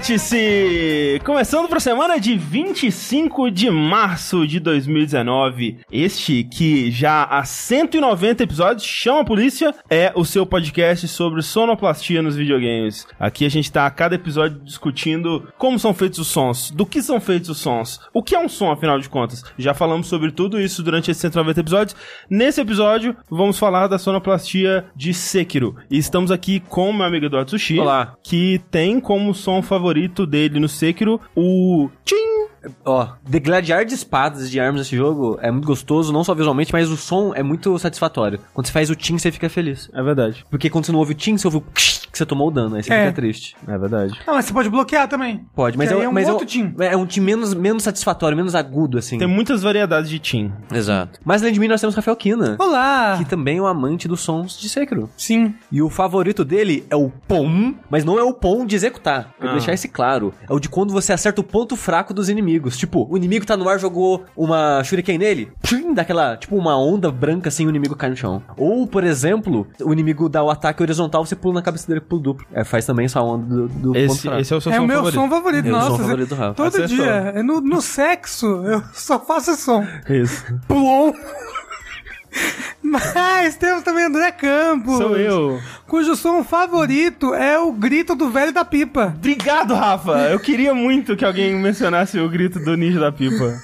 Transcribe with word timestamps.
Vértice! 0.00 1.20
Começando 1.26 1.68
para 1.68 1.76
a 1.76 1.80
semana 1.80 2.18
de 2.18 2.34
25 2.34 3.50
de 3.50 3.70
março 3.70 4.46
de 4.46 4.58
2019. 4.58 5.76
Este 5.92 6.42
que 6.42 6.90
já 6.90 7.24
há 7.24 7.44
190 7.44 8.42
episódios 8.42 8.82
chama 8.82 9.20
a 9.20 9.24
polícia 9.24 9.74
é 9.90 10.10
o 10.16 10.24
seu 10.24 10.46
podcast 10.46 11.06
sobre 11.06 11.42
sonoplastia 11.42 12.22
nos 12.22 12.34
videogames. 12.34 13.06
Aqui 13.18 13.44
a 13.44 13.50
gente 13.50 13.70
tá 13.70 13.84
a 13.84 13.90
cada 13.90 14.14
episódio 14.14 14.58
discutindo 14.64 15.46
como 15.58 15.78
são 15.78 15.92
feitos 15.92 16.18
os 16.18 16.28
sons, 16.28 16.70
do 16.70 16.86
que 16.86 17.02
são 17.02 17.20
feitos 17.20 17.50
os 17.50 17.58
sons, 17.58 18.00
o 18.14 18.22
que 18.22 18.34
é 18.34 18.38
um 18.38 18.48
som 18.48 18.72
afinal 18.72 18.98
de 18.98 19.08
contas. 19.08 19.44
Já 19.58 19.74
falamos 19.74 20.06
sobre 20.06 20.32
tudo 20.32 20.58
isso 20.58 20.82
durante 20.82 21.10
esses 21.10 21.20
190 21.20 21.60
episódios. 21.60 21.96
Nesse 22.28 22.58
episódio 22.62 23.14
vamos 23.30 23.58
falar 23.58 23.86
da 23.86 23.98
sonoplastia 23.98 24.86
de 24.96 25.12
Sekiro. 25.12 25.76
E 25.90 25.98
estamos 25.98 26.30
aqui 26.30 26.58
com 26.58 26.90
meu 26.90 27.04
amigo 27.04 27.26
Eduardo 27.26 27.50
Sushi. 27.50 27.78
Olá. 27.78 28.14
Que 28.22 28.62
tem 28.70 28.98
como 28.98 29.34
som 29.34 29.60
favorito 29.60 29.90
dele 30.26 30.60
no 30.60 30.68
Sekiro 30.68 31.20
o 31.34 31.90
Tchim. 32.04 32.46
Ó, 32.84 33.08
degladiar 33.26 33.84
de 33.84 33.94
espadas 33.94 34.46
e 34.46 34.50
de 34.50 34.60
armas 34.60 34.80
nesse 34.82 34.96
jogo 34.96 35.38
é 35.40 35.50
muito 35.50 35.66
gostoso, 35.66 36.12
não 36.12 36.22
só 36.24 36.34
visualmente, 36.34 36.72
mas 36.72 36.90
o 36.90 36.96
som 36.96 37.32
é 37.34 37.42
muito 37.42 37.78
satisfatório. 37.78 38.38
Quando 38.52 38.66
você 38.66 38.72
faz 38.72 38.90
o 38.90 38.94
tim, 38.94 39.18
você 39.18 39.30
fica 39.32 39.48
feliz. 39.48 39.90
É 39.94 40.02
verdade. 40.02 40.44
Porque 40.50 40.68
quando 40.68 40.86
você 40.86 40.92
não 40.92 40.98
ouve 40.98 41.12
o 41.12 41.14
tim, 41.14 41.36
você 41.36 41.46
ouve 41.46 41.58
o 41.58 41.60
que 41.72 42.18
você 42.18 42.26
tomou 42.26 42.48
o 42.48 42.50
dano, 42.50 42.76
aí 42.76 42.82
você 42.82 42.92
É. 42.92 43.00
fica 43.06 43.14
triste. 43.16 43.56
É 43.66 43.78
verdade. 43.78 44.18
Ah, 44.26 44.32
mas 44.34 44.44
você 44.46 44.52
pode 44.52 44.68
bloquear 44.68 45.08
também. 45.08 45.44
Pode, 45.54 45.78
mas 45.78 45.90
é, 45.90 45.94
é 45.94 46.08
um 46.08 46.12
mas 46.12 46.28
outro 46.28 46.44
é, 46.44 46.46
tim. 46.46 46.74
É 46.80 46.96
um 46.96 47.06
tim 47.06 47.20
menos, 47.20 47.54
menos 47.54 47.82
satisfatório, 47.82 48.36
menos 48.36 48.54
agudo, 48.54 48.98
assim. 48.98 49.18
Tem 49.18 49.28
muitas 49.28 49.62
variedades 49.62 50.10
de 50.10 50.18
Tim. 50.18 50.52
Exato. 50.72 51.18
Mas 51.24 51.42
além 51.42 51.54
de 51.54 51.60
mim, 51.60 51.68
nós 51.68 51.80
temos 51.80 51.94
Rafael 51.94 52.16
Kina. 52.16 52.56
Olá! 52.58 53.16
Que 53.18 53.24
também 53.24 53.58
é 53.58 53.62
um 53.62 53.66
amante 53.66 54.06
dos 54.08 54.20
sons 54.20 54.58
de 54.58 54.68
Sekiro. 54.68 55.08
Sim. 55.16 55.54
E 55.72 55.80
o 55.80 55.88
favorito 55.88 56.44
dele 56.44 56.84
é 56.90 56.96
o 56.96 57.10
pom, 57.28 57.74
mas 57.88 58.04
não 58.04 58.18
é 58.18 58.22
o 58.22 58.34
pom 58.34 58.66
de 58.66 58.74
executar. 58.76 59.32
Pra 59.38 59.50
Ah. 59.50 59.52
deixar 59.52 59.72
esse 59.72 59.88
claro. 59.88 60.34
É 60.48 60.52
o 60.52 60.58
de 60.58 60.68
quando 60.68 60.92
você 60.92 61.12
acerta 61.12 61.40
o 61.40 61.44
ponto 61.44 61.76
fraco 61.76 62.12
dos 62.12 62.28
inimigos. 62.28 62.49
Tipo, 62.58 63.06
o 63.10 63.16
inimigo 63.16 63.44
tá 63.46 63.56
no 63.56 63.68
ar, 63.68 63.78
jogou 63.78 64.24
uma 64.36 64.82
shuriken 64.82 65.18
nele, 65.18 65.52
pim, 65.62 65.92
dá 65.94 66.02
aquela, 66.02 66.36
tipo, 66.36 66.56
uma 66.56 66.76
onda 66.76 67.10
branca 67.10 67.48
assim, 67.48 67.66
o 67.66 67.70
inimigo 67.70 67.94
cai 67.94 68.10
no 68.10 68.16
chão. 68.16 68.42
Ou, 68.56 68.86
por 68.86 69.04
exemplo, 69.04 69.66
o 69.82 69.92
inimigo 69.92 70.28
dá 70.28 70.42
o 70.42 70.50
ataque 70.50 70.82
horizontal, 70.82 71.24
você 71.24 71.36
pula 71.36 71.54
na 71.54 71.62
cabeça 71.62 71.86
dele 71.86 72.00
pro 72.00 72.18
duplo. 72.18 72.46
É, 72.52 72.64
faz 72.64 72.84
também 72.86 73.04
essa 73.06 73.20
onda 73.22 73.46
do, 73.46 73.68
do 73.68 73.92
ponto 73.92 73.96
Esse, 73.96 74.28
esse 74.28 74.52
é 74.52 74.56
o 74.56 74.60
seu 74.60 74.72
é 74.72 74.76
som 74.76 74.82
o 74.82 74.86
meu 74.86 74.96
favorito. 74.96 75.20
som 75.20 75.28
favorito. 75.28 75.66
É 75.66 75.70
o 75.70 75.72
som 75.74 75.78
Nossa, 75.90 76.02
favorito 76.02 76.28
do 76.28 76.34
Rafa. 76.34 76.54
todo 76.54 76.66
Acertou. 76.68 76.96
dia. 76.96 77.10
É 77.36 77.42
No, 77.42 77.60
no 77.60 77.80
sexo, 77.82 78.46
eu 78.64 78.82
só 78.92 79.18
faço 79.18 79.50
esse 79.50 79.62
som. 79.62 79.84
Isso. 80.08 80.44
Plom. 80.66 81.12
Mas 82.90 83.56
temos 83.56 83.82
também 83.82 84.04
André 84.04 84.32
Campos. 84.32 84.96
Sou 84.98 85.16
eu. 85.16 85.60
Cujo 85.86 86.14
som 86.16 86.42
favorito 86.44 87.34
é 87.34 87.58
o 87.58 87.72
grito 87.72 88.14
do 88.14 88.30
velho 88.30 88.52
da 88.52 88.64
pipa. 88.64 89.14
Obrigado, 89.16 89.74
Rafa. 89.74 90.12
Eu 90.30 90.38
queria 90.40 90.74
muito 90.74 91.16
que 91.16 91.24
alguém 91.24 91.54
mencionasse 91.54 92.18
o 92.18 92.28
grito 92.28 92.58
do 92.58 92.76
Ninja 92.76 92.98
da 93.00 93.10
Pipa. 93.12 93.58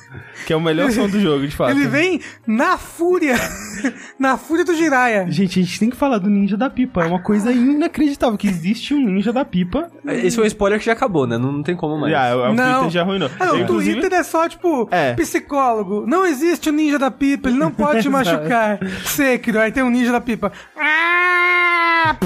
Que 0.46 0.52
é 0.52 0.56
o 0.56 0.60
melhor 0.60 0.90
som 0.92 1.08
do 1.08 1.18
jogo, 1.20 1.46
de 1.46 1.54
fato. 1.56 1.70
Ele 1.70 1.86
vem 1.88 2.20
na 2.46 2.76
fúria. 2.78 3.36
na 4.18 4.36
fúria 4.36 4.64
do 4.64 4.74
Jiraya. 4.74 5.26
Gente, 5.28 5.58
a 5.58 5.62
gente 5.62 5.78
tem 5.78 5.90
que 5.90 5.96
falar 5.96 6.18
do 6.18 6.28
Ninja 6.30 6.56
da 6.56 6.68
Pipa. 6.70 7.02
É 7.02 7.06
uma 7.06 7.20
coisa 7.22 7.50
inacreditável 7.50 8.36
que 8.38 8.46
existe 8.46 8.94
um 8.94 9.00
Ninja 9.04 9.32
da 9.32 9.44
Pipa. 9.44 9.90
Esse 10.06 10.36
foi 10.36 10.44
um 10.44 10.46
spoiler 10.46 10.78
que 10.78 10.86
já 10.86 10.92
acabou, 10.92 11.26
né? 11.26 11.36
Não, 11.38 11.50
não 11.50 11.62
tem 11.62 11.74
como 11.74 11.96
mais. 11.98 12.14
Ah, 12.14 12.50
o 12.50 12.54
Não. 12.54 12.72
Twitter 12.74 12.90
já 12.90 13.00
arruinou. 13.02 13.30
Ah, 13.40 13.46
não, 13.46 13.54
Eu, 13.54 13.60
o 13.60 13.62
inclusive, 13.64 14.00
Twitter 14.00 14.18
é 14.18 14.22
só, 14.22 14.48
tipo, 14.48 14.88
É. 14.90 15.14
psicólogo. 15.14 16.04
Não 16.06 16.24
existe 16.26 16.68
o 16.68 16.72
ninja 16.72 16.98
da 16.98 17.10
pipa, 17.10 17.48
ele 17.48 17.58
não 17.58 17.70
pode 17.70 18.02
te 18.02 18.08
machucar. 18.10 18.78
Sekiro, 19.16 19.58
aí 19.58 19.72
tem 19.72 19.82
um 19.82 19.90
ninja 19.90 20.12
da 20.12 20.20
pipa. 20.20 20.52
Ah! 20.76 22.16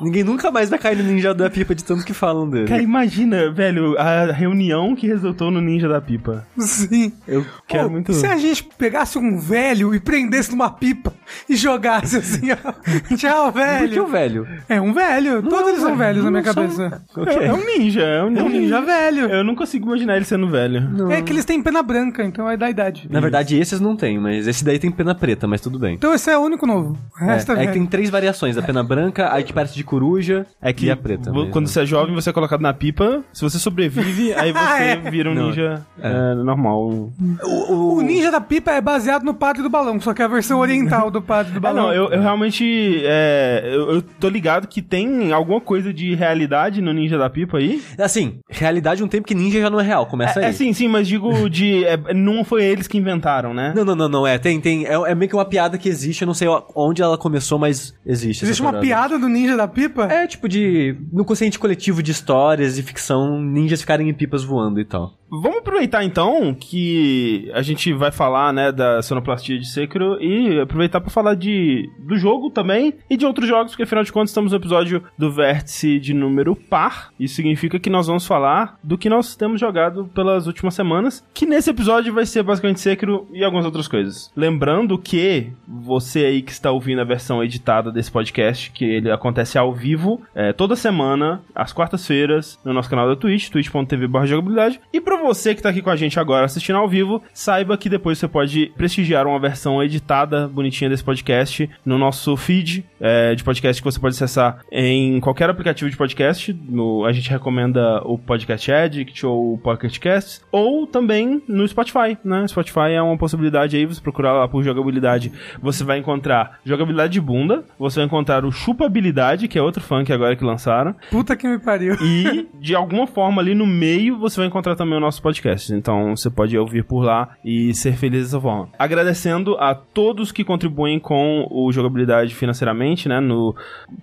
Ninguém 0.00 0.22
nunca 0.22 0.50
mais 0.50 0.70
vai 0.70 0.78
cair 0.78 0.96
no 0.96 1.02
ninja 1.02 1.34
da 1.34 1.50
pipa 1.50 1.74
de 1.74 1.84
tanto 1.84 2.04
que 2.04 2.14
falam 2.14 2.48
dele. 2.48 2.68
Cara, 2.68 2.80
imagina, 2.80 3.50
velho, 3.50 3.98
a 3.98 4.30
reunião 4.32 4.94
que 4.94 5.06
resultou 5.08 5.50
no 5.50 5.60
Ninja 5.60 5.88
da 5.88 6.00
Pipa. 6.00 6.46
Sim. 6.56 7.12
Eu 7.26 7.44
quero 7.66 7.90
muito... 7.90 8.12
Se 8.12 8.24
a 8.26 8.36
gente 8.36 8.62
pegasse 8.78 9.18
um 9.18 9.38
velho 9.38 9.92
e 9.92 9.98
prendesse 9.98 10.52
numa 10.52 10.70
pipa 10.70 11.12
e 11.48 11.56
jogasse 11.56 12.16
assim, 12.16 12.48
ó. 12.52 12.72
Tchau, 13.16 13.52
Por 13.52 13.60
que 13.60 13.66
velho. 13.66 14.04
o 14.04 14.06
velho? 14.06 14.48
É 14.68 14.80
um 14.80 14.92
velho. 14.92 15.42
Todos 15.42 15.68
eles 15.68 15.80
são 15.80 15.96
velhos 15.96 16.24
na 16.24 16.30
minha 16.30 16.42
cabeça. 16.44 17.02
É, 17.26 17.46
é 17.46 17.52
um 17.52 17.64
ninja, 17.64 18.02
é 18.02 18.22
um 18.22 18.36
É 18.36 18.42
um 18.42 18.48
ninja 18.48 18.80
velho. 18.80 19.26
Eu 19.28 19.42
não 19.42 19.56
consigo 19.56 19.86
imaginar 19.88 20.14
ele 20.16 20.24
sendo 20.24 20.48
velho. 20.48 21.10
É 21.10 21.20
que 21.22 21.32
eles 21.32 21.44
têm 21.44 21.60
pena 21.60 21.82
branca, 21.82 22.24
então 22.24 22.48
é 22.48 22.56
da 22.56 22.70
idade. 22.70 23.08
Na 23.10 23.18
verdade, 23.20 23.58
esses 23.58 23.80
não 23.80 23.96
tem, 23.96 24.18
mas 24.18 24.46
esse 24.46 24.64
daí 24.64 24.78
tem 24.78 24.92
pena 24.92 25.12
preta, 25.14 25.48
mas 25.48 25.60
tudo 25.60 25.76
bem. 25.78 25.94
Então 25.94 26.14
esse 26.14 26.30
é 26.30 26.37
o 26.38 26.44
único 26.44 26.66
novo. 26.66 26.96
O 27.20 27.24
É, 27.24 27.26
resto 27.26 27.52
é, 27.52 27.54
é 27.54 27.58
que 27.58 27.62
velho. 27.66 27.72
tem 27.78 27.86
três 27.86 28.10
variações, 28.10 28.56
a 28.56 28.62
pena 28.62 28.82
branca, 28.82 29.26
a 29.28 29.42
que 29.42 29.52
parece 29.52 29.74
de 29.74 29.84
coruja 29.84 30.46
É 30.62 30.72
que 30.72 30.86
e 30.86 30.90
a 30.90 30.96
preta. 30.96 31.30
mesmo. 31.32 31.50
quando 31.50 31.66
você 31.66 31.80
é 31.82 31.86
jovem, 31.86 32.14
você 32.14 32.30
é 32.30 32.32
colocado 32.32 32.60
na 32.60 32.72
pipa. 32.72 33.22
Se 33.32 33.42
você 33.42 33.58
sobrevive, 33.58 34.32
aí 34.38 34.52
você 34.52 34.82
É. 34.82 34.96
vira 35.10 35.30
um 35.30 35.34
Não. 35.34 35.48
ninja 35.48 35.82
é, 36.00 36.34
normal. 36.34 37.10
O 37.42 38.00
ninja 38.02 38.30
da 38.30 38.40
pipa 38.40 38.70
é 38.72 38.80
baseado 38.80 39.22
no 39.24 39.34
padre 39.34 39.62
do 39.62 39.68
balão, 39.70 40.00
só 40.00 40.14
que 40.14 40.22
é 40.22 40.24
a 40.24 40.28
versão 40.28 40.58
oriental 40.60 41.10
do 41.10 41.20
padre 41.22 41.52
do 41.52 41.60
balão. 41.60 41.84
não, 41.86 41.92
eu, 41.92 42.10
eu 42.10 42.20
realmente. 42.20 43.02
é, 43.04 43.62
eu, 43.64 43.94
eu 43.94 44.02
tô 44.02 44.28
ligado 44.28 44.66
que 44.68 44.80
tem 44.82 45.32
alguma 45.32 45.60
coisa 45.60 45.92
de 45.92 46.14
realidade 46.14 46.80
no 46.80 46.92
Ninja 46.92 47.18
da 47.18 47.28
Pipa 47.30 47.58
aí. 47.58 47.82
Assim, 47.98 48.38
realidade 48.48 49.02
um 49.02 49.08
tempo 49.08 49.26
que 49.26 49.34
ninja 49.34 49.60
já 49.60 49.70
não 49.70 49.80
é 49.80 49.84
real, 49.84 50.06
começa 50.06 50.40
É, 50.40 50.44
aí. 50.44 50.50
é 50.50 50.52
sim, 50.52 50.72
sim, 50.72 50.88
mas 50.88 51.06
digo 51.08 51.48
de. 51.48 51.84
é, 51.84 51.98
não 52.14 52.44
foi 52.44 52.64
eles 52.64 52.86
que 52.86 52.96
inventaram, 52.98 53.52
né? 53.54 53.72
Não, 53.74 53.84
não, 53.84 53.94
não, 53.94 54.08
não, 54.08 54.26
é, 54.26 54.38
tem, 54.38 54.60
tem, 54.60 54.86
é, 54.86 54.92
é 54.94 55.14
meio 55.14 55.28
que 55.28 55.36
uma 55.36 55.44
piada 55.44 55.78
que 55.78 55.88
existe, 55.88 56.17
eu 56.22 56.26
não 56.26 56.34
sei 56.34 56.48
onde 56.74 57.02
ela 57.02 57.18
começou, 57.18 57.58
mas 57.58 57.94
existe. 58.04 58.44
Existe 58.44 58.62
uma 58.62 58.80
piada 58.80 59.18
do 59.18 59.28
ninja 59.28 59.56
da 59.56 59.66
pipa? 59.66 60.04
É, 60.04 60.26
tipo 60.26 60.48
de, 60.48 60.96
no 61.12 61.24
consciente 61.24 61.58
coletivo 61.58 62.02
de 62.02 62.12
histórias 62.12 62.78
e 62.78 62.82
ficção, 62.82 63.40
ninjas 63.40 63.80
ficarem 63.80 64.08
em 64.08 64.14
pipas 64.14 64.44
voando 64.44 64.80
e 64.80 64.84
tal. 64.84 65.17
Vamos 65.30 65.58
aproveitar 65.58 66.04
então 66.04 66.54
que 66.54 67.50
a 67.52 67.60
gente 67.60 67.92
vai 67.92 68.10
falar, 68.10 68.52
né, 68.52 68.72
da 68.72 69.02
sonoplastia 69.02 69.58
de 69.58 69.68
Sekiro 69.68 70.20
e 70.22 70.58
aproveitar 70.58 71.00
pra 71.00 71.10
falar 71.10 71.34
de 71.34 71.90
do 71.98 72.16
jogo 72.16 72.50
também 72.50 72.94
e 73.10 73.16
de 73.16 73.26
outros 73.26 73.46
jogos, 73.46 73.72
porque 73.72 73.82
afinal 73.82 74.04
de 74.04 74.12
contas 74.12 74.30
estamos 74.30 74.52
no 74.52 74.58
episódio 74.58 75.02
do 75.18 75.30
vértice 75.30 75.98
de 75.98 76.14
número 76.14 76.56
par. 76.56 77.12
Isso 77.20 77.34
significa 77.34 77.78
que 77.78 77.90
nós 77.90 78.06
vamos 78.06 78.26
falar 78.26 78.78
do 78.82 78.96
que 78.96 79.10
nós 79.10 79.36
temos 79.36 79.60
jogado 79.60 80.10
pelas 80.14 80.46
últimas 80.46 80.74
semanas, 80.74 81.22
que 81.34 81.44
nesse 81.44 81.70
episódio 81.70 82.12
vai 82.14 82.24
ser 82.24 82.42
basicamente 82.42 82.80
Sekiro 82.80 83.28
e 83.32 83.44
algumas 83.44 83.66
outras 83.66 83.86
coisas. 83.86 84.32
Lembrando 84.34 84.98
que 84.98 85.52
você 85.66 86.24
aí 86.24 86.42
que 86.42 86.52
está 86.52 86.70
ouvindo 86.70 87.00
a 87.00 87.04
versão 87.04 87.44
editada 87.44 87.92
desse 87.92 88.10
podcast, 88.10 88.70
que 88.70 88.84
ele 88.84 89.10
acontece 89.10 89.58
ao 89.58 89.74
vivo, 89.74 90.22
é, 90.34 90.52
toda 90.52 90.74
semana, 90.74 91.42
às 91.54 91.72
quartas-feiras, 91.72 92.58
no 92.64 92.72
nosso 92.72 92.88
canal 92.88 93.06
da 93.06 93.16
Twitch, 93.16 93.50
twitch.tv 93.50 94.08
jogabilidade. 94.26 94.80
E 94.92 95.00
você 95.22 95.54
que 95.54 95.62
tá 95.62 95.68
aqui 95.68 95.82
com 95.82 95.90
a 95.90 95.96
gente 95.96 96.18
agora 96.18 96.44
assistindo 96.46 96.76
ao 96.76 96.88
vivo, 96.88 97.22
saiba 97.32 97.76
que 97.76 97.88
depois 97.88 98.18
você 98.18 98.28
pode 98.28 98.72
prestigiar 98.76 99.26
uma 99.26 99.38
versão 99.38 99.82
editada, 99.82 100.48
bonitinha 100.48 100.88
desse 100.90 101.04
podcast, 101.04 101.68
no 101.84 101.98
nosso 101.98 102.36
feed 102.36 102.84
é, 103.00 103.34
de 103.34 103.42
podcast 103.44 103.80
que 103.82 103.90
você 103.90 103.98
pode 104.00 104.14
acessar 104.14 104.60
em 104.72 105.20
qualquer 105.20 105.48
aplicativo 105.50 105.90
de 105.90 105.96
podcast. 105.96 106.52
No- 106.68 107.04
a 107.04 107.12
gente 107.12 107.30
recomenda 107.30 108.02
o 108.04 108.18
Podcast 108.18 108.70
Addict 108.70 109.24
ou 109.26 109.54
o 109.54 109.58
Pocket 109.58 109.98
Casts, 109.98 110.42
ou 110.52 110.86
também 110.86 111.42
no 111.48 111.66
Spotify, 111.66 112.16
né? 112.24 112.46
Spotify 112.48 112.90
é 112.92 113.02
uma 113.02 113.16
possibilidade 113.16 113.76
aí, 113.76 113.86
você 113.86 114.00
procurar 114.00 114.32
lá 114.32 114.48
por 114.48 114.62
jogabilidade, 114.62 115.32
você 115.60 115.84
vai 115.84 115.98
encontrar 115.98 116.58
jogabilidade 116.64 117.12
de 117.12 117.20
bunda, 117.20 117.64
você 117.78 117.96
vai 118.00 118.06
encontrar 118.06 118.44
o 118.44 118.52
chupabilidade, 118.52 119.48
que 119.48 119.58
é 119.58 119.62
outro 119.62 119.82
funk 119.82 120.12
agora 120.12 120.36
que 120.36 120.44
lançaram, 120.44 120.94
Puta 121.10 121.36
que 121.36 121.48
me 121.48 121.58
pariu. 121.58 121.94
e 122.02 122.48
de 122.60 122.74
alguma 122.74 123.06
forma 123.06 123.40
ali 123.40 123.54
no 123.54 123.66
meio 123.66 124.18
você 124.18 124.40
vai 124.40 124.46
encontrar 124.46 124.76
também 124.76 124.96
o 124.96 125.00
nosso 125.00 125.07
podcast. 125.16 125.72
Então 125.72 126.16
você 126.16 126.28
pode 126.28 126.56
ouvir 126.58 126.84
por 126.84 127.02
lá 127.02 127.36
e 127.44 127.74
ser 127.74 127.92
feliz 127.92 128.24
dessa 128.24 128.40
forma. 128.40 128.68
Agradecendo 128.78 129.56
a 129.58 129.74
todos 129.74 130.30
que 130.30 130.44
contribuem 130.44 130.98
com 130.98 131.46
o 131.50 131.72
jogabilidade 131.72 132.34
financeiramente, 132.34 133.08
né? 133.08 133.20
No 133.20 133.54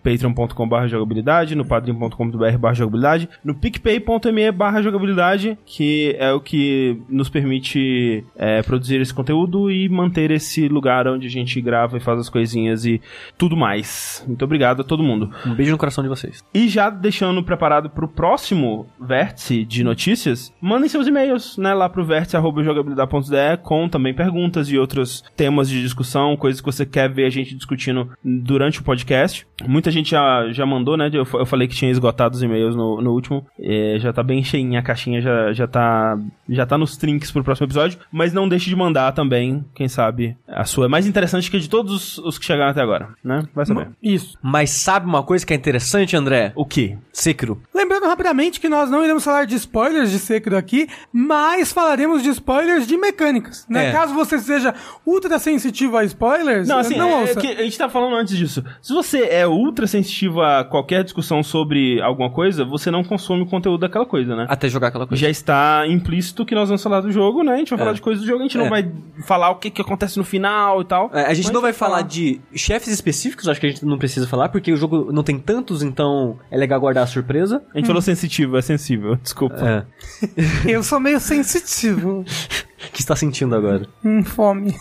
patreon.com.br 0.04 0.88
jogabilidade, 0.88 1.56
no 1.56 1.66
padrim.com.br 1.66 2.74
jogabilidade, 2.74 3.30
no 3.44 3.54
picpay.me 3.54 4.52
barra 4.52 4.82
jogabilidade, 4.82 5.58
que 5.66 6.16
é 6.18 6.32
o 6.32 6.40
que 6.40 7.02
nos 7.10 7.30
permite 7.30 8.24
é, 8.36 8.62
produzir 8.62 9.02
esse 9.02 9.14
conteúdo 9.14 9.70
e 9.70 9.88
manter 9.90 10.32
esse 10.32 10.68
lugar 10.68 11.08
onde 11.08 11.28
a 11.28 11.30
gente 11.30 11.60
grava 11.62 11.98
e 11.98 12.00
faz 12.00 12.20
as 12.20 12.30
coisinhas 12.30 12.86
e 12.86 13.02
tudo 13.38 13.56
mais. 13.56 14.24
Muito 14.28 14.44
obrigado 14.44 14.82
a 14.82 14.84
todo 14.84 15.04
mundo. 15.04 15.30
Um 15.46 15.54
beijo 15.54 15.72
no 15.72 15.78
coração 15.78 16.04
de 16.04 16.10
vocês. 16.10 16.44
E 16.54 16.68
já 16.68 16.90
deixando 16.90 17.44
preparado 17.44 17.90
pro 17.90 18.08
próximo 18.08 18.88
vértice 19.00 19.66
de 19.66 19.84
notícias, 19.84 20.54
mandem 20.62 20.90
seus 20.96 21.08
e-mails, 21.08 21.58
né, 21.58 21.74
lá 21.74 21.90
pro 21.90 22.06
vértice.jogabilidade.de 22.06 23.58
com 23.64 23.90
também 23.90 24.14
perguntas 24.14 24.70
e 24.70 24.78
outros 24.78 25.24
temas 25.36 25.70
de 25.70 25.82
discussão, 25.82 26.38
coisas 26.38 26.62
que 26.62 26.66
você 26.66 26.86
quer 26.86 27.12
ver 27.12 27.26
a 27.26 27.30
gente 27.30 27.54
discutindo 27.54 28.10
durante 28.24 28.80
o 28.80 28.84
podcast. 28.84 29.46
Muita 29.68 29.92
gente 29.92 30.12
já, 30.12 30.52
já 30.52 30.66
mandou, 30.66 30.96
né, 30.96 31.10
eu, 31.12 31.28
eu 31.34 31.46
falei 31.46 31.68
que 31.68 31.76
tinha 31.76 31.92
esgotado 31.92 32.36
os 32.36 32.42
e-mails 32.42 32.76
no, 32.76 33.02
no 33.02 33.12
último, 33.12 33.46
é, 33.60 33.98
já 34.00 34.14
tá 34.14 34.24
bem 34.24 34.44
cheinha 34.44 34.80
a 34.80 34.84
caixinha, 34.84 35.22
já, 35.22 35.52
já 35.52 35.68
tá 35.68 36.18
já 36.48 36.66
tá 36.66 36.78
nos 36.78 36.96
trinks 36.96 37.32
pro 37.32 37.44
próximo 37.44 37.66
episódio, 37.66 38.00
mas 38.12 38.32
não 38.32 38.48
deixe 38.48 38.70
de 38.70 38.76
mandar 38.76 39.12
também, 39.12 39.66
quem 39.74 39.88
sabe, 39.88 40.38
a 40.48 40.64
sua 40.64 40.86
é 40.86 40.88
mais 40.88 41.08
interessante 41.08 41.50
que 41.50 41.58
a 41.58 41.60
de 41.60 41.70
todos 41.70 42.18
os, 42.20 42.38
que 42.38 42.46
chegaram 42.46 42.72
até 42.72 42.82
agora, 42.82 43.10
né, 43.24 43.44
vai 43.54 43.66
saber. 43.66 43.90
Isso. 44.02 44.38
Mas 44.42 44.70
sabe 44.70 45.06
uma 45.06 45.24
coisa 45.24 45.46
que 45.46 45.54
é 45.54 45.56
interessante, 45.56 46.16
André? 46.16 46.54
O 46.56 46.66
que? 46.66 46.98
Sekiro. 47.12 47.62
Lembrando 47.74 47.96
Lembrando 47.96 48.10
rapidamente 48.10 48.60
que 48.60 48.70
nós 48.70 48.90
não 48.90 49.04
iremos 49.04 49.24
falar 49.24 49.46
de 49.46 49.56
spoilers 49.56 50.12
de 50.12 50.20
Sekiro 50.20 50.58
aqui, 50.58 50.85
mas 51.12 51.72
falaremos 51.72 52.22
de 52.24 52.30
spoilers 52.30 52.86
de 52.88 52.98
mecânicas, 52.98 53.66
né? 53.70 53.90
É. 53.90 53.92
Caso 53.92 54.14
você 54.14 54.40
seja 54.40 54.74
ultra 55.06 55.40
sensitivo 55.40 55.98
a 55.98 56.04
spoilers, 56.04 56.68
Não, 56.68 56.80
assim, 56.80 56.98
não 56.98 57.10
é 57.10 57.22
ouça. 57.22 57.40
que 57.40 57.48
a 57.48 57.64
gente 57.64 57.78
tá 57.78 57.90
falando 57.90 58.16
antes 58.16 58.36
disso. 58.38 58.64
Se 58.82 58.94
você 58.94 59.24
é 59.30 59.48
ultra 59.48 59.88
sensitivo 59.88 60.42
a 60.42 60.64
qualquer 60.64 61.04
discussão 61.04 61.44
sobre 61.44 62.02
alguma 62.02 62.30
coisa, 62.30 62.64
você 62.66 62.90
não 62.92 63.04
consome 63.04 63.42
o 63.44 63.46
conteúdo 63.46 63.82
daquela 63.82 64.06
coisa, 64.06 64.36
né? 64.36 64.46
Até 64.50 64.68
jogar 64.70 64.88
aquela 64.90 65.08
coisa. 65.08 65.22
Já 65.22 65.30
está 65.30 65.86
implícito 65.88 66.46
que 66.46 66.56
nós 66.56 66.68
vamos 66.70 66.82
falar 66.84 67.02
do 67.02 67.12
jogo, 67.12 67.44
né? 67.44 67.54
A 67.54 67.58
gente 67.58 67.70
vai 67.70 67.78
É. 67.80 67.80
falar 67.80 67.94
de 67.94 68.02
coisas 68.02 68.24
do 68.24 68.28
jogo, 68.28 68.40
a 68.40 68.44
gente 68.44 68.58
não 68.58 68.66
É. 68.66 68.70
vai 68.70 68.92
falar 69.26 69.50
o 69.52 69.56
que, 69.56 69.70
que 69.70 69.82
acontece 69.82 70.18
no 70.18 70.24
final 70.24 70.82
e 70.82 70.86
tal. 70.86 71.10
É, 71.14 71.26
a 71.26 71.34
gente 71.34 71.52
não 71.52 71.62
vai 71.62 71.74
falar. 71.74 71.96
de 72.04 72.42
chefes 72.54 72.90
específicos, 72.90 73.48
acho 73.48 73.60
que 73.60 73.66
a 73.68 73.70
gente 73.70 73.86
não 73.86 73.98
precisa 73.98 74.28
falar, 74.28 74.50
porque 74.50 74.72
o 74.72 74.78
jogo 74.78 75.12
não 75.12 75.24
tem 75.24 75.40
tantos, 75.40 75.82
então 75.82 76.38
é 76.52 76.58
legal 76.58 76.80
guardar 76.80 77.04
a 77.04 77.08
surpresa. 77.08 77.64
A 77.74 77.78
gente 77.78 77.88
falou 77.88 78.02
sensitivo, 78.02 78.58
é 78.58 78.62
sensível, 78.62 79.16
desculpa. 79.16 79.56
É. 79.58 80.70
Eu 80.76 80.84
sou 80.84 81.00
meio 81.00 81.22
sensitivo. 81.22 82.26
O 82.88 82.92
que 82.92 83.02
está 83.02 83.16
sentindo 83.16 83.56
agora? 83.56 83.88
Hum, 84.04 84.24
fome. 84.24 84.76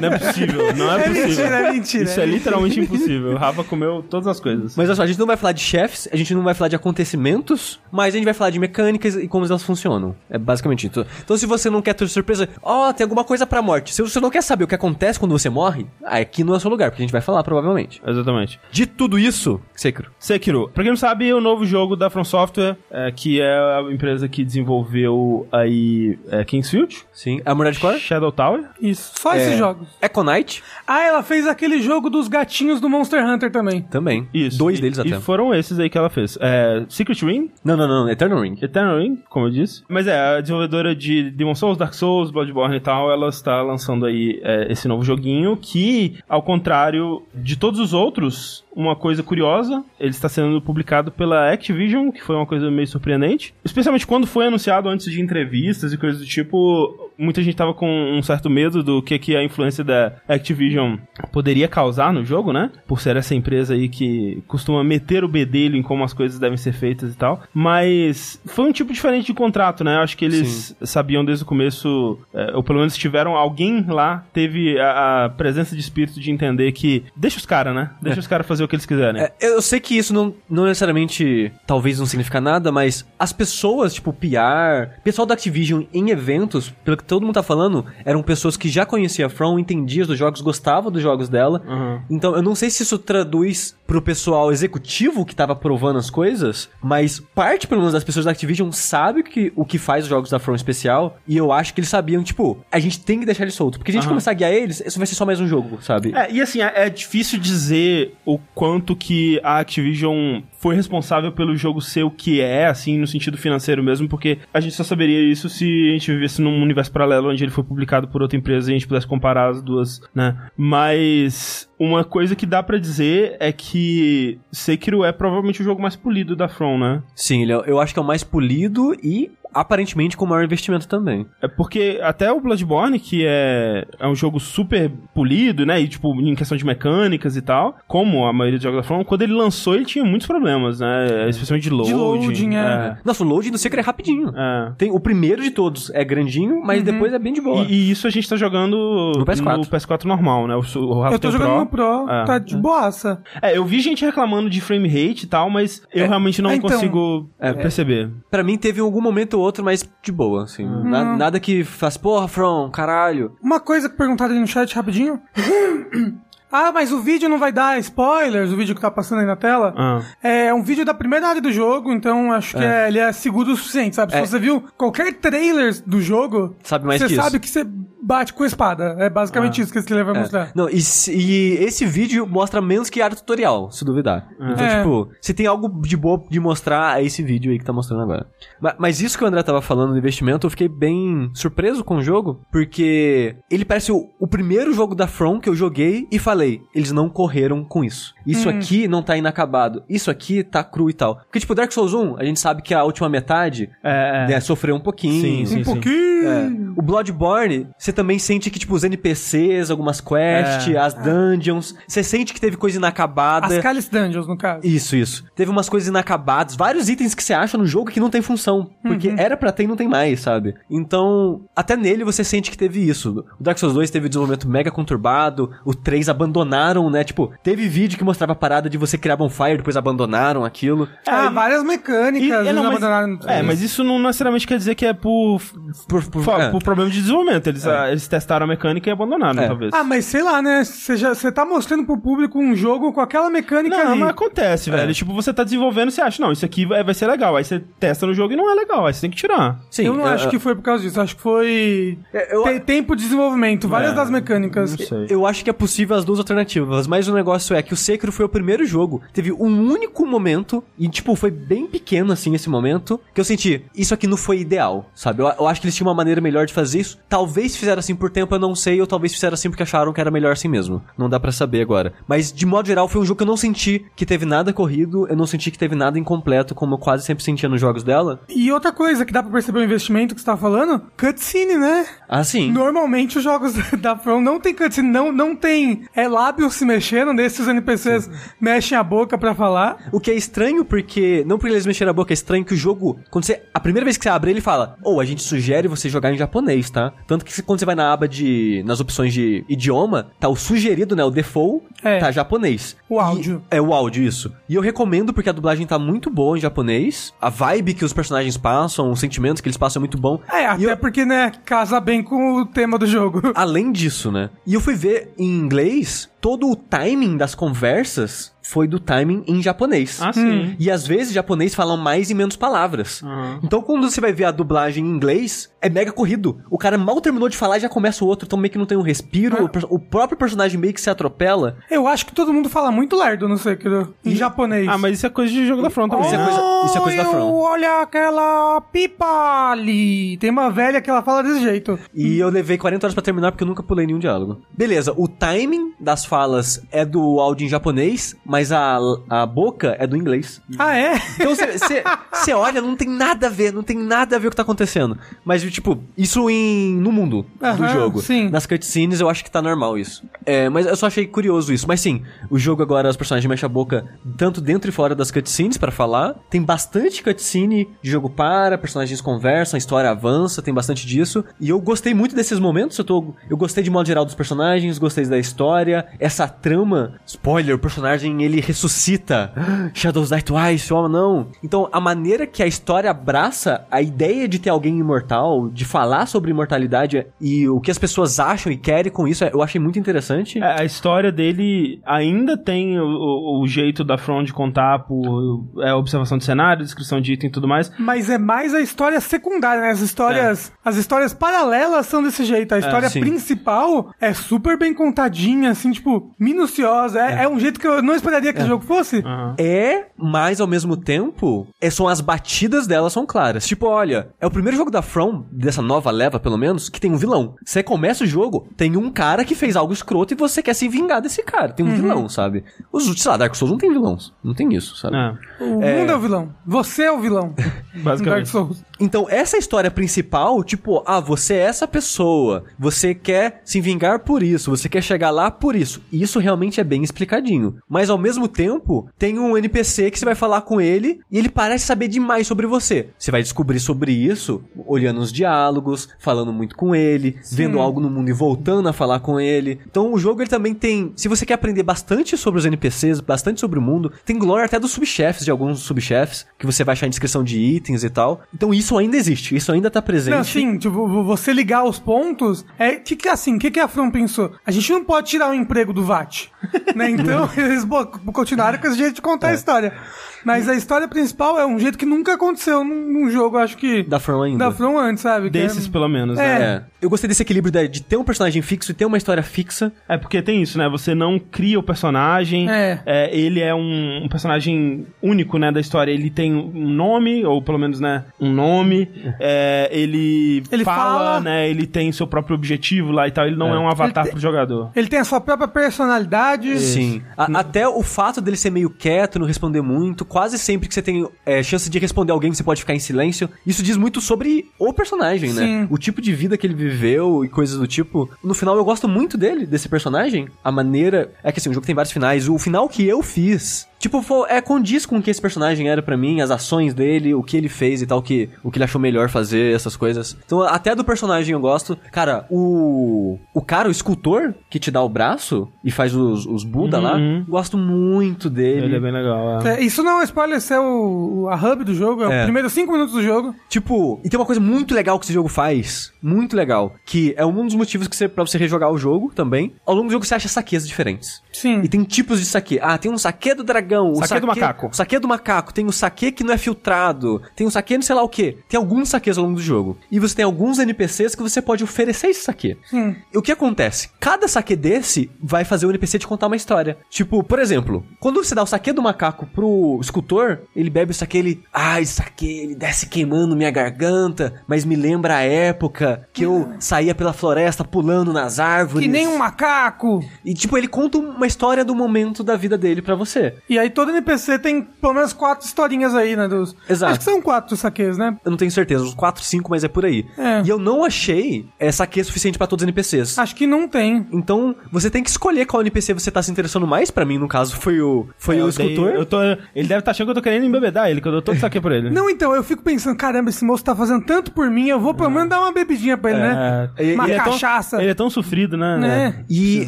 Não 0.00 0.08
é 0.08 0.18
possível, 0.18 0.76
não 0.76 0.92
é 0.92 1.00
É 1.00 1.08
possível. 1.08 1.28
mentira, 1.28 1.56
é 1.56 1.72
mentira. 1.72 2.04
Isso 2.04 2.20
é 2.20 2.26
literalmente 2.26 2.80
impossível. 2.80 3.32
O 3.32 3.36
Rafa 3.36 3.64
comeu 3.64 4.02
todas 4.08 4.26
as 4.26 4.38
coisas. 4.40 4.76
Mas 4.76 4.88
olha 4.88 4.96
só, 4.96 5.02
a 5.02 5.06
gente 5.06 5.18
não 5.18 5.26
vai 5.26 5.36
falar 5.36 5.52
de 5.52 5.60
chefes, 5.60 6.08
a 6.12 6.16
gente 6.16 6.34
não 6.34 6.42
vai 6.42 6.54
falar 6.54 6.68
de 6.68 6.76
acontecimentos, 6.76 7.80
mas 7.90 8.14
a 8.14 8.16
gente 8.18 8.24
vai 8.24 8.34
falar 8.34 8.50
de 8.50 8.58
mecânicas 8.58 9.16
e 9.16 9.26
como 9.28 9.44
elas 9.44 9.62
funcionam. 9.62 10.14
É 10.28 10.38
basicamente 10.38 10.86
isso. 10.86 11.04
Então 11.24 11.36
se 11.36 11.46
você 11.46 11.68
não 11.70 11.82
quer 11.82 11.94
ter 11.94 12.08
surpresa, 12.08 12.48
ó, 12.62 12.92
tem 12.92 13.04
alguma 13.04 13.24
coisa 13.24 13.46
pra 13.46 13.60
morte. 13.62 13.94
Se 13.94 14.02
você 14.02 14.20
não 14.20 14.30
quer 14.30 14.42
saber 14.42 14.64
o 14.64 14.68
que 14.68 14.74
acontece 14.74 15.18
quando 15.18 15.32
você 15.32 15.48
morre, 15.50 15.86
aqui 16.04 16.44
não 16.44 16.54
é 16.54 16.56
o 16.56 16.60
seu 16.60 16.70
lugar, 16.70 16.90
porque 16.90 17.02
a 17.02 17.04
gente 17.04 17.12
vai 17.12 17.20
falar 17.20 17.42
provavelmente. 17.42 18.00
Exatamente. 18.06 18.60
De 18.70 18.86
tudo 18.86 19.18
isso, 19.18 19.60
Sekiro. 19.74 20.10
Sekiro. 20.18 20.70
Pra 20.72 20.82
quem 20.82 20.90
não 20.92 20.96
sabe, 20.96 21.28
é 21.28 21.34
o 21.34 21.40
novo 21.40 21.64
jogo 21.64 21.96
da 21.96 22.10
From 22.10 22.24
Software, 22.24 22.76
é, 22.90 23.10
que 23.10 23.40
é 23.40 23.46
a 23.48 23.82
empresa 23.92 24.28
que 24.28 24.44
desenvolveu 24.44 25.46
aí 25.52 26.18
é, 26.30 26.44
Kingsfield, 26.44 27.04
Sim. 27.12 27.29
A 27.44 27.54
Murder 27.54 27.78
Core? 27.78 27.98
Shadow 28.00 28.32
Tower. 28.32 28.64
Isso, 28.80 29.12
só 29.20 29.34
esses 29.34 29.56
jogos. 29.58 29.88
Econite? 30.02 30.62
Ah, 30.86 31.02
ela 31.02 31.22
fez 31.22 31.46
aquele 31.46 31.80
jogo 31.80 32.10
dos 32.10 32.28
gatinhos 32.28 32.80
do 32.80 32.88
Monster 32.88 33.24
Hunter 33.24 33.50
também. 33.50 33.82
Também. 33.82 34.28
Isso. 34.34 34.58
Dois 34.58 34.78
E- 34.78 34.82
deles 34.82 34.98
E 34.98 35.00
até. 35.02 35.20
foram 35.20 35.54
esses 35.54 35.78
aí 35.78 35.88
que 35.88 35.96
ela 35.98 36.10
fez. 36.10 36.36
É, 36.40 36.84
Secret 36.88 37.24
Ring, 37.24 37.50
Não, 37.64 37.76
não, 37.76 37.86
não. 37.86 38.08
Eternal 38.10 38.40
Ring. 38.40 38.56
Eternal 38.60 38.98
Ring, 38.98 39.18
como 39.28 39.46
eu 39.46 39.50
disse. 39.50 39.82
Mas 39.88 40.06
é, 40.06 40.36
a 40.36 40.40
desenvolvedora 40.40 40.94
de 40.94 41.30
Demon 41.30 41.54
Souls, 41.54 41.76
Dark 41.78 41.94
Souls, 41.94 42.30
Bloodborne 42.30 42.76
e 42.76 42.80
tal, 42.80 43.10
ela 43.10 43.28
está 43.28 43.62
lançando 43.62 44.06
aí 44.06 44.40
é, 44.42 44.70
esse 44.72 44.88
novo 44.88 45.04
joguinho 45.04 45.56
que, 45.56 46.16
ao 46.28 46.42
contrário 46.42 47.22
de 47.34 47.56
todos 47.56 47.78
os 47.80 47.92
outros, 47.92 48.64
uma 48.74 48.94
coisa 48.96 49.22
curiosa, 49.22 49.84
ele 49.98 50.10
está 50.10 50.28
sendo 50.28 50.60
publicado 50.62 51.10
pela 51.10 51.52
Activision, 51.52 52.10
que 52.10 52.22
foi 52.22 52.36
uma 52.36 52.46
coisa 52.46 52.70
meio 52.70 52.86
surpreendente. 52.86 53.52
Especialmente 53.64 54.06
quando 54.06 54.26
foi 54.26 54.46
anunciado 54.46 54.88
antes 54.88 55.10
de 55.10 55.20
entrevistas 55.20 55.92
e 55.92 55.98
coisas 55.98 56.20
do 56.20 56.26
tipo, 56.26 57.10
muita 57.20 57.42
gente 57.42 57.54
tava 57.54 57.74
com 57.74 57.86
um 57.86 58.22
certo 58.22 58.48
medo 58.48 58.82
do 58.82 59.02
que, 59.02 59.18
que 59.18 59.36
a 59.36 59.44
influência 59.44 59.84
da 59.84 60.14
Activision 60.26 60.96
poderia 61.30 61.68
causar 61.68 62.12
no 62.12 62.24
jogo, 62.24 62.52
né? 62.52 62.70
Por 62.86 63.00
ser 63.00 63.16
essa 63.16 63.34
empresa 63.34 63.74
aí 63.74 63.88
que 63.88 64.42
costuma 64.48 64.82
meter 64.82 65.22
o 65.22 65.28
bedelho 65.28 65.76
em 65.76 65.82
como 65.82 66.02
as 66.02 66.14
coisas 66.14 66.38
devem 66.38 66.56
ser 66.56 66.72
feitas 66.72 67.12
e 67.12 67.16
tal. 67.16 67.42
Mas 67.52 68.40
foi 68.46 68.64
um 68.64 68.72
tipo 68.72 68.92
diferente 68.92 69.26
de 69.26 69.34
contrato, 69.34 69.84
né? 69.84 69.96
Eu 69.96 70.00
acho 70.00 70.16
que 70.16 70.24
eles 70.24 70.74
sabiam 70.82 71.24
desde 71.24 71.44
o 71.44 71.46
começo, 71.46 72.18
é, 72.32 72.56
ou 72.56 72.62
pelo 72.62 72.78
menos 72.78 72.96
tiveram 72.96 73.36
alguém 73.36 73.84
lá, 73.86 74.24
teve 74.32 74.80
a, 74.80 75.26
a 75.26 75.28
presença 75.28 75.74
de 75.74 75.80
espírito 75.80 76.18
de 76.18 76.30
entender 76.30 76.72
que 76.72 77.04
deixa 77.14 77.36
os 77.36 77.46
caras, 77.46 77.74
né? 77.74 77.90
Deixa 78.00 78.20
os 78.20 78.26
caras 78.26 78.46
fazer 78.46 78.64
o 78.64 78.68
que 78.68 78.74
eles 78.74 78.86
quiserem. 78.86 79.20
É, 79.22 79.32
eu 79.40 79.60
sei 79.60 79.78
que 79.78 79.96
isso 79.96 80.14
não, 80.14 80.34
não 80.48 80.64
necessariamente, 80.64 81.52
talvez 81.66 81.98
não 81.98 82.06
significa 82.06 82.40
nada, 82.40 82.72
mas 82.72 83.06
as 83.18 83.32
pessoas, 83.32 83.92
tipo, 83.92 84.12
PR, 84.12 85.00
pessoal 85.04 85.26
da 85.26 85.34
Activision 85.34 85.82
em 85.92 86.10
eventos, 86.10 86.70
pelo 86.84 86.96
que 86.96 87.09
todo 87.10 87.22
mundo 87.24 87.34
tá 87.34 87.42
falando, 87.42 87.84
eram 88.04 88.22
pessoas 88.22 88.56
que 88.56 88.68
já 88.68 88.86
conheciam 88.86 89.26
a 89.26 89.30
From, 89.30 89.58
entendiam 89.58 90.06
dos 90.06 90.16
jogos, 90.16 90.40
gostavam 90.40 90.92
dos 90.92 91.02
jogos 91.02 91.28
dela. 91.28 91.60
Uhum. 91.66 92.00
Então, 92.08 92.36
eu 92.36 92.42
não 92.42 92.54
sei 92.54 92.70
se 92.70 92.84
isso 92.84 92.98
traduz 92.98 93.76
pro 93.84 94.00
pessoal 94.00 94.52
executivo 94.52 95.26
que 95.26 95.34
tava 95.34 95.52
aprovando 95.52 95.98
as 95.98 96.08
coisas, 96.08 96.68
mas 96.80 97.18
parte, 97.18 97.66
pelo 97.66 97.80
menos, 97.80 97.92
das 97.92 98.04
pessoas 98.04 98.24
da 98.24 98.30
Activision 98.30 98.70
sabe 98.70 99.24
que, 99.24 99.52
o 99.56 99.64
que 99.64 99.76
faz 99.76 100.04
os 100.04 100.08
jogos 100.08 100.30
da 100.30 100.38
From 100.38 100.54
especial, 100.54 101.18
e 101.26 101.36
eu 101.36 101.50
acho 101.50 101.74
que 101.74 101.80
eles 101.80 101.90
sabiam, 101.90 102.22
tipo, 102.22 102.64
a 102.70 102.78
gente 102.78 103.00
tem 103.00 103.18
que 103.18 103.26
deixar 103.26 103.42
eles 103.42 103.54
soltos, 103.54 103.78
porque 103.78 103.90
a 103.90 103.94
gente 103.94 104.02
Aham. 104.02 104.10
começar 104.10 104.30
a 104.30 104.34
guiar 104.34 104.52
eles, 104.52 104.80
isso 104.80 104.96
vai 104.96 105.06
ser 105.06 105.16
só 105.16 105.26
mais 105.26 105.40
um 105.40 105.48
jogo, 105.48 105.82
sabe? 105.82 106.12
É, 106.14 106.30
e 106.30 106.40
assim, 106.40 106.62
é, 106.62 106.86
é 106.86 106.88
difícil 106.88 107.40
dizer 107.40 108.14
o 108.24 108.38
quanto 108.54 108.94
que 108.94 109.40
a 109.42 109.58
Activision 109.58 110.42
foi 110.60 110.74
responsável 110.76 111.32
pelo 111.32 111.56
jogo 111.56 111.80
ser 111.80 112.02
o 112.02 112.10
que 112.10 112.40
é, 112.40 112.66
assim, 112.66 112.98
no 112.98 113.06
sentido 113.06 113.38
financeiro 113.38 113.82
mesmo, 113.82 114.06
porque 114.08 114.38
a 114.52 114.60
gente 114.60 114.74
só 114.74 114.84
saberia 114.84 115.18
isso 115.20 115.48
se 115.48 115.64
a 115.88 115.92
gente 115.94 116.12
vivesse 116.12 116.42
num 116.42 116.62
universo 116.62 116.92
paralelo 116.92 117.30
onde 117.30 117.42
ele 117.42 117.50
foi 117.50 117.64
publicado 117.64 118.06
por 118.08 118.20
outra 118.20 118.36
empresa 118.36 118.70
e 118.70 118.74
a 118.74 118.78
gente 118.78 118.86
pudesse 118.86 119.06
comparar 119.06 119.48
as 119.48 119.62
duas, 119.62 120.02
né? 120.14 120.36
Mas 120.56 121.66
uma 121.78 122.04
coisa 122.04 122.36
que 122.36 122.44
dá 122.44 122.62
pra 122.62 122.76
dizer 122.78 123.36
é 123.40 123.50
que 123.52 124.38
Sekiro 124.52 125.02
é 125.02 125.12
provavelmente 125.12 125.62
o 125.62 125.64
jogo 125.64 125.80
mais 125.80 125.96
polido 125.96 126.36
da 126.36 126.46
From, 126.46 126.78
né? 126.78 127.02
Sim, 127.14 127.50
é- 127.50 127.62
eu 127.66 127.80
acho 127.80 127.94
que 127.94 127.98
é 127.98 128.02
o 128.02 128.06
mais 128.06 128.22
polido 128.22 128.94
e 129.02 129.30
aparentemente 129.52 130.16
com 130.16 130.24
o 130.24 130.28
maior 130.28 130.44
investimento 130.44 130.86
também. 130.88 131.26
É 131.42 131.48
porque 131.48 131.98
até 132.02 132.30
o 132.32 132.40
Bloodborne, 132.40 132.98
que 132.98 133.24
é, 133.26 133.86
é 133.98 134.06
um 134.06 134.14
jogo 134.14 134.38
super 134.40 134.90
polido, 135.14 135.64
né? 135.66 135.80
E, 135.80 135.88
tipo, 135.88 136.14
em 136.20 136.34
questão 136.34 136.56
de 136.56 136.64
mecânicas 136.64 137.36
e 137.36 137.42
tal, 137.42 137.76
como 137.86 138.24
a 138.26 138.32
maioria 138.32 138.58
dos 138.58 138.64
jogos 138.64 138.78
da 138.78 138.82
From, 138.82 139.04
quando 139.04 139.22
ele 139.22 139.32
lançou, 139.32 139.74
ele 139.74 139.84
tinha 139.84 140.04
muitos 140.04 140.26
problemas, 140.26 140.80
né? 140.80 141.28
Especialmente 141.28 141.64
de 141.64 141.70
loading. 141.70 141.94
loading, 141.94 142.54
é. 142.56 142.96
Nossa, 143.04 143.22
o 143.24 143.26
loading 143.26 143.50
do 143.50 143.58
Sekiro 143.58 143.80
é 143.80 143.84
rapidinho. 143.84 144.32
É. 144.36 144.72
Tem 144.78 144.90
o 144.90 145.00
primeiro 145.00 145.42
de 145.42 145.50
todos 145.50 145.90
é 145.90 146.04
grandinho, 146.04 146.60
mas 146.64 146.82
depois 146.82 147.12
é 147.12 147.18
bem 147.18 147.32
de 147.32 147.40
boa. 147.40 147.64
E, 147.64 147.72
e 147.72 147.90
isso 147.90 148.06
a 148.06 148.10
gente 148.10 148.28
tá 148.28 148.36
jogando 148.36 148.76
No 149.16 149.24
PS4. 149.24 149.56
no 149.56 149.64
PS4 149.66 150.04
normal, 150.04 150.46
né? 150.46 150.54
O, 150.54 150.60
o 150.78 151.00
Rafa 151.00 151.14
Eu 151.14 151.18
tô 151.18 151.30
jogando 151.30 151.50
Pro. 151.50 151.58
no 151.60 151.66
Pro, 152.06 152.10
É. 152.10 152.24
tá 152.24 152.38
de 152.38 152.56
boaça. 152.56 153.20
É, 153.42 153.56
eu 153.56 153.64
vi 153.64 153.80
gente 153.80 154.04
reclamando 154.04 154.48
de 154.50 154.60
frame 154.60 154.88
rate 154.88 155.24
e 155.24 155.26
tal, 155.26 155.50
mas 155.50 155.82
eu 155.92 156.06
realmente 156.06 156.40
não 156.42 156.50
É, 156.50 156.56
então, 156.56 156.70
consigo 156.70 157.28
é, 157.38 157.52
perceber. 157.52 158.10
Pra 158.30 158.42
mim 158.42 158.56
teve 158.56 158.80
em 158.80 158.84
algum 158.84 159.00
momento 159.00 159.38
ou 159.40 159.46
outro, 159.46 159.64
mas 159.64 159.88
de 160.02 160.12
boa, 160.12 160.44
assim. 160.44 160.64
Na- 160.66 161.16
nada 161.16 161.40
que 161.40 161.64
faz, 161.64 161.96
porra, 161.96 162.28
From, 162.28 162.70
caralho. 162.70 163.36
Uma 163.42 163.58
coisa 163.58 163.88
que 163.88 163.96
perguntaram 163.96 164.34
aí 164.34 164.40
no 164.40 164.46
chat 164.46 164.74
rapidinho. 164.74 165.20
Ah, 166.52 166.72
mas 166.72 166.90
o 166.90 166.98
vídeo 166.98 167.28
não 167.28 167.38
vai 167.38 167.52
dar 167.52 167.78
spoilers, 167.78 168.50
o 168.50 168.56
vídeo 168.56 168.74
que 168.74 168.80
tá 168.80 168.90
passando 168.90 169.20
aí 169.20 169.24
na 169.24 169.36
tela. 169.36 169.72
Ah. 169.78 170.00
É 170.20 170.52
um 170.52 170.64
vídeo 170.64 170.84
da 170.84 170.92
primeira 170.92 171.28
área 171.28 171.40
do 171.40 171.52
jogo, 171.52 171.92
então 171.92 172.32
acho 172.32 172.56
que 172.56 172.64
é- 172.64 172.88
ele 172.88 172.98
é 172.98 173.12
seguro 173.12 173.52
o 173.52 173.56
suficiente, 173.56 173.94
sabe? 173.94 174.10
Se 174.10 174.18
É. 174.18 174.26
você 174.26 174.36
viu 174.36 174.64
qualquer 174.76 175.12
trailer 175.14 175.80
do 175.86 176.00
jogo, 176.00 176.56
Sabe 176.64 176.86
mais 176.88 177.00
você 177.00 177.06
que 177.06 177.14
sabe 177.14 177.28
isso. 177.36 177.40
que 177.40 177.48
você 177.48 177.64
bate 178.10 178.32
com 178.34 178.42
a 178.42 178.46
espada. 178.46 178.96
É 178.98 179.08
basicamente 179.08 179.60
isso 179.60 179.72
que 179.72 179.78
esse 179.78 179.86
trailer 179.86 180.04
vai 180.04 180.20
mostrar. 180.22 180.50
Não, 180.54 180.68
e, 180.68 180.78
e 181.10 181.54
esse 181.64 181.86
vídeo 181.86 182.26
mostra 182.26 182.60
menos 182.60 182.90
que 182.90 183.00
área 183.00 183.16
tutorial, 183.16 183.70
se 183.70 183.84
duvidar. 183.84 184.28
Então, 184.34 184.66
É. 184.66 184.78
tipo, 184.78 185.08
se 185.20 185.32
tem 185.32 185.46
algo 185.46 185.80
de 185.82 185.96
boa 185.96 186.22
de 186.28 186.40
mostrar, 186.40 187.00
é 187.00 187.04
esse 187.04 187.22
vídeo 187.22 187.52
aí 187.52 187.58
que 187.58 187.64
tá 187.64 187.72
mostrando 187.72 188.02
agora. 188.02 188.26
Ma- 188.60 188.74
Mas, 188.78 189.00
isso 189.00 189.16
que 189.16 189.22
o 189.22 189.26
André 189.26 189.42
tava 189.44 189.62
falando 189.62 189.92
do 189.92 189.98
investimento, 189.98 190.46
eu 190.46 190.50
fiquei 190.50 190.68
bem 190.68 191.30
surpreso 191.34 191.84
com 191.84 191.96
o 191.96 192.02
jogo, 192.02 192.40
porque 192.50 193.36
ele 193.50 193.64
parece 193.64 193.92
o, 193.92 194.08
o 194.18 194.26
primeiro 194.26 194.72
jogo 194.72 194.94
da 194.94 195.06
From 195.06 195.38
que 195.38 195.48
eu 195.48 195.54
joguei 195.54 196.06
e 196.10 196.18
falei, 196.18 196.60
eles 196.74 196.90
não 196.92 197.08
correram 197.08 197.64
com 197.64 197.84
isso. 197.84 198.12
Isso 198.26 198.48
Hum. 198.48 198.52
aqui 198.58 198.88
não 198.88 199.02
tá 199.02 199.16
inacabado. 199.16 199.82
Isso 199.88 200.10
aqui 200.10 200.42
tá 200.42 200.64
cru 200.64 200.90
e 200.90 200.92
tal. 200.94 201.16
Porque, 201.16 201.38
tipo, 201.40 201.54
Dark 201.54 201.70
Souls 201.72 201.94
1, 201.94 202.16
a 202.18 202.24
gente 202.24 202.40
sabe 202.40 202.62
que 202.62 202.74
a 202.74 202.82
última 202.84 203.08
metade 203.08 203.70
É, 203.84 204.24
é. 204.24 204.28
né, 204.28 204.40
sofreu 204.40 204.74
um 204.74 204.80
pouquinho. 204.80 205.20
Sim, 205.22 205.44
sim, 205.46 205.60
Um 205.60 205.64
pouquinho. 205.64 206.10
É. 206.28 206.50
O 206.76 206.82
Bloodborne, 206.82 207.68
você 207.78 207.92
também 208.00 208.18
sente 208.18 208.50
que, 208.50 208.58
tipo, 208.58 208.74
os 208.74 208.82
NPCs, 208.84 209.70
algumas 209.70 210.00
quests, 210.00 210.74
É. 210.74 210.78
as 210.78 210.94
dungeons, 210.94 211.74
você 211.86 212.02
sente 212.02 212.32
que 212.32 212.40
teve 212.40 212.56
coisa 212.56 212.78
inacabada. 212.78 213.46
As 213.46 213.58
Callis 213.62 213.88
Dungeons, 213.88 214.26
no 214.26 214.36
caso. 214.36 214.66
Isso, 214.66 214.96
isso. 214.96 215.24
Teve 215.34 215.50
umas 215.50 215.68
coisas 215.68 215.88
inacabadas, 215.88 216.54
vários 216.56 216.88
itens 216.88 217.14
que 217.14 217.22
você 217.22 217.32
acha 217.34 217.58
no 217.58 217.66
jogo 217.66 217.90
que 217.90 218.00
não 218.00 218.08
tem 218.10 218.22
função. 218.22 218.70
Porque 218.82 219.08
Uhum. 219.08 219.16
era 219.18 219.36
pra 219.36 219.52
ter 219.52 219.64
e 219.64 219.66
não 219.66 219.76
tem 219.76 219.88
mais, 219.88 220.20
sabe? 220.20 220.54
Então, 220.70 221.42
até 221.54 221.76
nele 221.76 222.04
você 222.04 222.24
sente 222.24 222.50
que 222.50 222.56
teve 222.56 222.80
isso. 222.80 223.24
O 223.38 223.42
Dark 223.42 223.58
Souls 223.58 223.74
2 223.74 223.90
teve 223.90 224.06
um 224.06 224.08
desenvolvimento 224.08 224.48
mega 224.48 224.70
conturbado, 224.70 225.50
o 225.64 225.74
3 225.74 226.08
abandonaram, 226.08 226.88
né? 226.90 227.04
Tipo, 227.04 227.32
teve 227.42 227.68
vídeo 227.68 227.98
que 227.98 228.04
mostrava 228.04 228.32
a 228.32 228.36
parada 228.36 228.70
de 228.70 228.78
você 228.78 228.96
criar 228.96 229.16
bonfire, 229.16 229.58
depois 229.58 229.76
abandonaram 229.76 230.44
aquilo. 230.44 230.88
Ah, 231.06 231.24
É, 231.24 231.26
e- 231.26 231.30
várias 231.30 231.62
mecânicas. 231.64 232.28
E- 232.28 232.32
é, 232.32 232.40
eles 232.40 232.54
não, 232.54 232.62
mas, 232.64 232.82
abandonaram 232.82 233.18
é, 233.26 233.42
mas 233.42 233.60
isso 233.60 233.84
não 233.84 233.98
necessariamente 233.98 234.46
quer 234.46 234.56
dizer 234.56 234.74
que 234.74 234.86
é 234.86 234.92
por, 234.92 235.40
Por, 235.88 236.04
por- 236.10 236.22
fa- 236.24 236.42
é. 236.44 236.50
por 236.50 236.62
problema 236.62 236.90
de 236.90 237.00
desenvolvimento. 237.00 237.46
Eles, 237.48 237.66
ah, 237.66 237.89
eles 237.90 238.08
testaram 238.08 238.44
a 238.44 238.46
mecânica 238.48 238.88
e 238.88 238.92
abandonaram, 238.92 239.42
É. 239.42 239.46
talvez. 239.46 239.72
Ah, 239.74 239.84
mas 239.84 240.04
sei 240.04 240.22
lá, 240.22 240.40
né? 240.42 240.64
Você 240.64 240.96
já- 240.96 241.14
você 241.14 241.30
tá 241.30 241.44
mostrando 241.44 241.84
pro 241.84 241.98
público 241.98 242.38
um 242.38 242.54
jogo 242.54 242.92
com 242.92 243.00
aquela 243.00 243.28
mecânica 243.30 243.76
Não, 243.76 243.90
ali. 243.92 244.00
mas 244.00 244.10
acontece, 244.10 244.70
velho. 244.70 244.92
Tipo, 244.94 245.12
você 245.14 245.32
tá 245.32 245.44
desenvolvendo, 245.44 245.90
você 245.90 246.00
acha, 246.00 246.22
não, 246.22 246.32
isso 246.32 246.44
aqui 246.44 246.64
vai, 246.66 246.82
vai 246.82 246.94
ser 246.94 247.06
legal. 247.06 247.36
Aí 247.36 247.44
você 247.44 247.60
testa 247.78 248.06
no 248.06 248.14
jogo 248.14 248.32
e 248.32 248.36
não 248.36 248.50
é 248.50 248.54
legal. 248.54 248.86
Aí 248.86 248.94
você 248.94 249.02
tem 249.02 249.10
que 249.10 249.16
tirar. 249.16 249.60
Sim, 249.70 249.86
eu 249.86 249.94
não 249.94 250.06
é, 250.08 250.14
acho 250.14 250.26
é, 250.28 250.30
que 250.30 250.38
foi 250.38 250.54
por 250.54 250.62
causa 250.62 250.82
disso. 250.82 251.00
Acho 251.00 251.16
que 251.16 251.22
foi 251.22 251.98
É, 252.12 252.34
eu- 252.34 252.42
te- 252.44 252.60
tempo 252.60 252.94
de 252.96 253.02
desenvolvimento. 253.02 253.68
Várias 253.68 253.92
É, 253.92 253.94
das 253.94 254.10
mecânicas. 254.10 254.76
Não 254.76 254.86
sei. 254.86 255.06
Eu 255.08 255.26
acho 255.26 255.42
que 255.44 255.50
é 255.50 255.52
possível 255.52 255.96
as 255.96 256.04
duas 256.04 256.18
alternativas, 256.18 256.86
mas 256.86 257.08
o 257.08 257.14
negócio 257.14 257.54
é 257.54 257.62
que 257.62 257.72
o 257.72 257.76
Sekiro 257.76 258.12
foi 258.12 258.24
o 258.24 258.28
primeiro 258.28 258.64
jogo. 258.64 259.00
Teve 259.12 259.32
um 259.32 259.70
único 259.70 260.06
momento, 260.06 260.62
e 260.78 260.88
tipo, 260.88 261.14
foi 261.16 261.30
bem 261.30 261.66
pequeno 261.66 262.12
assim 262.12 262.34
esse 262.34 262.48
momento, 262.48 263.00
que 263.14 263.20
eu 263.20 263.24
senti, 263.24 263.64
isso 263.74 263.92
aqui 263.94 264.06
não 264.06 264.16
foi 264.16 264.38
ideal, 264.40 264.88
sabe? 264.94 265.22
Eu, 265.22 265.26
eu 265.38 265.46
acho 265.48 265.60
que 265.60 265.66
eles 265.66 265.74
tinham 265.74 265.88
uma 265.88 265.94
maneira 265.94 266.20
melhor 266.20 266.46
de 266.46 266.52
fazer 266.52 266.80
isso. 266.80 266.98
Talvez 267.08 267.56
fizeram 267.56 267.79
assim 267.80 267.94
por 267.94 268.10
tempo, 268.10 268.34
eu 268.34 268.38
não 268.38 268.54
sei, 268.54 268.80
ou 268.80 268.86
talvez 268.86 269.12
fizeram 269.12 269.34
assim 269.34 269.50
porque 269.50 269.62
acharam 269.62 269.92
que 269.92 270.00
era 270.00 270.10
melhor 270.10 270.32
assim 270.32 270.48
mesmo. 270.48 270.82
Não 270.96 271.08
dá 271.08 271.18
pra 271.18 271.32
saber 271.32 271.60
agora. 271.60 271.92
Mas 272.06 272.32
de 272.32 272.46
modo 272.46 272.66
geral, 272.66 272.88
foi 272.88 273.00
um 273.00 273.04
jogo 273.04 273.18
que 273.18 273.22
eu 273.22 273.26
não 273.26 273.36
senti 273.36 273.84
que 273.96 274.06
teve 274.06 274.24
nada 274.24 274.52
corrido, 274.52 275.06
eu 275.08 275.16
não 275.16 275.26
senti 275.26 275.50
que 275.50 275.58
teve 275.58 275.74
nada 275.74 275.98
incompleto, 275.98 276.54
como 276.54 276.74
eu 276.74 276.78
quase 276.78 277.04
sempre 277.04 277.24
sentia 277.24 277.48
nos 277.48 277.60
jogos 277.60 277.82
dela. 277.82 278.20
E 278.28 278.50
outra 278.52 278.72
coisa 278.72 279.04
que 279.04 279.12
dá 279.12 279.22
pra 279.22 279.32
perceber 279.32 279.60
o 279.60 279.64
investimento 279.64 280.14
que 280.14 280.20
você 280.20 280.26
tá 280.26 280.36
falando, 280.36 280.82
cutscene, 280.98 281.56
né? 281.56 281.86
Ah, 282.08 282.24
sim. 282.24 282.50
Normalmente 282.52 283.18
os 283.18 283.24
jogos 283.24 283.54
da 283.80 283.96
From 283.96 284.20
não 284.20 284.38
tem 284.40 284.54
cutscene, 284.54 284.88
não, 284.88 285.12
não 285.12 285.34
tem 285.34 285.84
é 285.94 286.08
lábios 286.08 286.54
se 286.54 286.64
mexendo, 286.64 287.12
nesses 287.12 287.46
NPCs 287.46 288.10
mexem 288.40 288.76
a 288.76 288.82
boca 288.82 289.16
pra 289.16 289.34
falar. 289.34 289.88
O 289.92 290.00
que 290.00 290.10
é 290.10 290.14
estranho 290.14 290.64
porque. 290.64 291.24
Não 291.26 291.38
porque 291.38 291.54
eles 291.54 291.66
mexeram 291.66 291.90
a 291.90 291.94
boca, 291.94 292.12
é 292.12 292.14
estranho 292.14 292.44
que 292.44 292.54
o 292.54 292.56
jogo. 292.56 293.00
Quando 293.10 293.24
você. 293.24 293.42
A 293.52 293.60
primeira 293.60 293.84
vez 293.84 293.96
que 293.96 294.04
você 294.04 294.08
abre, 294.08 294.30
ele 294.30 294.40
fala: 294.40 294.76
Ou 294.82 295.00
a 295.00 295.04
gente 295.04 295.22
sugere 295.22 295.68
você 295.68 295.88
jogar 295.88 296.12
em 296.12 296.16
japonês, 296.16 296.70
tá? 296.70 296.92
Tanto 297.06 297.24
que 297.24 297.42
quando 297.42 297.59
você 297.60 297.66
vai 297.66 297.74
na 297.74 297.92
aba 297.92 298.08
de. 298.08 298.62
nas 298.66 298.80
opções 298.80 299.12
de 299.12 299.44
idioma, 299.48 300.10
tá 300.18 300.28
o 300.28 300.34
sugerido, 300.36 300.96
né? 300.96 301.04
O 301.04 301.10
default, 301.10 301.64
É. 301.82 301.98
tá 301.98 302.10
japonês. 302.10 302.76
O 302.88 302.98
áudio. 302.98 303.42
E- 303.50 303.56
é 303.56 303.60
o 303.60 303.72
áudio, 303.72 304.02
isso. 304.02 304.32
E 304.48 304.54
eu 304.54 304.62
recomendo 304.62 305.12
porque 305.12 305.28
a 305.30 305.32
dublagem 305.32 305.66
tá 305.66 305.78
muito 305.78 306.10
boa 306.10 306.36
em 306.36 306.40
japonês. 306.40 307.12
A 307.20 307.28
vibe 307.30 307.74
que 307.74 307.84
os 307.84 307.92
personagens 307.92 308.36
passam, 308.36 308.90
os 308.90 308.98
sentimentos 309.00 309.40
que 309.40 309.48
eles 309.48 309.56
passam 309.56 309.80
é 309.80 309.82
muito 309.82 309.98
bom. 309.98 310.20
É, 310.32 310.46
até 310.46 310.64
eu- 310.72 310.76
porque, 310.76 311.04
né, 311.04 311.32
casa 311.44 311.78
bem 311.80 312.02
com 312.02 312.36
o 312.40 312.46
tema 312.46 312.78
do 312.78 312.86
jogo. 312.86 313.20
Além 313.34 313.70
disso, 313.70 314.10
né? 314.10 314.30
E 314.46 314.54
eu 314.54 314.60
fui 314.60 314.74
ver 314.74 315.12
em 315.18 315.26
inglês, 315.38 316.08
todo 316.20 316.50
o 316.50 316.56
timing 316.56 317.16
das 317.16 317.34
conversas 317.34 318.32
foi 318.50 318.66
do 318.66 318.78
timing 318.80 319.22
em 319.26 319.42
japonês. 319.42 320.00
Ah, 320.02 320.12
sim. 320.12 320.54
E 320.58 320.70
às 320.70 320.86
vezes 320.86 321.12
japonês 321.12 321.54
falam 321.54 321.76
mais 321.76 322.10
e 322.10 322.14
menos 322.14 322.36
palavras. 322.36 323.02
Aham. 323.02 323.40
Então 323.42 323.62
quando 323.62 323.88
você 323.88 324.00
vai 324.00 324.12
ver 324.12 324.24
a 324.24 324.30
dublagem 324.30 324.84
em 324.84 324.88
inglês, 324.88 325.48
é 325.60 325.68
mega 325.68 325.92
corrido. 325.92 326.40
O 326.50 326.58
cara 326.58 326.76
mal 326.78 327.00
terminou 327.00 327.28
de 327.28 327.36
falar 327.36 327.58
e 327.58 327.60
já 327.60 327.68
começa 327.68 328.04
o 328.04 328.08
outro, 328.08 328.26
então 328.26 328.38
meio 328.38 328.50
que 328.50 328.58
não 328.58 328.66
tem 328.66 328.76
um 328.78 328.82
respiro. 328.82 329.44
O 329.44 329.48
per- 329.48 329.66
O 329.70 329.78
próprio 329.78 330.18
personagem 330.18 330.58
meio 330.58 330.72
que 330.74 330.80
se 330.80 330.90
atropela. 330.90 331.56
Eu 331.70 331.86
acho 331.86 332.04
que 332.06 332.12
todo 332.14 332.32
mundo 332.32 332.48
fala 332.48 332.70
muito 332.72 332.96
lerdo 332.96 333.28
no 333.28 333.38
Sekiro, 333.38 333.94
em 334.04 334.14
japonês. 334.16 334.66
Ah, 334.68 334.76
mas 334.78 334.96
isso 334.98 335.06
é 335.06 335.10
coisa 335.10 335.32
de 335.32 335.46
jogo 335.46 335.62
da 335.62 335.70
Front 335.70 335.90
também, 335.90 336.06
Isso 336.06 336.14
é 336.14 336.18
né? 336.18 336.24
coisa- 336.24 336.40
isso 336.66 336.78
é 336.78 336.80
coisa 336.80 336.96
da 336.98 337.04
From. 337.10 337.32
Olha 337.32 337.82
aquela 337.82 338.60
pipa 338.60 339.50
ali. 339.50 340.16
Tem 340.18 340.30
uma 340.30 340.50
velha 340.50 340.80
que 340.80 340.88
ela 340.90 341.02
fala 341.02 341.22
desse 341.22 341.40
jeito. 341.40 341.78
E 341.94 342.18
eu 342.18 342.28
levei 342.28 342.56
40 342.58 342.86
horas 342.86 342.94
pra 342.94 343.02
terminar 343.02 343.32
porque 343.32 343.44
eu 343.44 343.48
nunca 343.48 343.62
pulei 343.62 343.86
nenhum 343.86 343.98
diálogo. 343.98 344.40
Beleza, 344.50 344.92
o 344.96 345.06
timing 345.08 345.72
das 345.78 346.04
falas 346.04 346.62
é 346.70 346.84
do 346.84 347.20
áudio 347.20 347.44
em 347.46 347.48
japonês, 347.48 348.14
mas 348.24 348.39
a, 348.50 348.78
a 349.08 349.26
boca 349.26 349.76
é 349.78 349.86
do 349.86 349.96
inglês. 349.96 350.40
Ah, 350.58 350.76
é? 350.76 350.94
Então 351.16 351.34
você 351.34 352.32
olha, 352.32 352.60
não 352.60 352.74
tem 352.74 352.88
nada 352.88 353.26
a 353.26 353.30
ver, 353.30 353.52
não 353.52 353.62
tem 353.62 353.76
nada 353.76 354.16
a 354.16 354.18
ver 354.18 354.28
o 354.28 354.30
que 354.30 354.36
tá 354.36 354.42
acontecendo. 354.42 354.98
Mas, 355.24 355.42
tipo, 355.42 355.82
isso 355.96 356.28
em, 356.30 356.74
no 356.76 356.90
mundo 356.90 357.26
do 357.56 357.68
jogo. 357.68 358.00
sim. 358.00 358.28
Nas 358.30 358.46
cutscenes 358.46 359.00
eu 359.00 359.08
acho 359.08 359.22
que 359.22 359.30
tá 359.30 359.42
normal 359.42 359.78
isso. 359.78 360.02
É, 360.24 360.48
mas 360.48 360.66
eu 360.66 360.76
só 360.76 360.86
achei 360.86 361.06
curioso 361.06 361.52
isso. 361.52 361.66
Mas 361.68 361.80
sim, 361.80 362.02
o 362.30 362.38
jogo 362.38 362.62
agora 362.62 362.88
os 362.88 362.96
personagens 362.96 363.28
mexem 363.28 363.46
a 363.46 363.48
boca 363.48 363.84
tanto 364.16 364.40
dentro 364.40 364.70
e 364.70 364.72
fora 364.72 364.94
das 364.94 365.10
cutscenes 365.10 365.56
pra 365.56 365.70
falar. 365.70 366.14
Tem 366.30 366.42
bastante 366.42 367.02
cutscene 367.02 367.68
de 367.82 367.90
jogo 367.90 368.08
para, 368.08 368.56
personagens 368.56 369.00
conversam, 369.00 369.56
a 369.56 369.58
história 369.58 369.90
avança, 369.90 370.42
tem 370.42 370.54
bastante 370.54 370.86
disso. 370.86 371.24
E 371.40 371.50
eu 371.50 371.60
gostei 371.60 371.94
muito 371.94 372.14
desses 372.14 372.38
momentos. 372.38 372.78
Eu, 372.78 372.84
tô, 372.84 373.14
eu 373.28 373.36
gostei 373.36 373.62
de 373.62 373.70
modo 373.70 373.86
geral 373.86 374.04
dos 374.04 374.14
personagens, 374.14 374.78
gostei 374.78 375.04
da 375.06 375.18
história, 375.18 375.86
essa 375.98 376.26
trama. 376.28 376.94
Spoiler, 377.06 377.54
o 377.54 377.58
personagem 377.58 378.19
ele 378.24 378.40
ressuscita. 378.40 379.32
Shadows 379.74 380.10
Die 380.10 380.22
Twice, 380.22 380.72
oh 380.72 380.88
não. 380.88 381.28
Então 381.42 381.68
a 381.72 381.80
maneira 381.80 382.26
que 382.26 382.42
a 382.42 382.46
história 382.46 382.90
abraça 382.90 383.66
a 383.70 383.80
ideia 383.82 384.28
de 384.28 384.38
ter 384.38 384.50
alguém 384.50 384.78
imortal, 384.78 385.48
de 385.48 385.64
falar 385.64 386.06
sobre 386.06 386.30
imortalidade 386.30 387.06
e 387.20 387.48
o 387.48 387.60
que 387.60 387.70
as 387.70 387.78
pessoas 387.78 388.18
acham 388.20 388.50
e 388.52 388.56
querem 388.56 388.90
com 388.92 389.06
isso, 389.06 389.24
eu 389.24 389.42
achei 389.42 389.60
muito 389.60 389.78
interessante. 389.78 390.38
É, 390.38 390.60
a 390.60 390.64
história 390.64 391.10
dele 391.12 391.80
ainda 391.84 392.36
tem 392.36 392.78
o, 392.78 392.84
o- 392.84 393.42
o 393.42 393.46
jeito 393.46 393.82
da 393.84 393.96
Front 393.98 394.26
de 394.26 394.32
contar 394.32 394.80
por 394.80 395.44
é, 395.60 395.72
observação 395.74 396.18
de 396.18 396.24
cenário, 396.24 396.64
descrição 396.64 397.00
de 397.00 397.12
item 397.12 397.28
e 397.28 397.32
tudo 397.32 397.48
mais. 397.48 397.70
Mas 397.78 398.10
é 398.10 398.18
mais 398.18 398.54
a 398.54 398.60
história 398.60 399.00
secundária, 399.00 399.62
né? 399.62 399.70
As 399.70 399.80
histórias, 399.80 400.52
as 400.64 400.76
histórias 400.76 401.14
paralelas 401.14 401.86
são 401.86 402.02
desse 402.02 402.24
jeito. 402.24 402.54
A 402.54 402.58
história 402.58 402.88
sim. 402.88 403.00
principal 403.00 403.92
é 404.00 404.12
super 404.12 404.58
bem 404.58 404.74
contadinha, 404.74 405.50
assim, 405.50 405.70
tipo, 405.70 406.12
minuciosa. 406.18 407.00
É, 407.00 407.24
é 407.24 407.28
um 407.28 407.38
jeito 407.38 407.58
que 407.60 407.66
eu 407.66 407.82
não 407.82 407.94
esperaria 408.10 408.32
que 408.32 408.42
o 408.42 408.46
jogo 408.46 408.64
fosse. 408.64 408.98
Aham. 408.98 409.34
É, 409.38 409.86
mas 409.96 410.40
ao 410.40 410.46
mesmo 410.46 410.76
tempo, 410.76 411.46
é, 411.60 411.70
são 411.70 411.86
as 411.88 412.00
batidas 412.00 412.66
dela 412.66 412.90
são 412.90 413.06
claras. 413.06 413.46
Tipo, 413.46 413.66
olha, 413.66 414.08
é 414.20 414.26
o 414.26 414.30
primeiro 414.30 414.56
jogo 414.56 414.70
da 414.70 414.82
From, 414.82 415.24
dessa 415.30 415.62
nova 415.62 415.90
leva 415.90 416.18
pelo 416.18 416.36
menos, 416.36 416.68
que 416.68 416.80
tem 416.80 416.92
um 416.92 416.96
vilão. 416.96 417.34
Você 417.44 417.62
começa 417.62 418.04
o 418.04 418.06
jogo, 418.06 418.46
tem 418.56 418.76
um 418.76 418.90
cara 418.90 419.24
que 419.24 419.34
fez 419.34 419.56
algo 419.56 419.72
escroto 419.72 420.12
e 420.12 420.16
você 420.16 420.42
quer 420.42 420.54
se 420.54 420.68
vingar 420.68 421.00
desse 421.00 421.22
cara. 421.22 421.52
Tem 421.52 421.64
um 421.64 421.70
vilão, 421.74 422.08
sabe? 422.08 422.44
Os, 422.72 422.84
sei 423.00 423.10
lá, 423.10 423.16
Dark 423.16 423.34
Souls 423.34 423.50
não 423.52 423.58
tem 423.58 423.70
vilões. 423.70 424.12
Não 424.22 424.34
tem 424.34 424.52
isso, 424.54 424.76
sabe? 424.76 424.96
É, 424.96 425.44
O 425.44 425.60
mundo 425.60 425.92
é 425.92 425.96
o 425.96 426.00
vilão. 426.00 426.34
Você 426.46 426.82
é 426.84 426.92
o 426.92 426.98
vilão. 426.98 427.34
no 427.74 427.82
Dark 427.82 427.84
basicamente. 427.84 428.28
Souls. 428.28 428.64
Então, 428.78 429.06
essa 429.08 429.36
história 429.36 429.70
principal, 429.70 430.42
tipo, 430.42 430.82
ah, 430.86 431.00
você 431.00 431.34
é 431.34 431.40
essa 431.40 431.68
pessoa, 431.68 432.44
você 432.58 432.94
quer 432.94 433.42
se 433.44 433.60
vingar 433.60 434.00
por 434.00 434.22
isso, 434.22 434.50
você 434.50 434.68
quer 434.68 434.82
chegar 434.82 435.10
lá 435.10 435.30
por 435.30 435.54
isso. 435.54 435.82
E 435.92 436.00
Isso 436.00 436.18
realmente 436.18 436.60
é 436.60 436.64
bem 436.64 436.82
explicadinho. 436.82 437.58
Mas 437.68 437.90
ao 437.90 437.98
mesmo 438.00 438.26
tempo, 438.28 438.88
tem 438.98 439.18
um 439.18 439.36
NPC 439.36 439.90
que 439.90 439.98
você 439.98 440.04
vai 440.04 440.14
falar 440.14 440.42
com 440.42 440.60
ele 440.60 441.00
e 441.10 441.18
ele 441.18 441.28
parece 441.28 441.66
saber 441.66 441.88
demais 441.88 442.26
sobre 442.26 442.46
você. 442.46 442.88
Você 442.98 443.10
vai 443.10 443.22
descobrir 443.22 443.60
sobre 443.60 443.92
isso 443.92 444.42
olhando 444.66 445.00
os 445.00 445.12
diálogos, 445.12 445.88
falando 445.98 446.32
muito 446.32 446.56
com 446.56 446.74
ele, 446.74 447.18
vendo 447.32 447.58
algo 447.58 447.80
no 447.80 447.90
mundo 447.90 448.08
e 448.08 448.12
voltando 448.12 448.68
a 448.68 448.72
falar 448.72 449.00
com 449.00 449.18
ele. 449.20 449.58
Então, 449.68 449.92
o 449.92 449.98
jogo 449.98 450.22
ele 450.22 450.30
também 450.30 450.54
tem, 450.54 450.92
se 450.96 451.08
você 451.08 451.24
quer 451.26 451.34
aprender 451.34 451.62
bastante 451.62 452.16
sobre 452.16 452.38
os 452.38 452.46
NPCs, 452.46 453.00
bastante 453.00 453.40
sobre 453.40 453.58
o 453.58 453.62
mundo, 453.62 453.92
tem 454.04 454.18
lore 454.18 454.44
até 454.44 454.58
dos 454.58 454.70
subchefes, 454.72 455.24
de 455.24 455.30
alguns 455.30 455.60
subchefes, 455.60 456.26
que 456.38 456.46
você 456.46 456.64
vai 456.64 456.72
achar 456.74 456.86
em 456.86 456.90
descrição 456.90 457.22
de 457.24 457.38
itens 457.38 457.84
e 457.84 457.90
tal. 457.90 458.22
Então, 458.34 458.52
isso 458.54 458.76
ainda 458.78 458.96
existe, 458.96 459.34
isso 459.34 459.50
ainda 459.52 459.70
tá 459.70 459.80
presente. 459.82 460.14
Não, 460.16 460.24
sim, 460.24 460.58
tipo, 460.58 460.86
vo- 460.86 461.04
você 461.04 461.32
ligar 461.32 461.64
os 461.64 461.78
pontos, 461.78 462.44
é 462.58 462.76
que 462.76 462.96
que 462.96 463.08
assim, 463.08 463.36
o 463.36 463.38
que, 463.38 463.50
que 463.50 463.60
a 463.60 463.68
From 463.68 463.90
pensou? 463.90 464.32
A 464.44 464.50
gente 464.50 464.70
não 464.72 464.84
pode 464.84 465.08
tirar 465.10 465.30
o 465.30 465.34
emprego 465.34 465.72
do 465.72 465.82
VAT, 465.84 466.28
né? 466.74 466.90
Então, 467.00 467.28
eles 467.36 467.64
continuaram 468.12 468.58
com 468.58 468.66
esse 468.68 468.78
jeito 468.78 468.94
de 468.94 469.02
contar 469.02 469.28
a 469.28 469.34
história. 469.34 469.76
Mas 470.24 470.48
a 470.48 470.54
história 470.54 470.86
principal 470.88 471.38
é 471.38 471.46
um 471.46 471.58
jeito 471.58 471.78
que 471.78 471.86
nunca 471.86 472.14
aconteceu 472.14 472.62
num, 472.64 472.92
num 472.92 473.10
jogo, 473.10 473.38
acho 473.38 473.56
que... 473.56 473.82
Da 473.82 473.98
From 473.98 474.22
ainda. 474.22 474.44
Da 474.46 474.52
From 474.52 474.78
antes, 474.78 475.02
sabe? 475.02 475.30
Que 475.30 475.38
é- 475.38 475.42
Desses, 475.42 475.66
pelo 475.68 475.88
menos, 475.88 476.18
É. 476.18 476.38
né? 476.38 476.44
É. 476.44 476.62
Eu 476.82 476.88
gostei 476.88 477.08
desse 477.08 477.22
equilíbrio 477.22 477.52
de, 477.52 477.68
de 477.68 477.82
ter 477.82 477.96
um 477.98 478.04
personagem 478.04 478.40
fixo 478.40 478.70
e 478.70 478.74
ter 478.74 478.84
uma 478.86 478.96
história 478.96 479.22
fixa. 479.22 479.70
É 479.88 479.98
porque 479.98 480.22
tem 480.22 480.40
isso, 480.42 480.56
né? 480.56 480.66
Você 480.70 480.94
não 480.94 481.18
cria 481.18 481.58
o 481.58 481.62
personagem. 481.62 482.48
É. 482.50 482.80
ele 483.12 483.40
é 483.40 483.54
um, 483.54 484.04
um 484.04 484.08
personagem 484.08 484.86
único, 485.02 485.38
né, 485.38 485.52
da 485.52 485.60
história. 485.60 485.92
Ele 485.92 486.08
tem 486.10 486.34
um 486.34 486.68
nome, 486.70 487.24
ou 487.24 487.42
pelo 487.42 487.58
menos, 487.58 487.80
né, 487.80 488.04
um 488.18 488.32
nome. 488.32 488.88
É, 489.20 489.68
ele, 489.72 490.42
Ele 490.50 490.64
fala, 490.64 490.80
fala. 490.98 491.20
né? 491.20 491.48
Ele 491.50 491.66
tem 491.66 491.92
seu 491.92 492.06
próprio 492.06 492.34
objetivo 492.34 492.90
lá 492.92 493.06
e 493.06 493.10
tal. 493.10 493.26
Ele 493.26 493.36
não 493.36 493.54
é, 493.54 493.58
um 493.58 493.68
avatar 493.68 494.04
Ele 494.04 494.12
pro 494.12 494.20
jogador. 494.20 494.70
Ele 494.74 494.88
tem 494.88 494.98
a 495.00 495.04
sua 495.04 495.20
própria 495.20 495.48
personalidade. 495.48 496.58
Sim. 496.58 497.02
A- 497.16 497.40
até 497.40 497.66
o 497.68 497.82
fato 497.82 498.20
dele 498.20 498.36
ser 498.36 498.50
meio 498.50 498.70
quieto, 498.70 499.18
não 499.18 499.26
responder 499.26 499.60
muito, 499.60 500.04
quase 500.10 500.36
sempre 500.36 500.68
que 500.68 500.74
você 500.74 500.82
tem 500.82 501.08
é, 501.24 501.40
chance 501.40 501.70
de 501.70 501.78
responder 501.78 502.10
alguém, 502.10 502.34
você 502.34 502.42
pode 502.42 502.60
ficar 502.60 502.74
em 502.74 502.80
silêncio. 502.80 503.30
Isso 503.46 503.62
diz 503.62 503.76
muito 503.76 504.00
sobre 504.00 504.50
o 504.58 504.72
personagem, 504.72 505.32
né? 505.32 505.42
Sim. 505.42 505.68
O 505.70 505.78
tipo 505.78 506.02
de 506.02 506.12
vida 506.12 506.36
que 506.36 506.44
ele 506.44 506.54
viveu 506.54 507.24
e 507.24 507.28
coisas 507.28 507.56
do 507.56 507.66
tipo. 507.66 508.10
No 508.22 508.34
final, 508.34 508.56
eu 508.56 508.64
gosto 508.64 508.88
muito 508.88 509.16
dele, 509.16 509.46
desse 509.46 509.68
personagem. 509.68 510.28
A 510.42 510.50
maneira. 510.50 511.12
É 511.22 511.30
que 511.30 511.38
assim, 511.38 511.48
o 511.48 511.54
jogo 511.54 511.64
tem 511.64 511.76
vários 511.76 511.92
finais. 511.92 512.28
O 512.28 512.36
final 512.38 512.68
que 512.68 512.84
eu 512.84 513.02
fiz 513.02 513.68
Tipo, 513.80 514.04
é 514.28 514.40
condiz 514.40 514.84
com 514.86 514.98
o 514.98 515.02
que 515.02 515.10
esse 515.10 515.20
personagem 515.20 515.68
era 515.68 515.82
pra 515.82 515.96
mim, 515.96 516.20
as 516.20 516.30
ações 516.30 516.74
dele, 516.74 517.14
o 517.14 517.22
que 517.22 517.36
ele 517.36 517.48
fez 517.48 517.80
e 517.82 517.86
tal, 517.86 518.00
que, 518.02 518.28
o 518.44 518.50
que 518.50 518.58
ele 518.58 518.64
achou 518.64 518.80
melhor 518.80 519.08
fazer, 519.08 519.54
essas 519.54 519.74
coisas. 519.74 520.16
Então, 520.24 520.42
até 520.42 520.74
do 520.74 520.84
personagem 520.84 521.32
eu 521.32 521.40
gosto. 521.40 521.76
Cara, 521.90 522.26
o. 522.30 523.18
O 523.34 523.40
cara, 523.40 523.68
o 523.68 523.70
escultor, 523.70 524.34
que 524.50 524.58
te 524.58 524.70
dá 524.70 524.82
o 524.82 524.88
braço 524.88 525.48
e 525.64 525.70
faz 525.70 525.94
os, 525.96 526.26
os 526.26 526.44
Buda 526.44 526.78
lá, 526.78 526.96
Uhum. 526.96 527.24
gosto 527.26 527.56
muito 527.56 528.28
dele. 528.28 528.66
Ele 528.66 528.76
é 528.76 528.80
bem 528.80 528.92
legal. 528.92 529.40
é. 529.46 529.54
É, 529.60 529.62
isso 529.64 529.82
não 529.82 529.92
é 529.92 530.00
um 530.00 530.02
spoiler, 530.02 530.36
isso 530.38 530.52
é 530.52 530.60
o, 530.60 531.28
a 531.30 531.34
hub 531.36 531.64
do 531.64 531.74
jogo, 531.74 532.04
é, 532.04 532.16
É. 532.16 532.18
os 532.18 532.24
primeiros 532.24 532.52
cinco 532.52 532.72
minutos 532.72 532.92
do 532.94 533.02
jogo. 533.02 533.34
Tipo, 533.48 533.98
e 534.04 534.10
tem 534.10 534.20
uma 534.20 534.26
coisa 534.26 534.40
muito 534.40 534.74
legal 534.74 534.98
que 534.98 535.06
esse 535.06 535.12
jogo 535.14 535.28
faz, 535.28 535.90
muito 536.02 536.36
legal, 536.36 536.74
que 536.84 537.14
é 537.16 537.24
um 537.24 537.46
dos 537.46 537.54
motivos 537.54 537.88
que 537.88 537.96
você, 537.96 538.06
pra 538.08 538.24
você 538.26 538.36
rejogar 538.36 538.70
o 538.70 538.76
jogo 538.76 539.10
também. 539.14 539.54
Ao 539.64 539.74
longo 539.74 539.88
do 539.88 539.92
jogo 539.92 540.04
você 540.04 540.14
acha 540.14 540.28
saques 540.28 540.66
diferentes. 540.68 541.22
Sim. 541.32 541.62
E 541.62 541.68
tem 541.68 541.82
tipos 541.82 542.20
de 542.20 542.26
saque. 542.26 542.58
Ah, 542.60 542.76
tem 542.76 542.90
um 542.92 542.98
saque 542.98 543.32
do 543.34 543.42
dragão. 543.42 543.69
O 543.78 543.94
Saque 543.94 544.20
do 544.20 544.26
macaco. 544.26 544.68
O 544.68 544.74
saque 544.74 544.98
do 544.98 545.08
macaco. 545.08 545.54
Tem 545.54 545.66
o 545.66 545.72
saque 545.72 546.12
que 546.12 546.24
não 546.24 546.34
é 546.34 546.38
filtrado. 546.38 547.22
Tem 547.36 547.46
o 547.46 547.50
saque 547.50 547.76
não 547.76 547.82
sei 547.82 547.94
lá 547.94 548.02
o 548.02 548.08
quê. 548.08 548.38
Tem 548.48 548.58
alguns 548.58 548.88
saques 548.88 549.16
ao 549.16 549.24
longo 549.24 549.36
do 549.36 549.42
jogo. 549.42 549.76
E 549.90 549.98
você 549.98 550.16
tem 550.16 550.24
alguns 550.24 550.58
NPCs 550.58 551.14
que 551.14 551.22
você 551.22 551.40
pode 551.40 551.62
oferecer 551.62 552.08
esse 552.08 552.22
saque. 552.22 552.56
Sim. 552.64 552.96
E 553.12 553.18
o 553.18 553.22
que 553.22 553.32
acontece? 553.32 553.90
Cada 554.00 554.26
saque 554.28 554.56
desse 554.56 555.10
vai 555.22 555.44
fazer 555.44 555.66
o 555.66 555.70
NPC 555.70 555.98
te 555.98 556.06
contar 556.06 556.26
uma 556.26 556.36
história. 556.36 556.78
Tipo, 556.88 557.22
por 557.22 557.38
exemplo, 557.38 557.84
quando 557.98 558.22
você 558.22 558.34
dá 558.34 558.42
o 558.42 558.46
saque 558.46 558.72
do 558.72 558.82
macaco 558.82 559.26
pro 559.26 559.78
escultor, 559.80 560.40
ele 560.54 560.70
bebe 560.70 560.92
o 560.92 560.94
saque, 560.94 561.18
ele. 561.18 561.42
Ah, 561.52 561.80
esse 561.80 561.94
saque, 561.94 562.26
ele 562.26 562.54
desce 562.54 562.86
queimando 562.86 563.36
minha 563.36 563.50
garganta, 563.50 564.42
mas 564.46 564.64
me 564.64 564.76
lembra 564.76 565.16
a 565.16 565.22
época 565.22 566.08
que 566.12 566.24
eu 566.24 566.52
saía 566.58 566.94
pela 566.94 567.12
floresta 567.12 567.64
pulando 567.64 568.12
nas 568.12 568.38
árvores. 568.38 568.86
Que 568.86 568.92
nem 568.92 569.06
um 569.06 569.18
macaco. 569.18 570.00
E 570.24 570.34
tipo, 570.34 570.56
ele 570.56 570.68
conta 570.68 570.98
uma 570.98 571.26
história 571.26 571.64
do 571.64 571.74
momento 571.74 572.22
da 572.22 572.36
vida 572.36 572.56
dele 572.56 572.82
pra 572.82 572.94
você. 572.94 573.34
E 573.48 573.58
aí 573.60 573.70
todo 573.70 573.90
NPC 573.90 574.38
tem 574.38 574.62
pelo 574.62 574.94
menos 574.94 575.12
quatro 575.12 575.46
historinhas 575.46 575.94
aí, 575.94 576.16
né? 576.16 576.26
Dos... 576.28 576.54
Exato. 576.68 576.90
Acho 576.90 576.98
que 576.98 577.04
são 577.04 577.20
quatro 577.22 577.56
saques, 577.56 577.96
né? 577.98 578.16
Eu 578.24 578.30
não 578.30 578.38
tenho 578.38 578.50
certeza, 578.50 578.82
uns 578.84 578.94
4, 578.94 579.22
5, 579.22 579.50
mas 579.50 579.64
é 579.64 579.68
por 579.68 579.84
aí. 579.84 580.04
É. 580.18 580.42
E 580.44 580.48
eu 580.48 580.58
não 580.58 580.84
achei 580.84 581.46
é, 581.58 581.70
saque 581.70 582.02
suficiente 582.04 582.38
pra 582.38 582.46
todos 582.46 582.62
os 582.62 582.66
NPCs. 582.68 583.18
Acho 583.18 583.34
que 583.36 583.46
não 583.46 583.68
tem. 583.68 584.06
Então, 584.12 584.54
você 584.72 584.90
tem 584.90 585.02
que 585.02 585.10
escolher 585.10 585.46
qual 585.46 585.60
NPC 585.62 585.94
você 585.94 586.10
tá 586.10 586.22
se 586.22 586.30
interessando 586.30 586.66
mais. 586.66 586.90
Pra 586.90 587.04
mim, 587.04 587.18
no 587.18 587.28
caso, 587.28 587.56
foi 587.56 587.80
o, 587.80 588.08
foi 588.18 588.38
É, 588.38 588.44
o 588.44 588.50
dei- 588.50 588.66
escultor. 588.66 588.90
eu 588.94 589.04
tô, 589.06 589.22
ele 589.22 589.68
deve 589.68 589.78
estar 589.80 589.90
achando 589.90 590.06
que 590.06 590.10
eu 590.10 590.14
tô 590.16 590.22
querendo 590.22 590.44
embebedar 590.46 590.90
ele, 590.90 591.00
que 591.00 591.08
eu 591.08 591.12
dou 591.12 591.22
todo 591.22 591.38
saque 591.38 591.60
pra 591.60 591.76
ele. 591.76 591.90
Não, 591.90 592.08
então, 592.10 592.34
eu 592.34 592.42
fico 592.42 592.62
pensando, 592.62 592.96
caramba, 592.96 593.30
esse 593.30 593.44
moço 593.44 593.62
tá 593.64 593.74
fazendo 593.76 594.04
tanto 594.04 594.32
por 594.32 594.50
mim, 594.50 594.68
eu 594.68 594.80
vou 594.80 594.94
pelo 594.94 595.10
menos 595.10 595.28
dar 595.28 595.40
uma 595.40 595.52
bebidinha 595.52 595.96
pra 595.96 596.10
ele, 596.10 596.20
né? 596.20 596.70
É, 596.76 596.94
Uma 596.94 597.04
ele 597.04 597.12
é 597.12 597.16
tão- 597.16 597.32
cachaça. 597.32 597.80
ele 597.80 597.90
é 597.90 597.94
tão 597.94 598.08
sofrido, 598.10 598.56
né? 598.56 598.76
Né? 598.78 599.24
E- 599.28 599.66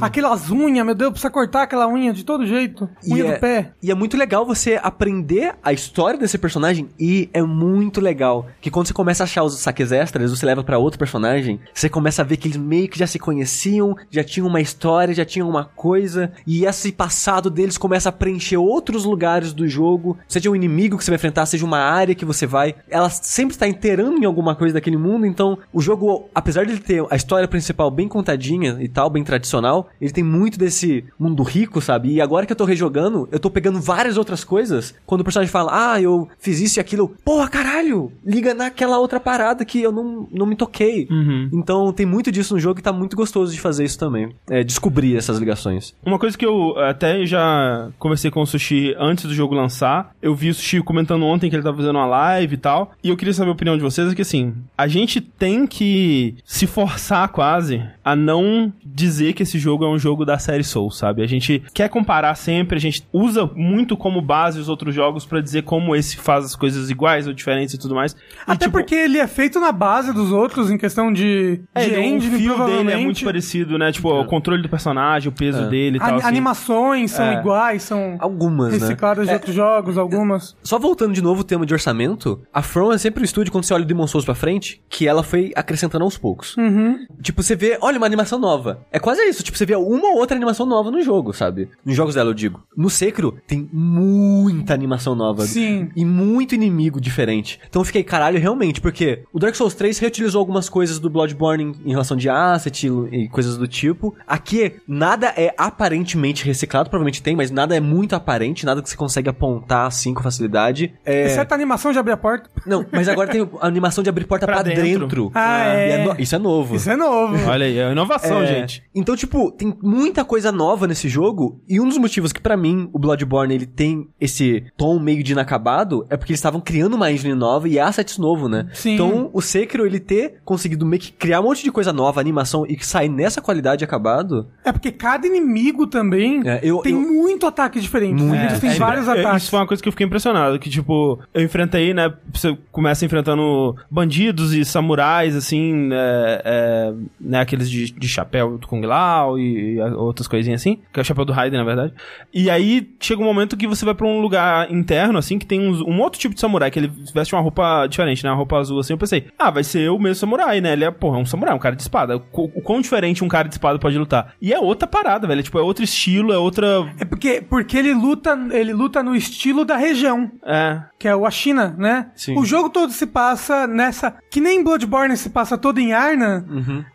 Aquelas 0.00 0.50
unhas, 0.50 0.84
meu 0.84 0.94
Deus, 0.94 1.10
precisa 1.12 1.30
cortar 1.30 1.62
aquela 1.62 1.86
unha 1.88 2.12
de 2.12 2.24
todo 2.24 2.46
jeito. 2.46 2.88
E 3.06 3.12
Unha 3.12 3.24
é, 3.26 3.32
do 3.34 3.40
pé. 3.40 3.72
E 3.82 3.90
é 3.90 3.94
muito 3.94 4.16
legal 4.16 4.46
você 4.46 4.78
aprender 4.80 5.56
a 5.60 5.72
história 5.72 6.16
desse 6.16 6.38
personagem 6.38 6.88
e 7.00 7.28
é 7.32 7.42
muito 7.42 8.00
legal 8.00 8.46
que 8.60 8.70
quando 8.70 8.86
você 8.86 8.92
começa 8.92 9.22
a 9.22 9.24
achar 9.24 9.42
os 9.42 9.58
saques 9.58 9.90
extras, 9.90 10.30
você 10.30 10.46
leva 10.46 10.62
pra 10.62 10.78
outro 10.78 11.00
personagem, 11.00 11.58
você 11.74 11.88
começa 11.88 12.22
a 12.22 12.24
ver 12.24 12.36
que 12.36 12.46
eles 12.46 12.56
meio 12.56 12.88
que 12.88 12.96
já 12.96 13.08
se 13.08 13.18
conheciam, 13.18 13.96
já 14.08 14.22
tinham 14.22 14.46
uma 14.46 14.60
história, 14.60 15.12
já 15.12 15.24
tinham 15.24 15.48
uma 15.48 15.64
coisa 15.64 16.30
e 16.46 16.64
esse 16.64 16.92
passado 16.92 17.50
deles 17.50 17.76
começa 17.76 18.08
a 18.08 18.12
preencher 18.12 18.56
outros 18.56 19.04
lugares 19.04 19.52
do 19.52 19.66
jogo, 19.66 20.16
seja 20.28 20.48
um 20.48 20.54
inimigo 20.54 20.96
que 20.96 21.04
você 21.04 21.10
vai 21.10 21.16
enfrentar, 21.16 21.46
seja 21.46 21.66
uma 21.66 21.80
área 21.80 22.14
que 22.14 22.24
você 22.24 22.46
vai, 22.46 22.76
ela 22.88 23.10
sempre 23.10 23.54
está 23.54 23.66
inteirando 23.66 24.16
em 24.16 24.24
alguma 24.24 24.54
coisa 24.54 24.74
daquele 24.74 24.96
mundo, 24.96 25.26
então 25.26 25.58
o 25.72 25.80
jogo, 25.80 26.28
apesar 26.32 26.64
de 26.64 26.72
ele 26.72 26.80
ter 26.80 27.04
a 27.10 27.16
história 27.16 27.48
principal 27.48 27.90
bem 27.90 28.06
contadinha 28.06 28.78
e 28.80 28.86
tal, 28.86 29.10
bem 29.10 29.24
tradicional, 29.24 29.88
ele 30.00 30.12
tem 30.12 30.22
muito 30.22 30.56
desse 30.56 31.04
mundo 31.18 31.42
rico, 31.42 31.80
sabe? 31.80 32.12
E 32.12 32.20
agora 32.20 32.46
que 32.46 32.52
eu 32.52 32.56
tô 32.56 32.64
rejogando, 32.64 33.28
eu 33.32 33.40
tô 33.40 33.50
pegando 33.50 33.71
várias 33.80 34.16
outras 34.16 34.44
coisas. 34.44 34.94
Quando 35.06 35.20
o 35.20 35.24
personagem 35.24 35.50
fala, 35.50 35.94
ah, 35.94 36.00
eu 36.00 36.28
fiz 36.38 36.60
isso 36.60 36.78
e 36.78 36.80
aquilo, 36.80 37.14
porra, 37.24 37.48
caralho, 37.48 38.12
liga 38.24 38.54
naquela 38.54 38.98
outra 38.98 39.20
parada 39.20 39.64
que 39.64 39.80
eu 39.80 39.92
não, 39.92 40.28
não 40.30 40.46
me 40.46 40.56
toquei. 40.56 41.06
Uhum. 41.10 41.50
Então 41.52 41.92
tem 41.92 42.06
muito 42.06 42.30
disso 42.30 42.54
no 42.54 42.60
jogo 42.60 42.80
e 42.80 42.82
tá 42.82 42.92
muito 42.92 43.16
gostoso 43.16 43.52
de 43.52 43.60
fazer 43.60 43.84
isso 43.84 43.98
também. 43.98 44.30
É, 44.48 44.62
descobrir 44.62 45.16
essas 45.16 45.38
ligações. 45.38 45.94
Uma 46.04 46.18
coisa 46.18 46.36
que 46.36 46.46
eu 46.46 46.78
até 46.78 47.24
já 47.26 47.90
conversei 47.98 48.30
com 48.30 48.40
o 48.40 48.46
Sushi 48.46 48.94
antes 48.98 49.24
do 49.24 49.34
jogo 49.34 49.54
lançar, 49.54 50.14
eu 50.20 50.34
vi 50.34 50.50
o 50.50 50.54
Sushi 50.54 50.82
comentando 50.82 51.24
ontem 51.24 51.48
que 51.48 51.56
ele 51.56 51.62
tava 51.62 51.76
fazendo 51.76 51.96
uma 51.96 52.06
live 52.06 52.54
e 52.54 52.58
tal, 52.58 52.92
e 53.02 53.08
eu 53.08 53.16
queria 53.16 53.34
saber 53.34 53.50
a 53.50 53.54
opinião 53.54 53.76
de 53.76 53.82
vocês, 53.82 54.10
é 54.10 54.14
que 54.14 54.22
assim, 54.22 54.54
a 54.76 54.86
gente 54.86 55.20
tem 55.20 55.66
que 55.66 56.36
se 56.44 56.66
forçar 56.66 57.28
quase 57.28 57.82
a 58.04 58.16
não 58.16 58.72
dizer 58.84 59.32
que 59.32 59.42
esse 59.42 59.58
jogo 59.58 59.84
é 59.84 59.88
um 59.88 59.98
jogo 59.98 60.24
da 60.24 60.38
série 60.38 60.64
Soul, 60.64 60.90
sabe? 60.90 61.22
A 61.22 61.26
gente 61.26 61.62
quer 61.72 61.88
comparar 61.88 62.34
sempre, 62.34 62.76
a 62.76 62.80
gente 62.80 63.06
usa 63.12 63.48
muito 63.62 63.96
como 63.96 64.20
base 64.20 64.58
os 64.60 64.68
outros 64.68 64.94
jogos 64.94 65.24
pra 65.24 65.40
dizer 65.40 65.62
como 65.62 65.94
esse 65.96 66.16
faz 66.16 66.44
as 66.44 66.56
coisas 66.56 66.90
iguais 66.90 67.26
ou 67.26 67.32
diferentes 67.32 67.74
e 67.74 67.78
tudo 67.78 67.94
mais. 67.94 68.12
E, 68.12 68.16
Até 68.46 68.66
tipo, 68.66 68.78
porque 68.78 68.94
ele 68.94 69.18
é 69.18 69.26
feito 69.26 69.60
na 69.60 69.72
base 69.72 70.12
dos 70.12 70.32
outros, 70.32 70.70
em 70.70 70.76
questão 70.76 71.12
de, 71.12 71.60
é, 71.74 71.84
de 71.88 71.94
o 71.94 71.98
engine, 72.00 72.38
fio 72.38 72.66
dele 72.66 72.90
é 72.92 72.96
muito 72.96 73.24
parecido, 73.24 73.78
né? 73.78 73.92
Tipo, 73.92 74.08
o 74.20 74.24
controle 74.26 74.60
do 74.62 74.68
personagem, 74.68 75.28
o 75.28 75.32
peso 75.32 75.62
É. 75.62 75.68
dele 75.68 75.96
e 75.96 76.00
tal. 76.00 76.14
A- 76.14 76.16
assim. 76.16 76.26
Animações 76.26 77.10
são 77.12 77.24
É. 77.24 77.38
iguais, 77.40 77.82
são 77.82 78.16
Algumas, 78.18 78.72
né? 78.72 78.78
recicladas 78.78 79.26
de 79.28 79.32
outros 79.34 79.54
jogos, 79.54 79.96
algumas. 79.98 80.56
Só 80.62 80.78
voltando 80.78 81.12
de 81.12 81.22
novo 81.22 81.40
o 81.42 81.44
tema 81.44 81.64
de 81.64 81.72
orçamento, 81.72 82.40
a 82.52 82.62
From 82.62 82.92
é 82.92 82.98
sempre 82.98 83.22
um 83.22 83.24
estúdio, 83.24 83.52
quando 83.52 83.64
você 83.64 83.74
olha 83.74 83.84
o 83.84 83.86
Demon 83.86 84.06
Souls 84.06 84.24
pra 84.24 84.34
frente, 84.34 84.82
que 84.88 85.06
ela 85.06 85.22
foi 85.22 85.52
acrescentando 85.54 86.04
aos 86.04 86.18
poucos. 86.18 86.56
Uhum. 86.56 86.98
Tipo, 87.22 87.42
você 87.42 87.54
vê, 87.54 87.78
olha, 87.80 87.98
uma 87.98 88.06
animação 88.06 88.38
nova. 88.38 88.80
É 88.90 88.98
quase 88.98 89.22
isso, 89.28 89.42
tipo, 89.42 89.56
você 89.56 89.64
vê 89.66 89.76
uma 89.76 90.08
ou 90.12 90.18
outra 90.18 90.36
animação 90.36 90.66
nova 90.66 90.90
no 90.90 91.00
jogo, 91.02 91.32
sabe? 91.32 91.68
Nos 91.84 91.94
jogos 91.96 92.14
dela, 92.14 92.30
eu 92.30 92.34
digo. 92.34 92.62
No 92.76 92.90
Sekiro, 92.90 93.36
tem 93.52 93.68
muita 93.70 94.72
animação 94.72 95.14
nova. 95.14 95.42
Sim. 95.44 95.90
E 95.94 96.06
muito 96.06 96.54
inimigo 96.54 96.98
diferente. 96.98 97.60
Então 97.68 97.82
eu 97.82 97.84
fiquei, 97.84 98.02
caralho, 98.02 98.38
realmente, 98.40 98.80
porque 98.80 99.24
o 99.30 99.38
Dark 99.38 99.54
Souls 99.54 99.74
3 99.74 99.98
reutilizou 99.98 100.38
algumas 100.38 100.70
coisas 100.70 100.98
do 100.98 101.10
Bloodborne 101.10 101.74
em, 101.84 101.90
relação 101.90 102.16
de 102.16 102.30
asset 102.30 102.86
e, 103.10 103.28
coisas 103.28 103.58
do 103.58 103.68
tipo. 103.68 104.14
Aqui, 104.26 104.76
nada 104.88 105.26
é 105.36 105.54
aparentemente 105.58 106.46
reciclado, 106.46 106.88
provavelmente 106.88 107.22
tem, 107.22 107.36
mas 107.36 107.50
nada 107.50 107.76
é 107.76 107.80
muito 107.80 108.14
aparente, 108.16 108.64
nada 108.64 108.80
que 108.80 108.88
você 108.88 108.96
consegue 108.96 109.28
apontar 109.28 109.86
assim 109.86 110.14
com 110.14 110.22
facilidade. 110.22 110.94
É... 111.04 111.26
Exceto 111.26 111.52
a 111.52 111.56
animação 111.56 111.92
de 111.92 111.98
abrir 111.98 112.12
a 112.12 112.16
porta. 112.16 112.48
Não, 112.66 112.86
mas 112.90 113.06
agora 113.06 113.28
tem 113.30 113.42
a 113.60 113.66
animação 113.66 114.02
de 114.02 114.08
abrir 114.08 114.24
porta 114.24 114.46
pra, 114.46 114.54
Pra 114.54 114.62
dentro. 114.62 114.82
dentro. 115.06 115.30
Ah, 115.34 115.74
E 115.74 115.90
é. 115.90 116.04
no- 116.06 116.16
Isso 116.18 116.34
é 116.34 116.38
novo. 116.38 116.74
Isso 116.76 116.90
é 116.90 116.96
novo. 116.96 117.36
Olha 117.46 117.66
aí, 117.66 117.78
é 117.78 117.92
inovação, 117.92 118.42
É, 118.42 118.46
gente. 118.46 118.82
Então, 118.94 119.14
tipo, 119.14 119.50
tem 119.52 119.76
muita 119.82 120.24
coisa 120.24 120.50
nova 120.50 120.86
nesse 120.86 121.06
jogo. 121.06 121.60
E 121.68 121.78
um 121.80 121.86
dos 121.86 121.98
motivos 121.98 122.32
que, 122.32 122.40
pra 122.40 122.56
mim, 122.56 122.88
o 122.94 122.98
Bloodborne 122.98 123.31
ele 123.52 123.66
tem 123.66 124.06
esse 124.20 124.64
tom 124.76 124.98
meio 124.98 125.22
de 125.22 125.32
inacabado 125.32 126.06
é 126.10 126.16
porque 126.16 126.32
eles 126.32 126.38
estavam 126.38 126.60
criando 126.60 126.94
uma 126.94 127.10
engine 127.10 127.34
nova 127.34 127.68
e 127.68 127.78
assets 127.78 128.18
novo, 128.18 128.48
né? 128.48 128.68
Sim. 128.72 128.94
Então, 128.94 129.30
o 129.32 129.40
Sekiro 129.40 129.86
ele 129.86 129.98
ter 130.00 130.36
conseguido 130.44 130.84
meio 130.84 131.00
que 131.00 131.12
criar 131.12 131.40
um 131.40 131.44
monte 131.44 131.62
de 131.64 131.70
coisa 131.72 131.92
nova, 131.92 132.20
animação 132.20 132.64
e 132.66 132.76
que 132.76 132.86
sair 132.86 133.08
nessa 133.08 133.40
qualidade 133.40 133.84
acabado. 133.84 134.48
É 134.64 134.72
porque 134.72 134.90
cada 134.92 135.26
inimigo 135.26 135.86
também 135.86 136.42
É, 136.46 136.60
eu- 136.62 136.78
tem 136.78 136.92
eu- 136.92 137.00
muito 137.00 137.46
ataque 137.46 137.80
diferente. 137.80 138.22
Muito. 138.22 138.42
Eles 138.42 138.60
têm 138.60 138.70
É, 138.70 138.74
vários 138.74 139.08
é, 139.08 139.20
ataques. 139.20 139.42
Isso 139.42 139.50
foi 139.50 139.60
uma 139.60 139.66
coisa 139.66 139.82
que 139.82 139.88
eu 139.88 139.92
fiquei 139.92 140.06
impressionado. 140.06 140.58
Que, 140.58 140.68
tipo, 140.68 141.18
eu 141.32 141.42
enfrentei, 141.42 141.94
né? 141.94 142.12
Você 142.32 142.56
começa 142.70 143.04
enfrentando 143.04 143.74
bandidos 143.90 144.52
e 144.52 144.64
samurais, 144.64 145.34
assim, 145.36 145.88
é, 145.92 146.42
é, 146.44 146.92
né? 147.20 147.40
Aqueles 147.40 147.70
de, 147.70 147.92
de 147.92 148.08
chapéu 148.08 148.58
do 148.58 148.66
Kung 148.66 148.84
Lao 148.84 149.38
e, 149.38 149.76
e 149.76 149.80
outras 149.80 150.26
coisinhas 150.28 150.60
assim. 150.60 150.78
Que 150.92 151.00
é 151.00 151.02
o 151.02 151.04
chapéu 151.04 151.24
do 151.24 151.32
Raiden, 151.32 151.58
na 151.58 151.64
verdade. 151.64 151.92
E 152.32 152.50
aí 152.50 152.90
chega 153.00 153.21
um 153.22 153.26
momento 153.26 153.56
que 153.56 153.66
você 153.66 153.84
vai 153.84 153.94
pra 153.94 154.06
um 154.06 154.20
lugar 154.20 154.70
interno, 154.70 155.18
assim, 155.18 155.38
que 155.38 155.46
tem 155.46 155.60
uns- 155.66 155.80
um 155.80 156.00
outro 156.00 156.18
tipo 156.20 156.34
de 156.34 156.40
samurai, 156.40 156.70
que 156.70 156.78
ele 156.78 156.92
veste 157.14 157.34
uma 157.34 157.40
roupa 157.42 157.86
diferente, 157.86 158.22
né? 158.24 158.30
Uma 158.30 158.36
roupa 158.36 158.58
azul, 158.58 158.80
assim. 158.80 158.92
Eu 158.92 158.98
pensei, 158.98 159.26
ah, 159.38 159.50
vai 159.50 159.64
ser 159.64 159.90
o 159.90 159.98
mesmo 159.98 160.16
samurai, 160.16 160.60
né? 160.60 160.72
Ele 160.72 160.84
é, 160.84 160.90
porra, 160.90 161.18
um 161.18 161.26
samurai, 161.26 161.54
um 161.54 161.58
cara 161.58 161.74
de 161.76 161.82
espada. 161.82 162.16
O, 162.16 162.22
o 162.58 162.62
quão 162.62 162.80
diferente 162.80 163.24
um 163.24 163.28
cara 163.28 163.48
de 163.48 163.54
espada 163.54 163.78
pode 163.78 163.96
lutar. 163.98 164.34
E 164.40 164.52
é 164.52 164.58
outra 164.58 164.86
parada, 164.88 165.26
velho. 165.26 165.42
Tipo, 165.42 165.58
é 165.58 165.62
outro 165.62 165.84
estilo, 165.84 166.32
é 166.32 166.38
outra. 166.38 166.66
É 166.98 167.04
porque, 167.04 167.40
porque 167.48 167.76
ele 167.76 167.94
luta, 167.94 168.38
ele 168.52 168.72
luta 168.72 169.02
no 169.02 169.14
estilo 169.14 169.64
da 169.64 169.76
região, 169.76 170.30
É. 170.44 170.80
que 170.98 171.08
é 171.08 171.14
o 171.16 171.24
a 171.26 171.30
China, 171.30 171.74
né? 171.78 172.10
Sim. 172.14 172.36
O 172.38 172.44
jogo 172.44 172.68
todo 172.70 172.92
se 172.92 173.06
passa 173.06 173.66
nessa, 173.66 174.14
que 174.30 174.40
nem 174.40 174.62
Bloodborne 174.62 175.16
se 175.16 175.30
passa 175.30 175.56
todo 175.56 175.78
em 175.78 175.92
Arna, 175.92 176.44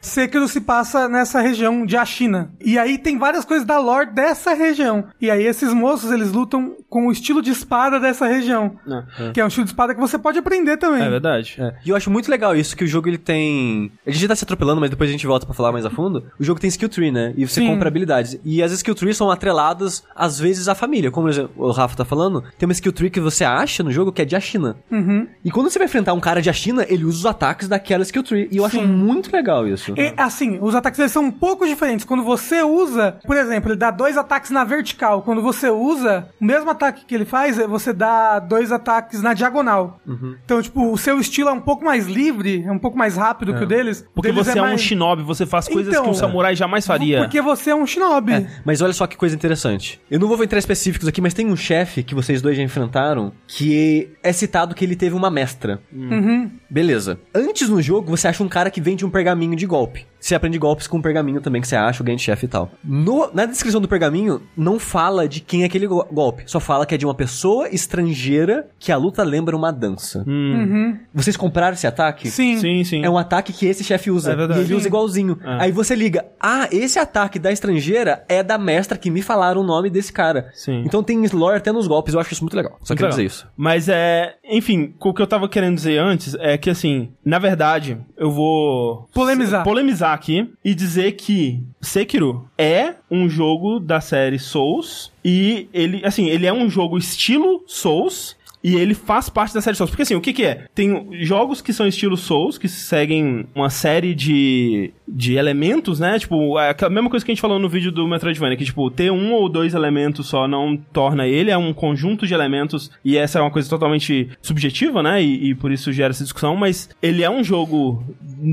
Sekiro 0.02 0.48
se 0.48 0.62
passa 0.62 1.08
nessa 1.08 1.42
região 1.42 1.86
de 1.86 1.96
Ashina. 1.98 2.52
E 2.64 2.78
aí 2.78 2.98
tem 2.98 3.18
várias 3.18 3.46
coisas 3.46 3.66
da 3.66 3.80
lore 3.80 4.12
dessa 4.14 4.54
região. 4.54 5.06
E 5.22 5.30
aí 5.32 5.46
esses 5.46 5.74
moços, 5.74 6.12
eles 6.18 6.32
lutam 6.32 6.76
com 6.90 7.08
o 7.08 7.12
estilo 7.12 7.42
de 7.42 7.52
espada 7.52 8.00
dessa 8.00 8.28
região, 8.28 8.76
Não. 8.86 9.32
que 9.34 9.40
é 9.40 9.44
um 9.44 9.48
estilo 9.48 9.66
de 9.66 9.72
espada 9.72 9.94
que 9.94 10.00
você 10.00 10.18
pode 10.18 10.38
aprender 10.40 10.78
também. 10.78 11.02
É 11.04 11.10
verdade. 11.10 11.56
É. 11.60 11.76
E 11.86 11.90
eu 11.90 11.96
acho 11.96 12.10
muito 12.10 12.30
legal 12.30 12.56
isso, 12.56 12.76
que 12.76 12.84
o 12.84 12.88
jogo 12.88 13.08
ele 13.08 13.18
tem. 13.18 13.92
A 14.06 14.12
gente 14.12 14.28
tá 14.28 14.36
se 14.36 14.44
atropelando, 14.44 14.82
mas 14.82 14.90
depois 14.90 15.10
a 15.10 15.12
gente 15.14 15.28
volta 15.28 15.46
pra 15.46 15.54
falar 15.56 15.72
mais 15.72 15.86
a 15.86 15.90
fundo. 15.90 16.24
O 16.40 16.44
jogo 16.44 16.60
tem 16.60 16.68
skill 16.68 16.90
tree, 16.90 17.12
né? 17.12 17.34
E 17.38 17.48
você 17.48 17.62
Sim. 17.62 17.68
compra 17.68 17.88
habilidades. 17.88 18.40
E 18.44 18.62
as 18.64 18.72
skill 18.72 18.96
trees 18.96 19.18
são 19.18 19.30
atreladas, 19.32 20.04
às 20.16 20.40
vezes, 20.40 20.68
à 20.68 20.76
família. 20.76 21.12
Como 21.12 21.30
o 21.56 21.72
Rafa 21.72 21.96
tá 21.98 22.06
falando, 22.06 22.44
tem 22.58 22.68
uma 22.68 22.74
skill 22.74 22.92
tree 22.92 23.10
que 23.10 23.20
você 23.20 23.44
acha 23.44 23.84
no 23.84 23.92
jogo 23.92 24.12
que 24.12 24.22
é 24.22 24.26
de 24.26 24.36
Ashina. 24.36 24.78
Uhum. 24.92 25.28
E 25.44 25.52
quando 25.52 25.70
você 25.70 25.80
vai 25.80 25.86
enfrentar 25.88 26.14
um 26.14 26.20
cara 26.20 26.42
de 26.42 26.50
Ashina, 26.50 26.86
ele 26.88 27.04
usa 27.04 27.18
os 27.20 27.26
ataques 27.26 27.68
daquela 27.68 28.04
skill 28.04 28.24
tree. 28.24 28.48
E 28.52 28.58
eu 28.58 28.66
acho 28.66 28.78
Sim. 28.80 28.86
muito 28.86 29.32
legal 29.32 29.68
isso. 29.68 29.94
E, 29.98 30.14
assim, 30.18 30.58
os 30.62 30.76
ataques 30.76 31.00
eles 31.00 31.12
são 31.12 31.24
um 31.24 31.32
pouco 31.32 31.66
diferentes. 31.66 32.06
Quando 32.06 32.24
você 32.24 32.62
usa, 32.62 33.18
por 33.26 33.36
exemplo, 33.36 33.70
ele 33.72 33.78
dá 33.78 33.92
dois 33.92 34.18
ataques 34.18 34.52
na 34.52 34.64
vertical. 34.64 35.22
Quando 35.22 35.42
você 35.42 35.70
usa 35.70 36.07
o 36.40 36.46
mesmo 36.46 36.70
ataque 36.70 37.06
que 37.06 37.14
ele 37.16 37.26
faz 37.26 37.58
é 37.60 37.68
você 37.68 37.94
dá 37.94 38.40
dois 38.40 38.72
ataques 38.72 39.22
na 39.22 39.34
diagonal. 39.34 40.00
Então, 40.46 40.62
tipo, 40.62 40.92
o 40.92 40.98
seu 40.98 41.20
estilo 41.20 41.50
é 41.50 41.54
um 41.54 41.60
pouco 41.60 41.84
mais 41.84 42.08
livre, 42.08 42.64
é 42.66 42.72
um 42.72 42.80
pouco 42.80 42.98
mais 42.98 43.16
rápido 43.16 43.54
que 43.54 43.64
o 43.64 43.68
deles. 43.68 44.02
O 44.02 44.14
Porque 44.16 44.32
deles 44.32 44.46
você 44.48 44.58
é, 44.58 44.62
um 44.62 44.66
mais- 44.66 44.82
shinobi, 44.82 45.24
você 45.24 45.46
faz 45.46 45.68
coisas 45.68 45.92
Então, 45.94 46.06
que 46.06 46.10
um 46.10 46.14
samurai 46.14 46.56
jamais 46.56 46.86
faria. 46.86 47.20
Porque 47.20 47.42
você 47.42 47.72
é 47.72 47.76
um 47.76 47.86
shinobi. 47.86 48.34
É, 48.34 48.48
mas 48.66 48.82
olha 48.82 48.94
só 48.94 49.06
que 49.08 49.16
coisa 49.18 49.36
interessante. 49.36 50.00
Eu 50.10 50.20
não 50.20 50.28
vou 50.28 50.44
entrar 50.44 50.58
em 50.58 50.60
específicos 50.60 51.08
aqui, 51.08 51.22
mas 51.22 51.34
tem 51.34 51.48
um 51.48 51.56
chefe 51.56 52.04
que 52.04 52.16
vocês 52.16 52.42
dois 52.42 52.56
já 52.58 52.64
enfrentaram 52.64 53.32
que 53.48 54.10
é 54.24 54.32
citado 54.32 54.74
que 54.76 54.84
ele 54.86 54.96
teve 54.96 55.16
uma 55.16 55.30
mestra. 55.30 55.80
Uhum. 55.94 56.50
Beleza. 56.70 57.20
Antes 57.34 57.70
no 57.70 57.82
jogo, 57.82 58.10
você 58.16 58.28
acha 58.28 58.44
um 58.44 58.50
cara 58.50 58.70
que 58.70 58.82
vende 58.82 59.06
um 59.06 59.10
pergaminho 59.10 59.56
de 59.56 59.66
golpe. 59.66 60.06
Você 60.28 60.36
aprende 60.36 60.58
golpes 60.60 60.88
com 60.88 60.98
um 60.98 61.02
pergaminho 61.02 61.40
também 61.40 61.62
que 61.62 61.68
você 61.70 61.76
acha, 61.78 62.04
o 62.04 62.06
ganho 62.06 62.18
de 62.18 62.24
chefe 62.24 62.48
e 62.48 62.50
tal. 62.50 62.70
No- 62.84 63.30
na 63.34 63.46
descrição 63.46 63.80
do 63.80 63.88
pergaminho, 63.88 64.42
não 64.58 64.78
fala 64.78 65.26
de 65.26 65.40
quem 65.40 65.64
é 65.64 65.66
aquele 65.68 65.88
go- 65.88 66.06
golpe. 66.12 66.44
Só 66.48 66.60
fala 66.60 66.86
que 66.86 66.94
é 66.94 66.98
de 66.98 67.06
uma 67.06 67.16
pessoa 67.16 67.70
estrangeira 67.70 68.68
que 68.78 68.92
a 68.92 68.98
luta 68.98 69.24
lembra 69.24 69.56
uma 69.56 69.72
dança. 69.72 70.26
Uhum. 70.28 71.00
Vocês 71.14 71.38
compraram 71.38 71.74
esse 71.76 71.88
ataque? 71.88 72.30
Sim. 72.30 72.58
Sim, 72.58 72.84
sim. 72.84 73.06
É 73.06 73.10
um 73.10 73.18
ataque 73.18 73.54
que 73.54 73.66
esse 73.68 73.86
chefe 73.86 74.12
usa. 74.12 74.34
É 74.34 74.36
verdade. 74.36 74.60
E 74.60 74.64
ele 74.66 74.76
usa 74.76 74.86
igualzinho. 74.88 75.40
É. 75.42 75.64
Aí 75.64 75.72
você 75.72 75.96
liga, 75.96 76.26
ah, 76.42 76.68
esse 76.74 77.00
ataque 77.00 77.40
da 77.40 77.50
estrangeira 77.50 78.26
é 78.28 78.44
da 78.44 78.58
mestra 78.58 78.98
que 78.98 79.10
me 79.10 79.22
falaram 79.22 79.62
o 79.62 79.64
nome 79.64 79.90
desse 79.90 80.12
cara. 80.12 80.50
Sim. 80.54 80.84
Então 80.86 81.02
tem 81.02 81.26
lore 81.32 81.56
até 81.58 81.72
nos 81.72 81.88
golpes, 81.88 82.14
eu 82.14 82.20
acho 82.20 82.34
isso 82.34 82.44
muito 82.44 82.56
legal. 82.58 82.78
Só 82.82 82.94
queria 82.94 83.06
Legal. 83.08 83.10
dizer 83.12 83.26
isso. 83.26 83.48
Mas 83.56 83.88
é. 83.88 84.36
Enfim, 84.50 84.94
o 85.00 85.14
que 85.14 85.22
eu 85.22 85.28
tava 85.28 85.48
querendo 85.48 85.76
dizer 85.76 85.98
antes 86.00 86.36
é 86.40 86.58
que, 86.58 86.70
assim, 86.70 87.10
na 87.24 87.40
verdade, 87.40 87.98
eu 88.18 88.30
vou. 88.30 89.08
Polemizar. 89.14 89.64
Polemizar 89.64 90.17
aqui 90.18 90.52
e 90.64 90.76
dizer 90.76 91.14
que 91.14 91.64
Sekiro 91.82 92.50
é 92.58 92.96
um 93.10 93.30
jogo 93.30 93.80
da 93.80 94.02
série 94.02 94.40
Souls 94.40 95.12
e 95.24 95.70
ele, 95.74 96.06
assim, 96.06 96.28
ele 96.28 96.46
é 96.46 96.54
um 96.54 96.70
jogo 96.70 96.98
estilo 96.98 97.64
Souls. 97.66 98.36
E 98.68 98.76
ele 98.76 98.94
faz 98.94 99.30
parte 99.30 99.54
da 99.54 99.62
série 99.62 99.78
Souls. 99.78 99.90
Porque 99.90 100.02
assim, 100.04 100.16
o 100.16 100.20
que 100.22 100.34
que 100.34 100.44
é? 100.44 100.66
Tem 100.76 101.08
jogos 101.24 101.62
que 101.62 101.72
são 101.72 101.88
estilo 101.88 102.18
Souls, 102.18 102.58
que 102.58 102.68
seguem 102.68 103.46
uma 103.56 103.70
série 103.70 104.14
de, 104.14 104.92
de 105.08 105.36
elementos, 105.36 106.00
né? 106.00 106.20
Tipo, 106.20 106.60
é 106.60 106.70
aquela 106.72 106.92
mesma 106.92 107.10
coisa 107.10 107.26
que 107.26 107.32
a 107.32 107.34
gente 107.34 107.42
falou 107.42 107.60
no 107.60 107.70
vídeo 107.70 107.92
do 107.92 108.06
Metroidvania, 108.08 108.58
que 108.58 108.66
tipo, 108.66 108.92
ter 108.92 109.10
um 109.12 109.32
ou 109.34 109.48
dois 109.48 109.74
elementos 109.74 110.28
só 110.28 110.48
não 110.48 110.76
torna 110.92 111.26
ele, 111.26 111.50
é 111.50 111.58
um 111.58 111.72
conjunto 111.74 112.28
de 112.28 112.34
elementos, 112.34 112.92
e 113.06 113.16
essa 113.18 113.40
é 113.40 113.42
uma 113.42 113.52
coisa 113.52 113.70
totalmente 113.70 114.30
subjetiva, 114.42 115.02
né? 115.02 115.24
E, 115.24 115.52
e 115.52 115.56
por 115.56 115.72
isso 115.72 115.94
gera 115.94 116.10
essa 116.10 116.24
discussão, 116.24 116.56
mas 116.56 116.90
ele 117.02 117.24
é 117.24 117.30
um 117.30 117.44
jogo 117.44 118.04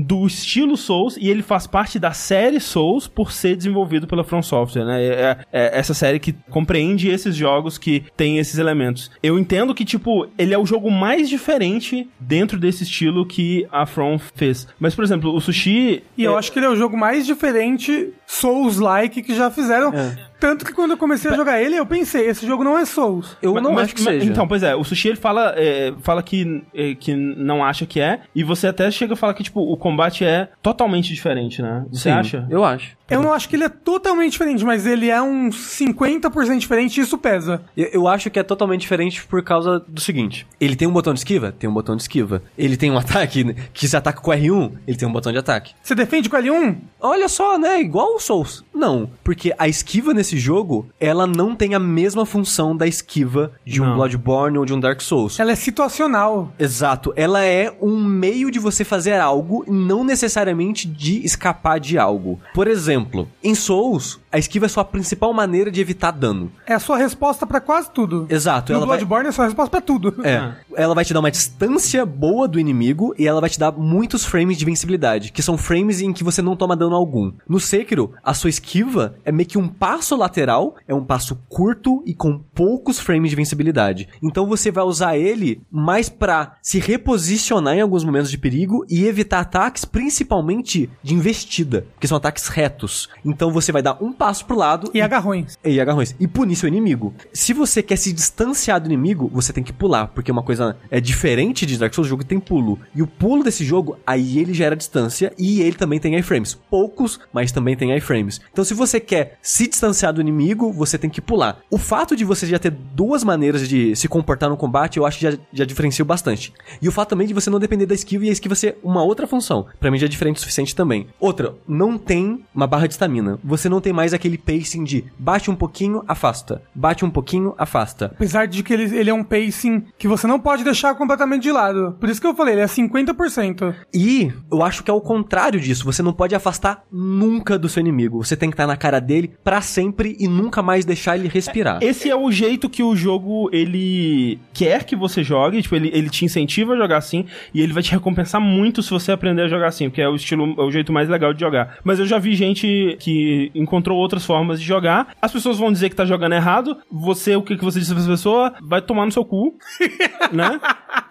do 0.07 0.25
estilo 0.25 0.77
Souls 0.77 1.17
e 1.17 1.29
ele 1.29 1.41
faz 1.43 1.67
parte 1.67 1.99
da 1.99 2.11
série 2.11 2.59
Souls 2.59 3.07
por 3.07 3.31
ser 3.31 3.55
desenvolvido 3.57 4.07
pela 4.07 4.23
From 4.23 4.41
Software, 4.41 4.85
né? 4.85 5.03
É, 5.03 5.07
é- 5.11 5.37
é 5.51 5.77
essa 5.79 5.93
série 5.93 6.19
que 6.19 6.33
compreende 6.49 7.09
esses 7.09 7.35
jogos 7.35 7.77
que 7.77 8.03
tem 8.15 8.37
esses 8.37 8.57
elementos. 8.57 9.11
Eu 9.21 9.37
entendo 9.37 9.73
que, 9.75 9.83
tipo, 9.83 10.04
ele 10.37 10.53
é 10.53 10.57
o 10.57 10.65
jogo 10.65 10.89
mais 10.91 11.27
diferente 11.29 12.07
dentro 12.19 12.59
desse 12.59 12.83
estilo 12.83 13.25
que 13.25 13.67
a 13.71 13.85
From 13.85 14.17
fez. 14.17 14.67
Mas, 14.79 14.93
por 14.95 15.03
exemplo, 15.03 15.33
o 15.33 15.41
Sushi... 15.41 16.03
E 16.17 16.23
eu 16.23 16.35
é- 16.35 16.39
acho 16.39 16.51
que 16.51 16.59
ele 16.59 16.65
é 16.65 16.69
o 16.69 16.75
jogo 16.75 16.97
mais 16.97 17.25
diferente 17.25 18.13
Souls-like 18.27 19.21
que 19.21 19.35
já 19.35 19.49
fizeram. 19.51 19.93
Tanto 20.39 20.65
que 20.65 20.73
quando 20.73 20.91
eu 20.91 20.97
comecei 20.97 21.31
a 21.31 21.35
jogar 21.35 21.61
ele, 21.61 21.75
eu 21.77 21.85
pensei, 21.85 22.27
esse 22.27 22.45
jogo 22.45 22.63
não 22.63 22.77
é 22.77 22.85
Souls. 22.85 23.37
Eu 23.41 23.53
Mas- 23.53 23.63
não 23.63 23.71
mas- 23.73 23.83
acho 23.85 23.95
que 23.95 24.01
mas- 24.03 24.13
seja. 24.15 24.29
Então, 24.31 24.47
pois 24.47 24.61
é, 24.63 24.75
o 24.75 24.83
Sushi 24.83 25.07
ele 25.09 25.17
fala, 25.17 25.53
é, 25.55 25.93
fala 26.01 26.21
que, 26.21 26.61
é, 26.73 26.93
que 26.93 27.15
não 27.15 27.63
acha 27.63 27.85
que 27.85 27.99
é, 28.01 28.19
e 28.35 28.43
você 28.43 28.67
até 28.67 28.91
chega 28.91 29.13
a 29.13 29.15
falar 29.17 29.33
que, 29.33 29.43
tipo, 29.43 29.61
o 29.61 29.77
combate 29.77 30.25
é 30.25 30.49
totalmente 30.61 31.13
diferente, 31.13 31.61
né? 31.61 31.85
Você 31.91 32.09
Sim, 32.09 32.11
acha? 32.11 32.47
Eu 32.49 32.63
acho. 32.65 32.95
Eu 33.09 33.21
não 33.21 33.31
acho 33.31 33.47
que 33.47 33.55
ele 33.55 33.63
é 33.63 33.69
totalmente 33.69 34.31
diferente, 34.31 34.65
mas 34.65 34.85
ele 34.87 35.09
é 35.09 35.21
uns 35.21 35.55
50% 35.77 36.57
diferente 36.59 36.97
e 36.99 37.03
isso 37.03 37.17
pesa. 37.19 37.61
Eu, 37.77 37.85
eu 37.93 38.07
acho 38.07 38.29
que 38.31 38.39
é 38.39 38.43
totalmente 38.43 38.81
diferente 38.81 39.23
por 39.25 39.43
causa 39.43 39.79
do 39.87 40.01
seguinte: 40.01 40.45
ele 40.59 40.75
tem 40.75 40.87
um 40.87 40.91
botão 40.91 41.13
de 41.13 41.19
esquiva? 41.19 41.51
Tem 41.51 41.69
um 41.69 41.73
botão 41.73 41.95
de 41.95 42.01
esquiva. 42.01 42.41
Ele 42.57 42.75
tem 42.75 42.91
um 42.91 42.97
ataque 42.99 43.55
que 43.73 43.87
se 43.87 43.95
ataca 43.95 44.19
com 44.21 44.31
R1, 44.31 44.71
ele 44.87 44.97
tem 44.97 45.07
um 45.07 45.11
botão 45.11 45.31
de 45.31 45.37
ataque. 45.37 45.73
Você 45.83 45.93
defende 45.95 46.29
com 46.29 46.35
L1? 46.37 46.77
Olha 46.99 47.29
só, 47.29 47.57
né? 47.59 47.79
Igual 47.79 48.14
o 48.15 48.19
Souls. 48.19 48.63
Não, 48.73 49.09
porque 49.23 49.53
a 49.57 49.67
esquiva 49.67 50.13
nesse 50.13 50.37
jogo, 50.37 50.87
ela 50.99 51.25
não 51.25 51.55
tem 51.55 51.73
a 51.75 51.79
mesma 51.79 52.25
função 52.25 52.75
da 52.75 52.87
esquiva 52.87 53.51
de 53.65 53.81
um 53.81 53.85
Não. 53.85 53.95
Bloodborne 53.95 54.57
ou 54.57 54.65
de 54.65 54.73
um 54.73 54.79
Dark 54.79 55.01
Souls. 55.01 55.39
Ela 55.39 55.51
é 55.51 55.55
situacional. 55.55 56.51
Exato, 56.59 57.13
ela 57.15 57.43
é 57.43 57.75
um 57.81 57.97
meio 58.03 58.51
de 58.51 58.59
você 58.59 58.83
fazer 58.83 59.19
algo 59.19 59.63
e 59.67 59.71
não 59.71 60.03
necessariamente 60.03 60.87
de 60.87 61.23
escapar 61.25 61.79
de 61.79 61.97
algo. 61.97 62.39
Por 62.53 62.67
exemplo, 62.67 63.27
em 63.43 63.55
Souls, 63.55 64.19
a 64.31 64.37
esquiva 64.37 64.65
é 64.65 64.69
sua 64.69 64.83
principal 64.83 65.33
maneira 65.33 65.71
de 65.71 65.79
evitar 65.79 66.11
dano. 66.11 66.51
É 66.65 66.73
a 66.73 66.79
sua 66.79 66.97
resposta 66.97 67.45
pra 67.45 67.61
quase 67.61 67.89
tudo. 67.91 68.25
Exato, 68.29 68.71
No 68.73 68.79
ela 68.79 68.85
vai... 68.85 68.97
Bloodborne 68.97 69.27
é 69.27 69.29
a 69.29 69.33
sua 69.33 69.45
resposta 69.45 69.71
pra 69.71 69.81
tudo. 69.81 70.15
É, 70.23 70.53
ela 70.75 70.93
vai 70.93 71.05
te 71.05 71.13
dar 71.13 71.19
uma 71.19 71.31
distância 71.31 72.05
boa 72.05 72.47
do 72.47 72.59
inimigo 72.59 73.13
e 73.17 73.27
ela 73.27 73.39
vai 73.39 73.49
te 73.49 73.59
dar 73.59 73.71
muitos 73.71 74.25
frames 74.25 74.57
de 74.57 74.65
vencibilidade, 74.65 75.31
que 75.31 75.41
são 75.41 75.57
frames 75.57 76.01
em 76.01 76.11
que 76.11 76.23
você 76.23 76.41
não 76.41 76.55
toma 76.55 76.75
dano 76.75 76.95
algum. 76.95 77.31
No 77.47 77.59
Sekiro, 77.59 78.04
a 78.23 78.33
sua 78.33 78.49
esquiva 78.49 79.15
é 79.23 79.31
meio 79.31 79.47
que 79.47 79.57
um 79.57 79.67
passo 79.67 80.15
lateral, 80.15 80.75
é 80.87 80.93
um 80.93 81.03
passo 81.03 81.35
curto 81.49 82.01
e 82.05 82.13
com 82.13 82.39
poucos 82.53 82.99
frames 82.99 83.29
de 83.29 83.35
vencibilidade. 83.35 84.07
Então 84.21 84.45
você 84.47 84.71
vai 84.71 84.83
usar 84.83 85.17
ele 85.17 85.61
mais 85.71 86.09
pra 86.09 86.55
se 86.61 86.79
reposicionar 86.79 87.75
em 87.75 87.81
alguns 87.81 88.03
momentos 88.03 88.29
de 88.31 88.37
perigo 88.37 88.85
e 88.89 89.05
evitar 89.05 89.39
ataques, 89.39 89.85
principalmente 89.85 90.89
de 91.03 91.13
investida, 91.13 91.85
que 91.99 92.07
são 92.07 92.17
ataques 92.17 92.47
retos. 92.47 93.09
Então 93.23 93.51
você 93.51 93.71
vai 93.71 93.81
dar 93.81 93.97
um 94.01 94.11
passo 94.11 94.45
pro 94.45 94.57
lado 94.57 94.89
E 94.93 95.01
agarrões. 95.01 95.57
e 95.63 95.79
agarrões. 95.79 96.15
E 96.19 96.27
punir 96.27 96.55
seu 96.55 96.67
inimigo. 96.67 97.13
Se 97.33 97.53
você 97.53 97.81
quer 97.81 97.97
se 97.97 98.11
distanciar 98.13 98.79
do 98.79 98.87
inimigo, 98.87 99.29
você 99.33 99.51
tem 99.53 99.63
que 99.63 99.73
pular. 99.73 100.07
Porque 100.07 100.31
uma 100.31 100.43
coisa 100.43 100.77
é 100.89 100.99
diferente 100.99 101.65
de 101.65 101.77
Dark 101.77 101.93
Souls, 101.93 102.07
o 102.07 102.09
jogo 102.09 102.23
tem 102.23 102.39
pulo. 102.39 102.79
E 102.93 103.01
o 103.01 103.07
pulo 103.07 103.43
desse 103.43 103.63
jogo, 103.65 103.97
aí 104.05 104.39
ele 104.39 104.53
gera 104.53 104.75
distância 104.75 105.33
e 105.37 105.61
ele 105.61 105.75
também 105.75 105.99
tem 105.99 106.15
iframes. 106.17 106.53
Poucos, 106.69 107.19
mas 107.33 107.51
também 107.51 107.75
tem 107.75 107.94
iframes. 107.97 108.41
Então 108.51 108.63
se 108.63 108.73
você 108.73 108.99
quer 108.99 109.37
se 109.41 109.67
distanciar 109.67 110.13
do 110.13 110.21
inimigo, 110.21 110.71
você 110.71 110.97
tem 110.97 111.09
que 111.09 111.21
pular. 111.21 111.59
O 111.69 111.77
fato 111.77 112.15
de 112.15 112.25
você 112.25 112.45
já 112.45 112.59
ter 112.59 112.71
duas 112.71 113.23
maneiras 113.23 113.67
de 113.67 113.95
se 113.95 114.07
comportar 114.07 114.49
no 114.49 114.57
combate, 114.57 114.97
eu 114.97 115.05
acho 115.05 115.19
que 115.19 115.31
já, 115.31 115.37
já 115.51 115.65
diferencia 115.65 116.05
bastante. 116.05 116.53
E 116.81 116.87
o 116.87 116.91
fato 116.91 117.09
também 117.09 117.27
de 117.27 117.33
você 117.33 117.49
não 117.49 117.59
depender 117.59 117.85
da 117.85 117.95
esquiva 117.95 118.25
e 118.25 118.29
a 118.29 118.31
esquiva 118.31 118.55
ser 118.55 118.77
uma 118.83 119.03
outra 119.03 119.27
função. 119.27 119.65
Pra 119.79 119.91
mim 119.91 119.97
já 119.97 120.05
é 120.05 120.09
diferente 120.09 120.37
o 120.37 120.39
suficiente 120.39 120.75
também. 120.75 121.07
Outra, 121.19 121.55
não 121.67 121.97
tem 121.97 122.43
uma 122.53 122.67
barra 122.67 122.87
de 122.87 122.93
estamina. 122.93 123.39
Você 123.43 123.69
não 123.69 123.81
tem 123.81 123.93
mais 123.93 124.13
aquele 124.13 124.37
pacing 124.37 124.83
de 124.83 125.05
bate 125.17 125.49
um 125.49 125.55
pouquinho, 125.55 126.03
afasta. 126.07 126.61
Bate 126.73 127.05
um 127.05 127.09
pouquinho, 127.09 127.53
afasta. 127.57 128.05
Apesar 128.05 128.47
de 128.47 128.63
que 128.63 128.73
ele, 128.73 128.97
ele 128.97 129.09
é 129.09 129.13
um 129.13 129.23
pacing 129.23 129.85
que 129.97 130.07
você 130.07 130.27
não 130.27 130.39
pode 130.39 130.63
deixar 130.63 130.95
completamente 130.95 131.43
de 131.43 131.51
lado. 131.51 131.95
Por 131.99 132.09
isso 132.09 132.21
que 132.21 132.27
eu 132.27 132.35
falei, 132.35 132.55
ele 132.55 132.61
é 132.61 132.65
50%. 132.65 133.75
E 133.93 134.31
eu 134.51 134.63
acho 134.63 134.83
que 134.83 134.91
é 134.91 134.93
o 134.93 135.01
contrário 135.01 135.59
disso. 135.59 135.85
Você 135.85 136.01
não 136.01 136.13
pode 136.13 136.35
afastar 136.35 136.83
nunca 136.91 137.57
do 137.57 137.69
seu 137.69 137.81
inimigo. 137.85 138.23
Você 138.23 138.35
tem 138.35 138.49
que 138.49 138.53
estar 138.53 138.67
na 138.67 138.75
cara 138.75 138.99
dele 138.99 139.31
pra 139.43 139.61
sempre 139.61 140.15
e 140.19 140.27
nunca 140.27 140.61
mais 140.61 140.85
deixar 140.85 141.17
ele 141.17 141.27
respirar. 141.27 141.79
Esse 141.81 142.09
é 142.09 142.15
o 142.15 142.31
jeito 142.31 142.69
que 142.69 142.83
o 142.83 142.95
jogo, 142.95 143.49
ele 143.51 144.39
quer 144.53 144.83
que 144.83 144.95
você 144.95 145.23
jogue, 145.23 145.61
tipo, 145.61 145.75
ele, 145.75 145.89
ele 145.93 146.09
te 146.09 146.25
incentiva 146.25 146.73
a 146.73 146.77
jogar 146.77 146.97
assim, 146.97 147.25
e 147.53 147.61
ele 147.61 147.73
vai 147.73 147.83
te 147.83 147.91
recompensar 147.91 148.41
muito 148.41 148.81
se 148.81 148.89
você 148.89 149.11
aprender 149.11 149.43
a 149.43 149.47
jogar 149.47 149.67
assim, 149.67 149.89
porque 149.89 150.01
é 150.01 150.09
o 150.09 150.15
estilo, 150.15 150.55
é 150.57 150.63
o 150.63 150.71
jeito 150.71 150.91
mais 150.91 151.09
legal 151.09 151.33
de 151.33 151.39
jogar. 151.39 151.77
Mas 151.83 151.99
eu 151.99 152.05
já 152.05 152.17
vi 152.17 152.35
gente 152.35 152.97
que 152.99 153.51
encontrou 153.53 153.97
outras 153.97 154.25
formas 154.25 154.59
de 154.59 154.65
jogar, 154.65 155.15
as 155.21 155.31
pessoas 155.31 155.57
vão 155.57 155.71
dizer 155.71 155.89
que 155.89 155.95
tá 155.95 156.05
jogando 156.05 156.33
errado, 156.33 156.77
você, 156.91 157.35
o 157.35 157.41
que, 157.41 157.57
que 157.57 157.63
você 157.63 157.79
disse 157.79 157.91
pra 157.91 158.01
essa 158.01 158.11
pessoa? 158.11 158.53
Vai 158.61 158.81
tomar 158.81 159.05
no 159.05 159.11
seu 159.11 159.25
cu, 159.25 159.55
né? 160.31 160.59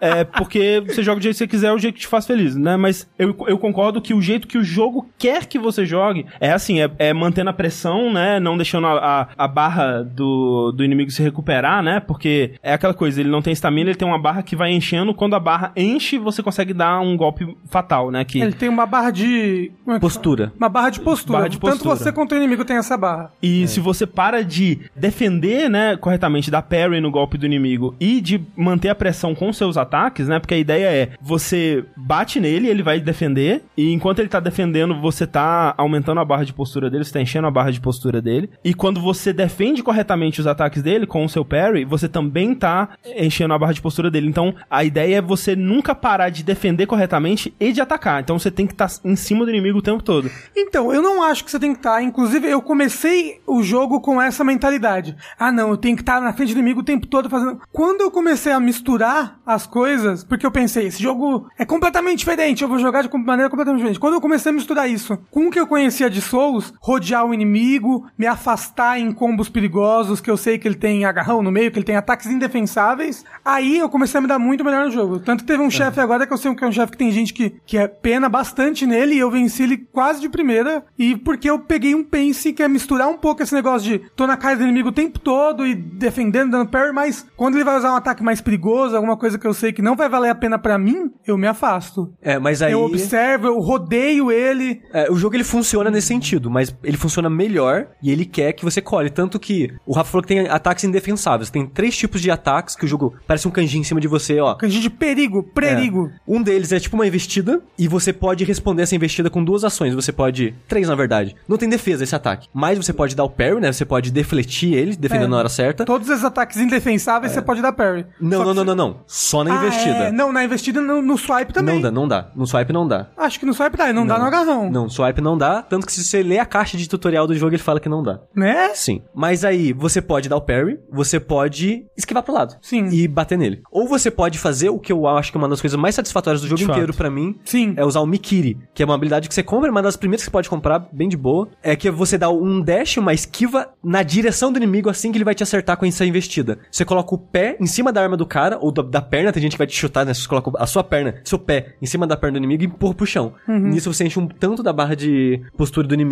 É, 0.01 0.23
porque 0.23 0.83
você 0.85 1.03
joga 1.03 1.19
do 1.19 1.23
jeito 1.23 1.35
que 1.35 1.39
você 1.39 1.47
quiser, 1.47 1.67
é 1.67 1.73
o 1.73 1.77
jeito 1.77 1.95
que 1.95 2.01
te 2.01 2.07
faz 2.07 2.25
feliz, 2.25 2.55
né? 2.55 2.75
Mas 2.75 3.07
eu, 3.17 3.35
eu 3.47 3.57
concordo 3.57 4.01
que 4.01 4.13
o 4.13 4.21
jeito 4.21 4.47
que 4.47 4.57
o 4.57 4.63
jogo 4.63 5.07
quer 5.17 5.45
que 5.45 5.59
você 5.59 5.85
jogue 5.85 6.25
é 6.39 6.51
assim, 6.51 6.64
é, 6.73 6.89
é 6.97 7.13
mantendo 7.13 7.49
a 7.49 7.53
pressão, 7.53 8.11
né? 8.11 8.39
Não 8.39 8.55
deixando 8.57 8.87
a, 8.87 9.21
a, 9.37 9.45
a 9.45 9.47
barra 9.47 10.03
do, 10.03 10.71
do 10.71 10.83
inimigo 10.83 11.11
se 11.11 11.21
recuperar, 11.21 11.81
né? 11.83 11.99
Porque 11.99 12.53
é 12.61 12.73
aquela 12.73 12.93
coisa, 12.93 13.19
ele 13.19 13.29
não 13.29 13.41
tem 13.41 13.53
estamina, 13.53 13.89
ele 13.89 13.97
tem 13.97 14.07
uma 14.07 14.19
barra 14.19 14.43
que 14.43 14.55
vai 14.55 14.71
enchendo, 14.71 15.13
quando 15.13 15.35
a 15.35 15.39
barra 15.39 15.71
enche, 15.75 16.17
você 16.17 16.41
consegue 16.43 16.73
dar 16.73 16.99
um 16.99 17.15
golpe 17.15 17.55
fatal, 17.69 18.11
né? 18.11 18.23
Que... 18.23 18.41
Ele 18.41 18.53
tem 18.53 18.69
uma 18.69 18.85
barra 18.85 19.11
de. 19.11 19.71
como 19.83 19.95
é 19.95 19.99
que 19.99 20.01
Postura. 20.01 20.45
fala? 20.45 20.57
Uma 20.57 20.69
barra 20.69 20.89
de 20.89 20.99
postura. 20.99 21.37
Barra 21.39 21.49
de 21.49 21.59
Tanto 21.59 21.71
postura. 21.71 21.95
você 21.95 22.11
quanto 22.11 22.33
o 22.33 22.37
inimigo 22.37 22.65
tem 22.65 22.77
essa 22.77 22.97
barra. 22.97 23.31
E 23.41 23.67
se 23.67 23.79
você 23.79 24.05
para 24.05 24.43
de 24.43 24.79
defender, 24.95 25.69
né, 25.69 25.97
corretamente, 25.97 26.51
dar 26.51 26.61
parry 26.61 26.99
no 26.99 27.11
golpe 27.11 27.37
do 27.37 27.45
inimigo 27.45 27.95
e 27.99 28.21
de 28.21 28.41
manter 28.55 28.89
a 28.89 28.95
pressão 28.95 29.33
com 29.33 29.51
seus 29.51 29.77
ataques, 29.77 29.95
ataques, 29.95 30.27
né? 30.27 30.39
Porque 30.39 30.53
a 30.53 30.57
ideia 30.57 30.87
é 30.87 31.09
você 31.21 31.85
bate 31.95 32.39
nele, 32.39 32.67
ele 32.67 32.83
vai 32.83 32.99
defender, 32.99 33.63
e 33.77 33.91
enquanto 33.91 34.19
ele 34.19 34.29
tá 34.29 34.39
defendendo, 34.39 34.99
você 34.99 35.25
tá 35.25 35.73
aumentando 35.77 36.19
a 36.19 36.25
barra 36.25 36.43
de 36.43 36.53
postura 36.55 36.89
dele, 36.89 37.03
você 37.03 37.13
tá 37.13 37.21
enchendo 37.21 37.47
a 37.47 37.51
barra 37.51 37.71
de 37.71 37.81
postura 37.81 38.21
dele. 38.21 38.49
E 38.63 38.73
quando 38.73 39.01
você 39.01 39.31
defende 39.31 39.83
corretamente 39.83 40.39
os 40.39 40.47
ataques 40.47 40.81
dele 40.81 41.05
com 41.05 41.23
o 41.23 41.29
seu 41.29 41.45
parry, 41.45 41.85
você 41.85 42.07
também 42.07 42.55
tá 42.55 42.89
enchendo 43.17 43.53
a 43.53 43.59
barra 43.59 43.73
de 43.73 43.81
postura 43.81 44.09
dele. 44.09 44.27
Então, 44.27 44.55
a 44.69 44.83
ideia 44.83 45.17
é 45.17 45.21
você 45.21 45.55
nunca 45.55 45.93
parar 45.93 46.29
de 46.29 46.43
defender 46.43 46.85
corretamente 46.85 47.53
e 47.59 47.71
de 47.71 47.81
atacar. 47.81 48.21
Então, 48.21 48.39
você 48.39 48.49
tem 48.49 48.65
que 48.65 48.73
estar 48.73 48.89
em 49.03 49.15
cima 49.15 49.45
do 49.45 49.51
inimigo 49.51 49.79
o 49.79 49.81
tempo 49.81 50.03
todo. 50.03 50.29
Então, 50.55 50.93
eu 50.93 51.01
não 51.01 51.23
acho 51.23 51.43
que 51.43 51.51
você 51.51 51.59
tem 51.59 51.73
que 51.73 51.79
estar. 51.79 52.01
Inclusive, 52.01 52.47
eu 52.47 52.61
comecei 52.61 53.41
o 53.45 53.61
jogo 53.61 53.99
com 54.01 54.21
essa 54.21 54.43
mentalidade. 54.43 55.15
Ah, 55.37 55.51
não, 55.51 55.69
eu 55.69 55.77
tenho 55.77 55.95
que 55.95 56.01
estar 56.01 56.21
na 56.21 56.33
frente 56.33 56.53
do 56.53 56.59
inimigo 56.59 56.81
o 56.81 56.83
tempo 56.83 57.07
todo 57.07 57.29
fazendo. 57.29 57.61
Quando 57.71 58.01
eu 58.01 58.11
comecei 58.11 58.51
a 58.51 58.59
misturar 58.59 59.39
as 59.45 59.67
coisas, 59.67 60.23
porque 60.23 60.45
eu 60.45 60.51
pensei, 60.51 60.87
esse 60.87 61.01
jogo 61.01 61.47
é 61.57 61.65
completamente 61.65 62.19
diferente, 62.19 62.61
eu 62.61 62.69
vou 62.69 62.79
jogar 62.79 63.01
de 63.01 63.17
maneira 63.17 63.49
completamente 63.49 63.79
diferente. 63.79 63.99
Quando 63.99 64.13
eu 64.13 64.21
comecei 64.21 64.51
a 64.51 64.55
misturar 64.55 64.89
isso 64.89 65.17
com 65.29 65.47
o 65.47 65.51
que 65.51 65.59
eu 65.59 65.67
conhecia 65.67 66.09
de 66.09 66.21
Souls, 66.45 66.73
rodear 66.79 67.25
o 67.25 67.33
inimigo, 67.33 68.05
me 68.17 68.27
afastar 68.27 68.99
em 68.99 69.11
combos 69.11 69.49
perigosos, 69.49 70.21
que 70.21 70.29
eu 70.29 70.37
sei 70.37 70.57
que 70.57 70.67
ele 70.67 70.75
tem 70.75 71.05
agarrão 71.05 71.41
no 71.41 71.51
meio, 71.51 71.71
que 71.71 71.79
ele 71.79 71.85
tem 71.85 71.95
ataques 71.95 72.27
indefensáveis, 72.27 73.23
aí 73.43 73.79
eu 73.79 73.89
comecei 73.89 74.17
a 74.17 74.21
me 74.21 74.27
dar 74.27 74.39
muito 74.39 74.63
melhor 74.63 74.85
no 74.85 74.91
jogo. 74.91 75.19
Tanto 75.19 75.43
que 75.43 75.47
teve 75.47 75.63
um 75.63 75.71
chefe 75.71 75.99
agora 75.99 76.27
que 76.27 76.33
eu 76.33 76.37
sei 76.37 76.53
que 76.55 76.63
é 76.63 76.67
um 76.67 76.71
chefe 76.71 76.91
que 76.91 76.97
tem 76.97 77.11
gente 77.11 77.33
que, 77.33 77.55
que 77.65 77.77
é 77.77 77.87
pena 77.87 78.29
bastante 78.29 78.85
nele 78.85 79.15
e 79.15 79.19
eu 79.19 79.31
venci 79.31 79.63
ele 79.63 79.77
quase 79.77 80.21
de 80.21 80.29
primeira. 80.29 80.85
E 80.97 81.15
porque 81.15 81.49
eu 81.49 81.59
peguei 81.59 81.95
um 81.95 82.03
pense 82.03 82.53
que 82.53 82.61
é 82.61 82.67
misturar 82.67 83.07
um 83.09 83.17
pouco 83.17 83.41
esse 83.41 83.53
negócio 83.53 83.87
de 83.87 83.99
tô 84.15 84.27
na 84.27 84.37
cara 84.37 84.57
do 84.57 84.63
inimigo 84.63 84.89
o 84.89 84.91
tempo 84.91 85.19
todo 85.19 85.65
e 85.65 85.73
defendendo, 85.73 86.51
dando 86.51 86.69
parry, 86.69 86.93
mas 86.93 87.25
quando 87.35 87.55
ele 87.55 87.63
vai 87.63 87.77
usar 87.77 87.91
um 87.91 87.95
ataque 87.95 88.23
mais 88.23 88.41
perigoso, 88.41 88.95
alguma 88.95 89.17
coisa 89.17 89.39
que 89.39 89.47
eu 89.47 89.53
sei 89.53 89.73
que 89.73 89.81
não 89.81 89.95
vai 89.95 90.07
valer 90.07 90.29
a 90.29 90.35
pena 90.35 90.59
para 90.59 90.77
mim, 90.77 91.11
eu 91.25 91.37
me 91.37 91.47
afasto. 91.47 92.13
É, 92.21 92.37
mas 92.37 92.61
aí. 92.61 92.73
Eu 92.73 92.83
observo, 92.83 93.47
eu 93.47 93.59
rodeio 93.59 94.31
ele. 94.31 94.81
É, 94.93 95.11
o 95.11 95.15
jogo 95.15 95.35
ele 95.35 95.43
funciona 95.43 95.89
nesse 95.89 96.07
sentido, 96.07 96.34
mas 96.49 96.75
ele 96.83 96.97
funciona 96.97 97.29
melhor 97.29 97.87
e 98.01 98.11
ele 98.11 98.25
quer 98.25 98.53
que 98.53 98.63
você 98.63 98.81
colhe. 98.81 99.09
Tanto 99.09 99.39
que 99.39 99.73
o 99.85 99.93
Rafa 99.93 100.11
falou 100.11 100.21
que 100.23 100.27
tem 100.29 100.47
ataques 100.47 100.83
indefensáveis. 100.83 101.49
Tem 101.49 101.65
três 101.65 101.95
tipos 101.97 102.21
de 102.21 102.29
ataques 102.31 102.75
que 102.75 102.85
o 102.85 102.87
jogo 102.87 103.15
parece 103.27 103.47
um 103.47 103.51
kanji 103.51 103.77
em 103.77 103.83
cima 103.83 103.99
de 104.01 104.07
você, 104.07 104.39
ó. 104.39 104.55
Kanji 104.55 104.79
de 104.79 104.89
perigo, 104.89 105.43
perigo. 105.43 106.11
É. 106.13 106.19
Um 106.27 106.41
deles 106.41 106.71
é 106.71 106.79
tipo 106.79 106.95
uma 106.95 107.07
investida 107.07 107.61
e 107.77 107.87
você 107.87 108.11
pode 108.13 108.43
responder 108.43 108.83
essa 108.83 108.95
investida 108.95 109.29
com 109.29 109.43
duas 109.43 109.63
ações. 109.63 109.93
Você 109.93 110.11
pode. 110.11 110.55
Três, 110.67 110.87
na 110.87 110.95
verdade. 110.95 111.35
Não 111.47 111.57
tem 111.57 111.69
defesa 111.69 112.03
esse 112.03 112.15
ataque. 112.15 112.47
Mas 112.53 112.77
você 112.77 112.93
pode 112.93 113.15
dar 113.15 113.23
o 113.23 113.29
parry, 113.29 113.59
né? 113.59 113.71
Você 113.71 113.85
pode 113.85 114.11
defletir 114.11 114.73
ele, 114.73 114.95
defendendo 114.95 115.27
É. 115.27 115.31
na 115.31 115.37
hora 115.37 115.49
certa. 115.49 115.85
Todos 115.85 116.09
os 116.09 116.23
ataques 116.23 116.57
indefensáveis 116.57 117.31
você 117.31 117.41
pode 117.41 117.61
dar 117.61 117.71
parry. 117.73 118.05
Não, 118.19 118.43
não, 118.43 118.53
não, 118.53 118.63
não, 118.63 118.75
não. 118.75 118.97
Só 119.07 119.43
na 119.43 119.53
Ah, 119.53 119.57
investida. 119.57 119.97
é. 120.05 120.11
Não, 120.11 120.31
na 120.31 120.43
investida 120.43 120.81
no, 120.81 121.01
no 121.01 121.17
swipe 121.17 121.53
também. 121.53 121.75
Não 121.75 121.81
dá, 121.81 121.91
não 121.91 122.07
dá. 122.07 122.29
No 122.35 122.45
swipe 122.47 122.71
não 122.73 122.87
dá. 122.87 123.07
Acho 123.17 123.39
que 123.39 123.45
no 123.45 123.53
swipe 123.53 123.77
dá, 123.77 123.91
não, 123.93 124.05
dá 124.05 124.17
no 124.17 124.25
agarrão. 124.25 124.69
Não, 124.71 124.89
swipe 124.89 125.21
não 125.21 125.37
dá. 125.37 125.61
Tanto 125.61 125.85
que 125.85 125.91
se 125.93 126.03
você 126.15 126.23
ler 126.23 126.39
a 126.39 126.45
caixa 126.45 126.77
de 126.77 126.87
tutorial 126.87 127.27
do 127.27 127.35
jogo, 127.35 127.53
ele 127.53 127.61
fala 127.61 127.79
que 127.79 127.89
não 127.89 128.01
dá. 128.01 128.21
Né? 128.33 128.69
Sim. 128.73 129.01
Mas 129.13 129.43
aí, 129.43 129.73
você 129.73 130.01
pode 130.01 130.29
dar 130.29 130.37
o 130.37 130.41
parry, 130.41 130.79
você 130.91 131.19
pode 131.19 131.85
esquivar 131.97 132.23
pro 132.23 132.33
lado. 132.33 132.55
Sim. 132.61 132.87
E 132.87 133.07
bater 133.07 133.37
nele. 133.37 133.61
Ou 133.71 133.87
você 133.87 134.09
pode 134.09 134.39
fazer 134.39 134.69
o 134.69 134.79
que 134.79 134.91
eu 134.91 135.07
acho 135.07 135.31
que 135.31 135.37
é 135.37 135.39
uma 135.39 135.49
das 135.49 135.59
coisas 135.59 135.79
mais 135.79 135.95
satisfatórias 135.95 136.41
do 136.41 136.47
jogo 136.47 136.57
De 136.57 136.63
inteiro 136.63 136.93
pra 136.93 137.09
mim. 137.09 137.37
Sim. 137.43 137.73
É 137.75 137.83
usar 137.83 137.99
o 137.99 138.05
Mikiri, 138.05 138.57
que 138.73 138.81
é 138.81 138.85
uma 138.85 138.95
habilidade 138.95 139.27
que 139.27 139.35
você 139.35 139.43
compra, 139.43 139.69
uma 139.69 139.81
das 139.81 139.97
primeiras 139.97 140.21
que 140.21 140.25
você 140.25 140.31
pode 140.31 140.49
comprar, 140.49 140.87
bem 140.91 141.09
de 141.09 141.17
boa. 141.17 141.49
É 141.61 141.75
que 141.75 141.89
você 141.91 142.17
dá 142.17 142.29
um 142.29 142.61
dash, 142.61 142.97
uma 142.97 143.13
esquiva 143.13 143.69
na 143.83 144.03
direção 144.03 144.51
do 144.51 144.57
inimigo 144.57 144.89
assim 144.89 145.11
que 145.11 145.17
ele 145.17 145.25
vai 145.25 145.35
te 145.35 145.43
acertar 145.43 145.77
com 145.77 145.85
essa 145.85 146.05
investida. 146.05 146.59
Você 146.71 146.85
coloca 146.85 147.13
o 147.13 147.17
pé 147.17 147.57
em 147.59 147.65
cima 147.65 147.91
da 147.91 148.01
arma 148.01 148.15
do 148.15 148.25
cara, 148.25 148.57
ou 148.61 148.71
da, 148.71 148.81
da 148.81 149.01
perna, 149.01 149.31
tem 149.31 149.41
gente 149.41 149.53
que 149.53 149.57
vai 149.57 149.67
te 149.67 149.75
chutar, 149.75 150.05
né? 150.05 150.13
Você 150.13 150.27
coloca 150.27 150.51
a 150.57 150.67
sua 150.67 150.83
perna, 150.83 151.15
seu 151.23 151.39
pé, 151.39 151.75
em 151.81 151.85
cima 151.85 152.07
da 152.07 152.15
perna 152.15 152.33
do 152.33 152.37
inimigo 152.43 152.63
e 152.63 152.67
empurra 152.67 152.93
pro 152.93 153.05
chão. 153.05 153.33
Nisso 153.47 153.91
você 153.91 154.05
enche 154.05 154.19
um 154.19 154.27
tanto 154.27 154.63
da 154.63 154.71
barra 154.71 154.95
de 154.95 155.41
postura 155.57 155.87
do 155.87 155.93
inimigo 155.93 156.04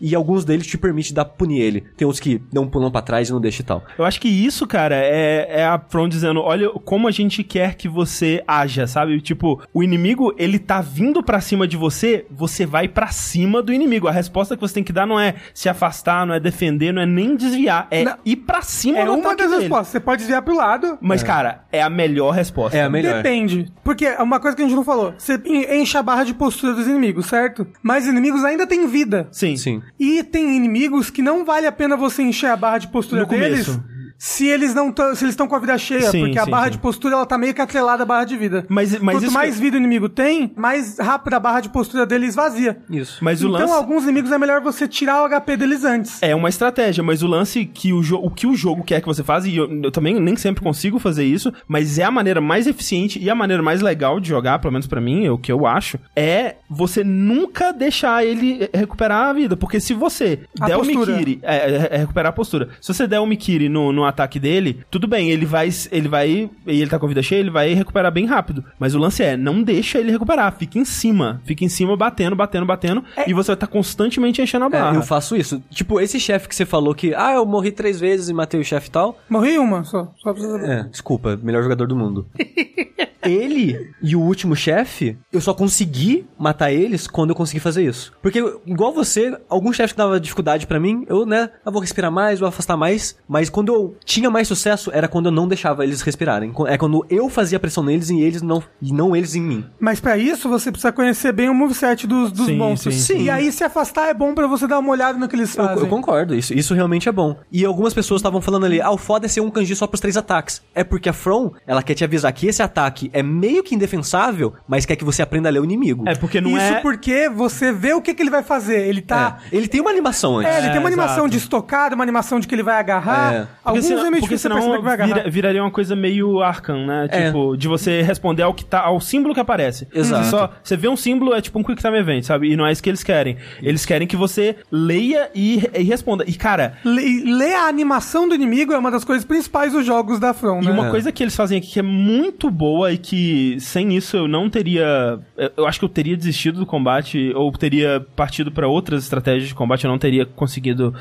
e 0.00 0.14
alguns 0.14 0.44
deles 0.44 0.66
te 0.66 0.76
permite 0.78 1.12
dar 1.14 1.24
punir 1.24 1.60
ele. 1.60 1.80
Tem 1.96 2.06
outros 2.06 2.20
que 2.20 2.40
dão 2.52 2.64
um 2.64 2.68
pulão 2.68 2.90
pra 2.90 3.02
trás 3.02 3.28
e 3.28 3.32
não 3.32 3.40
deixa 3.40 3.62
e 3.62 3.64
tal. 3.64 3.82
Eu 3.98 4.04
acho 4.04 4.20
que 4.20 4.28
isso, 4.28 4.66
cara, 4.66 4.94
é, 4.96 5.46
é 5.60 5.64
a 5.66 5.78
From 5.88 6.08
dizendo, 6.08 6.40
olha 6.40 6.68
como 6.84 7.08
a 7.08 7.10
gente 7.10 7.42
quer 7.42 7.74
que 7.74 7.88
você 7.88 8.42
haja, 8.46 8.86
sabe? 8.86 9.20
Tipo, 9.20 9.60
o 9.72 9.82
inimigo, 9.82 10.34
ele 10.38 10.58
tá 10.58 10.80
vindo 10.80 11.22
pra 11.22 11.40
cima 11.40 11.66
de 11.66 11.76
você, 11.76 12.26
você 12.30 12.66
vai 12.66 12.88
pra 12.88 13.08
cima 13.08 13.62
do 13.62 13.72
inimigo. 13.72 14.06
A 14.08 14.12
resposta 14.12 14.54
que 14.56 14.60
você 14.60 14.74
tem 14.74 14.84
que 14.84 14.92
dar 14.92 15.06
não 15.06 15.18
é 15.18 15.34
se 15.54 15.68
afastar, 15.68 16.26
não 16.26 16.34
é 16.34 16.40
defender, 16.40 16.92
não 16.92 17.02
é 17.02 17.06
nem 17.06 17.36
desviar, 17.36 17.86
é 17.90 18.04
Não. 18.04 18.16
ir 18.24 18.36
pra 18.36 18.62
cima 18.62 18.98
É 18.98 19.04
do 19.04 19.12
uma 19.12 19.20
ataque 19.20 19.36
das 19.42 19.50
dele. 19.50 19.60
respostas. 19.62 19.88
Você 19.88 20.00
pode 20.00 20.18
desviar 20.18 20.42
pro 20.42 20.54
lado. 20.56 20.98
Mas, 21.00 21.22
cara, 21.22 21.64
é 21.72 21.82
a 21.82 21.90
melhor 21.90 22.30
resposta. 22.32 22.76
É 22.76 22.82
a 22.82 22.88
melhor. 22.90 23.22
Depende. 23.22 23.72
Porque 23.82 24.04
é 24.06 24.22
uma 24.22 24.38
coisa 24.40 24.56
que 24.56 24.62
a 24.62 24.66
gente 24.66 24.76
não 24.76 24.84
falou. 24.84 25.14
Você 25.16 25.40
en- 25.44 25.80
enche 25.80 25.96
a 25.96 26.02
barra 26.02 26.24
de 26.24 26.34
postura 26.34 26.74
dos 26.74 26.86
inimigos, 26.86 27.26
certo? 27.26 27.66
Mas 27.82 28.04
os 28.04 28.10
inimigos 28.10 28.44
ainda 28.44 28.66
têm 28.66 28.86
vida. 28.86 29.28
Sim. 29.38 29.56
Sim. 29.56 29.82
E 29.98 30.22
tem 30.24 30.56
inimigos 30.56 31.10
que 31.10 31.22
não 31.22 31.44
vale 31.44 31.66
a 31.66 31.72
pena 31.72 31.96
você 31.96 32.22
encher 32.22 32.50
a 32.50 32.56
barra 32.56 32.78
de 32.78 32.88
postura 32.88 33.22
No 33.22 33.28
deles. 33.28 33.66
começo. 33.66 33.84
Se 34.18 34.46
eles 34.48 34.74
não 34.74 34.90
tão, 34.90 35.14
se 35.14 35.24
eles 35.24 35.32
estão 35.34 35.46
com 35.46 35.54
a 35.54 35.60
vida 35.60 35.78
cheia, 35.78 36.10
Sim, 36.10 36.24
porque 36.24 36.38
a 36.40 36.44
sim, 36.44 36.50
barra 36.50 36.64
sim. 36.64 36.70
de 36.72 36.78
postura 36.78 37.14
ela 37.14 37.24
tá 37.24 37.38
meio 37.38 37.54
que 37.54 37.60
atrelada 37.60 38.02
à 38.02 38.06
barra 38.06 38.24
de 38.24 38.36
vida. 38.36 38.66
Mas- 38.68 38.98
mas 38.98 39.20
Quanto 39.20 39.30
mais 39.32 39.54
que- 39.54 39.60
vida 39.60 39.76
o 39.76 39.78
inimigo 39.78 40.08
tem, 40.08 40.52
mais 40.56 40.98
rápido 40.98 41.34
a 41.34 41.40
barra 41.40 41.60
de 41.60 41.68
postura 41.68 42.04
dele 42.04 42.26
esvazia. 42.26 42.78
Isso. 42.90 43.18
Mas 43.22 43.44
o 43.44 43.48
então, 43.48 43.60
lance... 43.60 43.72
alguns 43.72 44.02
inimigos 44.04 44.32
é 44.32 44.38
melhor 44.38 44.60
você 44.60 44.88
tirar 44.88 45.22
o 45.22 45.28
HP 45.28 45.56
deles 45.56 45.84
antes. 45.84 46.20
É 46.20 46.34
uma 46.34 46.48
estratégia, 46.48 47.02
mas 47.04 47.22
o 47.22 47.28
lance 47.28 47.64
que 47.64 47.92
o, 47.92 48.00
o 48.16 48.28
que 48.30 48.44
o 48.46 48.56
jogo 48.56 48.82
quer 48.82 49.00
que 49.00 49.06
você 49.06 49.22
faça, 49.22 49.48
e 49.48 49.56
eu, 49.56 49.70
eu 49.84 49.90
também 49.92 50.18
nem 50.20 50.34
sempre 50.34 50.64
consigo 50.64 50.98
fazer 50.98 51.24
isso, 51.24 51.52
mas 51.68 51.96
é 51.98 52.02
a 52.04 52.10
maneira 52.10 52.40
mais 52.40 52.66
eficiente 52.66 53.20
e 53.22 53.30
a 53.30 53.34
maneira 53.36 53.62
mais 53.62 53.80
legal 53.82 54.18
de 54.18 54.28
jogar, 54.28 54.58
pelo 54.58 54.72
menos 54.72 54.88
pra 54.88 55.00
mim, 55.00 55.26
é 55.26 55.30
o 55.30 55.38
que 55.38 55.52
eu 55.52 55.64
acho, 55.64 55.96
é 56.16 56.56
você 56.68 57.04
nunca 57.04 57.72
deixar 57.72 58.24
ele 58.26 58.68
recuperar 58.74 59.28
a 59.28 59.32
vida. 59.32 59.56
Porque 59.56 59.78
se 59.78 59.94
você 59.94 60.40
A 60.60 60.66
der 60.66 60.76
postura. 60.76 61.12
o 61.12 61.16
Mikiri, 61.16 61.38
é, 61.42 61.56
é, 61.56 61.88
é 61.92 61.96
recuperar 61.98 62.30
a 62.30 62.32
postura. 62.32 62.70
Se 62.80 62.92
você 62.92 63.06
der 63.06 63.20
o 63.20 63.26
Mikiri 63.26 63.68
no, 63.68 63.92
no 63.92 64.07
ataque 64.08 64.40
dele, 64.40 64.80
tudo 64.90 65.06
bem, 65.06 65.30
ele 65.30 65.46
vai, 65.46 65.68
ele 65.90 66.08
vai, 66.08 66.50
e 66.66 66.80
ele 66.80 66.90
tá 66.90 66.98
com 66.98 67.06
a 67.06 67.08
vida 67.08 67.22
cheia, 67.22 67.40
ele 67.40 67.50
vai 67.50 67.74
recuperar 67.74 68.10
bem 68.12 68.26
rápido. 68.26 68.64
Mas 68.78 68.94
o 68.94 68.98
lance 68.98 69.22
é, 69.22 69.36
não 69.36 69.62
deixa 69.62 69.98
ele 69.98 70.10
recuperar, 70.10 70.52
fica 70.56 70.78
em 70.78 70.84
cima. 70.84 71.40
Fica 71.44 71.64
em 71.64 71.68
cima, 71.68 71.96
batendo, 71.96 72.34
batendo, 72.34 72.66
batendo, 72.66 73.04
e 73.26 73.32
você 73.32 73.48
vai 73.48 73.56
estar 73.56 73.66
constantemente 73.66 74.40
enchendo 74.42 74.64
a 74.64 74.68
barra. 74.68 74.94
É, 74.94 74.98
eu 74.98 75.02
faço 75.02 75.36
isso. 75.36 75.62
Tipo, 75.70 76.00
esse 76.00 76.18
chefe 76.18 76.48
que 76.48 76.54
você 76.54 76.64
falou 76.64 76.94
que, 76.94 77.14
ah, 77.14 77.34
eu 77.34 77.46
morri 77.46 77.70
três 77.70 78.00
vezes 78.00 78.28
e 78.28 78.34
matei 78.34 78.60
o 78.60 78.64
chefe 78.64 78.88
e 78.88 78.90
tal. 78.90 79.18
Morri 79.28 79.58
uma 79.58 79.84
só. 79.84 80.12
Só 80.18 80.32
pra 80.32 80.42
você 80.42 80.50
saber. 80.50 80.70
É, 80.70 80.82
desculpa, 80.84 81.38
melhor 81.42 81.62
jogador 81.62 81.86
do 81.86 81.96
mundo. 81.96 82.26
Ele 83.22 83.92
e 84.00 84.14
o 84.14 84.20
último 84.20 84.54
chefe, 84.54 85.18
eu 85.32 85.40
só 85.40 85.52
consegui 85.52 86.26
matar 86.38 86.72
eles 86.72 87.06
quando 87.06 87.30
eu 87.30 87.36
consegui 87.36 87.60
fazer 87.60 87.84
isso. 87.84 88.12
Porque, 88.22 88.38
igual 88.64 88.92
você, 88.92 89.36
alguns 89.48 89.76
chefes 89.76 89.92
que 89.92 89.98
davam 89.98 90.18
dificuldade 90.18 90.66
pra 90.66 90.80
mim, 90.80 91.04
eu, 91.08 91.26
né, 91.26 91.50
eu 91.64 91.72
vou 91.72 91.80
respirar 91.80 92.10
mais, 92.10 92.38
vou 92.38 92.48
afastar 92.48 92.76
mais. 92.76 93.18
Mas 93.28 93.50
quando 93.50 93.72
eu 93.72 93.96
tinha 94.04 94.30
mais 94.30 94.48
sucesso, 94.48 94.90
era 94.92 95.08
quando 95.08 95.26
eu 95.26 95.32
não 95.32 95.46
deixava 95.48 95.84
eles 95.84 96.00
respirarem. 96.02 96.52
É 96.66 96.76
quando 96.78 97.04
eu 97.10 97.28
fazia 97.28 97.58
pressão 97.58 97.82
neles 97.82 98.10
e 98.10 98.20
eles 98.20 98.42
não, 98.42 98.62
e 98.80 98.92
não 98.92 99.14
eles 99.14 99.34
em 99.34 99.40
mim. 99.42 99.64
Mas 99.78 100.00
pra 100.00 100.16
isso 100.16 100.48
você 100.48 100.70
precisa 100.70 100.92
conhecer 100.92 101.32
bem 101.32 101.48
o 101.48 101.54
moveset 101.54 102.06
dos, 102.06 102.32
dos 102.32 102.46
Sim, 102.46 102.56
monstros. 102.56 102.94
sim, 102.94 103.16
sim. 103.18 103.22
E 103.24 103.30
aí 103.30 103.50
se 103.52 103.64
afastar 103.64 104.08
é 104.08 104.14
bom 104.14 104.34
pra 104.34 104.46
você 104.46 104.66
dar 104.66 104.78
uma 104.78 104.90
olhada 104.90 105.18
no 105.18 105.28
que 105.28 105.36
eles 105.36 105.56
Eu, 105.56 105.64
fazem. 105.64 105.82
eu 105.84 105.88
concordo, 105.88 106.34
isso, 106.34 106.52
isso 106.54 106.74
realmente 106.74 107.08
é 107.08 107.12
bom. 107.12 107.36
E 107.52 107.64
algumas 107.64 107.92
pessoas 107.94 108.20
estavam 108.20 108.40
falando 108.40 108.66
ali, 108.66 108.80
ah, 108.80 108.90
o 108.90 108.98
foda 108.98 109.26
é 109.26 109.28
ser 109.28 109.40
um 109.40 109.50
kanji 109.50 109.74
só 109.76 109.86
pros 109.86 110.00
três 110.00 110.16
ataques. 110.16 110.62
É 110.74 110.82
porque 110.84 111.08
a 111.08 111.12
From, 111.12 111.50
ela 111.66 111.82
quer 111.82 111.94
te 111.94 112.04
avisar 112.04 112.32
que 112.32 112.46
esse 112.46 112.62
ataque 112.62 113.10
é 113.12 113.22
meio 113.22 113.62
que 113.62 113.74
indefensável, 113.74 114.54
mas 114.66 114.84
quer 114.86 114.96
que 114.96 115.04
você 115.04 115.22
aprenda 115.22 115.48
a 115.48 115.52
ler 115.52 115.60
o 115.60 115.64
inimigo. 115.64 116.04
É, 116.08 116.14
porque 116.14 116.40
não 116.40 116.50
Isso 116.56 116.74
é... 116.74 116.80
porque 116.80 117.28
você 117.28 117.72
vê 117.72 117.92
o 117.94 118.00
que, 118.02 118.14
que 118.14 118.22
ele 118.22 118.30
vai 118.30 118.42
fazer. 118.42 118.86
Ele 118.86 119.00
tá. 119.02 119.38
É, 119.50 119.56
Ele 119.56 119.68
tem 119.68 119.80
uma 119.80 119.90
animação 119.90 120.38
antes. 120.38 120.52
É, 120.52 120.58
ele 120.58 120.68
tem 120.70 120.78
uma 120.78 120.88
É, 120.88 120.92
animação 120.92 121.16
exato. 121.24 121.30
de 121.30 121.36
estocada, 121.38 121.94
uma 121.94 122.04
animação 122.04 122.38
de 122.40 122.46
que 122.46 122.54
ele 122.54 122.62
vai 122.62 122.78
agarrar. 122.78 123.34
É. 123.34 123.46
Porque 123.64 123.78
senão, 123.88 124.06
é 124.06 124.10
meio 124.10 124.22
porque 124.22 124.38
senão 124.38 124.82
vira- 125.06 125.30
viraria 125.30 125.62
uma 125.62 125.70
coisa 125.70 125.94
meio 125.96 126.40
Arkham, 126.40 126.86
né? 126.86 127.08
É. 127.10 127.26
Tipo, 127.26 127.56
de 127.56 127.68
você 127.68 128.02
responder 128.02 128.42
ao 128.42 128.54
que 128.54 128.64
tá, 128.64 128.80
ao 128.80 129.00
símbolo 129.00 129.34
que 129.34 129.40
aparece. 129.40 129.86
Exato. 129.94 130.24
Você, 130.24 130.30
só, 130.30 130.50
você 130.62 130.76
vê 130.76 130.88
um 130.88 130.96
símbolo, 130.96 131.34
é 131.34 131.40
tipo 131.40 131.58
um 131.58 131.62
Quick 131.62 131.80
Time 131.82 131.98
Event, 131.98 132.24
sabe? 132.24 132.52
E 132.52 132.56
não 132.56 132.66
é 132.66 132.72
isso 132.72 132.82
que 132.82 132.90
eles 132.90 133.02
querem. 133.02 133.36
Eles 133.62 133.84
querem 133.86 134.06
que 134.06 134.16
você 134.16 134.56
leia 134.70 135.30
e, 135.34 135.62
e 135.74 135.82
responda. 135.82 136.24
E, 136.26 136.34
cara, 136.34 136.74
Le- 136.84 137.24
Ler 137.24 137.54
a 137.56 137.68
animação 137.68 138.28
do 138.28 138.34
inimigo 138.34 138.72
é 138.72 138.78
uma 138.78 138.90
das 138.90 139.04
coisas 139.04 139.24
principais 139.24 139.72
dos 139.72 139.84
jogos 139.86 140.18
da 140.20 140.32
From, 140.34 140.60
E 140.62 140.66
né? 140.66 140.70
uma 140.70 140.90
coisa 140.90 141.10
que 141.12 141.22
eles 141.22 141.34
fazem 141.36 141.58
aqui 141.58 141.68
que 141.72 141.78
é 141.78 141.82
muito 141.82 142.50
boa 142.50 142.92
e 142.92 142.98
que 142.98 143.56
sem 143.60 143.96
isso 143.96 144.16
eu 144.16 144.28
não 144.28 144.48
teria. 144.50 145.18
eu- 145.56 145.66
acho 145.66 145.78
que 145.78 145.84
eu 145.84 145.88
teria 145.88 146.16
desistido 146.16 146.58
do 146.60 146.66
combate 146.66 147.32
ou 147.34 147.50
teria 147.52 148.04
partido 148.16 148.50
pra 148.52 148.66
outras 148.68 149.04
estratégias 149.04 149.48
de 149.48 149.54
combate, 149.54 149.84
eu 149.84 149.90
não 149.90 149.98
teria 149.98 150.24
conseguido 150.26 150.94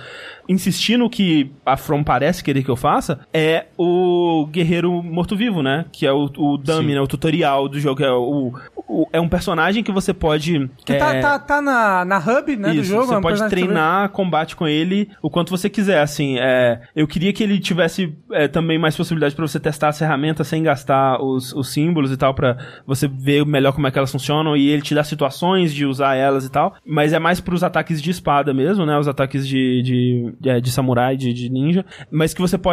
insistir 0.48 0.98
no 0.98 1.10
que 1.10 1.52
a 1.66 1.76
From 1.76 2.04
parece 2.04 2.44
querer 2.44 2.64
que 2.64 2.70
eu 2.70 2.76
faça. 2.78 3.20
É 3.34 3.66
o 3.78 4.48
guerreiro 4.52 5.02
morto-vivo, 5.04 5.62
né? 5.62 5.86
Que 5.92 6.06
é 6.06 6.12
o, 6.12 6.30
o 6.38 6.58
dummy, 6.58 6.90
Sim. 6.90 6.96
né? 6.96 7.02
O 7.02 7.08
tutorial 7.08 7.68
do 7.68 7.80
jogo. 7.80 8.04
É, 8.04 8.12
o, 8.12 8.54
o- 8.88 9.08
é 9.12 9.20
um 9.20 9.28
personagem 9.30 9.84
que 9.84 9.92
você 9.92 10.14
pode. 10.14 10.70
Que 10.86 10.94
é, 10.94 10.98
tá, 10.98 11.20
tá, 11.22 11.40
tá 11.40 11.62
na, 11.62 12.06
na 12.06 12.18
hub, 12.18 12.56
né, 12.56 12.70
do 12.70 12.76
isso, 12.76 12.90
jogo. 12.90 13.04
é 13.04 13.08
você 13.08 13.16
um 13.16 13.22
pode 13.22 13.50
treinar 13.50 14.10
combate 14.10 14.56
com 14.56 14.68
ele 14.68 15.10
o 15.22 15.30
quanto 15.30 15.50
você 15.50 15.70
quiser, 15.70 16.00
assim. 16.02 16.38
É, 16.40 16.82
eu 16.96 17.08
queria 17.08 17.34
que 17.34 17.44
ele 17.44 17.60
tivesse 17.60 18.16
é, 18.32 18.48
também 18.48 18.78
mais 18.78 18.96
possibilidade 18.96 19.36
pra 19.36 19.46
você 19.48 19.60
testar 19.60 19.90
as 19.90 20.00
ferramentas 20.00 20.48
sem 20.48 20.64
gastar 20.64 21.22
os, 21.22 21.54
os 21.54 21.70
símbolos 21.74 22.12
e 22.12 22.18
tal, 22.18 22.34
pra 22.34 22.58
você 22.86 23.08
ver 23.08 23.46
melhor 23.46 23.74
como 23.74 23.88
é 23.88 23.92
que 23.92 23.98
elas 23.98 24.12
funcionam, 24.12 24.56
e 24.56 24.70
ele 24.70 24.82
te 24.82 24.94
dá 24.96 25.04
situações 25.04 25.74
de 25.74 25.86
usar 25.86 26.16
elas 26.16 26.46
e 26.46 26.50
tal, 26.52 26.76
mas 26.86 27.14
é 27.14 27.20
mais 27.20 27.40
pros 27.42 27.64
ataques 27.64 28.02
de 28.02 28.12
espada 28.12 28.54
mesmo, 28.54 28.86
né? 28.86 28.98
Os 28.98 29.08
ataques 29.08 29.48
de, 29.48 29.82
de, 29.82 30.34
de, 30.40 30.62
de 30.62 30.72
samurai, 30.72 31.16
de, 31.18 31.34
de 31.34 31.50
ninja, 31.50 31.86
mas 32.12 32.34
que 32.34 32.42
você 32.42 32.58
pode 32.58 32.67